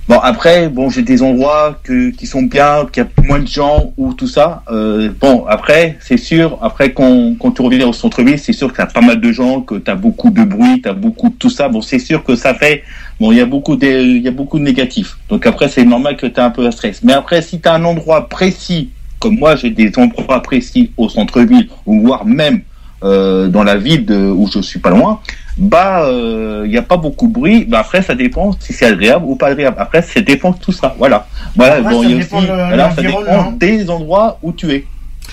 [0.06, 3.46] Bon après bon j'ai des endroits que, qui sont bien, qu'il y a moins de
[3.46, 4.62] gens ou tout ça.
[4.70, 8.76] Euh, bon après c'est sûr après quand, quand tu reviens au centre-ville c'est sûr que
[8.76, 11.68] t'as pas mal de gens, que t'as beaucoup de bruit, t'as beaucoup de tout ça.
[11.70, 12.84] Bon c'est sûr que ça fait
[13.18, 15.16] bon il y a beaucoup de il y a beaucoup de négatifs.
[15.30, 17.02] Donc après c'est normal que t'as un peu de stress.
[17.02, 21.68] Mais après si t'as un endroit précis comme moi j'ai des endroits précis au centre-ville
[21.86, 22.60] ou voire même
[23.02, 25.20] euh, dans la ville de, où je suis pas loin,
[25.58, 26.08] bah
[26.64, 27.64] il n'y a pas beaucoup de bruit.
[27.64, 29.76] Bah, après ça dépend si c'est agréable ou pas agréable.
[29.78, 30.94] Après ça dépend de tout ça.
[30.98, 31.26] Voilà.
[31.54, 31.74] Voilà.
[31.76, 33.52] Après, bon, ça il y a dépend aussi, de voilà, ça l'environnement.
[33.52, 34.86] dépend des endroits où tu es.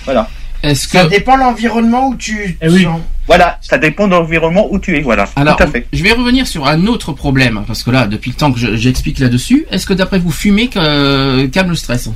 [0.04, 0.28] Voilà.
[0.62, 2.56] Est-ce que Ça dépend de l'environnement où tu.
[2.62, 2.86] Eh oui.
[3.26, 5.00] Voilà, ça dépend de l'environnement où tu es.
[5.00, 5.26] Voilà.
[5.34, 5.86] Alors, tout à fait.
[5.92, 8.76] je vais revenir sur un autre problème, parce que là, depuis le temps que je-
[8.76, 12.10] j'explique là-dessus, est-ce que d'après vous, fumer que- calme le stress?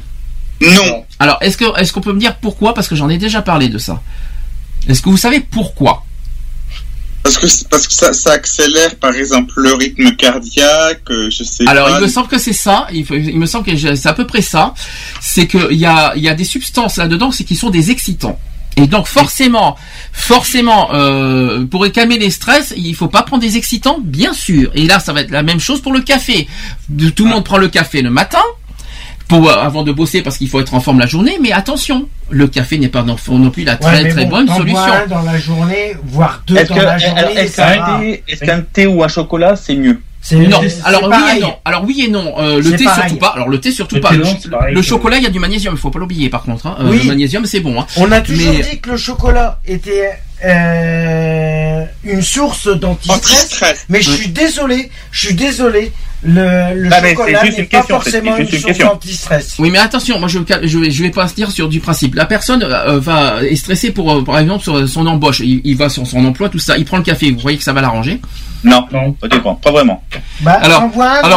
[0.60, 1.04] Non.
[1.18, 2.74] Alors, est-ce qu'on peut me dire pourquoi?
[2.74, 4.02] Parce que j'en ai déjà parlé de ça.
[4.88, 6.04] Est-ce que vous savez pourquoi?
[7.22, 11.66] Parce que, parce que ça, ça accélère, par exemple, le rythme cardiaque, euh, je sais
[11.66, 11.98] Alors, pas.
[11.98, 12.86] il me semble que c'est ça.
[12.92, 13.04] Il,
[13.36, 14.74] me semble que c'est à peu près ça.
[15.20, 18.38] C'est qu'il y a, il y a des substances là-dedans, qui sont des excitants.
[18.76, 19.76] Et donc forcément,
[20.12, 24.70] forcément, euh, pour calmer les stress, il faut pas prendre des excitants, bien sûr.
[24.74, 26.46] Et là, ça va être la même chose pour le café.
[27.16, 28.42] Tout le monde prend le café le matin.
[29.28, 32.08] Pour, euh, avant de bosser parce qu'il faut être en forme la journée, mais attention,
[32.30, 34.78] le café n'est pas non, non plus la Ouais, très très bon, bonne solution.
[34.78, 38.22] un dans la journée, voire deux Est-ce dans que- la alors, journée.
[38.28, 40.00] est-ce qu'un thé, ou un chocolat c'est mieux
[40.32, 41.38] Non, alors oui pareil.
[41.38, 41.54] et non.
[41.64, 42.34] Alors oui et non.
[42.38, 43.02] Euh, le thé pareil.
[43.08, 43.28] surtout pas.
[43.34, 44.10] Alors le thé surtout Le pas.
[44.10, 45.74] thé, Le, non, c'est pareil le que- chocolat, il y a du magnésium.
[45.74, 46.66] Il faut pas l'oublier par contre.
[46.66, 46.76] Hein.
[46.80, 46.98] Euh, Oui.
[47.02, 47.80] Le magnésium, c'est bon.
[47.80, 47.86] Hein.
[47.96, 50.10] On a toujours Mais- dit que le chocolat était
[50.44, 53.86] euh, une source d'antistress, Anti-stress.
[53.88, 55.92] mais je suis désolé, je suis désolé,
[56.26, 58.86] le, Ah, chocolat n'est pas question, forcément une source question.
[58.88, 59.54] d'antistress.
[59.58, 62.14] Oui, mais attention, moi je, je vais, je vais pas dire sur du principe.
[62.14, 65.40] La personne euh, va est stressée pour, euh, par exemple, sur son embauche.
[65.40, 66.76] Il, il va sur son emploi, tout ça.
[66.76, 67.30] Il prend le café.
[67.30, 68.20] Vous voyez que ça va l'arranger?
[68.64, 69.14] Non, Non.
[69.20, 70.02] ça dépend, pas vraiment.
[70.40, 70.82] Bah, Alors-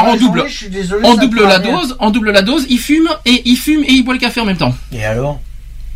[0.08, 1.72] on double- journée, je suis désolé, On ça double me la rien.
[1.78, 1.96] dose.
[2.00, 2.66] On double la dose.
[2.70, 4.74] Il fume et il fume et il boit le café en même temps.
[4.92, 5.40] Et alors?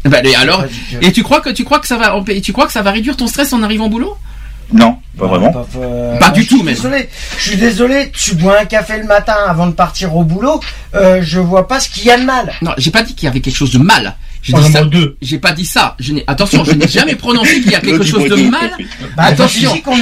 [0.06, 0.66] Bah, et alors
[1.02, 2.92] Et tu crois que tu crois que ça va et tu crois que ça va
[2.92, 4.18] réduire ton stress en arrivant au boulot?
[4.74, 5.52] Non, pas vraiment.
[5.52, 6.64] Pas, euh, Pas du tout.
[6.64, 8.12] Désolé, je suis désolé.
[8.12, 10.60] Tu bois un café le matin avant de partir au boulot.
[10.96, 12.54] Euh, je vois pas ce qu'il y a de mal.
[12.62, 14.16] Non, j'ai pas dit qu'il y avait quelque chose de mal.
[14.44, 14.82] J'ai On dit en ça.
[14.82, 15.16] mange deux.
[15.22, 15.96] J'ai pas dit ça.
[16.00, 18.72] Je n'ai attention, je n'ai jamais prononcé qu'il y a quelque chose de mal.
[19.16, 19.96] Bah, Attention, qu'on.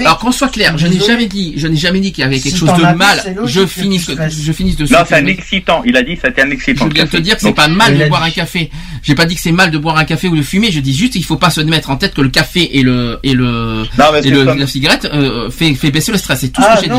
[0.00, 2.40] Alors qu'on soit clair, je n'ai jamais dit, je n'ai jamais dit qu'il y avait
[2.40, 3.36] quelque Si chose de mal.
[3.46, 5.82] Je finis, je finis de Non, c'est un excitant.
[5.86, 6.88] Il a dit que c'était un excitant.
[6.88, 8.70] Je viens de te dire que c'est pas mal de boire un café.
[9.02, 10.72] J'ai pas dit que c'est mal de boire un café ou de fumer.
[10.72, 13.20] Je dis juste, il faut pas se mettre en tête que le café et le
[13.22, 13.84] et le
[14.24, 16.40] et la cigarette euh, fait fait baisser le stress.
[16.40, 16.94] C'est tout ce Ah que j'ai dit.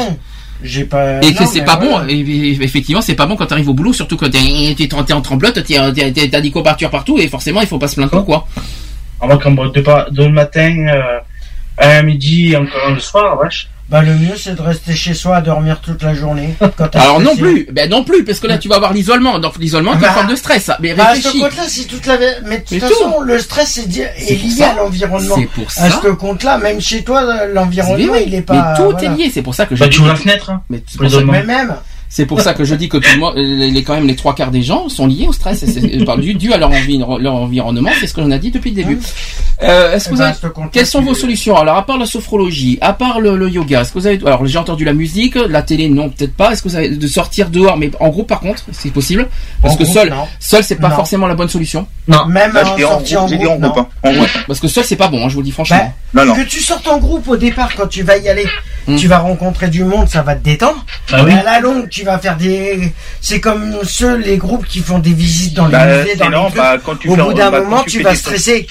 [0.66, 1.22] J'ai pas.
[1.22, 2.06] Et c'est pas bon.
[2.08, 6.52] Effectivement, c'est pas bon quand t'arrives au boulot, surtout quand t'es en tremblote, t'as des
[6.52, 8.48] courbatures partout et forcément, il faut pas se plaindre quoi.
[9.22, 11.19] On va comme de pas de le matin, euh,
[11.77, 13.69] à midi et encore le soir, vache.
[13.88, 16.56] Bah le mieux c'est de rester chez soi à dormir toute la journée.
[16.78, 19.38] Quand Alors non plus, ben non plus, parce que là tu vas avoir l'isolement.
[19.38, 20.64] Donc l'isolement, c'est Bah, une forme de stress.
[20.64, 20.78] ça.
[20.82, 21.40] Mais Bah, à ce réfléchis.
[21.40, 22.18] compte-là, c'est toute la.
[22.46, 25.36] Mais de toute façon, le stress est, di- est pour lié à l'environnement.
[25.38, 26.02] C'est pour À ça.
[26.02, 28.54] ce compte-là, même chez toi, l'environnement, oui, il est pas.
[28.72, 29.04] mais tout voilà.
[29.14, 29.32] est lié.
[29.32, 30.62] C'est pour ça que je Bah, tu ouvres que- la fenêtre, hein.
[30.72, 31.32] Mais c'est Pour pour ça- l'isolement.
[31.34, 31.76] Mais même.
[32.18, 34.34] C'est pour ça que je dis que tout le monde, les, quand même les trois
[34.34, 35.64] quarts des gens sont liés au stress.
[35.64, 38.38] Et c'est- par- dû, dû à leur, envi- leur environnement, c'est ce que l'on a
[38.38, 39.00] dit depuis le début.
[39.64, 41.58] Euh, est-ce que Eh vous ben, avez- quelles sont vos solutions?
[41.58, 44.45] Alors, à part la sophrologie, à part le, le yoga, est-ce que vous avez Alors,
[44.45, 46.52] j'ai entendu la musique, la télé, non, peut-être pas.
[46.53, 49.27] Est-ce que vous avez de sortir dehors, mais en groupe, par contre, c'est possible
[49.61, 50.26] Parce En que groupe, seul, non.
[50.40, 50.95] seul, c'est pas Non.
[50.95, 51.85] forcément la bonne solution.
[52.08, 52.27] Non.
[52.27, 53.58] Même Là, en en sortie en groupe, j'ai dit groupe.
[53.58, 53.69] en non.
[53.74, 53.88] groupe.
[54.03, 54.10] hein.
[54.10, 54.30] En groupe.
[54.48, 55.26] Parce que seul, c'est pas bon.
[55.26, 55.94] hein, je vous le dis franchement.
[56.14, 56.42] Bah, Non, non.
[56.42, 58.45] Que tu sortes en groupe au départ, quand tu vas y aller,
[58.88, 58.98] Hmm.
[58.98, 60.85] tu vas rencontrer du monde, ça va te détendre.
[61.11, 61.32] Ah oui.
[61.34, 62.92] Mais à la longue, tu vas faire des.
[63.22, 66.35] C'est comme ceux, les groupes qui font des visites dans les Bah, musées, dans les
[66.35, 66.56] non, trucs.
[66.58, 68.67] bah, quand tu Au fais- bout d'un bah, moment, tu vas stresser.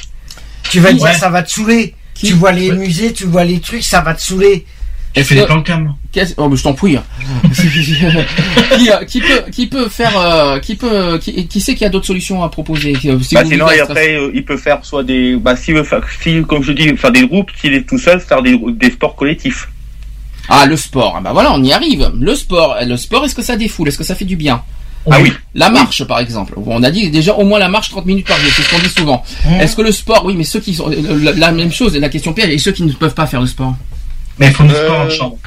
[0.71, 0.95] Tu vas Ouais.
[0.95, 1.95] dire, ça va te saouler.
[2.15, 4.65] Qui Tu vois les musées, tu vois les trucs, ça va te saouler.
[5.17, 5.95] Elle fait des plans cam.
[6.11, 6.97] Qu'est-ce- Oh, mais je t'en prie.
[8.79, 11.87] qui, euh, qui peut, qui peut faire, euh, qui peut, qui, qui sait qu'il y
[11.87, 14.85] a d'autres solutions à proposer euh, si Bah, sinon, et après, euh, il peut faire
[14.85, 17.89] soit des, bah, s'il veut faire, si, comme je dis, faire des groupes, s'il est
[17.89, 19.69] tout seul, faire des, des sports collectifs.
[20.49, 21.15] Ah, le sport.
[21.17, 22.11] Ah, Bah voilà, on y arrive.
[22.19, 23.89] Le sport, le sport, est-ce que ça défoule?
[23.89, 24.63] Est-ce que ça fait du bien?
[25.11, 25.33] Ah oui.
[25.55, 26.55] La marche, par exemple.
[26.67, 28.79] On a dit déjà au moins la marche 30 minutes par jour, c'est ce qu'on
[28.79, 29.23] dit souvent.
[29.61, 32.09] Est-ce que le sport, oui, mais ceux qui sont euh, la, la même chose, la
[32.09, 33.75] question piège, et ceux qui ne peuvent pas faire le sport?
[34.39, 35.39] Mais ils font du Euh, sport en chambre.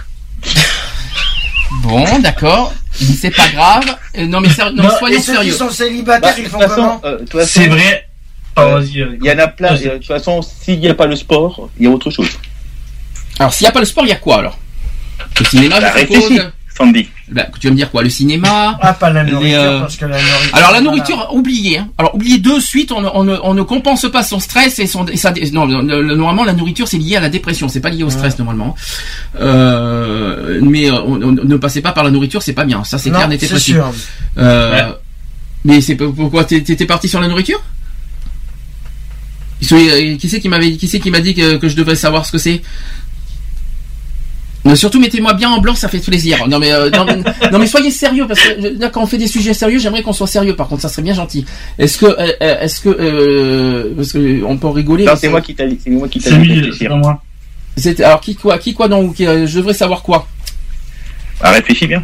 [1.84, 2.74] Bon, d'accord.
[2.94, 3.96] C'est pas grave.
[4.18, 5.52] Euh, non mais, ser- non, Non, soyons Et ceux sérieux.
[5.52, 7.02] qui sont célibataires, Bah, ils font façon, comment?
[7.06, 8.08] euh, C'est vrai.
[8.56, 9.02] Oh, euh, vas-y.
[9.02, 9.74] euh, Il y en a plein.
[9.76, 12.30] De toute façon, s'il n'y a pas le sport, il y a autre chose.
[13.40, 14.58] Alors s'il n'y a pas le sport, il y a quoi alors?
[15.40, 16.18] Le cinéma, Bah, je suppose.
[16.18, 16.42] réfléchis,
[16.78, 17.08] Sandy.
[17.30, 19.96] Bah, tu vas me dire quoi Le cinéma Ah, pas la Les, nourriture, euh, parce
[19.98, 20.50] que la nourriture.
[20.56, 20.82] Alors la voilà.
[20.82, 21.80] nourriture, oubliez.
[21.80, 21.90] Hein.
[21.98, 24.88] Alors oubliez de suite, on ne, on, ne, on ne compense pas son stress et
[24.88, 25.06] son.
[25.08, 27.90] Et sa, non, le- le- normalement la nourriture c'est lié à la dépression, c'est pas
[27.90, 28.76] lié au stress normalement.
[29.40, 32.84] Euh, mais euh, on- on- ne passez pas par la nourriture, c'est pas bien.
[32.84, 33.92] Ça c'est clair, n'était pas sûr.
[34.38, 34.92] Euh,
[35.66, 37.62] Mais c'est pourquoi t'es- t'étais parti sur la nourriture?
[39.60, 41.96] Qui c'est qui c'est qui m'avait qui c'est qui m'a dit que, que je devrais
[41.96, 42.62] savoir ce que c'est?
[44.68, 46.48] Mais surtout mettez-moi bien en blanc, ça fait plaisir.
[46.48, 47.16] Non mais euh, non, mais,
[47.52, 50.04] non, mais soyez sérieux parce que euh, là quand on fait des sujets sérieux, j'aimerais
[50.04, 50.56] qu'on soit sérieux.
[50.56, 51.46] Par contre, ça serait bien gentil.
[51.78, 55.06] Est-ce que euh, euh, est-ce que euh, parce que on peut en rigoler.
[55.06, 57.22] Non, c'est moi qui t'a dit, c'est moi qui t'a C'est dit c'est moi.
[57.76, 60.28] C'est alors qui quoi qui quoi donc euh, je devrais savoir quoi?
[61.42, 62.02] Ah, réfléchis bien.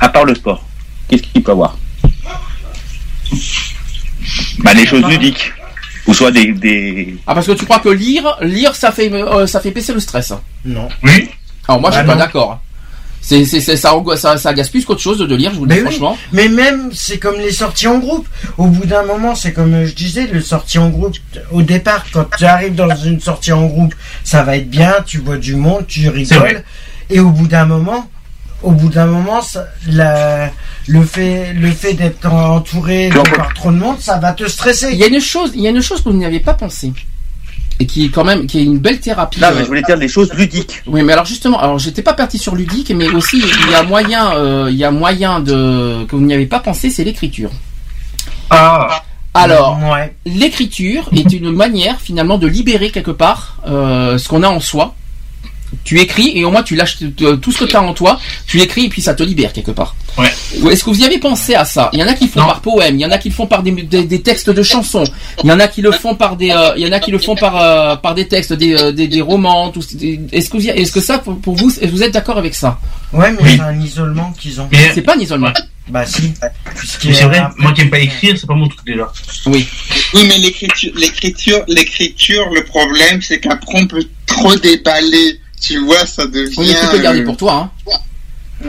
[0.00, 0.64] À part le sport,
[1.08, 1.76] qu'est-ce qu'il peut avoir?
[4.58, 5.52] Bah, les choses ludiques.
[6.12, 7.16] Ou soit des, des...
[7.26, 10.00] Ah parce que tu crois que lire lire ça fait euh, ça fait baisser le
[10.00, 10.32] stress.
[10.64, 10.88] Non.
[11.02, 11.30] Oui.
[11.66, 12.60] Alors moi je suis Bah pas d'accord.
[13.24, 15.64] C'est c'est c'est- ça, angoisse- ça ça agace plus qu'autre chose de lire, je vous
[15.64, 15.86] le dis Mais oui.
[15.96, 16.18] franchement.
[16.32, 18.26] Mais même, c'est comme les sorties en groupe.
[18.58, 21.16] Au bout d'un moment, c'est comme je disais, le sortie en groupe.
[21.52, 25.18] Au départ, quand tu arrives dans une sortie en groupe, ça va être bien, tu
[25.18, 26.62] vois du monde, tu rigoles.
[27.10, 28.10] Et au bout d'un moment,
[28.62, 30.50] au bout d'un moment, ça- la-
[30.86, 34.50] le fait, le fait d'être entouré de par trop de monde, ça va te Il
[34.50, 34.94] stresser.
[34.94, 36.92] y a une chose, il y a une chose que vous n'avez pas pensé
[37.80, 39.40] et qui est quand même qui est une belle thérapie.
[39.40, 40.82] Non, euh, mais je voulais dire des choses ludiques.
[40.86, 43.82] Oui, mais alors justement, alors j'étais pas parti sur ludique, mais aussi il y a
[43.82, 47.50] moyen, euh, il y a moyen de que vous n'y avez pas pensé, c'est l'écriture.
[48.50, 49.02] Ah.
[49.34, 50.14] Alors, Ouais.
[50.26, 54.94] l'écriture est une manière finalement de libérer quelque part euh, ce qu'on a en soi.
[55.84, 58.60] Tu écris et au moins tu lâches tout ce que tu as en toi, tu
[58.60, 59.96] écris et puis ça te libère quelque part.
[60.18, 60.30] Ouais.
[60.70, 61.90] Est-ce que vous y avez pensé à ça?
[61.92, 62.46] Il y en a qui le font Non.
[62.46, 64.62] par poème, il y en a qui le font par des, des- des textes de
[64.62, 65.04] chansons,
[65.42, 67.10] il y en a qui le font par des, euh, il y en a qui
[67.10, 69.70] le font par euh, par des textes, des, euh, des, des romans.
[69.70, 69.80] tout-
[70.32, 72.78] Est-ce que vous y- est-ce que ça pour, pour vous, vous êtes d'accord avec ça?
[73.12, 73.50] Ouais, mais Oui.
[73.56, 74.68] c'est un isolement qu'ils ont.
[74.70, 75.52] Mais, C'est pas un isolement.
[75.88, 76.32] Bah si.
[77.00, 79.10] C'est y a vrai, moi qui aime pas écrire, c'est pas mon truc déjà.
[79.46, 79.66] Oui.
[80.14, 85.40] Oui, mais l'écriture, l'écriture, l'écriture, le problème, c'est qu'après on peut trop déballer.
[85.62, 86.50] Tu vois, ça devient.
[86.50, 87.70] Tu peux le garder euh, pour toi.
[87.86, 87.92] Hein.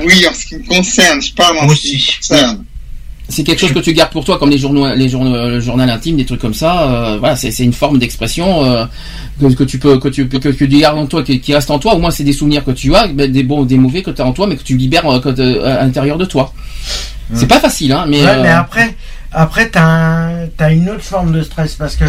[0.05, 2.07] Oui, en ce qui me concerne, je parle en Moi ce qui aussi.
[2.11, 2.63] me concerne.
[3.29, 5.89] c'est quelque chose que tu gardes pour toi, comme les journaux, les journaux, le journal
[5.89, 6.83] intime, des trucs comme ça.
[7.13, 8.85] euh, voilà, c'est c'est une forme d'expression euh,
[9.39, 11.69] que, que tu peux, que tu, que, que tu gardes en toi, qui, qui reste
[11.71, 11.95] en toi.
[11.95, 14.11] Au moins, c'est des souvenirs que tu as, ben, des bons, ou des mauvais que
[14.11, 16.53] tu as en toi, mais que tu libères euh, que à l'intérieur de toi.
[17.33, 18.21] C'est pas facile, hein, mais.
[18.23, 18.95] Ouais, euh, mais après,
[19.31, 22.03] après t'as un- t'as une autre forme de stress parce que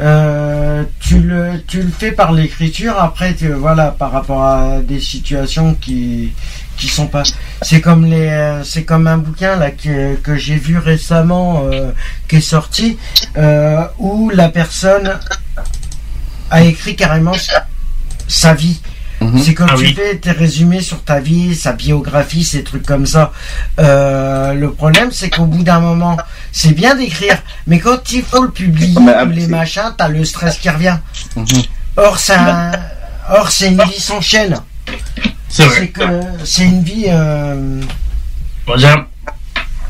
[0.00, 2.98] euh, tu le tu le fais par l'écriture.
[2.98, 6.32] Après, tu, voilà, par rapport à des situations qui
[6.76, 7.22] qui sont pas.
[7.60, 11.92] C'est comme les euh, c'est comme un bouquin là que que j'ai vu récemment euh,
[12.28, 12.98] qui est sorti
[13.36, 15.18] euh, où la personne
[16.50, 17.66] a écrit carrément sa,
[18.28, 18.80] sa vie.
[19.20, 19.38] mhm.
[19.38, 19.94] C'est quand Ah tu oui.
[19.94, 23.32] fais tes résumés sur ta vie, sa biographie, ces trucs comme ça.
[23.78, 26.16] Euh, le problème, c'est qu'au bout d'un moment,
[26.52, 30.24] c'est bien d'écrire, mais quand il faut le publier ah, ou les machins, t'as le
[30.24, 30.96] stress qui revient.
[31.36, 31.46] Mhm.
[31.96, 32.72] Or, c'est un-
[33.30, 34.56] or c'est une vie sans chaîne.
[35.48, 35.88] C'est vrai.
[35.88, 36.02] que
[36.44, 37.04] c'est une vie.
[37.08, 37.80] euh,
[38.66, 38.74] Bon,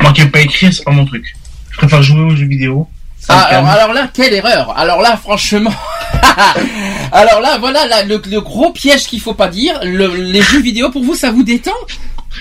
[0.01, 1.35] moi qui aime pas écrire, c'est pas mon truc.
[1.71, 2.89] Je préfère jouer aux jeux vidéo.
[3.19, 5.73] Ça Ah, alors, là, quelle erreur Alors là, franchement.
[7.13, 9.79] alors là, voilà là, le, le gros piège qu'il faut pas dire.
[9.85, 11.71] Le- les jeux vidéo, pour vous, ça vous détend?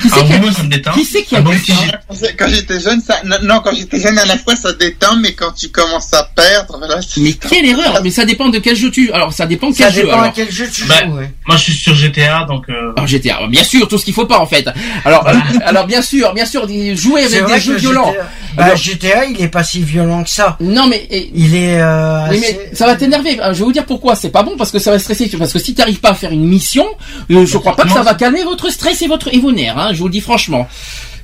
[0.02, 0.92] Qui Ah, c'est qui a- moi, ça me détend.
[0.94, 1.74] qui c'est qui a bon dit ça?
[1.74, 2.28] Jeu.
[2.38, 5.52] Quand j'étais jeune, ça, non, quand j'étais jeune, à la fois, ça détend, mais quand
[5.52, 9.11] tu commences à perdre, c'est- Mais quelle erreur Mais ça dépend de quel jeu tu.
[9.11, 10.02] Alors ça dépend de Ça quel jeu.
[10.03, 10.34] dépend à alors.
[10.34, 11.18] quel jeu tu Bah, joues.
[11.18, 11.32] ouais.
[11.48, 12.66] Moi, je suis sur GTA, donc.
[12.70, 12.94] Euh...
[12.95, 14.66] Alors GTA, bien sûr, tout ce qu'il faut pas en fait.
[15.06, 15.28] Alors,
[15.66, 18.11] alors bien sûr, bien sûr, jouer avec des jeux violents.
[18.11, 20.58] GTA, bah, Alors- GTA, il est pas si violent que ça.
[20.61, 21.80] Non mais, et- Il est.
[21.82, 23.40] euh, oui, assez- mais ça va t'énerver.
[23.42, 24.16] Euh, Je vais vous dire pourquoi.
[24.16, 25.30] C'est pas bon parce que ça va stresser.
[25.38, 26.86] Parce que si t'arrives pas à faire une mission,
[27.32, 29.78] euh, je crois pas que ça va calmer votre stress et votre et vos nerfs.
[29.82, 30.68] Hein, je vous le dis franchement.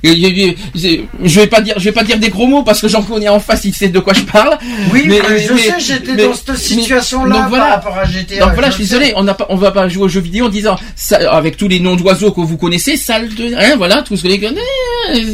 [0.04, 3.28] Je vais pas dire, je vais pas dire des gros mots parce que j'en connais
[3.28, 4.58] en face, il sait de quoi je parle.
[4.92, 7.66] Oui, mais, je sais, j'étais dans cette situation-là donc par voilà.
[7.76, 8.38] rapport à GTA.
[8.40, 10.46] Donc voilà, je suis désolé, on n'a pas, on va pas jouer aux jeux vidéo
[10.46, 14.02] en disant ça, avec tous les noms d'oiseaux que vous connaissez, salle de, hein, voilà,
[14.02, 14.38] tout ce que les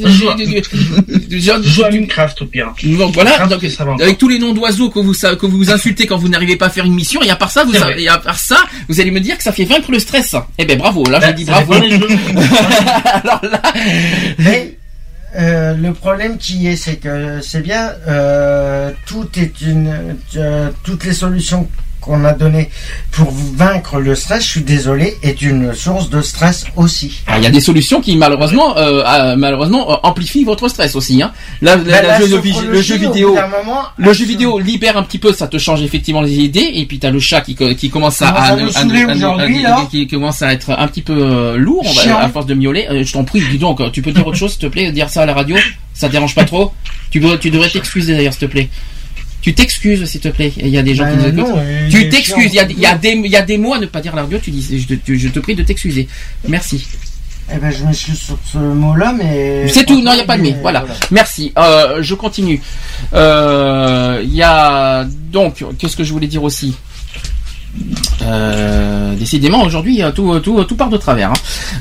[0.06, 2.72] joue à- Minecraft au pire.
[2.84, 3.62] Donc voilà, donc,
[4.00, 6.70] avec tous les noms d'oiseaux que vous que vous insultez quand vous n'arrivez pas à
[6.70, 8.56] faire une mission, et à part ça, vous, et à part ça,
[8.88, 10.34] vous allez me dire que ça fait vaincre le stress.
[10.58, 11.74] Eh ben bravo, là Ben, je dis ça bravo.
[13.04, 13.62] Alors là,
[14.38, 14.53] Mais
[15.36, 21.04] euh, le problème qui est, c'est que c'est bien, euh, tout est une, euh, toutes
[21.04, 21.68] les solutions
[22.04, 22.68] qu'on a données
[23.12, 27.22] pour vaincre le stress, je suis désolé, est une source de stress aussi.
[27.26, 30.94] Ah, Il y a des solutions qui malheureusement, euh, euh, malheureusement euh, amplifient votre stress
[30.96, 31.22] aussi.
[31.22, 31.32] Hein.
[31.62, 35.18] Ben, la- la le, jeu- le le vidéo, moment, le jeu vidéo libère un petit
[35.18, 36.70] peu, ça te change effectivement les idées.
[36.74, 38.26] Et puis t'as le chat qui, qui commence à,
[39.90, 42.86] qui commence à être un petit peu euh, lourd, va, à force de miauler.
[42.90, 45.08] Euh, je t'en prie, dis donc, tu peux dire autre chose, s'il te plaît, dire
[45.08, 45.56] ça à la radio,
[45.94, 46.72] ça te dérange pas trop?
[47.10, 48.68] Tu tu devrais t'excuser d'ailleurs, s'il te plaît.
[49.44, 50.54] Tu t'excuses, s'il te plaît.
[50.56, 51.54] Il y a des gens qui nous écoutent.
[51.54, 52.54] non, il Tu t'excuses.
[52.54, 54.16] Il y a, y des, il y a des mots à ne pas dire à
[54.16, 54.38] la radio.
[54.38, 56.08] Tu dis, je te, je te prie de t'excuser.
[56.48, 56.86] Merci.
[57.52, 59.68] Eh ben, je m'excuse sur ce mot-là, mais.
[59.68, 60.56] C'est tout, non, il n'y a pas de mais.
[60.62, 60.86] Voilà.
[61.10, 61.52] Merci.
[61.58, 62.58] Euh, je continue.
[63.12, 66.74] Euh, Il y a donc, qu'est-ce que je voulais dire aussi?
[68.22, 71.30] Euh, décidément aujourd'hui tout, tout, tout part de travers.
[71.30, 71.34] hein.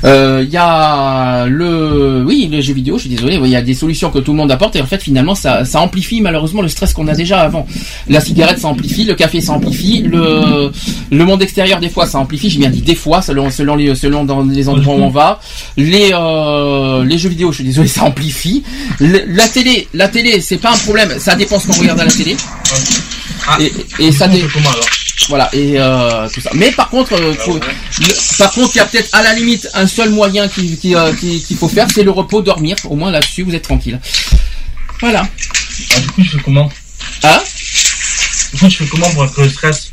[0.04, 2.96] Euh, Il y a le oui les jeux vidéo.
[2.96, 3.38] Je suis désolé.
[3.42, 5.64] Il y a des solutions que tout le monde apporte et en fait finalement ça,
[5.64, 7.66] ça amplifie malheureusement le stress qu'on a déjà avant.
[8.08, 10.70] La cigarette ça amplifie, le café ça amplifie, le
[11.10, 12.50] le monde extérieur des fois ça amplifie.
[12.50, 15.40] J'ai bien dit des fois selon selon les selon dans les endroits où on va.
[15.76, 17.50] Les euh, les jeux vidéo.
[17.52, 18.62] Je suis désolé ça amplifie.
[19.00, 21.10] Le- la télé la télé c'est pas un problème.
[21.18, 22.36] Ça dépend ce qu'on regarde à la télé.
[23.60, 24.42] Et, et ça dé-
[25.28, 26.50] voilà et euh, tout ça.
[26.54, 29.68] Mais par contre, euh, faut- le- par contre, il y a peut-être à la limite
[29.74, 32.76] un seul moyen qui- qui, euh, qui- qu'il faut faire, c'est le repos, dormir.
[32.84, 33.98] Au moins là-dessus, vous êtes tranquille.
[35.00, 35.26] Voilà.
[35.26, 36.70] Ah, du coup, je fais comment?
[37.22, 37.40] Hein?
[38.52, 39.92] Du coup, je fais comment pour vaincre le stress?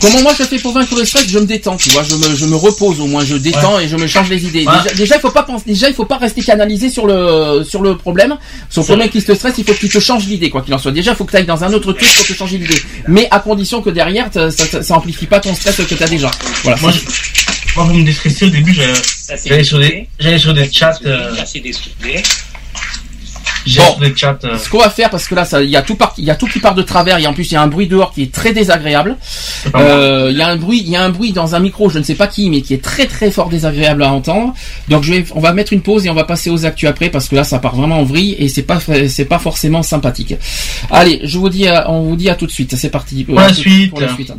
[0.00, 2.02] Comment moi je fais pour vaincre le stress Je me détends, tu vois.
[2.02, 4.64] Je me, je me repose au moins, je détends et je me change les idées.
[4.66, 4.72] Ouais.
[4.82, 7.82] Déjà, déjà, il faut pas penser, déjà il faut pas rester canalisé sur le sur
[7.82, 8.36] le problème,
[8.70, 9.54] sur le problème qui te stresse.
[9.58, 10.92] Il faut que tu te changes l'idée, quoi qu'il en soit.
[10.92, 12.80] Déjà, il faut que tu ailles dans un autre truc pour te changer l'idée.
[13.08, 16.08] Mais à condition que derrière, ça, ça, ça- amplifie pas ton stress que tu as
[16.08, 16.30] déjà.
[16.62, 16.78] Voilà.
[16.80, 17.00] Moi, je-
[17.76, 18.92] moi, pour me déstresser, au début, j'allais
[19.48, 20.98] j'allais sur des, j'allais sur des chats.
[21.04, 21.30] Euh,
[23.70, 24.38] sur des chats.
[24.44, 26.34] euh, Ce qu'on va faire, parce que là, il y a tout il y a
[26.34, 28.22] tout qui part de travers, et en plus il y a un bruit dehors qui
[28.22, 29.16] est très désagréable.
[29.74, 31.98] Euh, Il y a un bruit, il y a un bruit dans un micro, je
[31.98, 34.54] ne sais pas qui, mais qui est très très fort désagréable à entendre.
[34.88, 37.08] Donc je vais, on va mettre une pause et on va passer aux actus après,
[37.10, 38.78] parce que là, ça part vraiment en vrille et c'est pas,
[39.08, 40.34] c'est pas forcément sympathique.
[40.90, 42.74] Allez, je vous dis, à- on vous dit à tout de suite.
[42.76, 43.24] C'est parti.
[43.24, 43.90] Pour la suite.
[43.90, 44.32] Pour la suite.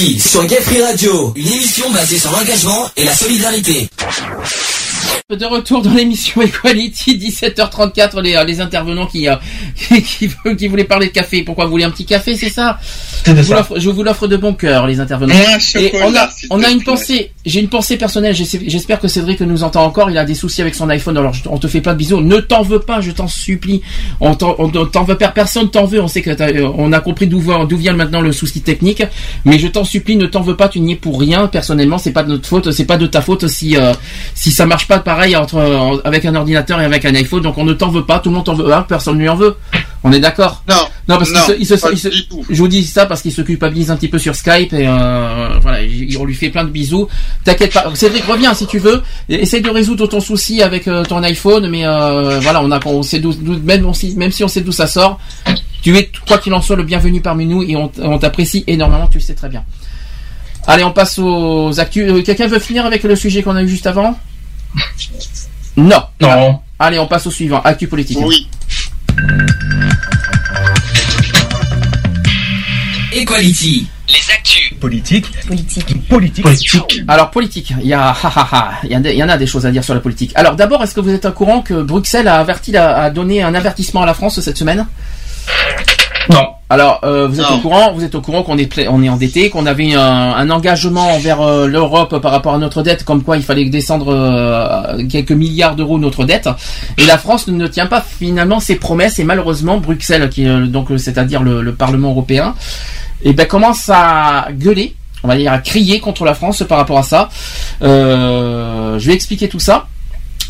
[0.00, 3.86] Sur Gay Free Radio, une émission basée sur l'engagement et la solidarité.
[5.28, 9.36] De retour dans l'émission Equality, 17h34, les, euh, les intervenants qui, euh,
[10.56, 11.42] qui, voulaient parler de café.
[11.42, 12.78] Pourquoi vous un petit café, c'est ça?
[13.26, 15.34] Je vous, l'offre, je vous l'offre de bon cœur, les intervenants.
[15.80, 18.34] Et on a, on a une pensée, j'ai une pensée personnelle.
[18.34, 20.10] J'espère que Cédric nous entend encore.
[20.10, 21.16] Il a des soucis avec son iPhone.
[21.16, 22.20] Alors, je- on te fait plein de bisous.
[22.20, 23.82] Ne t'en veux pas, je t'en supplie.
[24.20, 26.00] On t'en, on t'en veut pas, personne t'en veut.
[26.02, 28.60] On sait que t'as- euh, on a compris d'où vient, d'où vient maintenant le souci
[28.62, 29.02] technique.
[29.44, 30.68] Mais je t'en supplie, ne t'en veux pas.
[30.68, 31.46] Tu n'y es pour rien.
[31.46, 32.70] Personnellement, c'est pas de notre faute.
[32.72, 33.92] C'est pas de ta faute si, euh,
[34.34, 37.42] si ça marche pas pareil entre, euh, avec un ordinateur et avec un iPhone.
[37.42, 38.18] Donc, on ne t'en veut pas.
[38.20, 38.72] Tout le monde t'en veut.
[38.72, 39.56] un, personne ne lui en veut.
[40.04, 40.62] On est d'accord?
[40.68, 40.74] Non.
[41.10, 42.44] Non, parce qu'il se, il se- pas il se- du tout.
[42.48, 45.58] je vous dis ça parce qu'il se culpabilise un petit peu sur Skype et euh,
[45.60, 47.08] voilà, il- on lui fait plein de bisous.
[47.44, 49.02] T'inquiète pas, Cédric, reviens si tu veux.
[49.28, 52.80] Et Essaye de résoudre ton souci avec euh, ton iPhone, mais euh, voilà, on a,
[52.86, 53.32] on sait d'où,
[53.64, 55.18] même, on même si on sait d'où ça sort,
[55.82, 59.18] tu es quoi qu'il en soit le bienvenu parmi nous et on, t'apprécie énormément, tu
[59.18, 59.64] le sais très bien.
[60.66, 62.22] Allez, on passe aux actus.
[62.24, 64.18] Quelqu'un veut finir avec le sujet qu'on a eu juste avant?
[65.76, 66.02] Non.
[66.20, 66.60] Non.
[66.78, 67.60] Allez, on passe au suivant.
[67.62, 68.18] Actu politique.
[68.20, 68.46] Oui.
[73.30, 73.86] Equality.
[74.08, 74.74] Les actus.
[74.80, 75.26] Politique.
[75.46, 76.08] Politique.
[76.08, 76.42] Politique.
[76.42, 77.02] Politique.
[77.06, 79.28] Alors politique, il y a, ha, ha, ha, il y, a des- il y en
[79.28, 80.32] a des choses à dire sur la politique.
[80.34, 83.54] Alors d'abord, est-ce que vous êtes au courant que Bruxelles a averti, a donné un
[83.54, 84.86] avertissement à la France cette semaine?
[86.28, 86.48] Non.
[86.68, 87.56] Alors euh, vous êtes Non.
[87.56, 90.50] au courant, vous êtes au courant qu'on est on est endetté, qu'on avait un, un
[90.50, 95.02] engagement envers euh, l'Europe par rapport à notre dette, comme quoi il fallait descendre euh,
[95.08, 96.48] quelques milliards d'euros notre dette.
[96.98, 100.66] Et la France ne tient pas finalement ses promesses et malheureusement Bruxelles, qui est euh,
[100.66, 102.54] donc c'est-à-dire le, le Parlement européen,
[103.22, 106.98] et ben commence à gueuler, on va dire à crier contre la France par rapport
[106.98, 107.28] à ça.
[107.82, 109.86] Euh, je vais expliquer tout ça.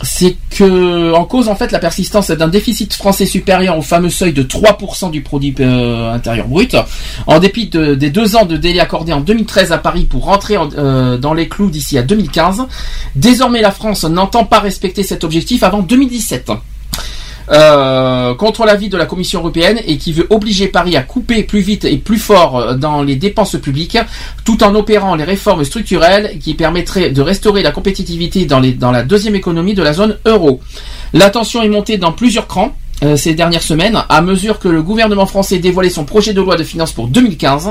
[0.03, 4.33] c'est que en cause en fait la persistance d'un déficit français supérieur au fameux seuil
[4.33, 6.75] de 3% du produit euh, intérieur brut,
[7.27, 10.57] en dépit de- des deux ans de délai accordé en 2013 à Paris pour rentrer
[10.57, 12.63] en- euh, dans les clous d'ici à 2015.
[13.15, 16.51] Désormais, la France n'entend pas respecter cet objectif avant 2017.
[17.53, 21.59] Euh, contre l'avis de la Commission européenne et qui veut obliger Paris à couper plus
[21.61, 23.99] vite et plus fort euh, dans les dépenses publiques,
[24.45, 29.03] tout en opérant les réformes structurelles qui permettraient de restaurer la compétitivité dans, dans la
[29.03, 30.61] deuxième économie de la zone euro.
[31.13, 32.73] La tension est montée dans plusieurs crans.
[33.03, 36.57] Euh, ces dernières semaines, à mesure que le gouvernement français dévoilait son projet de loi
[36.57, 37.71] de finances pour 2015,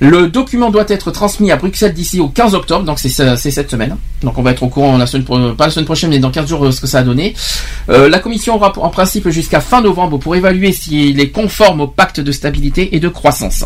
[0.00, 3.50] le document doit être transmis à Bruxelles d'ici au 15 octobre, donc c'est ce- c'est
[3.50, 3.96] cette semaine.
[4.22, 5.24] Donc on va être au courant la semaine,
[5.56, 7.34] pas la semaine prochaine, mais dans 15 jours euh, ce que ça a donné.
[7.88, 11.86] Euh, la Commission aura en principe jusqu'à fin novembre pour évaluer s'il est conforme au
[11.88, 13.64] pacte de stabilité et de croissance.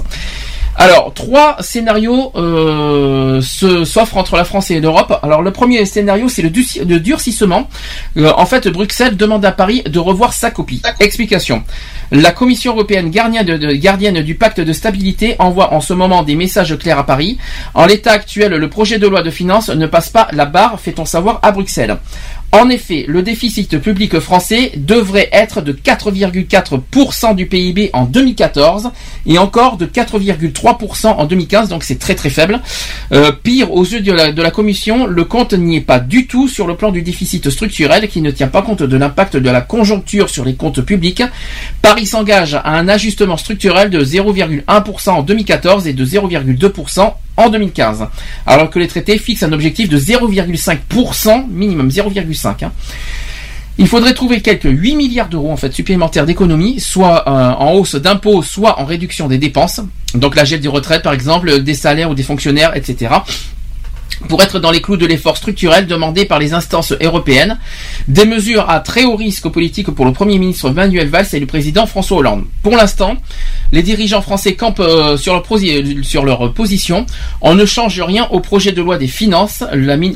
[0.76, 5.18] Alors, trois scénarios euh, se- s'offrent entre la France et l'Europe.
[5.22, 7.68] Alors, le premier scénario, c'est le, du- le durcissement.
[8.16, 10.82] Euh, en fait, Bruxelles demande à Paris de revoir sa copie.
[11.00, 11.62] Explication.
[12.10, 16.22] La Commission européenne, gardienne, de- de- gardienne du pacte de stabilité, envoie en ce moment
[16.24, 17.38] des messages clairs à Paris.
[17.74, 21.04] En l'état actuel, le projet de loi de finances ne passe pas la barre, fait-on
[21.04, 21.98] savoir, à Bruxelles.
[22.54, 28.90] En effet, le déficit public français devrait être de 4,4% du PIB en 2014
[29.26, 32.60] et encore de 4,3% en 2015, donc c'est très très faible.
[33.10, 36.28] Euh, pire, aux yeux de la, de la Commission, le compte n'y est pas du
[36.28, 39.50] tout sur le plan du déficit structurel qui ne tient pas compte de l'impact de
[39.50, 41.24] la conjoncture sur les comptes publics.
[41.82, 48.06] Paris s'engage à un ajustement structurel de 0,1% en 2014 et de 0,2% en 2015,
[48.46, 52.64] alors que les traités fixent un objectif de 0,5% minimum 0,5.
[52.64, 52.72] hein.
[53.76, 57.96] Il faudrait trouver quelques 8 milliards d'euros en fait supplémentaires d'économies, soit euh, en hausse
[57.96, 59.80] d'impôts, soit en réduction des dépenses.
[60.14, 63.10] Donc la gel des retraites par exemple, des salaires ou des fonctionnaires, etc
[64.28, 67.58] pour être dans les clous de l'effort structurel demandé par les instances européennes,
[68.08, 71.46] des mesures à très haut risque politique pour le Premier ministre Manuel Valls et le
[71.46, 72.44] président François Hollande.
[72.62, 73.16] Pour l'instant,
[73.72, 77.06] les dirigeants français campent euh, sur, leur posi- sur leur position.
[77.40, 79.62] On ne change rien au projet de loi des finances.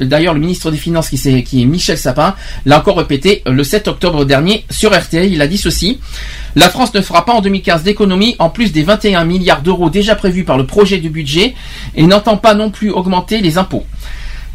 [0.01, 2.35] D'ailleurs, le ministre des Finances, qui est Michel Sapin,
[2.67, 5.33] l'a encore répété euh, le 7 octobre dernier sur RTL.
[5.33, 5.99] Il a dit ceci.
[6.59, 10.17] La France ne fera pas en 2015 d'économie en plus des 21 milliards d'euros déjà
[10.17, 11.55] prévus par le projet du budget
[11.95, 13.87] et n'entend pas non plus augmenter les impôts.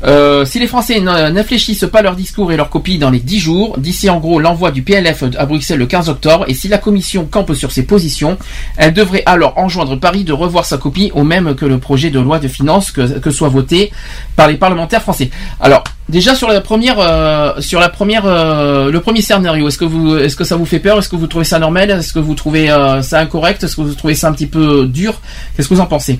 [0.05, 3.39] Euh, si les Français n- n'infléchissent pas leur discours et leur copie dans les 10
[3.39, 6.77] jours, d'ici en gros l'envoi du PLF à Bruxelles le 15 octobre, et si la
[6.77, 8.37] Commission campe sur ses positions,
[8.75, 12.19] elle devrait alors enjoindre Paris de revoir sa copie au même que le projet de
[12.19, 13.91] loi de finances que, soit voté
[14.35, 15.29] par les parlementaires français.
[15.61, 19.85] Alors, déjà sur la première, euh, sur la première, euh, le premier scénario, est-ce que
[19.85, 20.99] vous, est-ce que ça vous fait peur?
[20.99, 21.89] Est-ce que vous trouvez ça normal?
[21.91, 23.63] Est-ce que vous trouvez euh, ça incorrect?
[23.63, 25.13] Est-ce que vous trouvez ça un petit peu dur?
[25.55, 26.19] Qu'est-ce que vous en pensez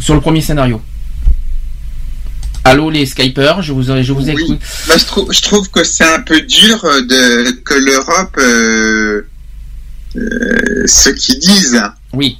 [0.00, 0.80] sur le premier scénario?
[2.64, 4.58] Allô les Skypers, je vous, je vous écoute.
[4.88, 9.26] Bah, je, trouve, je trouve que c'est un peu dur euh, de, que l'Europe, euh,
[10.16, 11.80] euh, ce qu'ils disent.
[12.14, 12.38] Oui.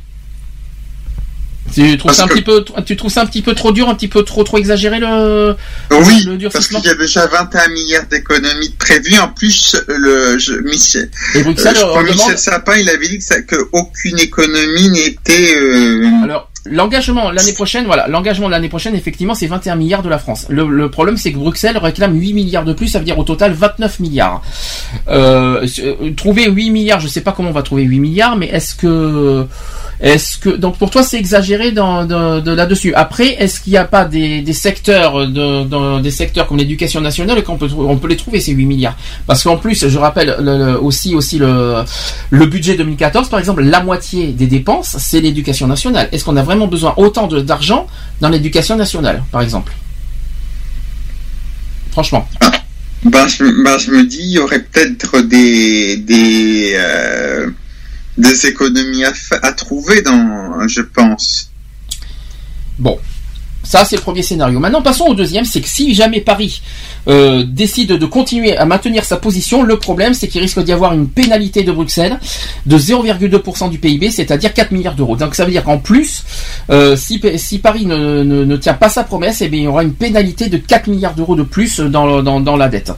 [1.75, 3.94] Tu trouves, ça un petit peu, tu trouves ça un petit peu trop dur, un
[3.97, 5.57] petit peu trop trop exagéré le,
[5.91, 9.19] Oui, le parce qu'il y a déjà 21 milliards d'économies prévues.
[9.19, 12.89] En plus, le je, Michel, Et Bruxelles, euh, je on crois Michel demande- Sapin, il
[12.89, 15.57] avait dit que, ça, que aucune économie n'était.
[15.57, 20.09] euh, Alors, l'engagement l'année prochaine, voilà, l'engagement de l'année prochaine, effectivement, c'est 21 milliards de
[20.09, 20.47] la France.
[20.49, 23.25] Le, le problème, c'est que Bruxelles réclame 8 milliards de plus, ça veut dire au
[23.25, 24.43] total 29 milliards.
[25.09, 28.47] Euh, euh, trouver 8 milliards, je sais pas comment on va trouver 8 milliards, mais
[28.47, 29.47] est-ce que,
[30.01, 32.94] est-ce que, donc pour toi, c'est exagéré dans, de, de là-dessus.
[32.94, 37.43] Après, est-ce qu'il n'y a pas des, des secteurs, de, des secteurs comme l'éducation nationale
[37.44, 38.97] qu'on peut, on peut les trouver ces 8 milliards?
[39.26, 41.83] Parce qu'en plus, je rappelle le- le- aussi, aussi le,
[42.31, 46.09] le budget 2014, par exemple, la moitié des dépenses, c'est l'éducation nationale.
[46.12, 47.86] Est-ce qu'on a vraiment besoin autant d'argent
[48.20, 49.73] dans l'éducation nationale, par exemple
[51.92, 52.28] Franchement.
[53.05, 57.50] Ben, je, ben, je me dis, il y aurait peut-être des des euh,
[58.16, 61.50] des économies à, à trouver dans, je pense.
[62.78, 62.99] Bon.
[63.65, 64.60] Ça, c'est le premier scénario.
[64.60, 66.62] Maintenant, passons au deuxième, c'est que si jamais Paris
[67.09, 70.93] euh, décide de continuer à maintenir sa position, le problème, c'est qu'il risque d'y avoir
[70.93, 72.18] une pénalité de Bruxelles
[72.67, 75.17] de 0,2% du PIB, c'est-à-dire 4 milliards d'euros.
[75.17, 76.25] Donc ça veut dire qu'en plus,
[76.70, 77.18] euh, si,
[77.59, 80.89] Paris ne, tient pas sa promesse, eh bien, il y aura une pénalité de 4
[80.89, 82.93] milliards d'euros de plus dans la dette.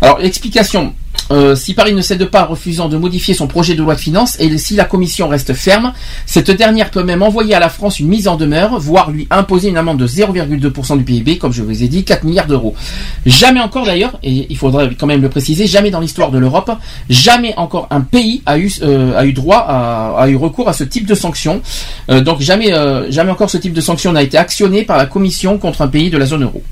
[0.00, 0.94] Alors, explication.
[1.30, 4.38] Euh, si Paris ne cède pas refusant de modifier son projet de loi de finances
[4.38, 5.92] et si la commission reste ferme,
[6.24, 9.68] cette dernière peut même envoyer à la France une mise en demeure, voire lui imposer
[9.68, 12.74] une amende de 0,2% du PIB, comme je vous ai dit, 4 milliards d'euros.
[13.24, 16.70] Jamais encore d'ailleurs, et il faudrait quand même le préciser, jamais dans l'histoire de l'Europe,
[17.10, 21.06] jamais encore un pays a eu, euh, droit, à, a eu recours à ce type
[21.06, 21.60] de sanctions.
[22.10, 22.72] Euh, donc jamais,
[23.10, 26.10] jamais encore ce type de sanction n'a été actionné par la commission contre un pays
[26.10, 26.62] de la zone euro.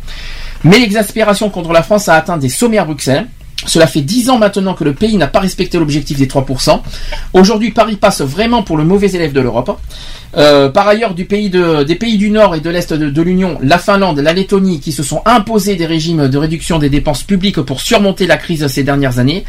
[0.62, 3.26] Mais l'exaspération contre la France a atteint des sommets à Bruxelles.
[3.66, 6.80] Cela fait 10 ans maintenant que le pays n'a pas respecté l'objectif des 3%.
[7.32, 9.80] Aujourd'hui, Paris passe vraiment pour le mauvais élève de l'Europe.
[10.36, 13.22] Euh, par ailleurs, du pays de- des pays du Nord et de l'Est de, de
[13.22, 17.22] l'Union, la Finlande, la Lettonie, qui se sont imposés des régimes de réduction des dépenses
[17.22, 19.44] publiques pour surmonter la crise ces dernières années,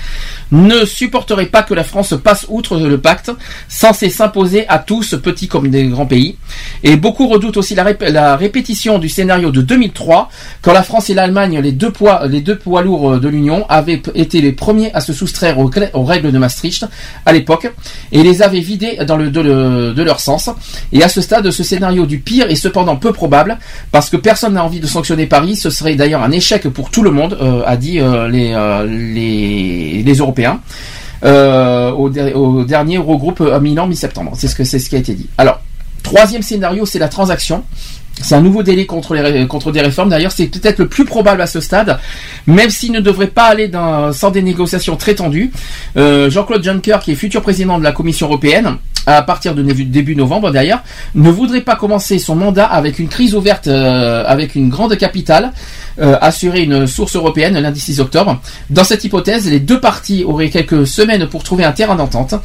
[0.51, 3.31] ne supporteraient pas que la France passe outre le pacte,
[3.67, 6.37] censé s'imposer à tous, petits comme des grands pays.
[6.83, 10.29] Et beaucoup redoutent aussi la, rép- la répétition du scénario de 2003,
[10.61, 14.01] quand la France et l'Allemagne, les deux poids, les deux poids lourds de l'Union, avaient
[14.13, 16.85] été les premiers à se soustraire aux, aux règles de Maastricht
[17.25, 17.71] à l'époque,
[18.11, 20.49] et les avaient vidés dans le, de, le- de leur sens.
[20.91, 23.57] Et à ce stade, ce scénario du pire est cependant peu probable,
[23.91, 25.55] parce que personne n'a envie de sanctionner Paris.
[25.55, 28.85] Ce serait d'ailleurs un échec pour tout le monde, euh, a dit euh, les, euh,
[28.85, 30.59] les, Européens.
[31.23, 34.33] au, der- au dernier Eurogroupe à Milan mi-septembre.
[34.35, 35.27] C'est ce qui a été dit.
[35.37, 35.59] Alors,
[36.03, 37.63] troisième scénario, c'est la transaction.
[38.21, 40.09] C'est un nouveau délai contre, des réformes.
[40.09, 41.99] D'ailleurs, c'est peut-être le plus probable à ce stade,
[42.47, 43.69] même s'il ne devrait pas aller
[44.13, 45.51] sans des négociations très tendues.
[45.95, 50.51] Jean-Claude Juncker, qui est futur président de la Commission européenne, à partir de début novembre
[50.51, 54.97] d'ailleurs, ne voudrait pas commencer son mandat avec une crise ouverte, euh, avec une grande
[54.97, 55.51] capitale,
[55.97, 58.41] euh, assurer une source européenne lundi 6 octobre.
[58.69, 62.35] Dans cette hypothèse, les deux parties auraient quelques semaines pour trouver un terrain d'entente,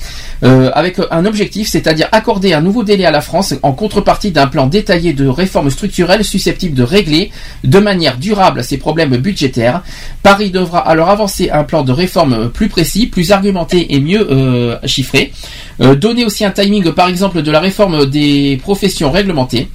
[0.44, 4.46] euh, avec un objectif, c'est-à-dire accorder un nouveau délai à la France en contrepartie d'un
[4.46, 7.32] plan détaillé de réformes structurelles susceptibles de régler
[7.64, 9.82] de manière durable ces problèmes budgétaires.
[10.22, 14.76] Paris devra alors avancer un plan de réforme plus précis, plus argumenté et mieux euh,
[14.84, 15.32] chiffré.
[15.80, 19.68] Donner aussi un timing, par exemple, de la réforme des professions réglementées.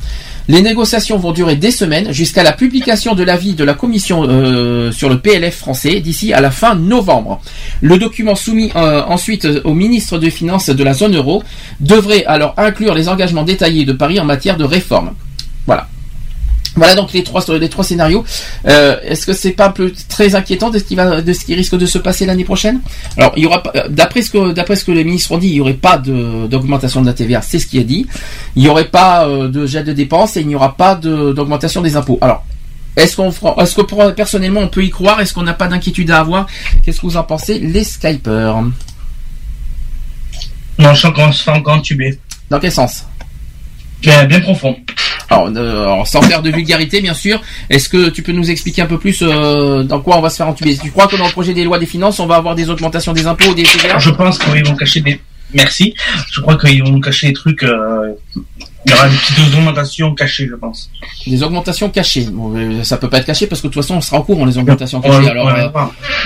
[0.48, 4.92] Les négociations vont durer des semaines jusqu'à la publication de l'avis de la Commission euh,
[4.92, 7.42] sur le PLF français d'ici à la fin novembre.
[7.82, 11.42] Le document soumis euh, ensuite au ministre des Finances de la zone euro
[11.80, 15.14] devrait alors inclure les engagements détaillés de Paris en matière de réforme.
[15.66, 15.88] Voilà.
[16.76, 18.26] Voilà donc les trois les trois scénarios.
[18.68, 21.45] Euh, Est-ce que c'est pas un peu très inquiétant de ce qui va de ce
[21.45, 22.82] qui risque de se passer l'année prochaine?
[23.18, 25.38] Alors il y aura pas- euh, d'après ce que d'après ce que les ministres ont
[25.38, 28.06] dit, il y aurait pas d'augmentation de la TVA, c'est ce qui est dit.
[28.58, 31.32] Il y aurait pas euh, de jet de dépenses et il n'y aura pas de
[31.34, 32.18] d'augmentation des impôts.
[32.22, 32.44] Alors
[32.98, 33.30] est-ce qu'on
[33.62, 35.20] est-ce que pour- personnellement on peut y croire?
[35.22, 36.45] Est-ce qu'on n'a pas d'inquiétude à avoir?
[36.84, 38.62] Qu'est-ce que vous en pensez les Skypers?
[40.78, 41.82] Non, je sens qu'on se fait encore.
[42.50, 43.06] Dans quel sens?
[44.06, 44.77] Bien, bien profond.
[45.30, 48.84] Alors, euh, alors, sans faire de vulgarité, bien sûr, est-ce que tu peux nous expliquer
[48.84, 50.77] un peu plus euh, dans quoi on va se faire entuber?
[50.77, 53.11] Tu crois que dans le projet des lois des finances, on va avoir des augmentations
[53.14, 55.19] des impôts, des TVA Je pense qu'ils vont cacher des.
[55.53, 55.95] Merci.
[56.32, 57.64] Je crois qu'ils vont cacher des trucs.
[57.64, 58.14] euh,
[58.85, 60.92] Il y aura des petites augmentations cachées, je pense.
[61.25, 62.27] Des augmentations cachées.
[62.32, 62.53] Bon,
[62.84, 64.58] ça peut pas être caché parce que de toute façon, on sera au courant les
[64.59, 65.17] augmentations cachées.
[65.17, 65.61] ouais, alors, ouais, ouais.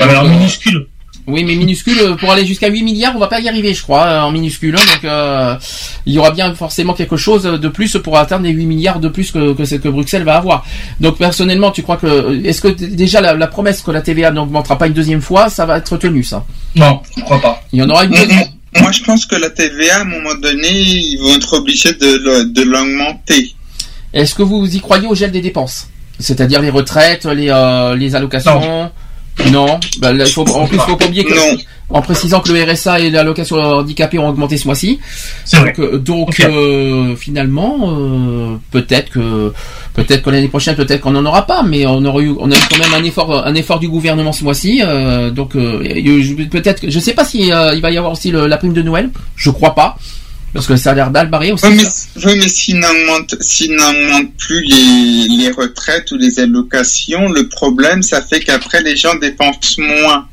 [0.06, 0.88] Ouais, alors, minuscule.
[1.30, 3.82] Oui, mais minuscule, euh, pour aller jusqu'à 8 milliards, on va pas y arriver, je
[3.84, 4.76] crois, euh, en minuscule.
[4.76, 4.82] hein.
[4.94, 5.56] donc, euh,
[6.06, 9.08] il y aura bien forcément quelque chose de plus pour atteindre les 8 milliards de
[9.10, 10.66] plus que, que, que Bruxelles va avoir.
[11.00, 12.44] Donc, personnellement, tu crois que...
[12.46, 15.66] Est-ce que déjà la, la promesse que la TVA n'augmentera pas une deuxième fois, ça
[15.66, 16.44] va être tenu, ça?
[16.76, 17.62] Non, je crois pas.
[17.72, 18.46] Il y en aura une deuxième.
[18.82, 22.18] Moi, je pense que la TVA, à un moment donné, ils vont être obligés de,
[22.24, 23.54] le- de l'augmenter.
[24.14, 25.88] Est-ce que vous y croyez au gel des dépenses?
[26.20, 28.60] C'est-à-dire les retraites, les, euh, les allocations?
[28.60, 28.92] Non.
[30.00, 31.34] Bah, là, il faut, en plus, il faut pas oublier que,
[31.90, 35.00] en précisant que le RSA et l'allocation handicapée ont augmenté ce mois-ci.
[35.66, 39.54] Donc, euh, donc euh, finalement, euh, peut-être que
[39.94, 42.56] peut-être que l'année prochaine, peut-être qu'on n'en aura pas, mais on aura eu, on a
[42.56, 44.82] eu quand même un effort, un effort du gouvernement ce mois-ci.
[44.86, 45.80] euh, donc euh,
[46.52, 48.74] peut-être, que- je sais pas si euh, il va y avoir aussi le- la prime
[48.74, 49.10] de Noël.
[49.36, 49.98] Je crois pas.
[50.54, 51.66] Parce que ça a l'air d'al barré aussi.
[51.68, 58.02] Oui, mais, oui, mais s'ils n'augmentent plus les, les retraites ou les allocations, le problème,
[58.02, 60.28] ça fait qu'après, les gens dépensent moins.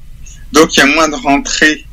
[0.53, 1.85] Donc, il y a moins de rentrées.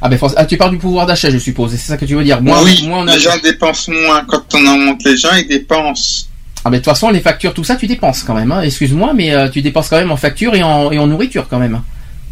[0.00, 1.72] Ah ben ah, tu parles du pouvoir d'achat, je suppose.
[1.72, 2.40] C'est ça que tu veux dire.
[2.40, 4.24] Moins, oui, moins on a- les gens dépensent moins.
[4.28, 6.26] Quand on augmente les gens, ils dépensent.
[6.64, 8.52] Ah ben de toute façon, les factures, tout ça, tu dépenses quand même.
[8.52, 8.60] hein.
[8.62, 11.58] Excuse-moi, mais euh, tu dépenses quand même en facture et en, et en nourriture quand
[11.58, 11.80] même.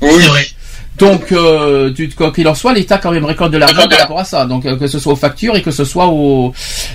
[0.01, 0.11] Oui.
[0.99, 4.19] Donc, euh, tu, quoi qu'il en soit, l'État quand même récolte de l'argent par rapport
[4.21, 4.47] à ça.
[4.47, 6.53] Donc, euh, que ce soit aux factures et que ce soit au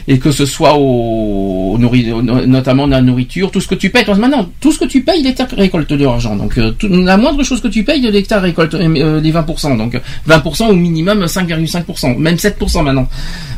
[0.07, 3.89] et que ce soit au, au nourri- au- notamment la nourriture, tout ce que tu
[3.89, 4.05] payes.
[4.05, 6.35] Toi, Maintenant, tout ce que tu payes, l'État récolte de l'argent.
[6.35, 9.75] Donc, euh, tout- la moindre chose que tu payes, l'État récolte euh, les 20%.
[9.77, 13.07] Donc, 20% au minimum 5,5%, même 7% maintenant.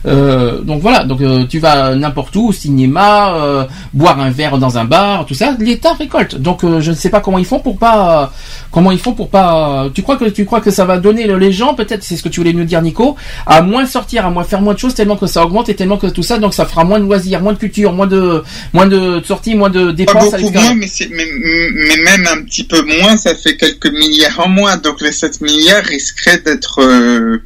[0.05, 1.03] Euh, donc voilà.
[1.05, 3.63] Donc, euh, tu vas n'importe où, au cinéma, euh,
[3.93, 6.35] boire un verre dans un bar, tout ça, l'État récolte.
[6.35, 8.31] Donc, euh, je ne sais pas comment ils font pour pas
[8.71, 9.87] comment ils font pour pas.
[9.93, 12.23] Tu crois que tu crois que ça va donner le- les gens, peut-être, c'est ce
[12.23, 14.93] que tu voulais nous dire, Nico, à moins sortir, à moins faire moins de choses,
[14.93, 17.41] tellement que ça augmente et tellement que tout ça, donc ça fera moins de loisirs,
[17.41, 20.15] moins de culture, moins de moins de sorties, moins de dépenses.
[20.15, 20.63] à beaucoup l'extérieur.
[20.71, 21.25] moins, mais, c'est- mais,
[21.73, 24.77] mais même un petit peu moins, ça fait quelques milliards en moins.
[24.77, 26.81] Donc, les 7 milliards risqueraient d'être...
[26.81, 27.41] euh,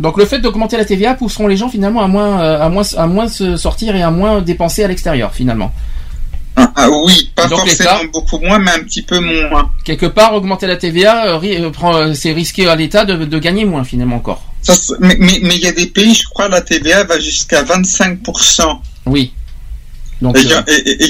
[0.00, 2.82] Donc le fait d'augmenter la TVA pousseront les gens finalement à moins euh, à moins
[2.96, 5.72] à moins se sortir et à moins dépenser à l'extérieur finalement.
[6.56, 9.70] Ah, ah oui, pas Donc, forcément l'État- beaucoup moins, mais un petit peu moins.
[9.84, 13.64] Quelque part, augmenter la TVA, euh, euh, euh, c'est risquer à l'État de, de gagner
[13.64, 14.42] moins finalement encore.
[14.62, 17.62] Ça, mais mais mais il y a des pays, je crois, la TVA va jusqu'à
[17.64, 18.80] 25%.
[19.06, 19.32] Oui.
[20.20, 20.50] Donc, et il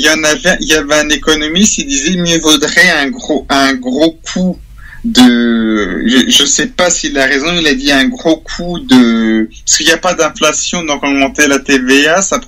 [0.00, 3.44] y, euh, en avait, il y avait un économiste, il disait mieux vaudrait un gros,
[3.50, 4.56] un gros coup
[5.04, 9.48] de, je, je sais pas s'il a raison, il a dit un gros coup de,
[9.64, 12.40] parce qu'il n'y a pas d'inflation, donc augmenter la TVA, ça,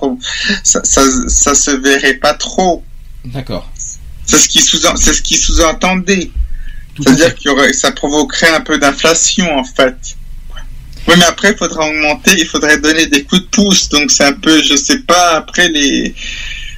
[0.63, 2.83] ça, ça, ça se verrait pas trop.
[3.25, 3.69] D'accord.
[4.25, 6.31] C'est ce qui sous, c'est ce qui sous-entendait.
[6.97, 10.15] C'est-à-dire qu'il y aurait, ça provoquerait un peu d'inflation, en fait.
[11.07, 14.23] Oui, mais après, il faudra augmenter, il faudrait donner des coups de pouce, donc c'est
[14.23, 16.15] un peu, je sais pas, après les,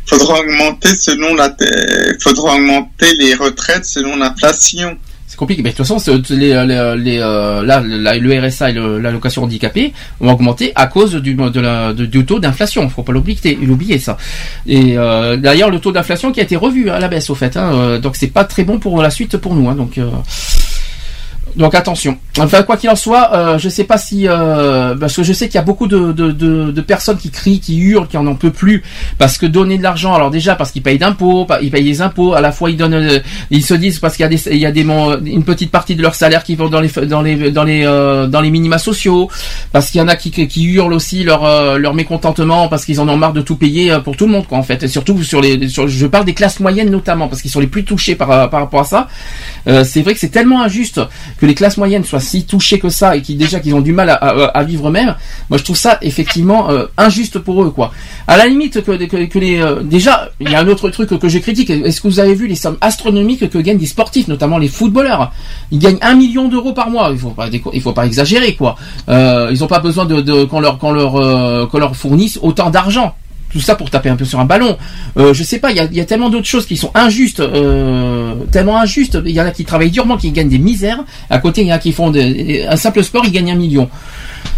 [0.08, 4.98] faudra augmenter selon la, il faudra augmenter les retraites selon l'inflation.
[5.38, 5.62] Compliqué.
[5.62, 10.72] Mais de toute façon, les, les, euh, là, le RSA et l'allocation handicapée ont augmenté
[10.74, 12.90] à cause du, de la, du taux d'inflation.
[12.90, 14.18] Faut pas l'oublier, l'oublier ça.
[14.66, 17.56] Et euh, d'ailleurs, le taux d'inflation qui a été revu à la baisse au fait.
[17.56, 19.70] Hein, euh, donc c'est pas très bon pour la suite pour nous.
[19.70, 20.10] Hein, donc euh,
[21.56, 22.18] donc attention.
[22.40, 25.48] Enfin quoi qu'il en soit, euh, je sais pas si euh, parce que je sais
[25.48, 28.28] qu'il y a beaucoup de, de, de, de personnes qui crient, qui hurlent, qui en
[28.28, 28.84] en peut plus
[29.18, 30.14] parce que donner de l'argent.
[30.14, 32.34] Alors déjà parce qu'ils payent d'impôts, ils payent des impôts.
[32.34, 33.20] À la fois ils donnent, euh,
[33.50, 35.96] ils se disent parce qu'il y a des il y a des une petite partie
[35.96, 38.78] de leur salaire qui vont dans les dans les dans les euh, dans les minima
[38.78, 39.30] sociaux.
[39.72, 43.00] Parce qu'il y en a qui qui hurlent aussi leur euh, leur mécontentement parce qu'ils
[43.02, 44.84] en ont marre de tout payer pour tout le monde quoi en fait.
[44.84, 47.68] Et surtout sur les sur, je parle des classes moyennes notamment parce qu'ils sont les
[47.68, 49.08] plus touchés par par rapport à ça.
[49.84, 51.02] C'est vrai que c'est tellement injuste
[51.40, 53.94] que les classes moyennes soient si touchées que ça et qui déjà qu'ils ont du
[53.94, 55.16] mal à, vivre eux-mêmes.
[55.50, 57.92] Moi, je trouve ça effectivement euh, injuste pour eux, quoi.
[58.28, 58.92] À la limite que,
[59.38, 61.70] les euh, déjà, il y a un autre truc que je critique.
[61.70, 65.32] Est-ce que vous avez vu les sommes astronomiques que gagnent des sportifs, notamment les footballeurs?
[65.72, 67.10] Ils gagnent un million d'euros par mois.
[67.12, 67.50] Il faut pas
[67.82, 68.76] faut pas exagérer, quoi.
[69.10, 72.70] Euh, ils ont pas besoin de, de qu'on leur qu'on leur qu'on leur fournisse autant
[72.70, 73.16] d'argent
[73.52, 74.78] tout ça pour taper un peu sur un ballon.
[75.18, 77.40] Euh, je sais pas, il y a, y a tellement d'autres choses qui sont injustes,
[77.40, 79.18] euh, tellement injustes.
[79.26, 81.04] Il y en a qui travaillent durement, qui gagnent des misères.
[81.30, 83.56] À côté, il y en a qui font des- un simple sport, ils gagnent un
[83.56, 83.90] million.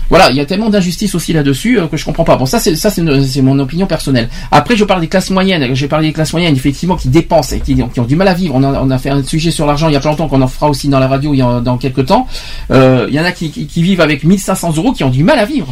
[0.10, 2.36] Voilà, il y a tellement d'injustice aussi là-dessus euh, que je comprends pas.
[2.36, 4.28] Bon, ça c'est ça c'est mon opinion personnelle.
[4.50, 5.76] Après, je parle des classes moyennes.
[5.76, 8.34] J'ai parlé des classes moyennes effectivement qui dépensent et qui, qui ont du mal à
[8.34, 8.56] vivre.
[8.56, 10.42] On a, on a fait un sujet sur l'argent il y a pas longtemps qu'on
[10.42, 12.26] en fera aussi dans la radio il y a, dans quelques temps.
[12.72, 15.24] Euh, il y en a qui, qui, qui vivent avec 1500 euros qui ont du
[15.24, 15.72] mal à vivre.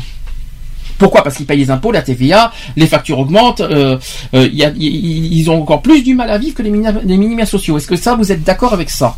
[0.98, 1.24] Pourquoi?
[1.24, 3.62] Parce qu'ils payent les impôts, la TVA, les factures augmentent.
[3.62, 3.98] euh,
[4.34, 6.72] euh, il y a- ils ils ont encore plus du mal à vivre que les,
[6.72, 7.78] minima, les minima sociaux.
[7.78, 9.18] Est-ce que ça, vous êtes d'accord avec ça?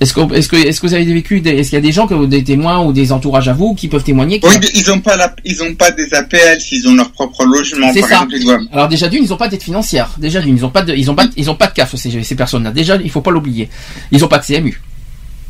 [0.00, 1.92] Est-ce que, est-ce que, est-ce que vous avez vécu des, Est-ce qu'il y a des
[1.92, 4.90] gens, que, des témoins ou des entourages à vous qui peuvent témoigner qui- Oui, ils
[4.90, 7.92] ont pas la, ils ont pas des APL s'ils ont leur propre logement.
[7.94, 8.26] C'est Par ça.
[8.34, 8.64] exemple.
[8.72, 10.10] Alors déjà d'une, ils ont pas d'aide financière.
[10.18, 12.22] Déjà d'une, ils ont pas de, ils ont pas, ils ont pas de CAF ces,
[12.24, 12.72] ces personnes-là.
[12.72, 13.68] Déjà, il faut pas l'oublier.
[14.10, 14.80] Ils ont pas de CMU.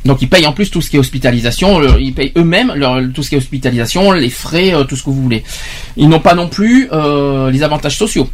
[0.05, 2.73] Donc ils payent en plus tout ce qui est hospitalisation, ils payent eux-mêmes
[3.15, 5.45] tout ce qui est hospitalisation, les frais, euh, tout ce que vous voulez.
[5.97, 8.29] Ils n'ont pas non plus euh, les avantages sociaux.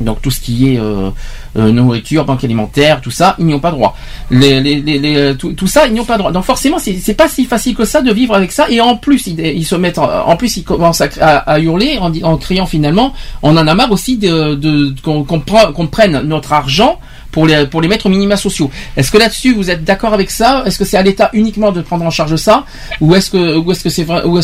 [0.00, 1.10] Donc tout ce qui est euh,
[1.56, 3.96] nourriture, banque alimentaire, tout ça, ils n'y ont pas droit.
[4.30, 6.30] Les, tout, ça, ils n'y ont pas droit.
[6.30, 8.70] Donc forcément, c'est pas si facile que ça de vivre avec ça.
[8.70, 13.12] Et en plus, ils, se mettent, en, plus, ils commencent à, hurler en, criant finalement,
[13.42, 17.00] on en a marre aussi de, de qu'on prenne notre argent
[17.38, 18.68] pour les pour les mettre aux minima sociaux.
[18.96, 20.64] Est-ce que là-dessus vous êtes d'accord avec ça?
[20.66, 22.64] Est-ce que c'est à l'État uniquement de prendre en charge ça,
[23.00, 23.30] ou est-ce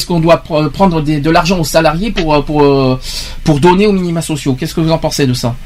[0.06, 2.96] qu'on doit pr- prendre de l'argent aux salariés pour euh, euh,
[3.42, 4.54] pour donner aux minima sociaux?
[4.54, 5.56] Qu'est-ce que vous en pensez de ça?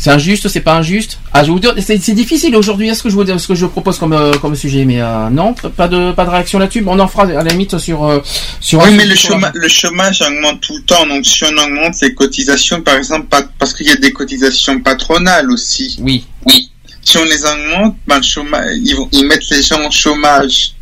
[0.00, 2.88] C'est injuste, c'est pas injuste Ah, je vous dire, c'est difficile aujourd'hui.
[2.88, 5.52] Est-ce que je vous ce que je propose comme euh, comme sujet Mais euh, non,
[5.52, 6.80] pas de pas de réaction là-dessus.
[6.80, 8.20] Bon, on en fera à la limite sur euh,
[8.60, 8.80] sur.
[8.80, 9.14] Oui, mais le,
[9.68, 11.06] chômage augmente tout le temps.
[11.06, 14.80] Donc, si on augmente les cotisations, par exemple, pas- parce qu'il y a des cotisations
[14.80, 15.98] patronales aussi.
[16.00, 16.24] Oui.
[16.46, 16.70] Oui.
[17.02, 20.72] Si on les augmente, ben, le chômage, ils, vont, ils mettent les gens au chômage.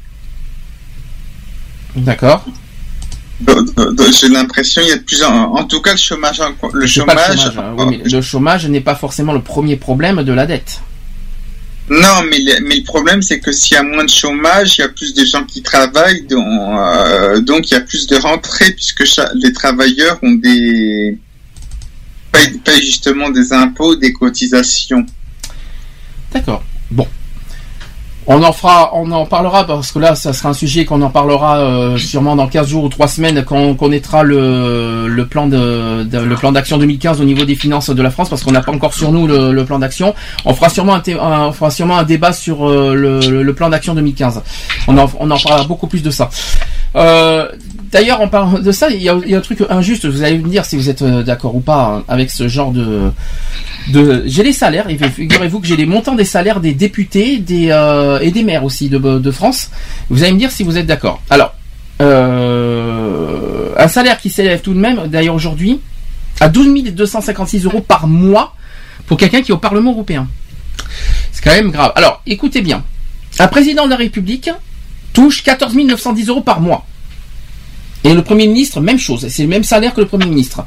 [1.97, 2.45] D'accord.
[4.21, 6.87] J'ai l'impression il y a de plus en, en tout cas le chômage, en- le
[6.87, 7.17] chômage.
[7.31, 7.75] le chômage, hein.
[7.79, 10.81] Oui, mais le chômage n'est pas forcément le premier problème de la dette.
[11.91, 14.81] Non, mais le, mais le problème c'est que s'il y a moins de chômage, il
[14.81, 18.17] y a plus de gens qui travaillent, donc, euh, donc il y a plus de
[18.17, 19.05] rentrées puisque
[19.37, 21.17] les travailleurs ont des
[22.33, 25.07] payent, payent justement des impôts, des cotisations.
[26.33, 26.63] D'accord.
[26.91, 27.07] Bon.
[28.31, 31.09] On en fera, on en parlera parce que là, ça sera un sujet qu'on en
[31.09, 35.47] parlera euh, sûrement dans 15 jours ou 3 semaines quand on connaîtra le, le plan
[35.47, 38.61] de, le plan d'action 2015 au niveau des finances de la France parce qu'on n'a
[38.61, 40.15] pas encore sur nous le, plan d'action.
[40.45, 41.03] On fera sûrement un-
[41.49, 44.43] on fera sûrement un débat sur euh, le, le plan d'action 2015.
[44.89, 46.29] On en, on en parlera beaucoup plus de ça.
[46.97, 47.49] Euh,
[47.91, 48.91] D'ailleurs, on parle de ça.
[48.91, 50.07] Il y, a, un truc injuste.
[50.07, 52.73] Vous allez me dire si vous êtes euh, d'accord ou pas hein, avec ce genre
[52.73, 53.13] de.
[54.27, 54.89] j'ai les salaires.
[54.91, 58.89] Et figurez-vous que j'ai les montants des salaires des députés, euh, et des maires aussi
[58.89, 59.71] de, de France.
[60.11, 61.23] Vous allez me dire si vous êtes d'accord.
[61.31, 61.55] Alors,
[62.01, 65.07] euh, un salaire qui s'élève tout de même.
[65.07, 65.81] D'ailleurs, aujourd'hui,
[66.41, 68.55] à 12 256 euros par mois
[69.07, 70.29] pour quelqu'un qui est au Parlement européen.
[71.33, 71.93] C'est quand même grave.
[71.95, 72.85] Alors, écoutez bien.
[73.39, 74.51] Un président de la République
[75.13, 76.85] touche 14 910 euros par mois.
[78.05, 80.65] Et le Premier ministre, même chose, c'est le même salaire que le Premier ministre.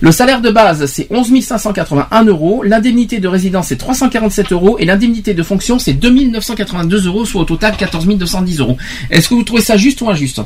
[0.00, 4.86] Le salaire de base, c'est 11 581 euros, l'indemnité de résidence, c'est 347 euros, et
[4.86, 8.78] l'indemnité de fonction, c'est 2 982 euros, soit au total 14 210 euros.
[9.10, 10.40] Est-ce que vous trouvez ça juste ou injuste?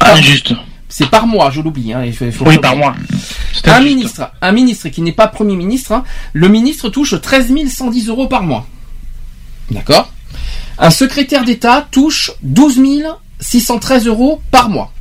[0.00, 0.54] Injuste.
[0.88, 1.92] C'est par mois, je l'oublie.
[1.92, 2.10] Hein,
[2.46, 2.94] Oui, par mois.
[3.52, 3.94] C'est Un injuste.
[3.94, 8.26] ministre, un ministre qui n'est pas Premier ministre, hein, le ministre touche 13 110 euros
[8.26, 8.66] par mois.
[9.70, 10.10] D'accord?
[10.78, 12.78] Un secrétaire d'État touche 12
[13.40, 14.92] 613 euros par mois.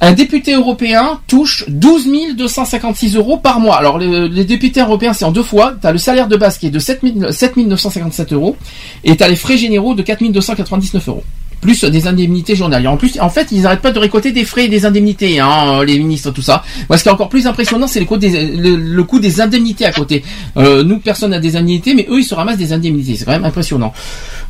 [0.00, 3.76] Un député européen touche 12 256 euros par mois.
[3.76, 5.74] Alors le- les députés européens c'est en deux fois.
[5.80, 8.56] Tu as le salaire de base qui est de 7 000 7 957 euros
[9.04, 11.22] et tu as les frais généraux de 4 299 euros.
[11.62, 12.92] Plus des indemnités journalières.
[12.92, 15.82] En plus, en fait, ils n'arrêtent pas de récolter des frais et des indemnités, hein,
[15.84, 16.64] les ministres, tout ça.
[16.90, 20.24] Moi, ce qui est encore plus impressionnant, c'est le coût des, indemnités à côté.
[20.56, 23.16] Euh, nous, personne n'a des indemnités, mais eux, ils se ramassent des indemnités.
[23.16, 23.94] C'est quand même impressionnant.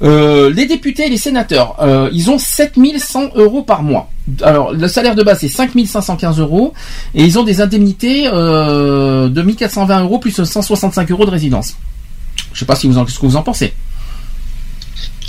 [0.02, 4.10] Euh, les députés et les sénateurs, euh, ils ont 7100 euros par mois.
[4.42, 6.72] Alors, le salaire de base, c'est 5515 euros.
[7.14, 11.76] Et ils ont des indemnités euh, de 1420 euros plus 165 euros de résidence.
[12.52, 13.72] Je sais pas si vous en, ce que vous en pensez.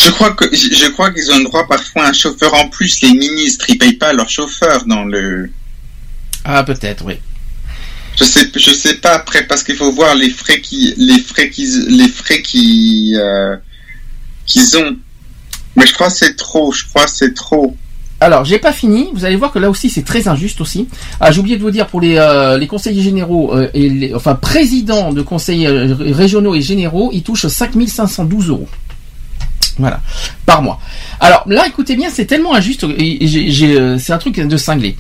[0.04, 3.02] Je crois que je crois qu'ils ont le droit parfois à un chauffeur en plus.
[3.02, 5.50] Les ministres, ils payent pas leur chauffeur dans le.
[6.44, 7.16] Ah, peut-être, oui.
[8.20, 11.50] Je sais, je sais pas après parce qu'il faut voir les frais qui, les frais
[11.50, 13.56] qu'ils, les frais qui, euh,
[14.46, 14.98] qu'ils ont.
[15.78, 16.74] Mais je crois que c'est trop.
[16.74, 17.76] Je crois c'est trop.
[18.20, 19.10] Alors, j'ai pas fini.
[19.14, 20.88] Vous allez voir que là aussi, c'est très injuste aussi.
[21.20, 24.14] Ah, j'ai oublié de vous dire pour les, euh, les conseillers généraux euh, et les,
[24.14, 28.68] enfin présidents de conseils régionaux et généraux, ils touchent 5512 euros.
[29.78, 30.00] Voilà,
[30.46, 30.80] par mois.
[31.20, 32.84] Alors là, écoutez bien, c'est tellement injuste.
[32.84, 34.96] euh, C'est un truc de cinglé.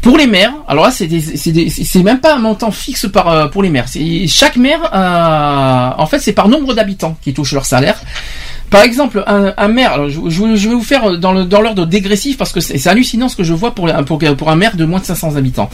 [0.00, 3.68] Pour les maires, alors là, c'est même pas un montant fixe par euh, pour les
[3.70, 3.86] maires.
[4.28, 8.00] Chaque maire, euh, en fait, c'est par nombre d'habitants qui touchent leur salaire.
[8.70, 11.60] Par exemple, un, un maire, alors je, je- je vais vous faire dans le dans
[11.60, 14.56] l'ordre dégressif parce que c'est c'est hallucinant ce que je vois pour, pour pour un
[14.56, 15.68] maire de moins de 500 habitants.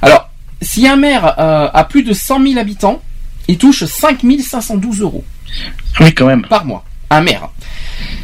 [0.00, 0.30] Alors,
[0.62, 3.02] si un maire euh, a plus de 100 000 habitants,
[3.46, 5.24] il touche 5 512 euros.
[6.00, 6.46] Oui, quand même.
[6.48, 6.82] Par mois.
[7.10, 7.50] Un maire.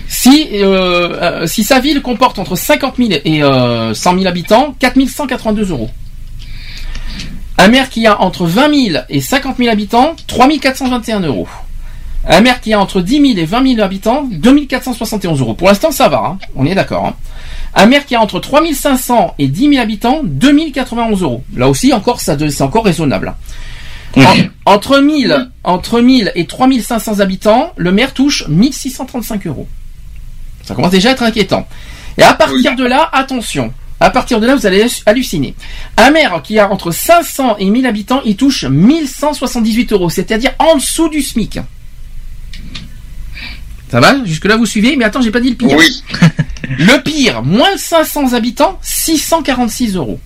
[0.09, 0.65] Si, euh,
[1.23, 5.71] euh, si sa ville comporte entre 50 000 et euh, 100 000 habitants, 4 182
[5.71, 5.91] euros.
[7.59, 11.49] Un maire qui a entre 20 000 et 50 000 habitants, 3 421 euros.
[12.29, 15.55] Un maire qui a entre 10 000 et 20 000 habitants, 2 471 euros.
[15.55, 16.39] Pour l'instant, ça va, hein.
[16.55, 17.07] on est d'accord.
[17.07, 17.15] hein.
[17.75, 21.43] Un maire qui a entre 3 500 et 10 000 habitants, 2 091 euros.
[21.57, 23.35] Là aussi, encore, c'est encore raisonnable.
[24.17, 29.67] En- entre 1000, entre 1000 et 3500 habitants, le maire touche 1635 euros.
[30.65, 31.67] Ça commence déjà à être inquiétant.
[32.19, 33.73] Et à partir de là, attention.
[34.01, 35.55] À partir de là, vous allez halluciner.
[35.97, 40.77] Un maire qui a entre 500 et 1000 habitants, il touche 1178 euros, c'est-à-dire en
[40.77, 41.61] dessous du SMIC.
[43.91, 44.25] Ça va?
[44.25, 44.97] Jusque-là, vous suivez?
[44.97, 45.77] Mais attends, j'ai pas dit le pire.
[45.77, 46.03] Oui.
[46.79, 50.21] Le pire, moins de 500 habitants, 646 euros.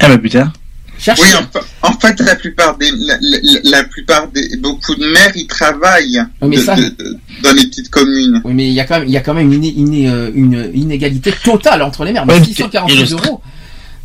[0.00, 0.52] Ah bah putain.
[0.98, 1.22] Cherchez.
[1.22, 1.46] Oui,
[1.82, 5.46] en, en fait, la plupart des, la, la- la plupart des, beaucoup de maires, ils
[5.46, 8.40] travaillent Oui, mais de- ça- de- de- dans les petites communes.
[8.44, 10.70] Oui, mais il y a quand même, il y a quand même une, une, une
[10.74, 12.26] inégalité totale entre les maires.
[12.26, 13.22] Mais mais 646 illustre.
[13.26, 13.40] euros.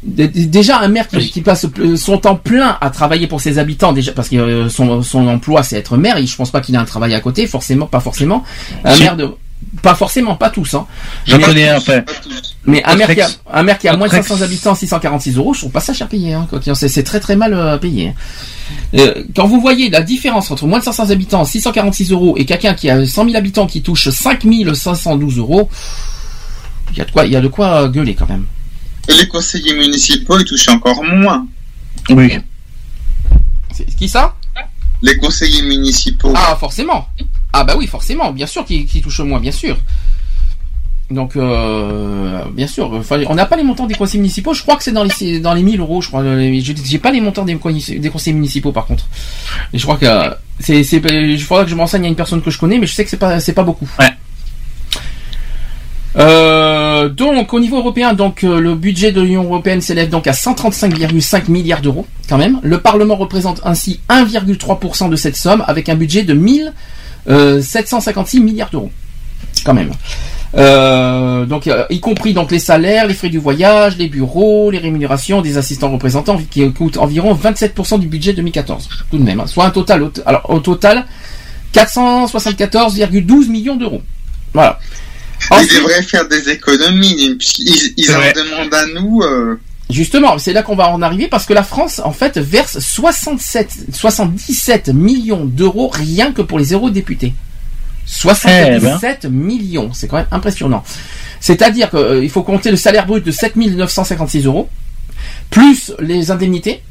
[0.06, 1.66] Déjà un maire qui, qui passe
[1.96, 5.64] son temps plein à travailler pour ses habitants, déjà parce que euh, son, son emploi
[5.64, 6.18] c'est être maire.
[6.18, 8.44] Et je pense pas qu'il a un travail à côté, forcément, pas forcément.
[8.84, 9.04] Un Si.
[9.04, 9.30] maire de,
[9.82, 10.74] pas forcément, pas tous.
[10.76, 10.86] Hein.
[11.26, 12.04] J'en Mais- connais un, enfin.
[12.66, 14.42] Mais un maire, qui a, Notre un maire qui a notre moins de ex- 500
[14.44, 16.34] habitants, 646 euros, je trouve pas ça cher payé.
[16.34, 18.10] Hein, c'est très très mal euh, payé.
[18.10, 18.14] hein.
[18.98, 22.74] Euh, quand vous voyez la différence entre moins de 500 habitants, 646 euros, et quelqu'un
[22.74, 25.70] qui a 100 000 habitants qui touche 5512 euros,
[26.92, 28.46] il y a de quoi, il y a de quoi gueuler quand même.
[29.10, 31.46] Et les conseillers municipaux, ils touchent encore moins.
[32.10, 32.38] Oui.
[33.74, 34.36] C'est qui ça?
[35.02, 36.32] Les conseillers municipaux.
[36.36, 37.08] Ah, forcément.
[37.54, 39.78] Ah bah oui, forcément, bien sûr qui, qui touche moins, bien sûr.
[41.12, 44.54] Donc, euh, bien sûr, enfin, on n'a pas les montants des conseils municipaux.
[44.56, 46.02] Je crois que c'est dans les dans les 1000 euros.
[46.02, 46.22] Je crois.
[46.22, 49.06] Euh, J'ai pas les montants des, conseils- des conseils municipaux par contre.
[49.74, 50.82] Et je crois que euh, c'est.
[50.82, 53.10] Il faudra que je m'enseigne à une personne que je connais, mais je sais que
[53.12, 53.88] c'est pas c'est pas beaucoup.
[54.00, 54.10] Ouais.
[56.16, 60.32] Euh, donc au niveau européen, donc euh, le budget de l'Union européenne s'élève donc à
[60.32, 62.60] 135,5 milliards d'euros quand même.
[62.62, 66.34] Le Parlement représente ainsi 1,3% de cette somme avec un budget de
[67.28, 68.92] 1756 milliards d'euros
[69.66, 69.92] quand même.
[70.56, 74.78] Euh, donc euh, y compris donc les salaires, les frais du voyage, les bureaux, les
[74.78, 79.40] rémunérations des assistants représentants qui coûtent environ 27% du budget 2014 tout de même.
[79.40, 79.48] hein.
[79.48, 81.06] Soit un total au- alors au total
[81.74, 84.02] 474,12 millions d'euros.
[84.54, 84.80] Voilà.
[85.64, 87.38] Ils devraient faire des économies.
[87.98, 89.22] Ils, en demandent à nous.
[89.24, 89.60] euh,
[89.94, 93.94] Justement, c'est là qu'on va en arriver parce que la France, en fait, verse 67,
[93.94, 97.34] 77 millions d'euros rien que pour les eurodéputés.
[98.08, 100.84] 77 millions, c'est quand même impressionnant.
[101.40, 104.68] C'est-à-dire qu'il faut compter le salaire brut de 7 956 euros,
[105.52, 106.82] plus les indemnités,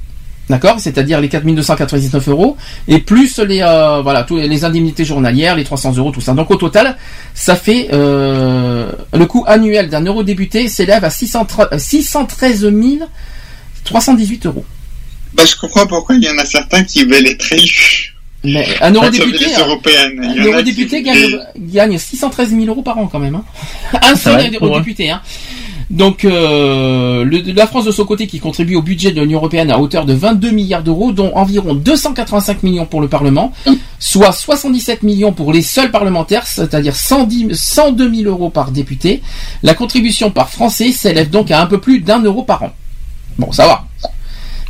[0.51, 2.57] d'accord, c'est-à-dire les 4 299 euros,
[2.89, 6.33] et plus les euh, voilà tous les- les indemnités journalières, les 300 euros, tout ça.
[6.35, 6.97] Donc au total,
[7.35, 12.67] ça fait euh, le coût annuel d'un eurodéputé s'élève à 613 613
[13.85, 14.65] 318 euros.
[15.35, 18.15] Bah, je comprends pourquoi il y en a certains qui veulent être élus.
[18.45, 19.67] Mais un eurodéputé, hein,
[20.21, 23.37] un eurodéputé gagne, gagne 613 000 euros par an quand même.
[23.37, 23.45] Hein.
[24.03, 25.11] Un seul eurodéputé.
[25.11, 25.23] Hein.
[25.93, 29.79] Donc euh, la France de son côté qui contribue au budget de l'Union européenne à
[29.79, 33.53] hauteur de 22 milliards d'euros, dont environ 285 millions pour le Parlement,
[33.99, 39.23] soit 77 millions pour les seuls parlementaires, c'est-à-dire 110 102 000 euros par député.
[39.62, 42.73] La contribution par Français s'élève donc à un peu plus d'un euro par an.
[43.37, 43.85] Bon, ça va.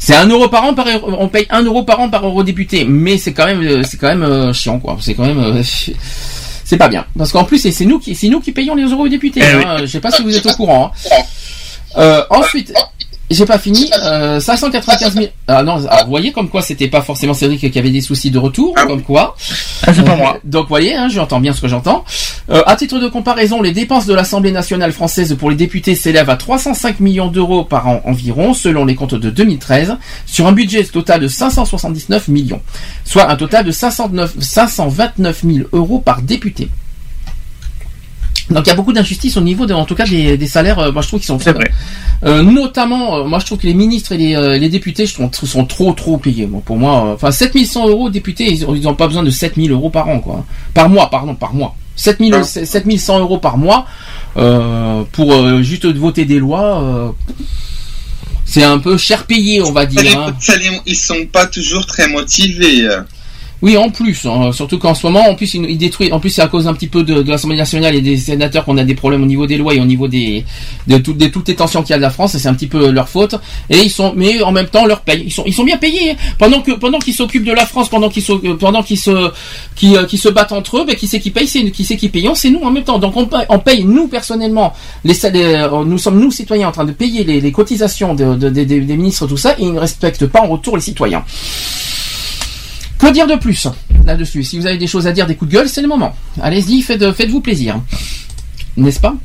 [0.00, 3.16] C'est un euro par an par on paye un euro par an par eurodéputé, mais
[3.16, 4.96] c'est quand même euh, c'est quand même euh, chiant quoi.
[5.00, 5.62] C'est quand même
[6.64, 9.40] c'est pas bien parce qu'en plus c'est nous qui c'est nous qui payons les eurodéputés.
[9.42, 9.76] Eh hein.
[9.80, 10.92] Je sais pas si vous êtes au courant.
[11.10, 11.22] hein.
[11.98, 12.72] Euh, ensuite,
[13.32, 13.90] j'ai pas fini.
[14.04, 15.26] Euh, 595 000.
[15.48, 18.30] Ah non, alors, vous voyez comme quoi c'était pas forcément Cédric qui avait des soucis
[18.30, 19.36] de retour, comme quoi.
[19.86, 20.38] Ah, c'est pas moi.
[20.44, 22.04] Donc, vous voyez, hein, j'entends bien ce que j'entends.
[22.50, 26.30] Euh, à titre de comparaison, les dépenses de l'Assemblée nationale française pour les députés s'élèvent
[26.30, 29.96] à 305 millions d'euros par an environ, selon les comptes de 2013,
[30.26, 32.60] sur un budget total de 579 millions,
[33.04, 36.68] soit un total de 509 529 000 euros par député.
[38.52, 40.78] Donc il y a beaucoup d'injustice au niveau de, en tout cas des, des salaires.
[40.78, 41.70] euh, moi je trouve qu'ils sont C'est vrai.
[42.24, 45.64] euh, notamment, euh, moi je trouve que les ministres et les, les députés trouve, sont
[45.64, 46.46] trop trop payés.
[46.46, 49.70] Bon, pour moi, enfin 7100 euros députés, ils ont, ils ont pas besoin de 7000
[49.72, 50.44] euros par an quoi.
[50.74, 51.74] Par mois, pardon, par mois.
[51.96, 53.86] 7000, 7100 euros par mois
[55.12, 57.14] pour juste voter des lois.
[58.44, 60.02] c'est un peu cher payé, on va dire.
[60.28, 60.32] hein.
[60.86, 62.88] ils sont pas toujours très motivés.
[63.62, 66.12] Oui, en plus, hein, surtout qu'en ce moment, en plus, ils, détruisent.
[66.12, 68.64] En plus, c'est à cause un petit peu de, de l'Assemblée nationale et des sénateurs
[68.64, 70.44] qu'on a des problèmes au niveau des lois et au niveau des
[70.88, 72.34] de, toutes des toutes les tensions qu'il y a de la France.
[72.34, 73.36] Et c'est un petit peu leur faute.
[73.70, 75.22] Et ils sont, mais en même temps, leur paye.
[75.26, 78.08] Ils sont, ils sont bien payés pendant que pendant qu'ils s'occupent de la France, pendant
[78.08, 79.30] qu'ils s'oc- euh, pendant qu'ils se
[79.76, 81.96] qui, euh, qui se battent entre eux, ben, qui c'est qui paye, c'est qui c'est
[81.96, 82.98] qui payons, c'est nous en même temps.
[82.98, 84.72] Donc on paye, on paye nous personnellement
[85.04, 85.72] les salaires.
[85.72, 89.28] euh, Nous sommes nous citoyens en train de payer les, cotisations de- de- des ministres
[89.28, 91.22] tout ça et ils ne respectent pas en retour les citoyens.
[93.02, 93.66] Que dire de plus
[94.06, 94.44] là-dessus?
[94.44, 96.14] Si vous avez des choses à dire, des coups de gueule, c'est le moment.
[96.40, 97.80] Allez-y, faites, faites-vous plaisir.
[98.76, 99.16] N'est-ce pas?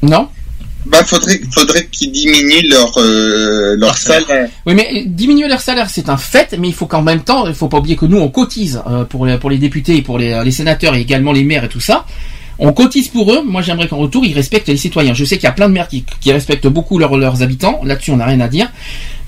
[0.00, 0.28] Non?
[0.86, 4.48] Bah, faudrait, faudrait qu'ils diminuent leur, euh, leur salaire.
[4.64, 7.48] Oui, mais euh, diminuer leur salaire, c'est un fait, mais il faut qu'en même temps,
[7.48, 10.18] il faut pas oublier que nous, on cotise euh, pour, les, pour les députés, pour
[10.18, 12.06] les, les sénateurs et également les maires et tout ça.
[12.58, 13.42] On cotise pour eux.
[13.44, 15.12] Moi, j'aimerais qu'en retour, ils respectent les citoyens.
[15.14, 17.80] Je sais qu'il y a plein de maires qui, qui respectent beaucoup leurs- leurs habitants.
[17.84, 18.70] Là-dessus, on n'a rien à dire.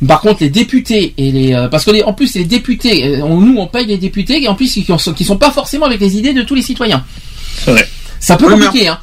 [0.07, 3.23] Par contre, les députés et les, euh, parce que les- en plus, les députés, euh,
[3.25, 5.87] on- nous, on paye les députés et en plus, qui, sont- qui sont pas forcément
[5.87, 7.05] avec les idées de tous les citoyens.
[7.65, 7.87] C'est vrai.
[8.21, 8.99] C'est un peu Oui, mais compliqué, hein.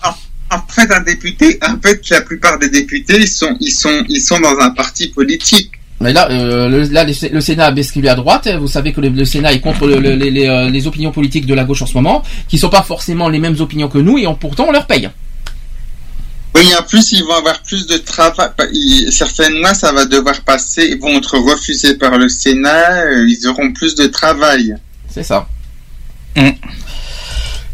[0.51, 4.21] En fait, un député, en fait, la plupart des députés, ils sont, ils sont, ils
[4.21, 5.71] sont dans un parti politique.
[6.01, 8.49] Mais là, euh, le, là, le, le Sénat a basculé à droite.
[8.59, 11.11] Vous savez que le, le Sénat est contre le- le- les, les, euh, les opinions
[11.11, 13.97] politiques de la gauche en ce moment, qui sont pas forcément les mêmes opinions que
[13.99, 15.09] nous, et on, pourtant on leur paye.
[16.53, 19.07] Oui, en plus, ils vont avoir plus de travail.
[19.09, 23.47] Certaines lois, ça va devoir passer, ils vont être refusées par le Sénat, euh, ils
[23.47, 24.75] auront plus de travail.
[25.09, 25.47] C'est ça.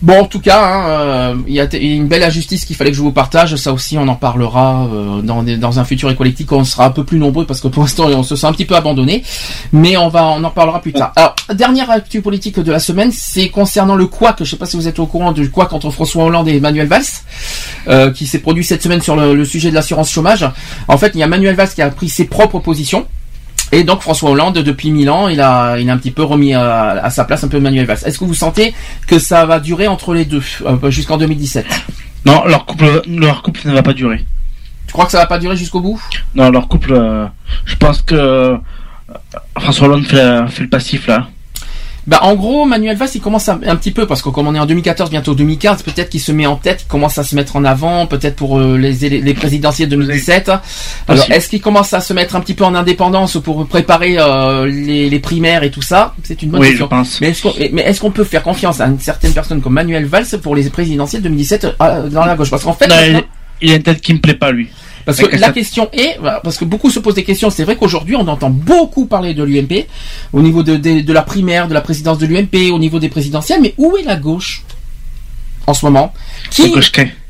[0.01, 2.97] Bon, en tout cas, hein, euh, il y a une belle injustice qu'il fallait que
[2.97, 3.55] je vous partage.
[3.55, 6.89] Ça aussi, on en parlera euh, dans, dans un futur équalitique quand on sera un
[6.89, 9.23] peu plus nombreux, parce que pour l'instant, on se sent un petit peu abandonné.
[9.71, 11.13] Mais on va, on en parlera plus tard.
[11.15, 14.37] Alors, dernière actu politique de la semaine, c'est concernant le couac.
[14.39, 16.87] Je sais pas si vous êtes au courant du couac entre François Hollande et Manuel
[16.87, 17.03] Valls,
[17.87, 20.49] euh, qui s'est produit cette semaine sur le, le sujet de l'assurance chômage.
[20.87, 23.05] En fait, il y a Manuel Valls qui a pris ses propres positions.
[23.71, 26.53] Et donc François Hollande, depuis mille ans, il a, il a un petit peu remis
[26.53, 27.99] à, à sa place un peu Manuel Valls.
[28.05, 28.73] Est-ce que vous sentez
[29.07, 31.65] que ça va durer entre les deux euh, jusqu'en 2017
[32.25, 34.25] Non, leur couple, leur couple ne va pas durer.
[34.87, 36.01] Tu crois que ça va pas durer jusqu'au bout?
[36.35, 37.25] Non, leur couple, euh,
[37.65, 38.57] je pense que euh,
[39.57, 41.27] François Hollande fait, la- fait le passif là.
[42.07, 44.55] Bah en gros, Manuel Valls, il commence à- un petit peu parce que comme on
[44.55, 47.35] est en 2014, bientôt 2015, peut-être qu'il se met en tête, il commence à se
[47.35, 50.51] mettre en avant, peut-être pour euh, les, élé- les présidentielles 2017.
[51.07, 54.65] Alors est-ce qu'il commence à se mettre un petit peu en indépendance pour préparer euh,
[54.65, 56.15] les, les primaires et tout ça?
[56.23, 56.85] C'est une bonne Oui, question.
[56.85, 57.21] je pense.
[57.21, 60.69] Mais est-ce qu'on peut faire confiance à une certaine personne comme Manuel Valls pour les
[60.71, 62.49] présidentielles 2017 euh, dans la gauche?
[62.49, 63.21] Parce qu'en fait, Non,
[63.61, 64.69] il a une tête qui me plaît pas lui.
[65.05, 68.15] Parce que la question est, parce que beaucoup se posent des questions, c'est vrai qu'aujourd'hui
[68.15, 69.85] on entend beaucoup parler de l'UMP,
[70.33, 73.09] au niveau de, de, de la primaire, de la présidence de l'UMP, au niveau des
[73.09, 74.63] présidentielles, mais où est la gauche
[75.67, 76.13] en ce moment?
[76.49, 76.63] Qui,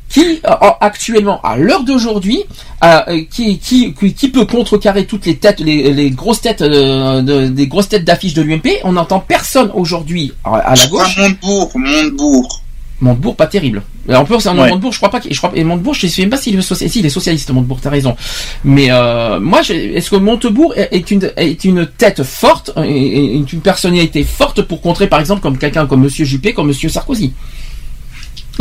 [0.10, 0.52] qui euh,
[0.82, 2.44] actuellement, à l'heure d'aujourd'hui,
[2.84, 7.22] euh, euh, qui, qui, qui, peut contrecarrer toutes les têtes, les, les grosses têtes, euh,
[7.22, 8.80] de- des grosses têtes d'affiches de l'UMP.
[8.84, 11.18] On n'entend personne aujourd'hui à, à la gauche.
[11.18, 12.61] Montebourg, Montebourg.
[13.02, 13.82] Montebourg, pas terrible.
[14.08, 14.70] Et En plus, Ouais.
[14.70, 16.94] Montebourg, je crois pas je crois, et Montebourg, je sais même pas s'il est socialiste.
[16.94, 18.16] Si, il est socialiste, Montebourg, t'as raison.
[18.64, 24.24] Mais, euh, moi, est-ce que Montebourg est une, est une tête forte, est une personnalité
[24.24, 27.34] forte pour contrer, par exemple, comme quelqu'un comme Monsieur Juppé, comme Monsieur Sarkozy?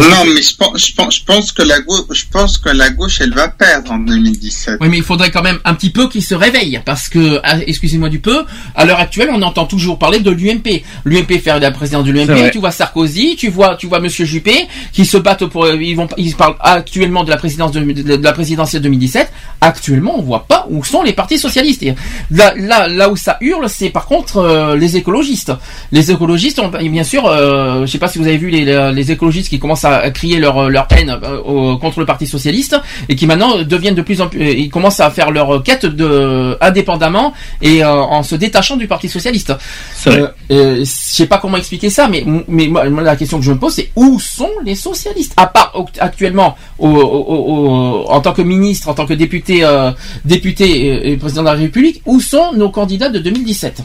[0.08, 2.90] Non, mais je pense, je pense, je pense que la gauche, je pense que la
[2.90, 4.78] gauche, elle va perdre en 2017.
[4.80, 7.56] Oui, mais il faudrait quand même un petit peu qu'ils se réveillent, parce que, ah,
[7.66, 10.82] excusez-moi du peu, à l'heure actuelle, on entend toujours parler de l'UMP.
[11.04, 14.66] L'UMP faire la présidence de l'UMP, tu vois Sarkozy, tu vois, tu vois Monsieur Juppé,
[14.92, 18.32] qui se battent pour, ils vont, ils parlent actuellement de la présidence de, de- la
[18.32, 19.30] présidentielle 2017.
[19.60, 21.82] Actuellement, on voit pas où sont les partis socialistes.
[21.82, 21.94] Et
[22.30, 25.52] là, là, là où ça hurle, c'est par contre euh, les écologistes.
[25.92, 29.10] Les écologistes, ont, bien sûr, euh, je sais pas si vous avez vu les, les
[29.12, 32.76] écologistes qui commencent à crier leur leur haine euh, au- contre le parti socialiste
[33.08, 35.62] et qui maintenant euh, deviennent de plus en plus, euh, ils commencent à faire leur
[35.62, 39.52] quête de indépendamment et euh, en se détachant du parti socialiste.
[40.06, 43.52] Euh, euh, je sais pas comment expliquer ça, mais mais moi, la question que je
[43.52, 45.34] me pose c'est où sont les socialistes?
[45.36, 47.44] À part actuellement au, au- au-
[48.04, 49.90] au- en tant que ministre, en tant que député euh,
[50.24, 53.82] député et, et président de la République, où sont nos candidats de 2017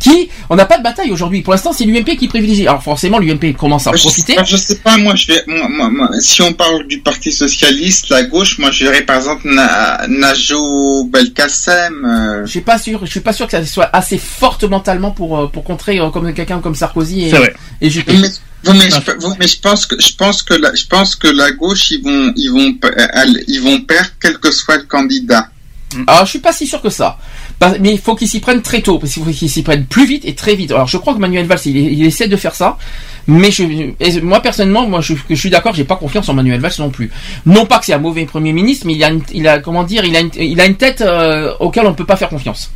[0.00, 1.42] qui, on n'a pas de bataille aujourd'hui.
[1.42, 2.66] Pour l'instant, c'est l'UMP qui privilégie.
[2.68, 4.34] Alors forcément, l'UMP commence à en Je sais profiter.
[4.36, 7.32] pas, je sais pas, moi, je vais, moi, moi, moi, si on parle du Parti
[7.32, 12.04] Socialiste, la gauche, moi, je dirais par exemple Na, Najo Belkacem.
[12.04, 15.10] euh, Je suis pas sûr, je suis pas sûr que ça soit assez forte mentalement
[15.10, 17.54] pour euh, pour contrer euh, comme quelqu'un comme Sarkozy et, C'est vrai.
[17.80, 18.14] et Juppé.
[18.16, 18.28] Mais,
[18.64, 21.28] vous, mais, je, vous- mais je pense que je pense que la, je pense que
[21.28, 22.74] la gauche ils vont ils vont
[23.46, 25.48] ils vont perdre quel que soit le candidat.
[26.06, 27.18] Alors, je suis pas si sûr que ça.
[27.80, 30.06] Mais il faut qu'ils s'y prennent très tôt, parce qu'il faut qu'ils s'y prennent plus
[30.06, 30.70] vite et très vite.
[30.70, 32.78] Alors, je crois que Manuel Valls, il, il essaie de faire ça,
[33.26, 36.72] mais je, moi personnellement, moi, je, je suis d'accord, j'ai pas confiance en Manuel Valls
[36.78, 37.10] non plus.
[37.46, 39.82] Non pas que c'est un mauvais premier ministre, mais il a, une- il a, comment
[39.82, 42.28] dire, il a une, il a une tête euh, auquel on ne peut pas faire
[42.28, 42.70] confiance.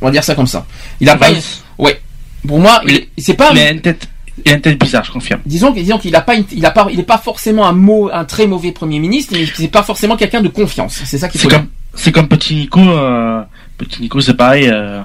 [0.00, 0.66] On va dire ça comme ça.
[1.00, 1.36] Il a pas, une-
[1.78, 2.00] ouais.
[2.46, 3.52] Pour moi, il- c'est pas.
[3.68, 4.08] A une tête,
[4.44, 5.40] il a une tête bizarre, je confirme.
[5.46, 8.10] Disons, disons qu'il a pas, une- il a pas, il est pas forcément un mot,
[8.12, 11.00] un très mauvais premier ministre, mais c'est pas forcément quelqu'un de confiance.
[11.04, 13.40] C'est ça qu'il C'est comme, c'est comme Petit Nico, euh,
[13.78, 15.00] Petit Nico, c'est pareil, euh,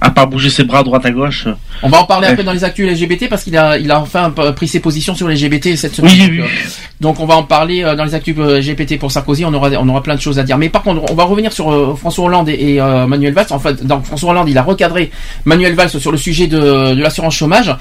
[0.00, 1.44] à part bouger ses bras à droite à gauche.
[1.46, 2.32] euh, On va en parler Ouais.
[2.32, 5.26] après dans les actus LGBT parce qu'il a, il a enfin pris ses positions sur
[5.28, 6.12] les LGBT cette semaine.
[6.12, 6.42] Oui, donc, vu.
[6.42, 6.46] euh,
[7.00, 9.44] donc on va en parler dans les actus LGBT pour Sarkozy.
[9.44, 10.58] On aura, on aura plein de choses à dire.
[10.58, 13.46] Mais par contre, on va revenir sur euh, François Hollande et, et, euh, Manuel Valls.
[13.50, 15.10] En fait, donc François Hollande, il a recadré
[15.44, 17.74] Manuel Valls sur le sujet de, de l'assurance chômage.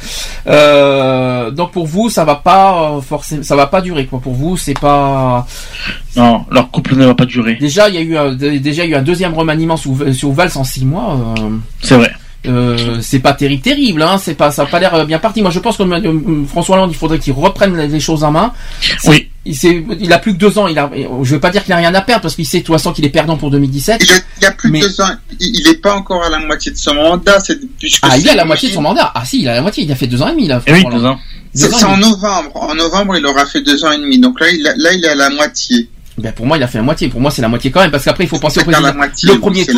[1.53, 4.05] Donc pour vous, ça va pas forcément, ça va pas durer.
[4.05, 4.19] Quoi.
[4.19, 5.45] Pour vous, c'est pas.
[6.17, 7.55] Non, leur couple ne va pas durer.
[7.55, 9.97] Déjà, il y a eu un, déjà il y a eu un deuxième remaniement sous,
[10.13, 11.17] sous Valls en six mois.
[11.39, 11.49] euh,
[11.81, 12.11] C'est vrai.
[12.47, 14.17] euh, c'est pas terrible, terrible, hein.
[14.17, 15.41] C'est pas, ça a pas l'air euh, bien parti.
[15.41, 18.31] Moi, je pense que euh, François Hollande, il faudrait qu'il reprenne les- les choses en
[18.31, 18.51] main.
[19.05, 19.29] Oui.
[19.49, 20.67] Il, a plus que deux ans.
[20.67, 20.89] Il a,
[21.23, 22.91] je veux pas dire qu'il a rien à perdre parce qu'il sait de toute façon
[22.91, 24.01] qu'il est perdant pour 2017.
[24.03, 26.39] Il, a- il a plus de deux ans, il, il est pas encore à la
[26.39, 27.39] moitié de son mandat.
[27.39, 29.11] C'est puisque Ah, il à la moitié de son mandat.
[29.15, 29.83] Ah si, il a la moitié.
[29.85, 30.61] Il a fait deux ans et demi là.
[30.67, 31.19] Eh oui, François deux ans.
[31.53, 32.51] C'est en novembre.
[32.55, 34.19] En novembre, il aura fait deux ans et demi.
[34.19, 35.89] Donc là, il a- là, il est à la moitié.
[36.19, 37.09] Ben pour moi, il a fait la moitié.
[37.09, 38.87] Pour moi, c'est la moitié quand même, parce qu'après, il faut penser au président.
[38.97, 39.75] moitié, le premier tour,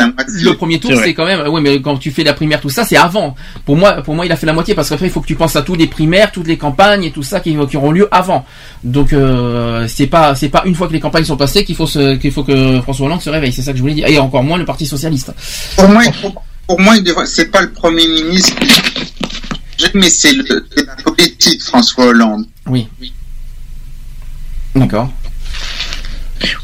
[0.51, 1.43] le premier tour, C'est quand même.
[1.50, 3.35] Oui, mais quand tu fais la primaire, tout ça, c'est avant.
[3.66, 5.35] Pour moi, pour moi, il a fait la moitié parce qu'après, il faut que tu
[5.35, 8.08] penses à tous les primaires, toutes les campagnes et tout ça qui, qui auront lieu
[8.09, 8.45] avant.
[8.85, 11.88] Donc, euh, c'est pas, c'est pas une fois que les campagnes sont passées qu'il faut
[11.88, 13.51] se, qu'il faut que François Hollande se réveille.
[13.51, 14.08] C'est ça que je voulais dire.
[14.08, 15.34] Et encore moins le Parti socialiste.
[15.76, 17.26] Pour moi, pour, pour moi, il devrait.
[17.26, 18.53] C'est pas le premier ministre.
[19.93, 22.45] Mais c'est le- c'est la politique, François Hollande.
[22.68, 22.88] Oui.
[24.76, 25.09] D'accord.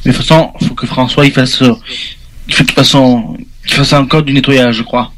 [0.06, 1.74] Mais de toute façon, faut que François il fasse, euh,
[2.48, 3.38] il faut qu'il fasse son,
[3.68, 5.12] fasse un code du nettoyage, je crois.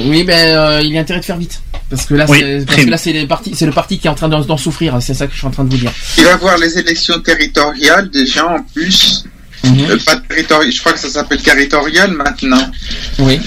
[0.00, 1.60] Oui, ben, euh, il a intérêt de faire vite.
[1.88, 4.06] Parce que là, Oui, c'est, parce que là, c'est le parti, c'est le parti qui
[4.06, 4.96] est en train d'en, souffrir.
[5.00, 5.92] C'est ça que je suis en train de vous dire.
[6.18, 9.24] Il va voir les élections territoriales déjà en plus.
[9.62, 9.90] Mhm.
[9.90, 12.70] Euh, pas territori- je crois que ça s'appelle territorial maintenant.
[13.18, 13.38] Oui.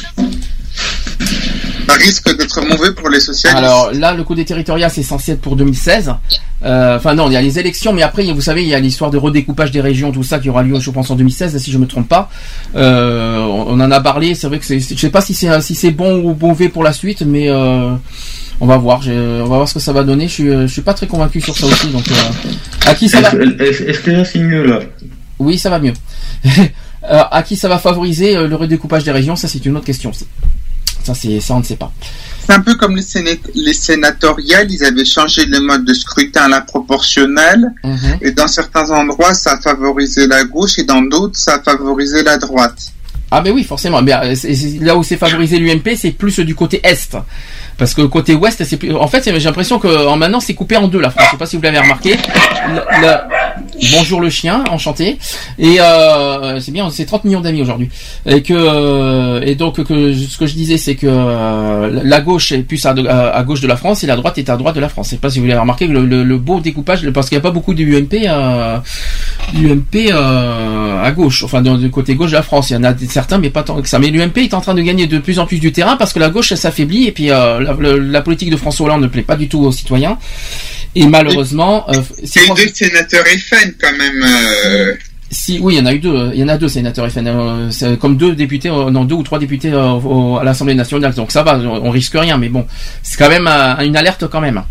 [1.87, 3.57] Ça risque d'être mauvais pour les socialistes.
[3.57, 6.13] Alors là, le coup des territoriales, c'est censé être pour 2016.
[6.63, 8.79] Euh, Enfin non, il y a les élections, mais après, vous savez, il y a
[8.79, 11.71] l'histoire de redécoupage des régions, tout ça qui aura lieu, je pense, en 2016, si
[11.71, 12.29] je me trompe pas.
[12.75, 14.35] Euh, on en a parlé.
[14.35, 16.83] C'est vrai que c'est, je sais pas si c'est si c'est bon ou mauvais pour
[16.83, 17.93] la suite, mais euh,
[18.59, 19.01] on va voir.
[19.07, 20.27] On va voir ce que ça va donner.
[20.27, 21.87] Je suis, je suis pas très convaincu sur ça aussi.
[21.87, 23.29] Donc, euh, à qui ça va?
[23.63, 24.79] Est-ce que c'est mieux là
[25.39, 25.93] Oui, ça va mieux.
[27.09, 29.37] À qui ça va favoriser le redécoupage des régions?
[29.37, 30.11] Ça, c'est une autre question.
[31.07, 31.89] Ça, c'est ça, on ne sait pas.
[32.45, 33.03] C'est un peu comme les,
[33.73, 38.17] sénatoriales, ils avaient changé le mode de scrutin à la proportionnelle, Mhm.
[38.21, 42.23] et dans certains endroits, ça a favorisé la gauche, et dans d'autres, ça a favorisé
[42.23, 42.91] la droite.
[43.31, 44.01] Ah ben oui, forcément.
[44.01, 44.35] Mais euh,
[44.81, 47.15] là où c'est favorisé l'UMP, c'est plus du côté est,
[47.77, 48.93] parce que côté ouest, c'est plus.
[48.95, 51.25] En fait, j'ai l'impression que en maintenant, c'est coupé en deux la France.
[51.27, 52.17] Je sais pas si vous l'avez remarqué.
[52.67, 53.27] La- la-
[53.91, 55.17] Bonjour le chien, enchanté.
[55.59, 57.89] Et euh, c'est bien, c'est 30 millions d'amis aujourd'hui.
[58.25, 62.51] Et que euh, et donc que ce que je disais, c'est que euh, la gauche
[62.51, 64.79] est plus à, à- gauche de la France et la droite est à droite de
[64.81, 65.07] la France.
[65.07, 67.41] Je sais pas si vous l'avez remarqué, le, le- le beau découpage, parce qu'il n'y
[67.41, 68.77] a pas beaucoup du UMP, euh,
[69.55, 72.71] UMP euh, à gauche, enfin du côté gauche de la France.
[72.71, 73.99] Il y en a certains, mais pas tant que ça.
[73.99, 76.19] Mais l'UMP est en train de gagner de plus en plus du terrain parce que
[76.19, 79.35] la gauche s'affaiblit et puis euh, la, la politique de François Hollande ne plaît pas
[79.35, 80.17] du tout aux citoyens.
[80.95, 81.93] Et malheureusement, euh,
[82.23, 84.23] si C'est François- deux sénateurs FN quand même.
[84.25, 84.93] euh,
[85.29, 86.31] si, oui, il y en a eu deux.
[86.33, 89.15] Il y en a deux sénateurs FN, euh, c'est comme deux députés, euh, non deux
[89.15, 91.13] ou trois députés euh, au- à l'Assemblée nationale.
[91.13, 92.37] Donc ça va, on, on risque rien.
[92.37, 92.65] Mais bon,
[93.03, 94.63] c'est quand même euh, une alerte quand même.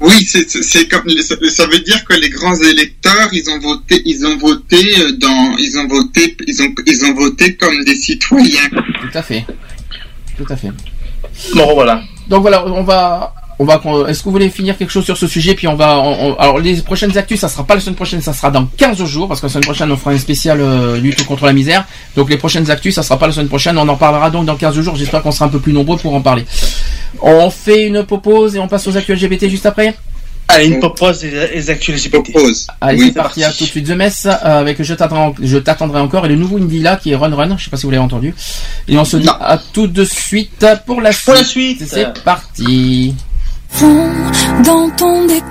[0.00, 1.02] Oui, c'est comme
[1.50, 5.56] ça, veut dire que les grands électeurs, ils ont voté, ils ont voté euh, dans,
[5.58, 8.68] ils ont voté, ils ont, ils ont voté comme des citoyens.
[8.70, 9.44] Tout à fait.
[10.36, 10.70] Tout à fait.
[11.56, 12.00] Bon, voilà.
[12.28, 13.34] Donc voilà, on va.
[13.60, 13.80] On va.
[14.08, 15.98] Est-ce que vous voulez finir quelque chose sur ce sujet Puis on va.
[15.98, 18.66] on- on- alors les prochaines actus, ça sera pas la semaine prochaine, ça sera dans
[18.76, 21.52] 15 jours parce que la semaine prochaine on fera un spécial euh, lutte contre la
[21.52, 21.84] misère.
[22.16, 23.76] Donc les prochaines actus, ça sera pas la semaine prochaine.
[23.76, 24.94] On en parlera donc dans 15 jours.
[24.96, 26.44] J'espère qu'on sera un peu plus nombreux pour en parler.
[27.20, 29.94] On fait une pause et on passe aux actus LGBT juste après.
[30.50, 32.32] Allez, une pause et les actus LGBT.
[32.80, 36.00] Allez, c'est parti, à tout de suite The Mess euh, avec Je t'attendrai je t'attendrai
[36.00, 38.02] encore et le nouveau Indila qui est Run Run, je sais pas si vous l'avez
[38.02, 38.34] entendu.
[38.88, 41.24] Et on se dit à tout de suite pour la suite.
[41.26, 41.84] Pour la suite.
[41.86, 43.14] C'est parti.
[44.64, 45.48] Dans ton décor.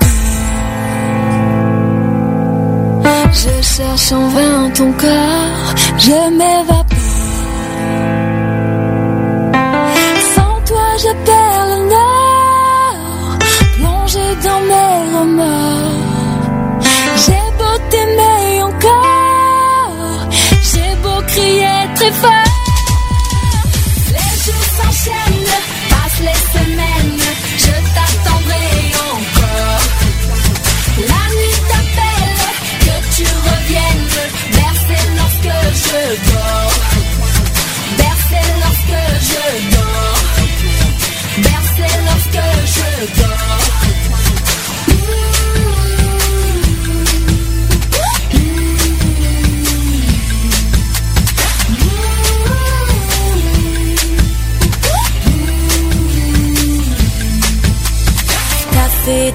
[3.32, 6.86] Je cherche en vain ton corps, je m'évapore.
[10.36, 13.38] Sans toi, je perds le nord,
[13.76, 16.46] plongé dans mes remords.
[17.24, 20.30] J'ai beau t'aimer encore,
[20.70, 22.47] j'ai beau crier très fort.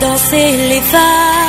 [0.02, 1.41] Danser les vagues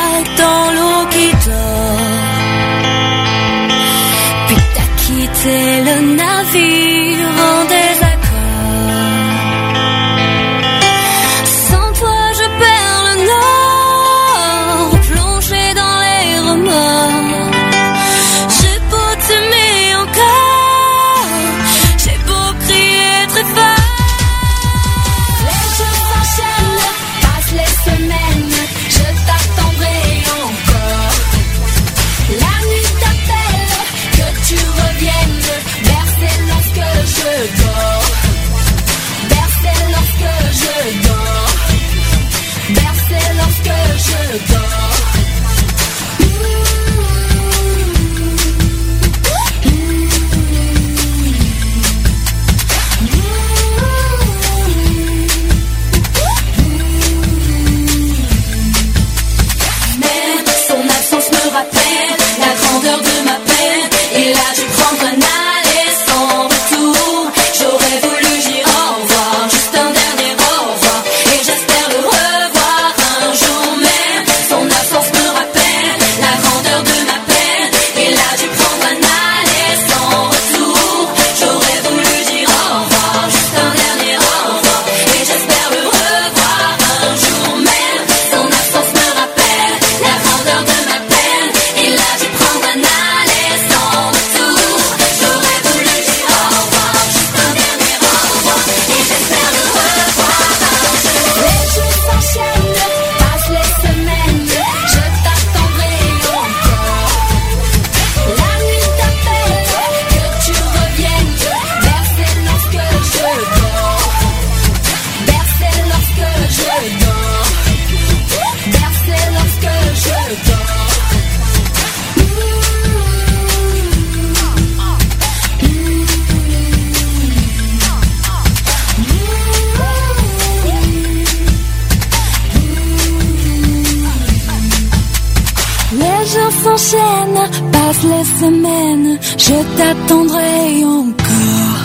[136.75, 141.83] S'enchaînent, passent les semaines, je t'attendrai encore.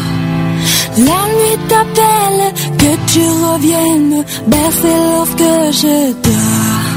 [0.97, 5.51] La nuit t'appelle, que tu reviennes, bercer lorsque
[5.83, 6.89] je dors.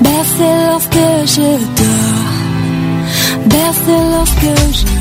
[0.00, 1.48] Bercer lorsque je
[1.80, 2.36] dors.
[3.50, 4.95] percer lorsque je dors.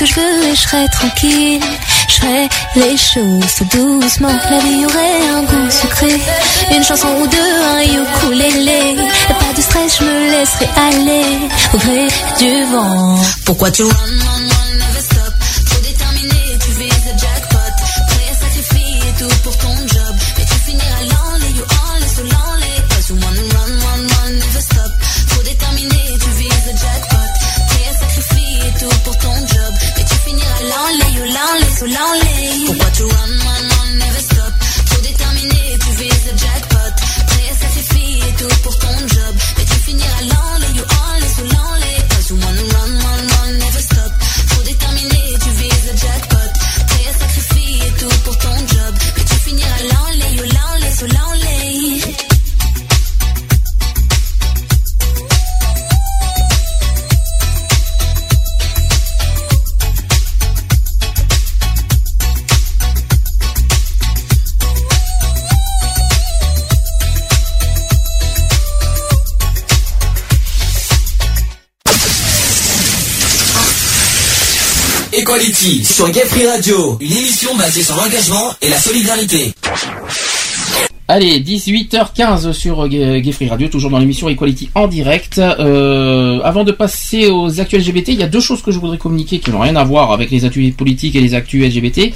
[0.00, 1.60] Que je veux et je serais tranquille.
[2.08, 4.34] Je ferais les choses doucement.
[4.50, 6.18] La vie aurait un goût sucré.
[6.74, 8.96] Une chanson ou deux, un ukulélé.
[9.28, 11.38] Pas de stress, je me laisserai aller
[11.74, 13.16] au gré du vent.
[13.44, 13.82] Pourquoi tu
[75.60, 79.52] Sur Gay Radio, une émission basée sur l'engagement et la solidarité.
[81.06, 85.36] Allez, 18h15 sur euh, Gay Radio, toujours dans l'émission Equality en direct.
[85.36, 88.96] Euh, avant de passer aux actus LGBT, il y a deux choses que je voudrais
[88.96, 92.10] communiquer qui n'ont rien à voir avec les actus politiques et les actus LGBT.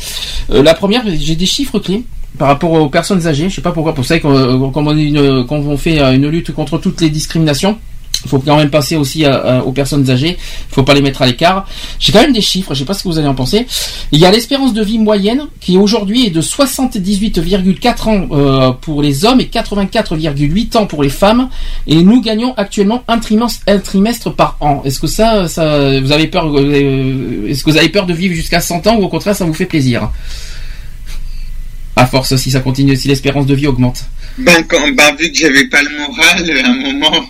[0.50, 2.02] Euh, la première, j'ai des chiffres clés
[2.39, 3.50] par rapport aux personnes âgées.
[3.50, 7.76] Je sais pas pourquoi, pour ça qu'on fait une lutte contre toutes les discriminations.
[8.24, 9.24] Il faut quand même passer aussi
[9.64, 10.36] aux personnes âgées.
[10.38, 11.66] Il faut pas les mettre à l'écart.
[11.98, 12.74] J'ai quand même des chiffres.
[12.74, 13.66] Je sais pas ce que vous allez en penser.
[14.12, 19.02] Il y a l'espérance de vie moyenne qui aujourd'hui est de 78,4 ans euh, pour
[19.02, 21.48] les hommes et 84,8 ans pour les femmes.
[21.86, 24.82] Et nous gagnons actuellement un trimestre, un trimestre par an.
[24.84, 28.34] Est-ce que ça, ça, vous avez peur euh, Est-ce que vous avez peur de vivre
[28.34, 30.10] jusqu'à 100 ans ou au contraire ça vous fait plaisir?
[31.97, 34.05] À force, si ça continue, si l'espérance de vie augmente.
[34.39, 37.24] Ben, quand, ben, vu que j'avais pas le moral, à un moment,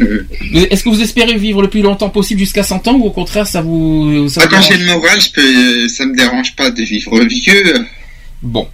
[0.00, 0.26] euh,
[0.70, 3.46] Est-ce que vous espérez vivre le plus longtemps possible jusqu'à 100 ans ou au contraire
[3.46, 6.82] ça vous ça vous quand j'ai le moral, je peux, ça me dérange pas de
[6.82, 7.86] vivre vieux.
[8.42, 8.68] Bon.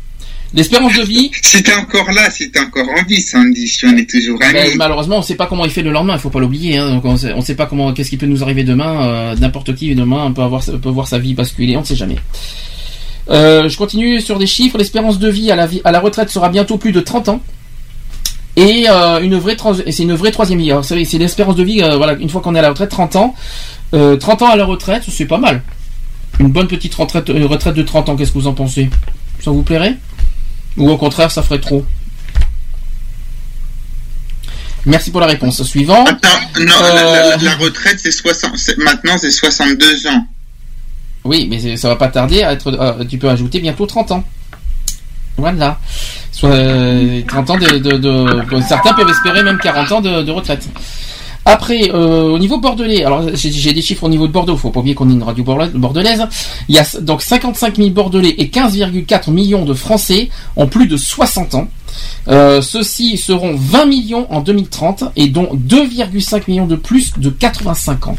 [0.54, 1.30] L'espérance de vie.
[1.42, 4.54] Si t'es encore là, si t'es encore en vie, Sandy, si on est toujours amis.
[4.54, 6.14] Ben, malheureusement, on ne sait pas comment il fait le lendemain.
[6.16, 6.78] Il faut pas l'oublier.
[6.78, 6.90] Hein.
[6.94, 9.06] Donc, on sait, on sait pas comment, qu'est-ce qui peut nous arriver demain.
[9.06, 11.76] euh, N'importe qui demain peut avoir, peut voir sa vie basculer.
[11.76, 12.16] On ne sait jamais.
[13.30, 14.78] Euh, je continue sur des chiffres.
[14.78, 17.40] L'espérance de vie à la, vie, à la retraite sera bientôt plus de 30 ans.
[18.56, 19.56] Et euh, une vraie
[19.90, 20.72] c'est une vraie troisième vie.
[20.82, 21.82] C'est l'espérance de vie.
[21.82, 23.34] euh, voilà, une fois qu'on est à la retraite, 30 ans.
[23.94, 25.62] Euh, 30 ans à la retraite, c'est pas mal.
[26.40, 28.16] Une bonne petite retraite, retraite de 30 ans.
[28.16, 28.90] Qu'est-ce que vous en pensez?
[29.44, 29.96] Ça vous plairait?
[30.76, 31.84] Ou au contraire, ça ferait trop?
[34.86, 35.62] Merci pour la réponse.
[35.64, 36.04] Suivant.
[36.04, 40.26] Non, la, la- la retraite, c'est 60, c'est- maintenant, c'est 62 ans.
[41.28, 42.72] Oui, mais ça va pas tarder à être.
[42.72, 44.24] euh, tu peux ajouter bientôt 30 ans.
[45.36, 45.78] Voilà.
[46.32, 50.66] Soit euh, 30 ans de, Certains peuvent espérer même 40 ans de, retraite.
[51.44, 54.80] Après, euh, au niveau bordelais, alors j'ai des chiffres au niveau de Bordeaux, faut pas
[54.80, 56.26] oublier qu'on est une radio bordelaise.
[56.68, 60.96] Il y a donc 55 000 bordelais et 15,4 millions de Français ont plus de
[60.96, 61.68] 60 ans.
[62.26, 68.16] Ceux-ci seront 20 millions en 2030 et dont 2,5 millions de plus de 85 ans.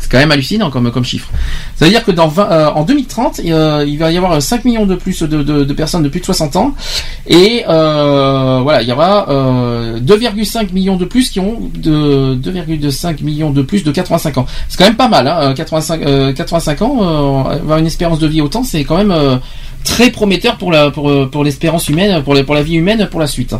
[0.00, 1.28] C'est quand même hallucinant comme, comme chiffre.
[1.76, 4.94] C'est-à-dire que dans 20, euh, en 2030, euh, il va y avoir 5 millions de
[4.94, 6.74] plus de, de- de personnes de plus de 60 ans.
[7.26, 13.22] Et euh, voilà, il y aura euh, 2,5 millions de plus qui ont de 2,5
[13.24, 14.46] millions de plus de 85 ans.
[14.68, 18.26] C'est quand même pas mal, hein, 85, euh, 85 ans, euh, avoir une espérance de
[18.28, 19.36] vie autant, c'est quand même euh,
[19.84, 23.20] très prometteur pour la pour, euh, pour l'espérance humaine, pour, pour la vie humaine pour
[23.20, 23.54] la suite.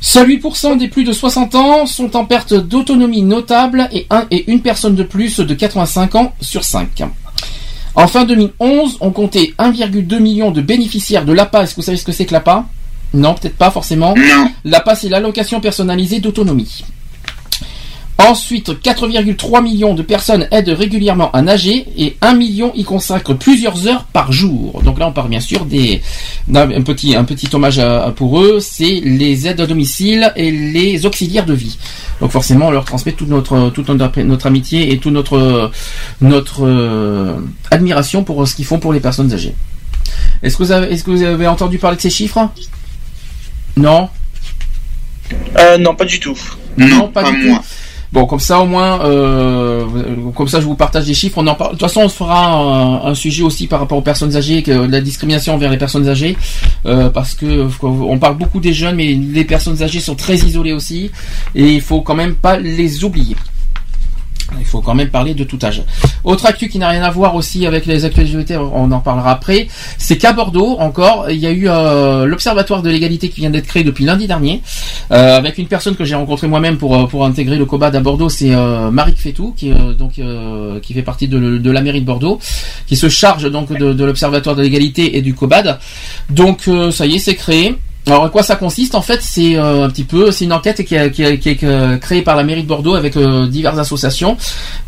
[0.00, 4.50] Seuls 8% des plus de 60 ans sont en perte d'autonomie notable et, un, et
[4.50, 7.02] une personne de plus de 85 ans sur 5.
[7.94, 11.64] En fin 2011, on comptait 1,2 million de bénéficiaires de l'APA.
[11.64, 12.66] Est-ce que vous savez ce que c'est que l'APA
[13.12, 14.14] Non, peut-être pas forcément.
[14.64, 16.84] L'APA, c'est l'allocation personnalisée d'autonomie.
[18.18, 23.86] Ensuite, 4,3 millions de personnes aident régulièrement à nager et 1 million y consacrent plusieurs
[23.88, 24.82] heures par jour.
[24.84, 26.02] Donc là, on parle bien sûr des
[26.46, 30.32] d'un un petit un petit hommage à- à- pour eux, c'est les aides à domicile
[30.36, 31.78] et les auxiliaires de vie.
[32.20, 35.70] Donc forcément, on leur transmet toute notre toute notre, notre amitié et toute notre
[36.20, 37.36] notre euh,
[37.70, 39.54] admiration pour ce qu'ils font pour les personnes âgées.
[40.42, 42.50] Est-ce que vous avez est-ce que vous avez entendu parler de ces chiffres?
[43.78, 44.10] Non?
[45.58, 46.36] Euh, non, pas du tout.
[46.76, 47.58] Non, pas, du tout.
[48.12, 49.84] Bon, comme ça au moins, euh,
[50.34, 51.38] comme ça je vous partage des chiffres.
[51.38, 51.74] On en parle.
[51.74, 54.72] De toute façon, on fera un, un sujet aussi par rapport aux personnes âgées, que
[54.72, 56.36] la discrimination envers les personnes âgées,
[56.86, 60.72] euh, parce que on parle beaucoup des jeunes, mais les personnes âgées sont très isolées
[60.72, 61.10] aussi,
[61.54, 63.36] et il faut quand même pas les oublier.
[64.58, 65.82] Il faut quand même parler de tout âge.
[66.24, 69.68] Autre actu qui n'a rien à voir aussi avec les actualités, on en parlera après,
[69.98, 73.66] c'est qu'à Bordeaux, encore, il y a eu euh, l'Observatoire de l'égalité qui vient d'être
[73.66, 74.62] créé depuis lundi dernier,
[75.12, 78.00] euh, avec une personne que j'ai rencontrée moi-même pour, euh, pour intégrer le COBAD à
[78.00, 80.20] Bordeaux, c'est euh, Marie Fétou, qui, donc,
[80.82, 82.38] qui fait partie de, la mairie de Bordeaux,
[82.86, 85.78] qui se charge donc de, de l'Observatoire de l'égalité et du COBAD.
[86.30, 87.76] Donc ça y est, c'est créé.
[88.06, 90.82] Alors à quoi ça consiste En fait, c'est euh, un petit peu, c'est une enquête
[90.84, 94.36] qui, a- qui, qui est créée par la mairie de Bordeaux avec euh, diverses associations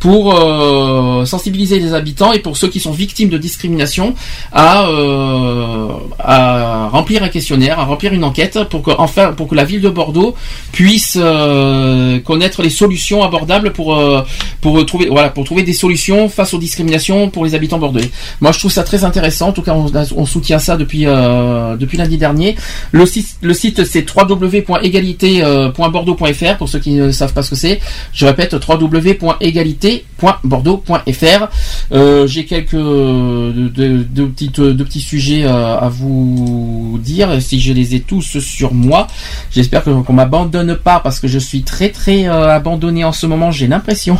[0.00, 4.14] pour euh, sensibiliser les habitants et pour ceux qui sont victimes de discrimination
[4.50, 9.54] à, euh, à remplir un questionnaire, à remplir une enquête pour que enfin pour que
[9.54, 10.34] la ville de Bordeaux
[10.72, 14.22] puisse euh, connaître les solutions abordables pour euh,
[14.62, 18.10] pour trouver voilà pour trouver des solutions face aux discriminations pour les habitants bordelais.
[18.40, 19.48] Moi, je trouve ça très intéressant.
[19.48, 22.56] En tout cas, on, on soutient ça depuis depuis lundi dernier.
[23.06, 27.80] Site le site c'est www.égalité.bordeaux.fr pour ceux qui ne savent pas ce que c'est.
[28.12, 31.48] Je répète www.égalité.bordeaux.fr.
[31.92, 37.40] Euh, J'ai quelques euh, de, de- de petites de petits sujets euh, à vous dire
[37.40, 39.06] si je les ai tous sur moi.
[39.50, 43.26] J'espère que qu'on m'abandonne pas parce que je suis très très euh, abandonné en ce
[43.26, 43.50] moment.
[43.50, 44.18] J'ai l'impression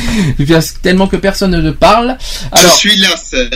[0.82, 2.16] tellement que personne ne parle.
[2.56, 3.08] je suis là,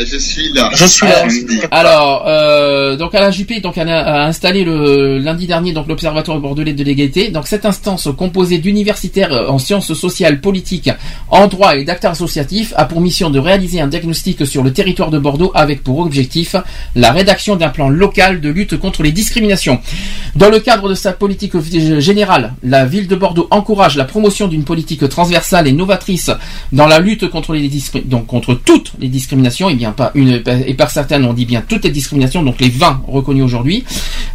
[0.05, 0.71] je suis là.
[0.75, 1.47] Sandy.
[1.71, 5.89] Alors, euh, donc à la JP, donc elle a, a installé le lundi dernier donc
[5.89, 7.31] l'Observatoire bordelais de l'égalité.
[7.31, 10.91] Donc cette instance composée d'universitaires euh, en sciences sociales, politiques,
[11.31, 15.11] en droit et d'acteurs associatifs a pour mission de réaliser un diagnostic sur le territoire
[15.11, 16.55] de Bordeaux avec pour objectif
[16.95, 19.81] la rédaction d'un plan local de lutte contre les discriminations.
[20.37, 21.59] Dans le cadre de sa politique
[21.99, 26.31] générale, la ville de Bordeaux encourage la promotion d'une politique transversale et novatrice
[26.73, 27.71] dans la lutte contre les
[28.05, 31.63] donc contre toutes les discriminations, et bien pas une et par certaines on dit bien
[31.67, 33.85] toutes les discriminations, donc les 20 reconnues aujourd'hui.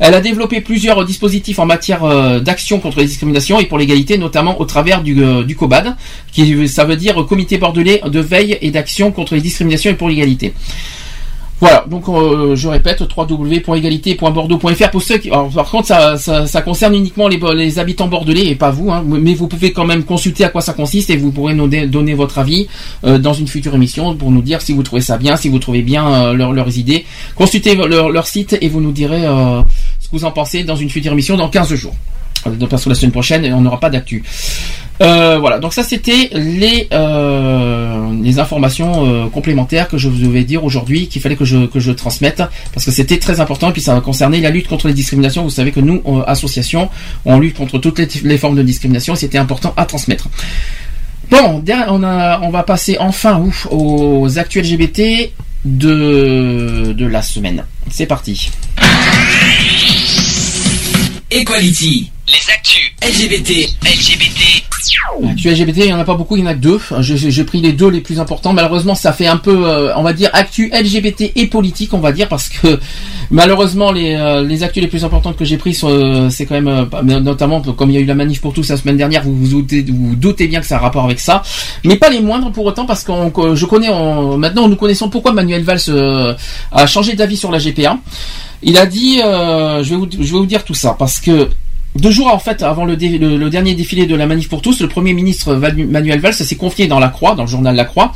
[0.09, 4.17] Elle a développé plusieurs dispositifs en matière euh, d'action contre les discriminations et pour l'égalité,
[4.17, 5.95] notamment au travers du, euh, du COBAD,
[6.31, 10.09] qui ça veut dire Comité bordelais de veille et d'action contre les discriminations et pour
[10.09, 10.55] l'égalité.
[11.61, 15.27] Voilà, donc euh, je répète www.égalité.bordeaux.fr pour ceux qui.
[15.29, 18.89] alors, par contre, ça, ça, ça concerne uniquement les, les habitants bordelais et pas vous,
[18.91, 21.67] hein, mais vous pouvez quand même consulter à quoi ça consiste et vous pourrez nous
[21.67, 22.67] donner votre avis
[23.03, 25.59] euh, dans une future émission pour nous dire si vous trouvez ça bien, si vous
[25.59, 27.05] trouvez bien euh, leur- leurs idées.
[27.35, 29.61] Consultez leur, leur site et vous nous direz euh,
[30.11, 31.95] vous en pensez dans une future émission dans 15 jours.
[32.69, 34.23] Parce que la semaine prochaine, on n'aura pas d'actu.
[35.01, 40.65] Euh, voilà, donc ça c'était les euh, informations euh, complémentaires que je vous devais dire
[40.65, 43.81] aujourd'hui qu'il fallait que je que je transmette parce que c'était très important et puis
[43.81, 45.43] ça concernait la lutte contre les discriminations.
[45.43, 46.89] Vous savez que nous, euh, association,
[47.23, 50.27] on lutte contre toutes les, formes de discrimination et c'était important à transmettre.
[51.31, 55.31] Bon, on on va passer enfin aux actus LGBT
[55.65, 57.65] de la semaine.
[57.91, 58.51] C'est parti.
[61.31, 62.11] Equality.
[62.32, 62.91] Les actus.
[63.01, 63.69] LGBT.
[63.83, 64.64] LGBT.
[65.32, 66.80] Actu LGBT, il n'y en a pas beaucoup, il y en a que deux.
[67.01, 68.53] J'ai- pris les deux les plus importants.
[68.53, 72.11] Malheureusement, ça fait un peu, euh, on va dire, actu LGBT et politique, on va
[72.11, 72.80] dire, parce que
[73.32, 76.67] malheureusement, les, euh, les actus les plus importantes que j'ai pris, euh, c'est quand même,
[76.67, 79.24] euh, mais notamment comme il y a eu la manif pour tous la semaine dernière,
[79.24, 81.41] vous vous doutez, bien que ça a rapport avec ça,
[81.83, 83.11] mais pas les moindres pour autant, parce que
[83.56, 86.35] je connais, on- maintenant nous connaissons pourquoi Manuel Valls
[86.72, 87.98] a changé d'avis sur la GPA.
[88.61, 91.49] Il a dit, je, vais je vais vous dire tout ça, parce que
[91.95, 95.14] deux jours en fait avant le, dernier défilé de la manif pour tous, le premier
[95.14, 98.14] ministre Manuel Valls s'est confié dans la Croix, dans le journal La Croix,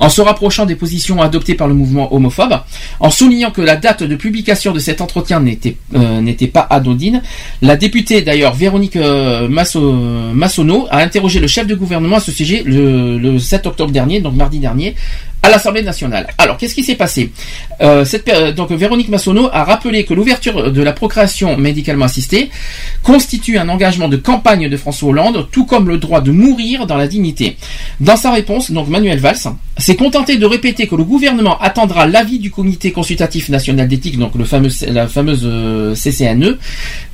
[0.00, 2.60] en se rapprochant des positions adoptées par le mouvement homophobe,
[3.00, 6.20] en soulignant que la date de publication de cet entretien n'était euh,
[6.52, 7.22] pas anodine.
[7.62, 9.92] La députée d'ailleurs Véronique euh, Masso-
[10.34, 14.20] Massonneau a interrogé le chef de gouvernement à ce sujet le, le 7 octobre dernier,
[14.20, 14.94] donc mardi dernier,
[15.42, 16.28] à l'Assemblée nationale.
[16.38, 17.32] Alors, qu'est-ce qui s'est passé?
[17.80, 18.04] Euh,
[18.56, 22.50] Donc, Véronique Massonneau a rappelé que l'ouverture de la procréation médicalement assistée
[23.02, 26.96] constitue un engagement de campagne de François Hollande, tout comme le droit de mourir dans
[26.96, 27.56] la dignité.
[28.00, 32.38] Dans sa réponse, donc Manuel Valls s'est contenté de répéter que le gouvernement attendra l'avis
[32.38, 36.58] du Comité consultatif national d'éthique, donc le fameux, la fameuse euh, CCNE,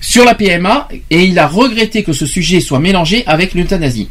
[0.00, 4.08] sur la PMA, et il a regretté que ce sujet soit mélangé avec l'euthanasie.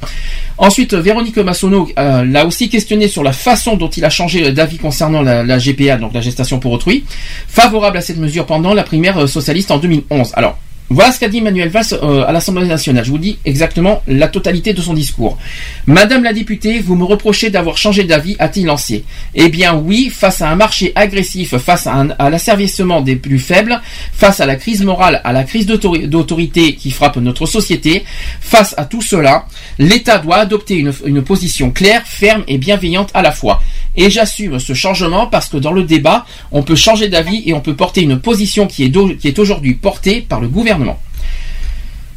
[0.57, 4.77] Ensuite, Véronique Massonneau euh, l'a aussi questionné sur la façon dont il a changé d'avis
[4.77, 7.03] concernant la, la GPA, donc la gestation pour autrui,
[7.47, 10.33] favorable à cette mesure pendant la primaire euh, socialiste en 2011.
[10.35, 10.57] Alors,
[10.89, 13.03] voilà ce qu'a dit Manuel Valls euh, à l'Assemblée nationale.
[13.03, 15.37] Je vous dis exactement la totalité de son discours.
[15.85, 19.03] Madame la députée, vous me reprochez d'avoir changé d'avis, a-t-il lancé?
[19.35, 23.81] Eh bien oui, face à un marché agressif, face à, l'asservissement des plus faibles,
[24.13, 28.05] face à la crise morale, à la crise d'autori- d'autorité qui frappe notre société,
[28.39, 29.45] face à tout cela,
[29.79, 33.61] l'État doit adopter une, position claire, ferme et bienveillante à la fois.
[33.97, 37.59] Et j'assume ce changement parce que dans le débat, on peut changer d'avis et on
[37.59, 40.76] peut porter une position qui est aujourd'hui portée par le gouvernement.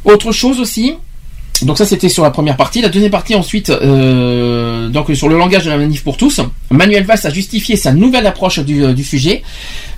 [0.03, 0.95] Autre chose aussi,
[1.61, 2.81] donc ça c'était sur la première partie.
[2.81, 6.41] La deuxième partie ensuite, euh, donc sur le langage de la manif pour tous,
[6.71, 9.43] Manuel Valls a justifié sa nouvelle approche du, euh, sujet.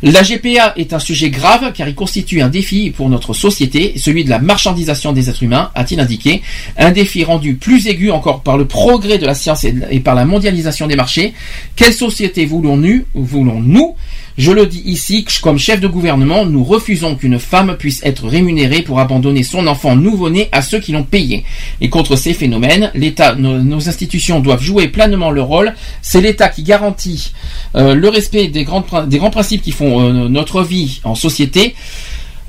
[0.01, 4.25] La GPA est un sujet grave car il constitue un défi pour notre société, celui
[4.25, 6.41] de la marchandisation des êtres humains, a-t-il indiqué.
[6.77, 10.15] Un défi rendu plus aigu encore par le progrès de la science et, et par
[10.15, 11.33] la mondialisation des marchés.
[11.75, 13.95] Quelle société voulons-nous voulons-nous
[14.37, 18.81] je le dis ici, comme chef de gouvernement, nous refusons qu'une femme puisse être rémunérée
[18.81, 21.43] pour abandonner son enfant nouveau-né à ceux qui l'ont payé.
[21.81, 25.73] Et contre ces phénomènes, l'État, nos, institutions doivent jouer pleinement leur rôle.
[26.01, 27.33] C'est l'État qui garantit
[27.75, 31.75] euh, le respect des, grands principes qui font euh, notre vie en société.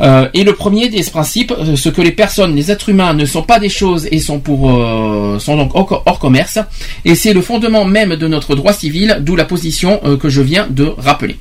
[0.01, 3.43] Euh, et le premier des principes, ce que les personnes, les êtres humains ne sont
[3.43, 4.71] pas des choses et sont pour
[5.39, 6.59] sont donc hors, commerce.
[7.05, 10.67] Et c'est le fondement même de notre droit civil, d'où la position que je viens
[10.69, 11.37] de rappeler.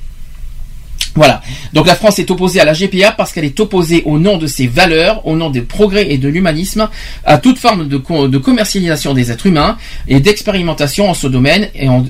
[1.14, 1.42] Voilà.
[1.72, 4.46] Donc la France est opposée à la GPA parce qu'elle est opposée au nom de
[4.48, 6.88] ses valeurs, au nom des progrès et de l'humanisme,
[7.24, 9.76] à toute forme de, co- de commercialisation des êtres humains
[10.08, 11.68] et d'expérimentation en ce domaine.
[11.76, 12.04] Et en,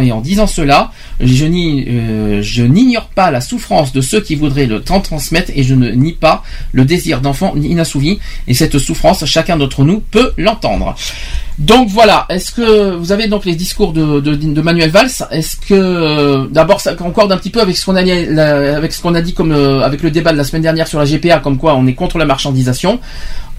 [0.00, 5.52] et disant cela, euh, je n'ignore pas la souffrance de ceux qui voudraient le transmettre
[5.54, 8.18] et je ne nie pas le désir d'enfant inassouvi.
[8.48, 10.96] Et cette souffrance, chacun d'entre nous peut l'entendre.
[11.58, 16.46] Donc voilà, est-ce que vous avez donc les discours de, Manuel Valls Est-ce que euh,
[16.52, 19.32] d'abord ça concorde un petit peu avec ce qu'on a, avec ce qu'on a dit
[19.34, 21.88] comme euh, avec le débat de la semaine dernière sur la GPA, comme quoi on
[21.88, 23.00] est contre la marchandisation.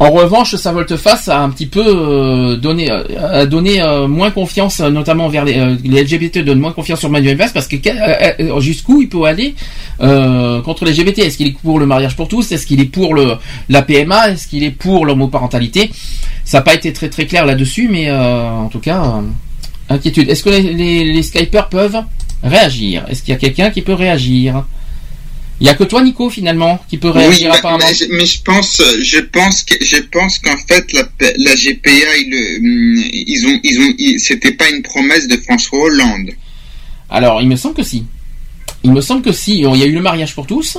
[0.01, 5.27] En revanche, sa volte-face a un petit peu euh, donné, euh, donné moins confiance, notamment
[5.27, 7.75] vers les, LGBT donnent moins confiance sur Manuel Valls parce que
[8.61, 9.55] jusqu'où il peut aller
[9.99, 12.49] contre les LGBT Est-ce qu'il est pour le mariage pour tous?
[12.53, 13.33] Est-ce qu'il est pour le
[13.67, 15.91] la PMA Est-ce qu'il est pour l'homoparentalité?
[16.49, 19.21] Ça n'a pas été très très clair là-dessus, mais euh, en tout cas, euh,
[19.93, 20.27] inquiétude.
[20.29, 22.01] Est-ce que les, les, les Skypers peuvent
[22.41, 23.05] réagir?
[23.07, 24.65] Est-ce qu'il y a quelqu'un qui peut réagir?
[25.61, 27.85] Il y a que toi, Nico, finalement, qui peut réagir oui, apparemment.
[27.87, 33.23] mais, je- mais je pense, je pense que, je pense qu'en fait la, GPA, ils,
[33.27, 36.31] ils ont, ils ont, c'était pas une promesse de François Hollande.
[37.11, 38.05] Alors, il me semble que si.
[38.83, 40.77] Il me semble que si, il y a eu le mariage pour tous,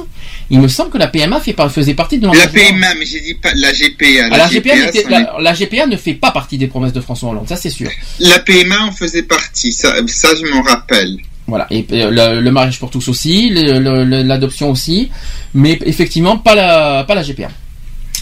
[0.48, 2.46] il me semble que la PMA fait, faisait partie de La.
[2.48, 4.28] PMA, mais j'ai dit pas la GPA.
[4.30, 7.28] Ah, la, GPA, c'en la- la GPA ne fait pas partie des promesses de François
[7.30, 7.90] Hollande, ça c'est sûr.
[8.18, 11.18] la PMA en faisait partie, ça, ça je m'en rappelle.
[11.46, 15.10] Voilà, et euh, le, le mariage pour tous aussi, l'adoption aussi,
[15.52, 17.48] mais effectivement pas la, pas la GPA.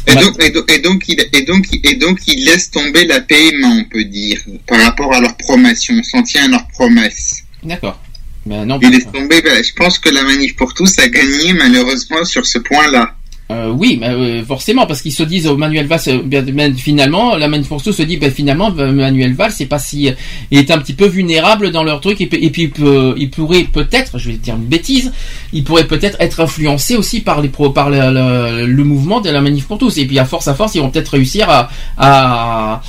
[0.07, 3.21] Et donc, et, donc, et, donc, il, et, donc, et donc, il laisse tomber la
[3.21, 5.87] PMA, on peut dire, par rapport à leurs promesses.
[5.91, 7.43] On s'en tient à leurs promesses.
[7.63, 8.01] D'accord.
[8.49, 11.53] Mais non, Il laisse tomber, ben, je pense que la manif pour tous a gagné,
[11.53, 13.13] malheureusement, sur ce point-là.
[13.51, 17.69] Euh, oui, euh, forcément, parce qu'ils se disent au Manuel Valls, euh, finalement, la Manif
[17.69, 20.11] pour tous se dit, ben, finalement, Manuel Valls, c'est pas si,
[20.51, 23.15] il est un petit peu vulnérable dans leur truc, et, puis- et puis il, peut-
[23.17, 25.13] il pourrait peut-être, je vais dire une bêtise,
[25.55, 29.79] il pourrait peut-être être influencé aussi par les par le, mouvement de la Manif pour
[29.79, 32.83] tous, et puis à force à force, ils vont peut-être réussir à, à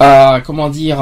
[0.00, 0.98] à comment dire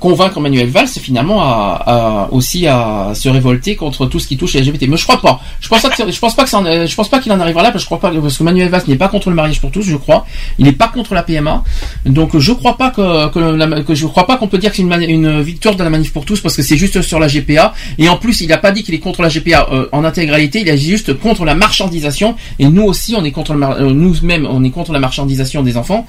[0.00, 4.60] convaincre Manuel Valls finalement à, aussi à se révolter contre tout ce qui touche les
[4.60, 4.88] LGBT.
[4.88, 5.40] Mais je crois pas.
[5.60, 8.00] Je pense pas que je pense pas qu'il en arrivera là parce que je crois
[8.00, 10.26] pas parce que Manuel Valls n'est pas contre le mariage pour tous, je crois.
[10.58, 11.62] Il n'est pas contre la PMA.
[12.06, 14.92] Donc je crois pas que que, je crois pas qu'on peut dire que c'est une,
[14.92, 18.08] une victoire de la manif pour tous parce que c'est juste sur la GPA et
[18.08, 20.68] en plus il n'a pas dit qu'il est contre la GPA euh, en intégralité, il
[20.68, 24.64] est juste contre la marchandisation et nous aussi on est contre le euh, nous-mêmes on
[24.64, 26.06] est contre la marchandisation des enfants.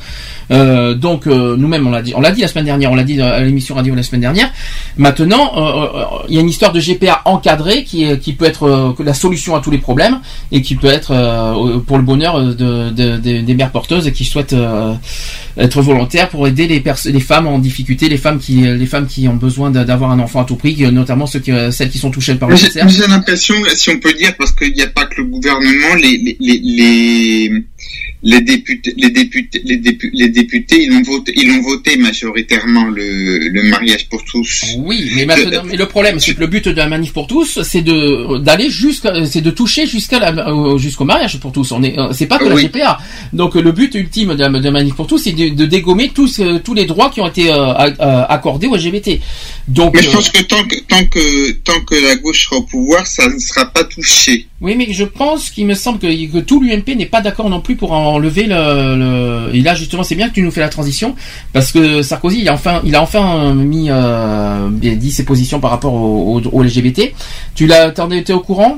[0.51, 3.21] Euh, donc nous-mêmes on l'a dit, on l'a dit la semaine dernière, on l'a dit
[3.21, 4.51] à l'émission radio la semaine dernière.
[4.97, 8.45] Maintenant, euh, euh, il y a une histoire de GPA encadrée qui, est- qui peut
[8.45, 10.19] être euh, la solution à tous les problèmes
[10.51, 12.53] et qui peut être euh, pour le bonheur de,
[12.91, 14.93] de- de- des mères porteuses qui souhaitent euh,
[15.57, 19.35] être volontaires pour aider les, femmes en difficulté, les femmes qui les femmes qui ont
[19.35, 22.11] besoin d'a- d'avoir un enfant à tout prix, notamment ceux qui, euh, celles qui sont
[22.11, 22.89] touchées par le cancer.
[22.89, 26.37] j'ai l'impression, si on peut dire, parce qu'il n'y a pas que le gouvernement, les,
[26.39, 27.51] les, les,
[28.23, 32.85] les, députés, les députés, les députés, les députés, ils ont voté, ils ont voté majoritairement
[32.85, 34.65] le, le mariage pour tous.
[34.79, 37.61] Oui, mais maintenant, mais le problème, c'est que le but de la manif pour tous,
[37.63, 40.33] c'est de d'aller jusqu'à, c'est de toucher jusqu'à
[40.77, 41.71] jusqu'au mariage pour tous.
[41.71, 42.65] On est, euh, c'est pas que la Oui.
[42.65, 42.97] GPA.
[43.33, 45.65] Donc euh, le but ultime de la, de la manif pour tous, c'est de, de
[45.65, 49.19] dégommer tous euh, tous les droits qui ont été euh, euh, accordés aux LGBT.
[49.67, 52.57] Donc Mais je euh, pense que tant que, tant que, tant que la gauche sera
[52.57, 54.47] au pouvoir, ça ne sera pas touché.
[54.61, 57.59] Oui, mais je pense qu'il me semble que, que tout l'UMP n'est pas d'accord non
[57.59, 58.95] plus pour enlever le,
[59.49, 61.13] le- Et là, justement, c'est bien que tu nous fais la transition,
[61.51, 65.71] parce que Sarkozy, il a enfin, il a enfin mis, euh, dit ses positions par
[65.71, 67.11] rapport au, au- au LGBT.
[67.53, 68.77] Tu l'as, t'en étais au courant?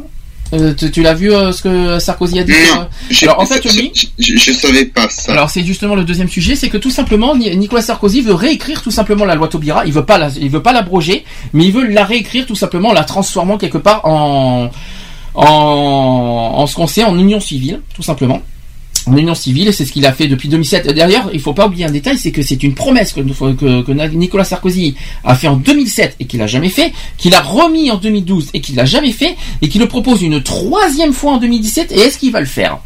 [0.53, 3.45] Euh, tu, tu l'as vu euh, ce que Sarkozy a dit sur- Je- Alors en
[3.45, 3.61] fait,
[3.93, 5.33] je, je, je savais pas ça.
[5.33, 8.81] alors c'est justement le deuxième sujet, c'est que tout simplement Ni- Nicolas Sarkozy veut réécrire
[8.81, 9.85] tout simplement la loi Taubira.
[9.85, 12.89] Il veut pas la, il veut pas l'abroger, mais il veut la réécrire tout simplement
[12.89, 14.69] en la transformant quelque part en
[15.37, 18.41] en, en ce qu'on sait en union civile, tout simplement.
[19.05, 20.87] En union civile, c'est ce qu'il a fait depuis 2007.
[20.93, 23.21] D'ailleurs, il faut pas oublier un détail, c'est que c'est une promesse que,
[24.13, 27.95] Nicolas Sarkozy a fait en 2007 et qu'il a jamais fait, qu'il a remis en
[27.95, 31.93] 2012 et qu'il l'a jamais fait, et qu'il le propose une troisième fois en 2017.
[31.93, 32.79] Et est-ce qu'il va le faire?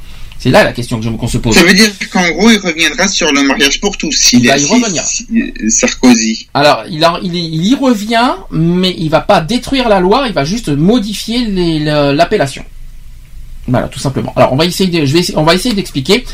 [0.44, 1.53] C'est là la question qu'on se pose.
[1.56, 4.11] Ça veut dire qu'en gros, il reviendra sur le mariage pour tous.
[4.11, 5.03] s'il Il va est- revenir.
[5.36, 6.48] euh, Sarkozy.
[6.56, 10.24] Alors, il, a- il, y- il y revient, mais il va pas détruire la loi,
[10.28, 11.45] il va juste modifier
[12.14, 12.66] l'appellation.
[13.72, 14.33] Voilà, tout simplement.
[14.35, 14.90] Alors, on va essayer,
[15.74, 16.25] d'expliquer.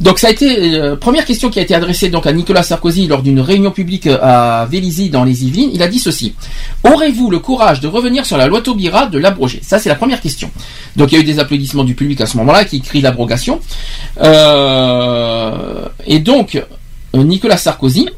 [0.00, 3.06] Donc, ça a été euh, première question qui a été adressée donc à Nicolas Sarkozy
[3.06, 5.70] lors d'une réunion publique euh, à Vélizy dans les Yvelines.
[5.72, 6.34] Il a dit ceci
[6.82, 9.60] Aurez-vous le courage de revenir sur la loi Taubira, de l'abroger?
[9.62, 10.50] Ça, c'est la première question.
[10.96, 13.60] Donc, il y a eu des applaudissements du public à ce moment-là qui crie l'abrogation.
[14.20, 16.60] Euh, et donc,
[17.14, 18.08] Nicolas Sarkozy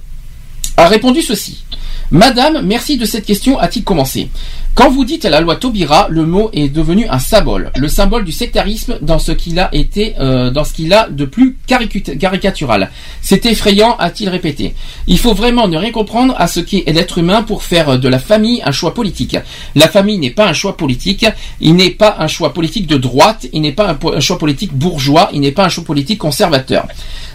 [0.78, 1.62] a répondu ceci.
[2.10, 4.28] Madame, merci de cette question, a-t-il commencé?
[4.74, 8.32] Quand vous dites la loi Taubira, le mot est devenu un symbole, le symbole du
[8.32, 12.90] sectarisme dans ce qu'il a été, euh, dans ce qu'il a de plus caricatural.
[13.20, 14.74] C'est effrayant, a-t-il répété.
[15.06, 18.18] Il faut vraiment ne rien comprendre à ce qu'est l'être humain pour faire de la
[18.18, 19.36] famille un choix politique.
[19.74, 21.26] La famille n'est pas un choix politique,
[21.60, 25.28] il n'est pas un choix politique de droite, il n'est pas un choix politique bourgeois,
[25.34, 26.88] il n'est pas un choix politique conservateur.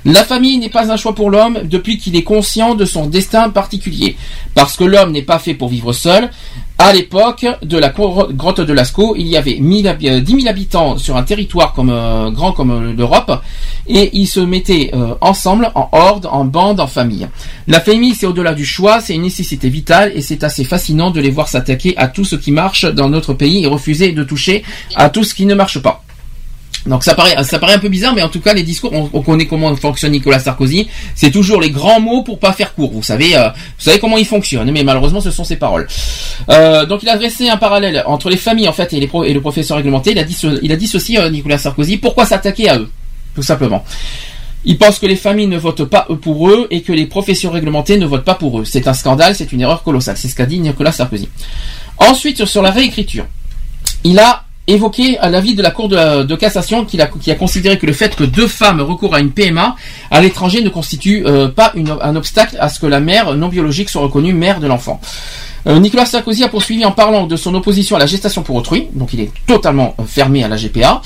[0.06, 3.50] La famille n'est pas un choix pour l'homme depuis qu'il est conscient de son destin
[3.50, 4.16] particulier.
[4.56, 6.32] Parce que l'homme n'est pas fait pour vivre seul.
[6.80, 10.48] À l'époque de la grotte de Lascaux, il y avait 1000 habi- euh, 10 000
[10.48, 13.32] habitants sur un territoire comme, euh, grand comme euh, l'Europe
[13.88, 17.28] et ils se mettaient euh, ensemble, en horde, en bande, en famille.
[17.68, 21.20] La famille, c'est au-delà du choix, c'est une nécessité vitale et c'est assez fascinant de
[21.20, 24.64] les voir s'attaquer à tout ce qui marche dans notre pays et refuser de toucher
[24.96, 26.04] à tout ce qui ne marche pas.
[26.88, 29.10] Donc ça paraît, ça paraît un peu bizarre, mais en tout cas les discours, on,
[29.12, 30.88] on connaît comment fonctionne Nicolas Sarkozy.
[31.16, 32.92] C'est toujours les grands mots pour pas faire court.
[32.94, 35.88] Vous savez, euh, vous savez comment il fonctionne, mais malheureusement ce sont ses paroles.
[36.50, 39.26] Euh, donc il a dressé un parallèle entre les familles en fait et, les pro-
[39.26, 40.12] et le professeur réglementé.
[40.12, 41.98] Il a dit, il a dit ceci, euh, Nicolas Sarkozy.
[41.98, 42.90] Pourquoi s'attaquer à eux,
[43.36, 43.84] tout simplement.
[44.66, 47.98] Il pense que les familles ne votent pas pour eux et que les professions réglementées
[47.98, 48.66] ne votent pas pour eux.
[48.66, 50.18] C'est un scandale, c'est une erreur colossale.
[50.18, 51.30] C'est ce qu'a dit Nicolas Sarkozy.
[51.98, 53.26] Ensuite sur la réécriture
[54.04, 57.86] il a évoqué à l'avis de la Cour de, de cassation qui a, considéré que
[57.86, 59.76] le fait que deux femmes recourent à une PMA
[60.12, 63.90] à l'étranger ne constitue euh, pas un obstacle à ce que la mère non biologique
[63.90, 65.00] soit reconnue mère de l'enfant.
[65.68, 68.88] Euh, Nicolas Sarkozy a poursuivi en parlant de son opposition à la gestation pour autrui,
[68.94, 71.02] donc il est totalement euh, fermé à la GPA.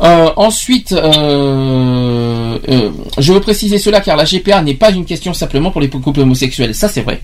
[0.00, 5.32] Euh, ensuite, euh, euh, je veux préciser cela car la GPA n'est pas une question
[5.32, 6.74] simplement pour les couples homosexuels.
[6.74, 7.20] Ça, c'est vrai.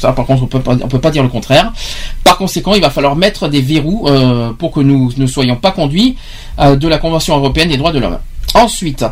[0.00, 1.72] Par contre, on on peut pas dire le contraire.
[2.24, 5.72] Par conséquent, il va falloir mettre des verrous euh, pour que nous ne soyons pas
[5.72, 6.16] conduits
[6.60, 8.18] euh, de la Convention européenne des droits de l'homme.
[8.54, 9.04] Ensuite,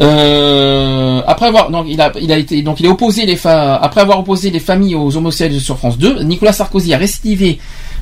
[0.00, 5.76] euh, après avoir il a opposé les après avoir opposé les familles aux homosexuels sur
[5.76, 7.58] France 2, Nicolas Sarkozy a récidivé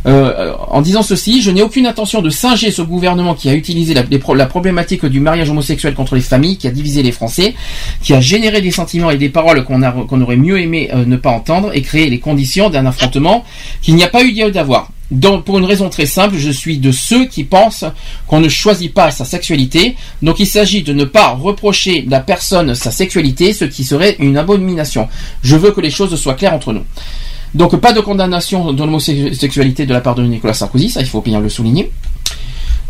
[0.07, 3.95] euh, en disant ceci Je n'ai aucune intention de singer ce gouvernement qui a utilisé
[3.95, 7.55] la, problématique du mariage homosexuel contre les familles, qui a divisé les Français,
[8.03, 11.31] qui a généré des sentiments et des paroles qu'on aurait mieux aimé euh, ne pas
[11.31, 13.45] entendre et créé les conditions d'un affrontement
[13.83, 14.91] qu'il n'y a pas eu lieu d'avoir.
[15.11, 17.85] Donc, pour une raison très simple, je suis de ceux qui pensent
[18.27, 19.97] qu'on ne choisit pas sa sexualité.
[20.23, 24.39] Donc, il s'agit de ne pas reprocher la personne sa sexualité, ce qui serait une
[24.39, 25.09] abomination.
[25.43, 26.85] Je veux que les choses soient claires entre nous.
[27.55, 31.21] Donc, pas de condamnation de l'homosexualité de la part de Nicolas Sarkozy, ça il faut
[31.21, 31.93] bien le souligner.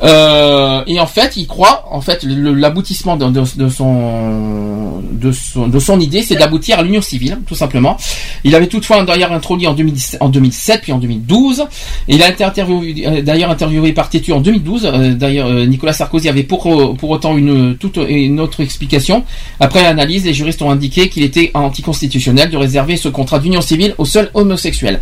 [0.03, 6.01] Euh, et en fait, il croit, en fait, l'aboutissement de, son, de son, de son
[6.01, 7.97] idée, c'est d'aboutir à l'union civile, tout simplement.
[8.43, 11.65] Il avait toutefois d'ailleurs introduit en, 2017, en 2007 puis en 2012.
[12.09, 14.85] Et il a été interviewé, euh, d'ailleurs interviewé par Tétu en 2012.
[14.85, 19.25] Euh, D'ailleurs, euh, Nicolas Sarkozy avait pour, pour autant une toute une autre explication.
[19.61, 23.95] Après l'analyse, les juristes ont indiqué qu'il était anticonstitutionnel de réserver ce contrat d'union civile
[23.99, 25.01] aux seuls homosexuels.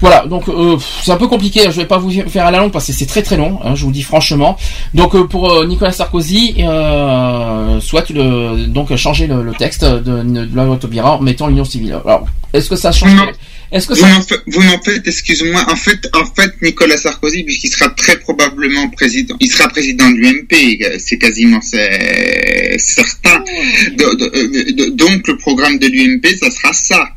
[0.00, 1.62] Voilà, donc euh, c'est un peu compliqué.
[1.64, 3.58] Je vais pas vous faire à la longue parce que c'est très très long.
[3.64, 4.56] hein, je vous dis franchement.
[4.94, 10.22] Donc euh, pour euh, Nicolas Sarkozy, euh, souhaite le, donc changer le, le texte de,
[10.22, 11.98] de la loi Taubira en mettant l'union civile.
[12.04, 13.10] Alors, est-ce que ça change
[13.72, 16.96] Est-ce que Vous ça n'en fa- vous n'en faites, excusez-moi, en fait, en fait, Nicolas
[16.96, 20.52] Sarkozy, puisqu'il sera très probablement président, il sera président de l'UMP,
[20.82, 23.40] euh, c'est quasiment c'est certain.
[23.98, 24.14] De-
[24.74, 27.08] de- donc le programme de l'UMP, ça sera ça.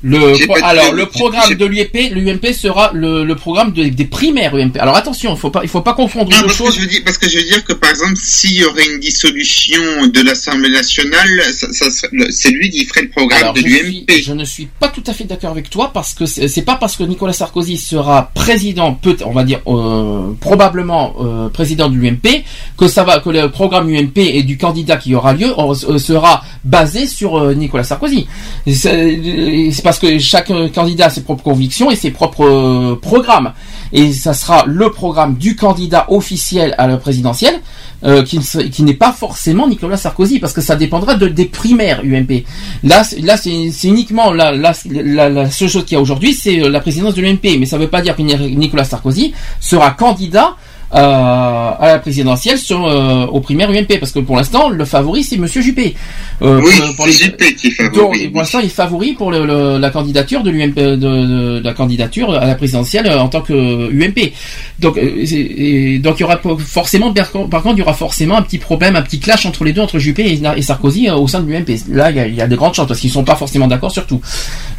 [0.00, 4.76] Le alors le programme de l'UMP, l'UMP sera le, le programme de- des primaires UMP.
[4.78, 6.76] Alors attention, il faut pas il faut pas confondre Non, deux parce que choses.
[6.76, 9.00] je veux dire, parce que je veux dire que par exemple, s'il y aurait une
[9.00, 14.06] dissolution de l'Assemblée nationale, ça, ça c'est lui qui ferait le programme Alors, de l'UMP.
[14.22, 16.94] je ne suis pas tout à fait d'accord avec toi parce que c'est pas parce
[16.94, 22.44] que Nicolas Sarkozy sera président, peut on va dire euh, probablement euh, président de l'UMP,
[22.76, 26.44] que ça va que le programme UMP et du candidat qui aura lieu euh, sera
[26.64, 28.28] basé sur Nicolas Sarkozy.
[28.72, 32.94] C'est c'est parce que chaque euh, candidat a ses propres convictions et ses propres euh,
[33.00, 33.54] programmes.
[33.94, 37.58] Et ça sera le programme du candidat officiel à la présidentielle
[38.04, 42.44] euh, qui, n'est pas forcément Nicolas Sarkozy parce que ça dépendra de, des primaires UMP.
[42.84, 46.56] Là, là c'est uniquement la, la, la, la seule chose qu'il y a aujourd'hui, c'est
[46.58, 47.56] la présidence de l'UMP.
[47.58, 50.54] Mais ça ne veut pas dire que Ni- Nicolas Sarkozy sera candidat
[50.94, 55.22] euh, à la présidentielle sur, euh, aux primaires UMP parce que pour l'instant le favori
[55.22, 55.94] c'est Monsieur Juppé.
[56.42, 57.96] Euh, Oui, pour- pour c'est les- Juppé qui est favori.
[58.24, 61.58] donc, pour l'instant, il est favori pour le- le- la candidature de l'UMP, de, de-
[61.58, 64.32] de la candidature à la présidentielle euh, en tant que UMP.
[64.78, 68.58] Donc, et- donc il y aura forcément, par contre, il y aura forcément un petit
[68.58, 71.40] problème, un petit clash entre les deux, entre Juppé et, et Sarkozy euh, au sein
[71.40, 71.68] de l'UMP.
[71.90, 73.66] Là, il y, a, il y a de grandes chances parce qu'ils sont pas forcément
[73.66, 74.20] d'accord sur tout.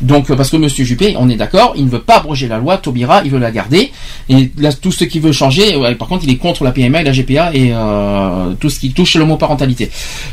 [0.01, 2.77] Donc, parce que Monsieur Juppé, on est d'accord, il ne veut pas abroger la loi
[2.77, 3.91] Taubira, il veut la garder.
[4.29, 7.01] Et là, tout ce qui veut changer, ouais, par contre, il est contre la PMA
[7.01, 9.91] et la GPA et euh, tout ce qui touche l'homoparentalité.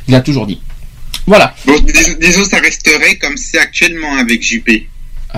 [0.08, 0.60] Il a toujours dit.
[1.26, 1.54] Voilà.
[1.66, 1.74] Bon,
[2.20, 4.88] disons, ça resterait comme c'est actuellement avec Juppé.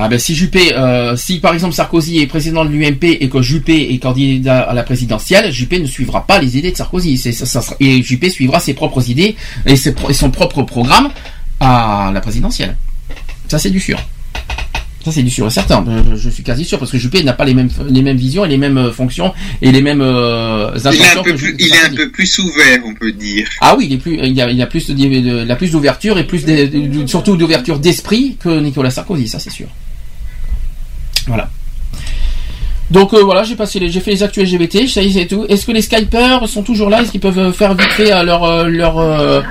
[0.01, 3.43] Ah ben si Juppé, euh, si par exemple Sarkozy est président de l'UMP et que
[3.43, 7.17] Juppé est candidat à la présidentielle, Juppé ne suivra pas les idées de Sarkozy.
[7.19, 9.35] C'est, ça, ça sera- et Juppé suivra ses propres idées
[9.67, 11.09] et, ses et son propre programme
[11.59, 12.77] à la présidentielle.
[13.49, 13.99] Ça c'est du sûr.
[15.09, 15.85] Ça c'est du sûr et certain.
[16.11, 18.45] Je, je suis quasi sûr parce que Juppé n'a pas les mêmes les mêmes visions
[18.45, 21.47] et les mêmes euh, fonctions et les mêmes euh, Il est, un intentions peu plus,
[21.47, 21.97] Ju- il est un Sarkozy.
[21.97, 23.49] peu plus ouvert, on peut dire.
[23.63, 25.51] Ah oui, il est plus, il y a, il y a plus de, de- il
[25.51, 29.69] a plus d'ouverture et plus de- surtout d'ouverture d'esprit que Nicolas Sarkozy, ça c'est sûr.
[31.27, 31.51] Voilà.
[32.91, 35.45] Donc euh, voilà, j'ai passé j'ai fait les actus LGBT, ça y est, c'est tout.
[35.49, 37.03] Est-ce que les Skypers sont toujours là?
[37.03, 39.43] Est-ce qu'ils peuvent euh, faire vite fait euh, leur euh, leur euh,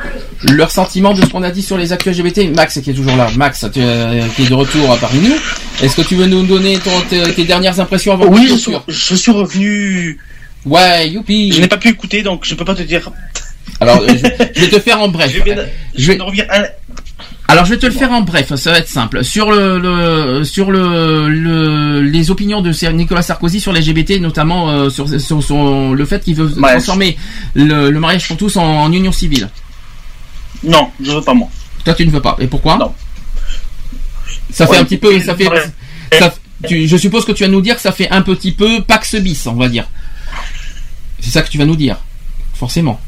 [0.43, 3.15] leur sentiment de ce qu'on a dit sur les actus LGBT Max qui est toujours
[3.15, 3.27] là.
[3.37, 5.35] Max, tu, euh, qui est de retour parmi nous.
[5.83, 8.71] Est-ce que tu veux nous donner ton- tes, tes dernières impressions avant Oui, je suis,
[8.87, 10.17] je suis revenu.
[10.65, 11.51] Ouais, youpi.
[11.51, 13.11] Je n'ai pas pu écouter, donc je peux pas te dire.
[13.79, 14.15] Alors, je,
[14.55, 15.31] je vais te faire en bref.
[15.31, 16.45] Je de- Je vais- revenir
[17.49, 19.23] Alors je vais te le faire en bref, ça va être simple.
[19.23, 24.69] Sur le, le- sur le, le- les opinions de Nicolas Sarkozy sur les LGBT, notamment
[24.69, 26.71] euh, sur, sur, sur le fait qu'il veut Ouais.
[26.71, 27.17] transformer
[27.53, 29.49] le, le mariage pour tous en, en union civile.
[30.63, 31.47] Non, je veux pas moi.
[31.85, 32.35] Toi tu ne veux pas.
[32.39, 32.75] Et pourquoi?
[32.77, 32.93] Non.
[34.51, 35.71] Ça fait un petit peu, ça fait, ouais.
[36.19, 36.33] ça-
[36.67, 39.15] tu- je suppose que tu vas nous dire que ça fait un petit peu Pax
[39.15, 39.87] bis, on va dire.
[41.21, 41.97] C'est ça que tu vas nous dire,
[42.55, 42.99] forcément.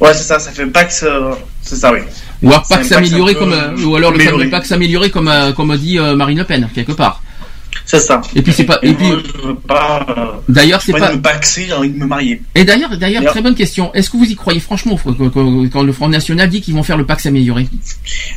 [0.00, 1.02] Ouais, c'est ça, ça fait Pax.
[1.02, 1.32] euh,
[1.62, 2.00] c'est ça, oui.
[2.42, 4.38] Ou alors Pax amélioré peu comme, euh, ou alors le amélioré.
[4.38, 7.22] fameux Pax amélioré comme, euh, comme dit euh, Marine Le Pen quelque part.
[7.90, 8.20] C'est ça.
[8.36, 9.06] Et puis c'est pas, et puis
[9.66, 10.04] pas.
[10.10, 11.04] euh, d'ailleurs c'est pas pas.
[11.06, 12.42] envie de me paxer, envie de me marier.
[12.54, 13.90] Et d'ailleurs, d'ailleurs, très bonne question.
[13.94, 14.98] Est-ce que vous y croyez franchement
[15.72, 17.66] quand, le Front National dit qu'ils vont faire le Pax amélioré?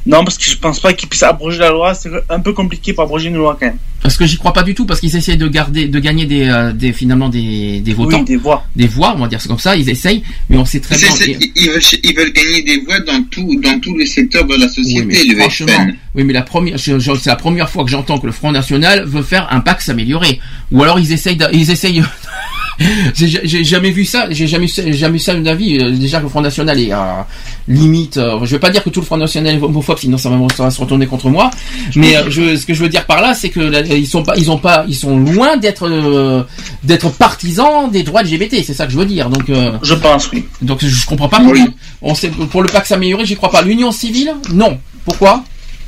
[0.05, 1.93] Non, parce que je pense pas qu'ils puissent abroger la loi.
[1.93, 3.77] C'est un peu compliqué pour abroger une loi quand même.
[4.01, 6.49] Parce que j'y crois pas du tout, parce qu'ils essayent de garder, de gagner des,
[6.49, 8.63] euh, des finalement des, des votants, Oui, des voix.
[8.75, 9.75] des voix, on va dire c'est comme ça.
[9.75, 11.07] Ils essayent, mais on sait très bien.
[11.55, 14.65] ils, veulent, ils veulent gagner des voix dans tout, dans tous les secteurs de la
[14.65, 15.93] Oui, société, mais le franchement, FN.
[16.15, 19.21] oui, mais la première, c'est la première fois que j'entends que le Front National veut
[19.21, 20.39] faire un Pax amélioré.
[20.71, 22.03] Ou alors ils essayent, ils essayent.
[23.13, 25.77] j'ai jamais vu ça, j'ai jamais, jamais eu ça de ma vie.
[25.79, 27.27] Euh, Déjà que le Front National est à
[27.67, 28.17] limite.
[28.17, 30.71] euh, je vais pas dire que tout le Front National est homophobe, sinon ça va,
[30.71, 31.51] se retourner contre moi.
[31.95, 34.23] Mais euh, je, ce que je veux dire par là, c'est que là, ils sont
[34.23, 36.43] pas, ils ont pas, ils sont loin d'être, euh,
[36.83, 38.63] d'être partisans des droits LGBT.
[38.65, 39.29] C'est ça que je veux dire.
[39.29, 39.43] Donc.
[39.83, 40.45] Je pense, oui.
[40.61, 41.65] donc je, comprends pas pourquoi.
[42.01, 43.61] On sait, pour le Pax amélioré, j'y crois pas.
[43.61, 44.79] L'union civile, non.
[45.05, 45.43] Pourquoi?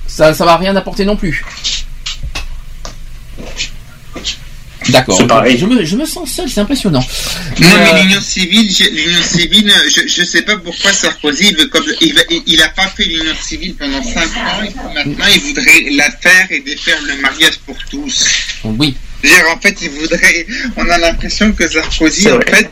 [0.07, 1.43] Ça, ça va rien apporter non plus.
[4.89, 5.17] D'accord.
[5.17, 5.57] C'est pareil.
[5.57, 6.99] Je me, je me sens seul, c'est impressionnant.
[7.59, 11.55] Non, Euh, mais l'union civile, je- l'union civile, je, je sais pas pourquoi Sarkozy, il,
[11.55, 12.13] veut comme, il,
[12.47, 16.47] il a pas fait l'union civile pendant 5 ans, et maintenant il voudrait la faire
[16.51, 18.25] et défaire le mariage pour tous.
[18.65, 18.95] Oui.
[19.23, 20.45] C'est-à-dire, en fait, il voudrait,
[20.77, 22.69] on a l'impression que Sarkozy, en fait,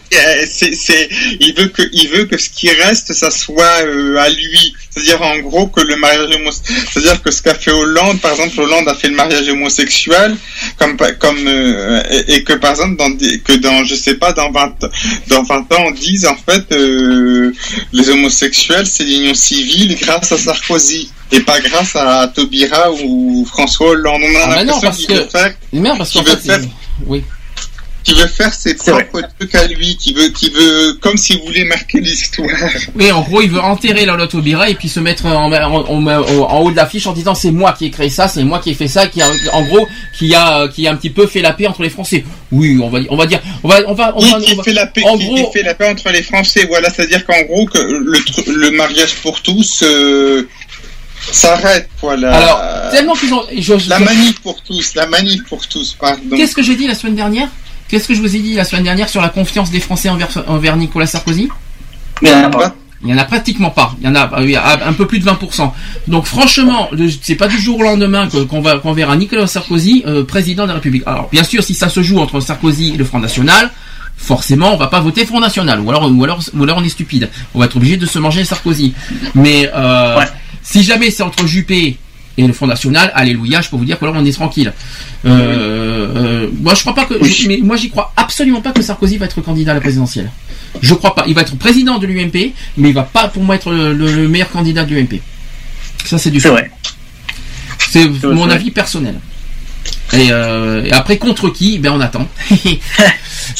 [0.49, 4.29] c'est, c'est, il veut que, il veut que ce qui reste, ça soit euh, à
[4.29, 4.73] lui.
[4.89, 8.59] C'est-à-dire, en gros, que le mariage homosexuel, c'est-à-dire que ce qu'a fait Hollande, par exemple,
[8.59, 10.35] Hollande a fait le mariage homosexuel,
[10.77, 14.51] comme, comme, euh, et, et que, par exemple, dans que dans, je sais pas, dans
[14.51, 14.75] 20,
[15.27, 17.53] dans 20 ans, on dise, en fait, euh,
[17.93, 21.11] les homosexuels, c'est l'union civile grâce à Sarkozy.
[21.31, 24.21] Et pas grâce à Taubira ou François Hollande.
[24.21, 26.37] On a Ah non, l'impression parce qu'il que- veut faire Merde, parce qui veut fait,
[26.59, 26.59] faire-
[27.07, 27.23] oui.
[28.03, 31.63] qui veut faire ses propres trucs à lui, qui veut, qui veut, comme s'il voulait
[31.65, 32.47] marquer l'histoire.
[32.95, 36.07] Oui, en gros, il veut enterrer la Lotobira et puis se mettre en, en, en-
[36.07, 38.71] en haut de l'affiche en disant c'est moi qui ai créé ça, c'est moi qui
[38.71, 39.87] ai fait ça, qui a, en gros,
[40.17, 42.25] qui a, qui a un petit peu fait la paix entre les Français.
[42.51, 44.55] Oui, on va, on va dire, on va, on va, on Qui, va, qui on
[44.57, 46.65] va- fait la paix, en qui, gros- qui fait la paix entre les Français.
[46.67, 50.47] Voilà, c'est-à-dire qu'en gros que le, le mariage pour tous euh,
[51.31, 52.33] s'arrête, voilà.
[52.35, 56.21] Alors, tellement qu'ils ont, je- je- la manif pour tous, la manif pour tous, pardon.
[56.35, 57.47] Qu'est-ce que j'ai dit la semaine dernière?
[57.87, 60.29] Qu'est-ce que je vous ai dit la semaine dernière sur la confiance des Français envers,
[60.47, 61.49] envers Nicolas Sarkozy?
[62.21, 62.75] Mais il y en a pas.
[63.03, 63.95] Il y en a pratiquement pas.
[63.99, 64.29] Il y en a
[64.85, 65.73] un peu plus de 20%.
[66.07, 66.87] Donc franchement,
[67.23, 70.67] c'est pas du jour au lendemain qu'on va qu'on verra Nicolas Sarkozy euh, président de
[70.69, 71.03] la République.
[71.07, 73.71] Alors bien sûr, si ça se joue entre Sarkozy et le Front National,
[74.17, 75.79] forcément, on va pas voter Front National.
[75.79, 77.29] Ou alors, ou alors, ou alors on est stupide.
[77.55, 78.93] On va être obligé de se manger Sarkozy.
[79.33, 80.27] Mais euh, Ouais.
[80.63, 81.97] Si jamais c'est entre Juppé
[82.37, 84.71] et le Front National, alléluia, je peux vous dire que là on est tranquille.
[85.25, 85.29] Euh,
[86.15, 87.15] euh, moi je crois pas que,
[87.47, 90.31] mais moi j'y crois absolument pas que Sarkozy va être candidat à la présidentielle.
[90.81, 91.25] Je crois pas.
[91.27, 94.11] Il va être président de l'UMP, mais il va pas pour moi être le, le-
[94.13, 95.19] le meilleur candidat de l'UMP.
[96.05, 96.71] Ça c'est du C'est vrai.
[97.89, 99.15] C'est mon avis personnel.
[100.13, 101.79] Et, euh, et après contre qui?
[101.79, 102.27] Ben on attend.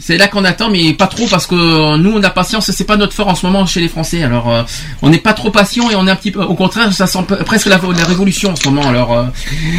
[0.00, 2.70] c'est là qu'on attend, mais pas trop parce que euh, nous on a patience.
[2.70, 4.22] C'est pas notre fort en ce moment chez les Français.
[4.22, 4.62] Alors euh,
[5.02, 6.42] on n'est pas trop patient et on est un petit peu.
[6.42, 8.88] Au contraire, ça sent presque la, la révolution en ce moment.
[8.88, 9.24] Alors euh,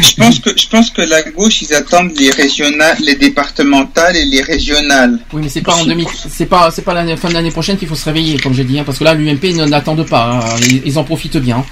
[0.02, 4.24] Je pense que, je pense que la gauche, ils attendent les régionales, les départementales et
[4.24, 5.18] les régionales.
[5.32, 6.06] oui, mais c'est pas en 2000.
[6.30, 8.64] C'est pas c'est pas la fin de l'année prochaine qu'il faut se réveiller, comme j'ai
[8.64, 10.40] dit, hein, parce que là l'UMP ne n'attendent pas.
[10.42, 11.64] hein, ils, ils en profitent bien.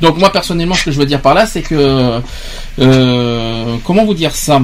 [0.00, 2.20] Donc moi personnellement, ce que je veux dire par là, c'est que euh,
[3.84, 4.60] comment vous dire ça?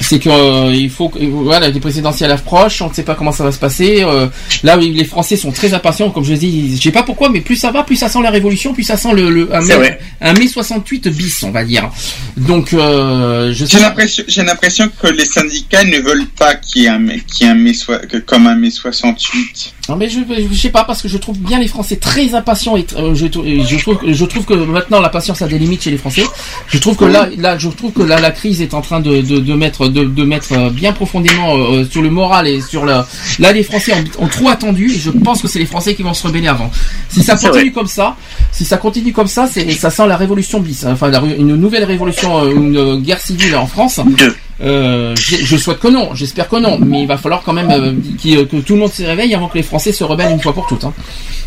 [0.00, 3.32] C'est que euh, il faut que voilà les présidentielles approchent, on ne sait pas comment
[3.32, 4.02] ça va se passer.
[4.02, 4.26] euh,
[4.62, 6.76] là, les Français sont très impatients, comme je dis.
[6.76, 8.96] Je sais pas pourquoi, mais plus ça va, plus ça sent la révolution, plus ça
[8.96, 10.00] sent le, le un, mai, vrai.
[10.20, 11.90] un mai 68 bis, on va dire.
[12.36, 16.84] Donc, euh, je J'ai l'impression, j'ai l'impression que les syndicats ne veulent pas qu'il y
[16.86, 19.74] ait un, mai- un que, comme un mai 68.
[19.88, 20.18] Non, mais je,
[20.52, 23.26] je sais pas parce que je trouve bien les Français très impatients et euh, je,
[23.26, 26.24] trouve je trouve que maintenant la patience a des limites chez les Français.
[26.68, 29.22] Je trouve que là là je trouve que là la crise est en train de,
[29.22, 32.84] de, de mettre de, de mettre euh, bien profondément euh, sur le moral et sur
[32.84, 33.06] la
[33.38, 36.02] là les Français ont, ont trop attendu et je pense que c'est les Français qui
[36.02, 36.70] vont se rebeller avant.
[37.08, 38.16] Si ça continue comme ça,
[38.52, 40.84] si ça continue comme ça, c'est ça sent la révolution bis.
[40.84, 40.90] hein.
[40.92, 44.00] Enfin la une nouvelle révolution, euh, une euh, guerre civile en France.
[44.06, 44.34] Deux.
[44.60, 47.92] Euh, je, souhaite que non, j'espère que non, mais il va falloir quand même euh,
[48.20, 50.66] que tout le monde se réveille avant que les Français se rebellent une fois pour
[50.66, 50.82] toutes.
[50.84, 50.92] Hein.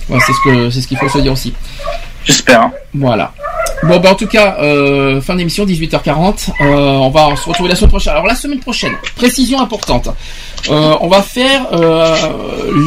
[0.10, 1.52] C'est ce que c'est ce qu'il faut se dire aussi.
[2.24, 2.61] J'espère.
[2.61, 2.72] hein.
[2.94, 3.34] Voilà.
[3.84, 6.50] Bon, bah en tout cas, euh, fin d'émission 18h40.
[6.61, 8.14] Euh, on va se retrouver la semaine prochaine.
[8.14, 10.10] Alors la semaine prochaine, précision importante.
[10.69, 12.16] Euh, on va faire euh,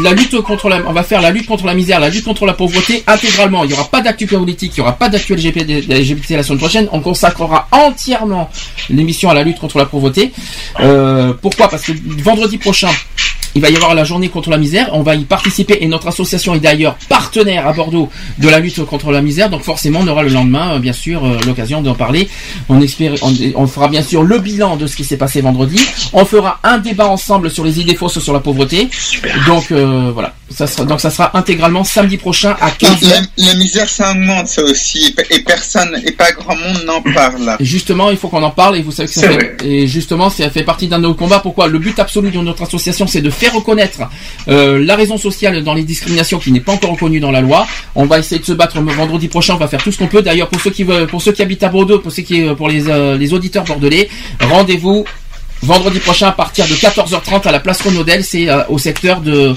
[0.05, 2.47] la lutte contre la, on va faire la lutte contre la misère, la lutte contre
[2.47, 3.65] la pauvreté intégralement.
[3.65, 6.61] Il n'y aura pas d'actu politique, il n'y aura pas d'actu LGBT, LGBT la semaine
[6.61, 6.89] prochaine.
[6.93, 8.49] On consacrera entièrement
[8.89, 10.33] l'émission à la lutte contre la pauvreté.
[10.79, 11.69] Euh, pourquoi?
[11.69, 11.93] Parce que
[12.23, 12.91] vendredi prochain,
[13.55, 14.91] il va y avoir la journée contre la misère.
[14.93, 18.09] On va y participer et notre association est d'ailleurs partenaire à Bordeaux
[18.39, 19.51] de la lutte contre la misère.
[19.51, 22.29] Donc forcément, on aura le lendemain, euh, bien sûr, euh, l'occasion d'en parler.
[22.69, 25.81] On, espère, on, on fera bien sûr le bilan de ce qui s'est passé vendredi.
[26.13, 28.89] On fera un débat ensemble sur les idées fausses sur la pauvreté.
[29.47, 33.09] Donc euh, voilà, ça sera, donc ça sera intégralement samedi prochain à 15h.
[33.09, 37.57] La, la misère, ça augmente, ça aussi, et personne, et pas grand monde n'en parle.
[37.59, 40.31] Et justement, il faut qu'on en parle et vous savez que ça fait, et justement,
[40.31, 41.41] ça fait partie d'un de nos combats.
[41.41, 41.67] Pourquoi?
[41.67, 44.01] Le but absolu de notre association, c'est de faire reconnaître
[44.49, 47.67] euh, la raison sociale dans les discriminations qui n'est pas encore reconnue dans la loi.
[47.95, 49.55] On va essayer de se battre vendredi prochain.
[49.55, 50.23] On va faire tout ce qu'on peut.
[50.23, 52.69] D'ailleurs, pour ceux qui veulent, pour ceux qui habitent à Bordeaux, pour ceux qui, pour
[52.69, 54.09] les, euh, les auditeurs bordelais,
[54.41, 55.05] rendez-vous
[55.65, 59.55] vendredi prochain à partir de 14h30 à la place Renaudel, c'est euh, au secteur de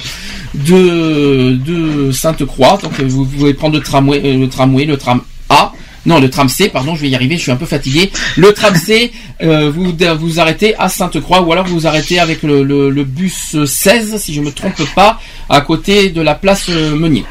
[0.53, 2.79] de, de Sainte-Croix.
[2.81, 5.71] Donc euh, vous pouvez prendre le tramway, euh, le tramway, le tram A.
[6.05, 8.09] Non, le tram C, pardon, je vais y arriver, je suis un peu fatigué.
[8.37, 9.11] Le tram C,
[9.41, 13.03] euh, vous vous arrêtez à Sainte-Croix ou alors vous vous arrêtez avec le, le- le
[13.03, 15.19] bus 16, si je me trompe pas,
[15.49, 17.25] à côté de la place Meunier.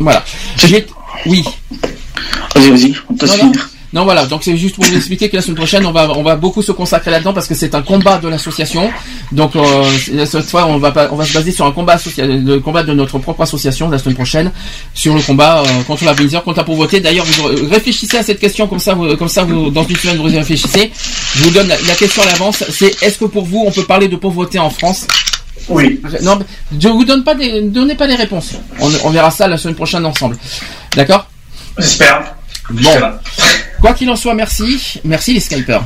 [0.00, 0.24] Voilà.
[1.26, 1.44] Oui.
[2.54, 3.32] Vas-y, vas-y, on peut non.
[3.32, 3.70] finir.
[3.96, 6.22] Non voilà, donc c'est juste pour vous expliquer que la semaine prochaine on va on
[6.30, 8.84] va beaucoup se consacrer là-dedans parce que c'est un combat de l'association.
[9.32, 9.62] Donc euh,
[10.32, 12.92] cette fois on va pas, on va se baser sur un combat le combat de
[12.92, 14.48] notre propre association la semaine prochaine
[14.92, 17.00] sur le combat euh, contre la misère, contre la pauvreté.
[17.00, 17.44] D'ailleurs vous
[17.76, 20.36] réfléchissez à cette question comme ça vous, comme ça vous dans une semaine vous y
[20.44, 20.92] réfléchissez.
[21.36, 23.84] Je vous donne la, la question à l'avance, c'est est-ce que pour vous on peut
[23.84, 25.06] parler de pauvreté en France?
[25.70, 26.02] Oui.
[26.22, 26.38] Non,
[26.78, 28.50] je vous donne pas des donnez pas les réponses.
[28.78, 30.36] On, on verra ça la semaine prochaine ensemble.
[30.94, 31.22] D'accord?
[31.78, 32.34] J'espère.
[32.70, 33.18] Bon.
[33.80, 35.00] Quoi qu'il en soit, merci.
[35.04, 35.84] Merci les Skypers.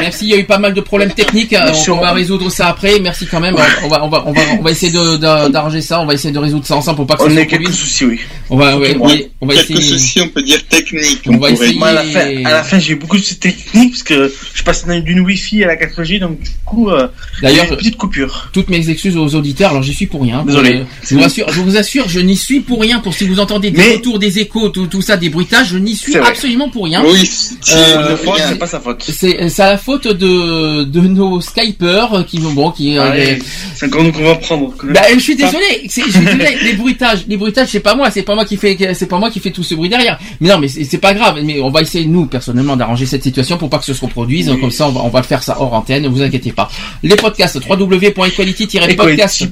[0.00, 1.52] Merci, il y a eu pas mal de problèmes techniques.
[1.52, 2.98] euh, On, on va résoudre ça après.
[3.00, 3.54] Merci quand même.
[3.84, 6.00] On va, on va, on va, on va essayer d'arranger ça.
[6.00, 7.72] On va essayer de résoudre ça ensemble pour pas que On ça se a quelques
[7.72, 8.20] soucis, oui.
[8.50, 9.98] On va, ouais, ouais, on va Quelques essayer.
[9.98, 11.22] soucis, on peut dire techniques.
[11.26, 14.02] On va pourrait essayer- Moi, à la fin, j'ai eu beaucoup de soucis techniques parce
[14.02, 17.08] que je passe d'une Wi-Fi à la 4G, donc du coup, euh,
[17.42, 18.48] D'ailleurs, petite coupure.
[18.52, 19.70] Toutes mes excuses aux auditeurs.
[19.70, 20.44] Alors j'y suis pour rien.
[20.46, 20.80] Désolé.
[20.80, 23.00] Euh, je vous assure, je vous assure, je n'y suis pour rien.
[23.00, 25.94] Pour si vous entendez des retours, des échos, tout, tout ça, des bruitages, je n'y
[25.96, 27.02] suis absolument pour rien.
[27.04, 28.16] Oui, c'est- Euh,
[28.48, 28.99] c'est pas sa faute.
[29.02, 32.96] C'est c'est à la faute de de nos Skypers qui vont bon qui.
[32.98, 33.42] euh, Allez, les-
[33.74, 34.72] c'est nous qu'on va prendre.
[34.84, 38.10] Bah, je suis désolé, c'est- je suis désolé, les bruitages, les bruitages, c'est pas moi,
[38.10, 40.18] c'est pas moi qui fait, c'est pas moi qui fait tout ce bruit derrière.
[40.40, 43.56] Mais non, mais c'est pas grave, mais on va essayer nous personnellement d'arranger cette situation
[43.58, 44.50] pour pas que ce se reproduise.
[44.60, 46.70] Comme ça, on va, on va le faire ça hors antenne, ne vous inquiétez pas.
[47.02, 49.48] Les podcasts www.equality-podcast.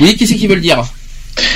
[0.00, 0.82] Oui, qui c'est qui veut le dire?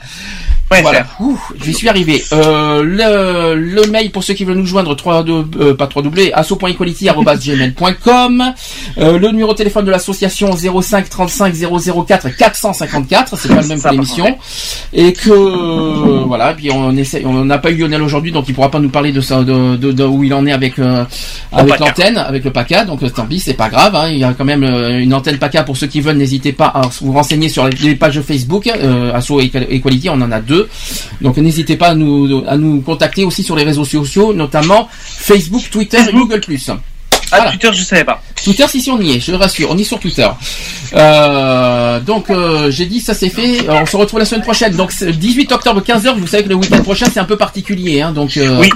[0.71, 2.23] Voilà, Ouh, j'y suis arrivé.
[2.33, 6.31] Euh, le, le mail pour ceux qui veulent nous joindre, 3, euh, pas 3 doublés,
[6.35, 8.53] asso.equality.gmail.com
[8.99, 11.55] euh, Le numéro de téléphone de l'association 05 35
[12.07, 14.37] 004 454, c'est pas le même que l'émission.
[14.93, 18.71] Et que voilà, puis on essaie, on n'a pas eu Lionel aujourd'hui, donc il pourra
[18.71, 21.05] pas nous parler de ça, de, de, de où il en est avec euh,
[21.53, 22.85] avec l'antenne, avec le PACA.
[22.85, 23.95] Donc euh, tant pis, c'est pas grave.
[23.95, 26.17] Hein, il y a quand même euh, une antenne PACA pour ceux qui veulent.
[26.17, 28.67] N'hésitez pas à vous renseigner sur les, pages Facebook.
[28.67, 30.69] Euh, Asso Equal- Equality, on en a deux.
[31.21, 35.69] Donc n'hésitez pas à nous à nous contacter aussi sur les réseaux sociaux, notamment Facebook,
[35.71, 36.41] Twitter et Google+.
[37.33, 38.23] Ah, Twitter, je savais pas.
[38.43, 40.27] Twitter, si, si, on y est, je le rassure, on est sur Twitter.
[40.95, 43.69] Euh, donc, euh, j'ai dit, ça c'est fait.
[43.69, 44.75] Euh, on se retrouve la semaine prochaine.
[44.75, 46.15] Donc, c'est le 18 octobre, 15h.
[46.19, 48.01] Vous savez que le week-end prochain, c'est un peu particulier.
[48.01, 48.71] Hein, donc, euh, Oui.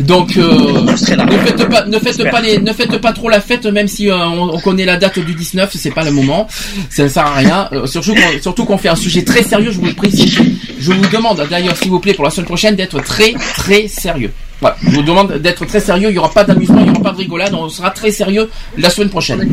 [0.00, 3.66] donc euh, ne faites pas, ne faites pas, les, ne faites pas trop la fête,
[3.66, 6.46] même si euh, on, on connaît la date du 19, c'est pas le moment.
[6.90, 7.68] Ça ne sert à rien.
[7.86, 9.70] Surtout, qu'on, surtout qu'on fait un sujet très sérieux.
[9.72, 10.12] Je vous le prie.
[10.78, 14.32] Je vous demande d'ailleurs, s'il vous plaît, pour la semaine prochaine, d'être très, très sérieux.
[14.60, 16.08] Voilà, je vous demande d'être très sérieux.
[16.08, 17.54] Il n'y aura pas d'amusement, il n'y aura pas de rigolade.
[17.54, 19.52] On sera très sérieux la semaine prochaine.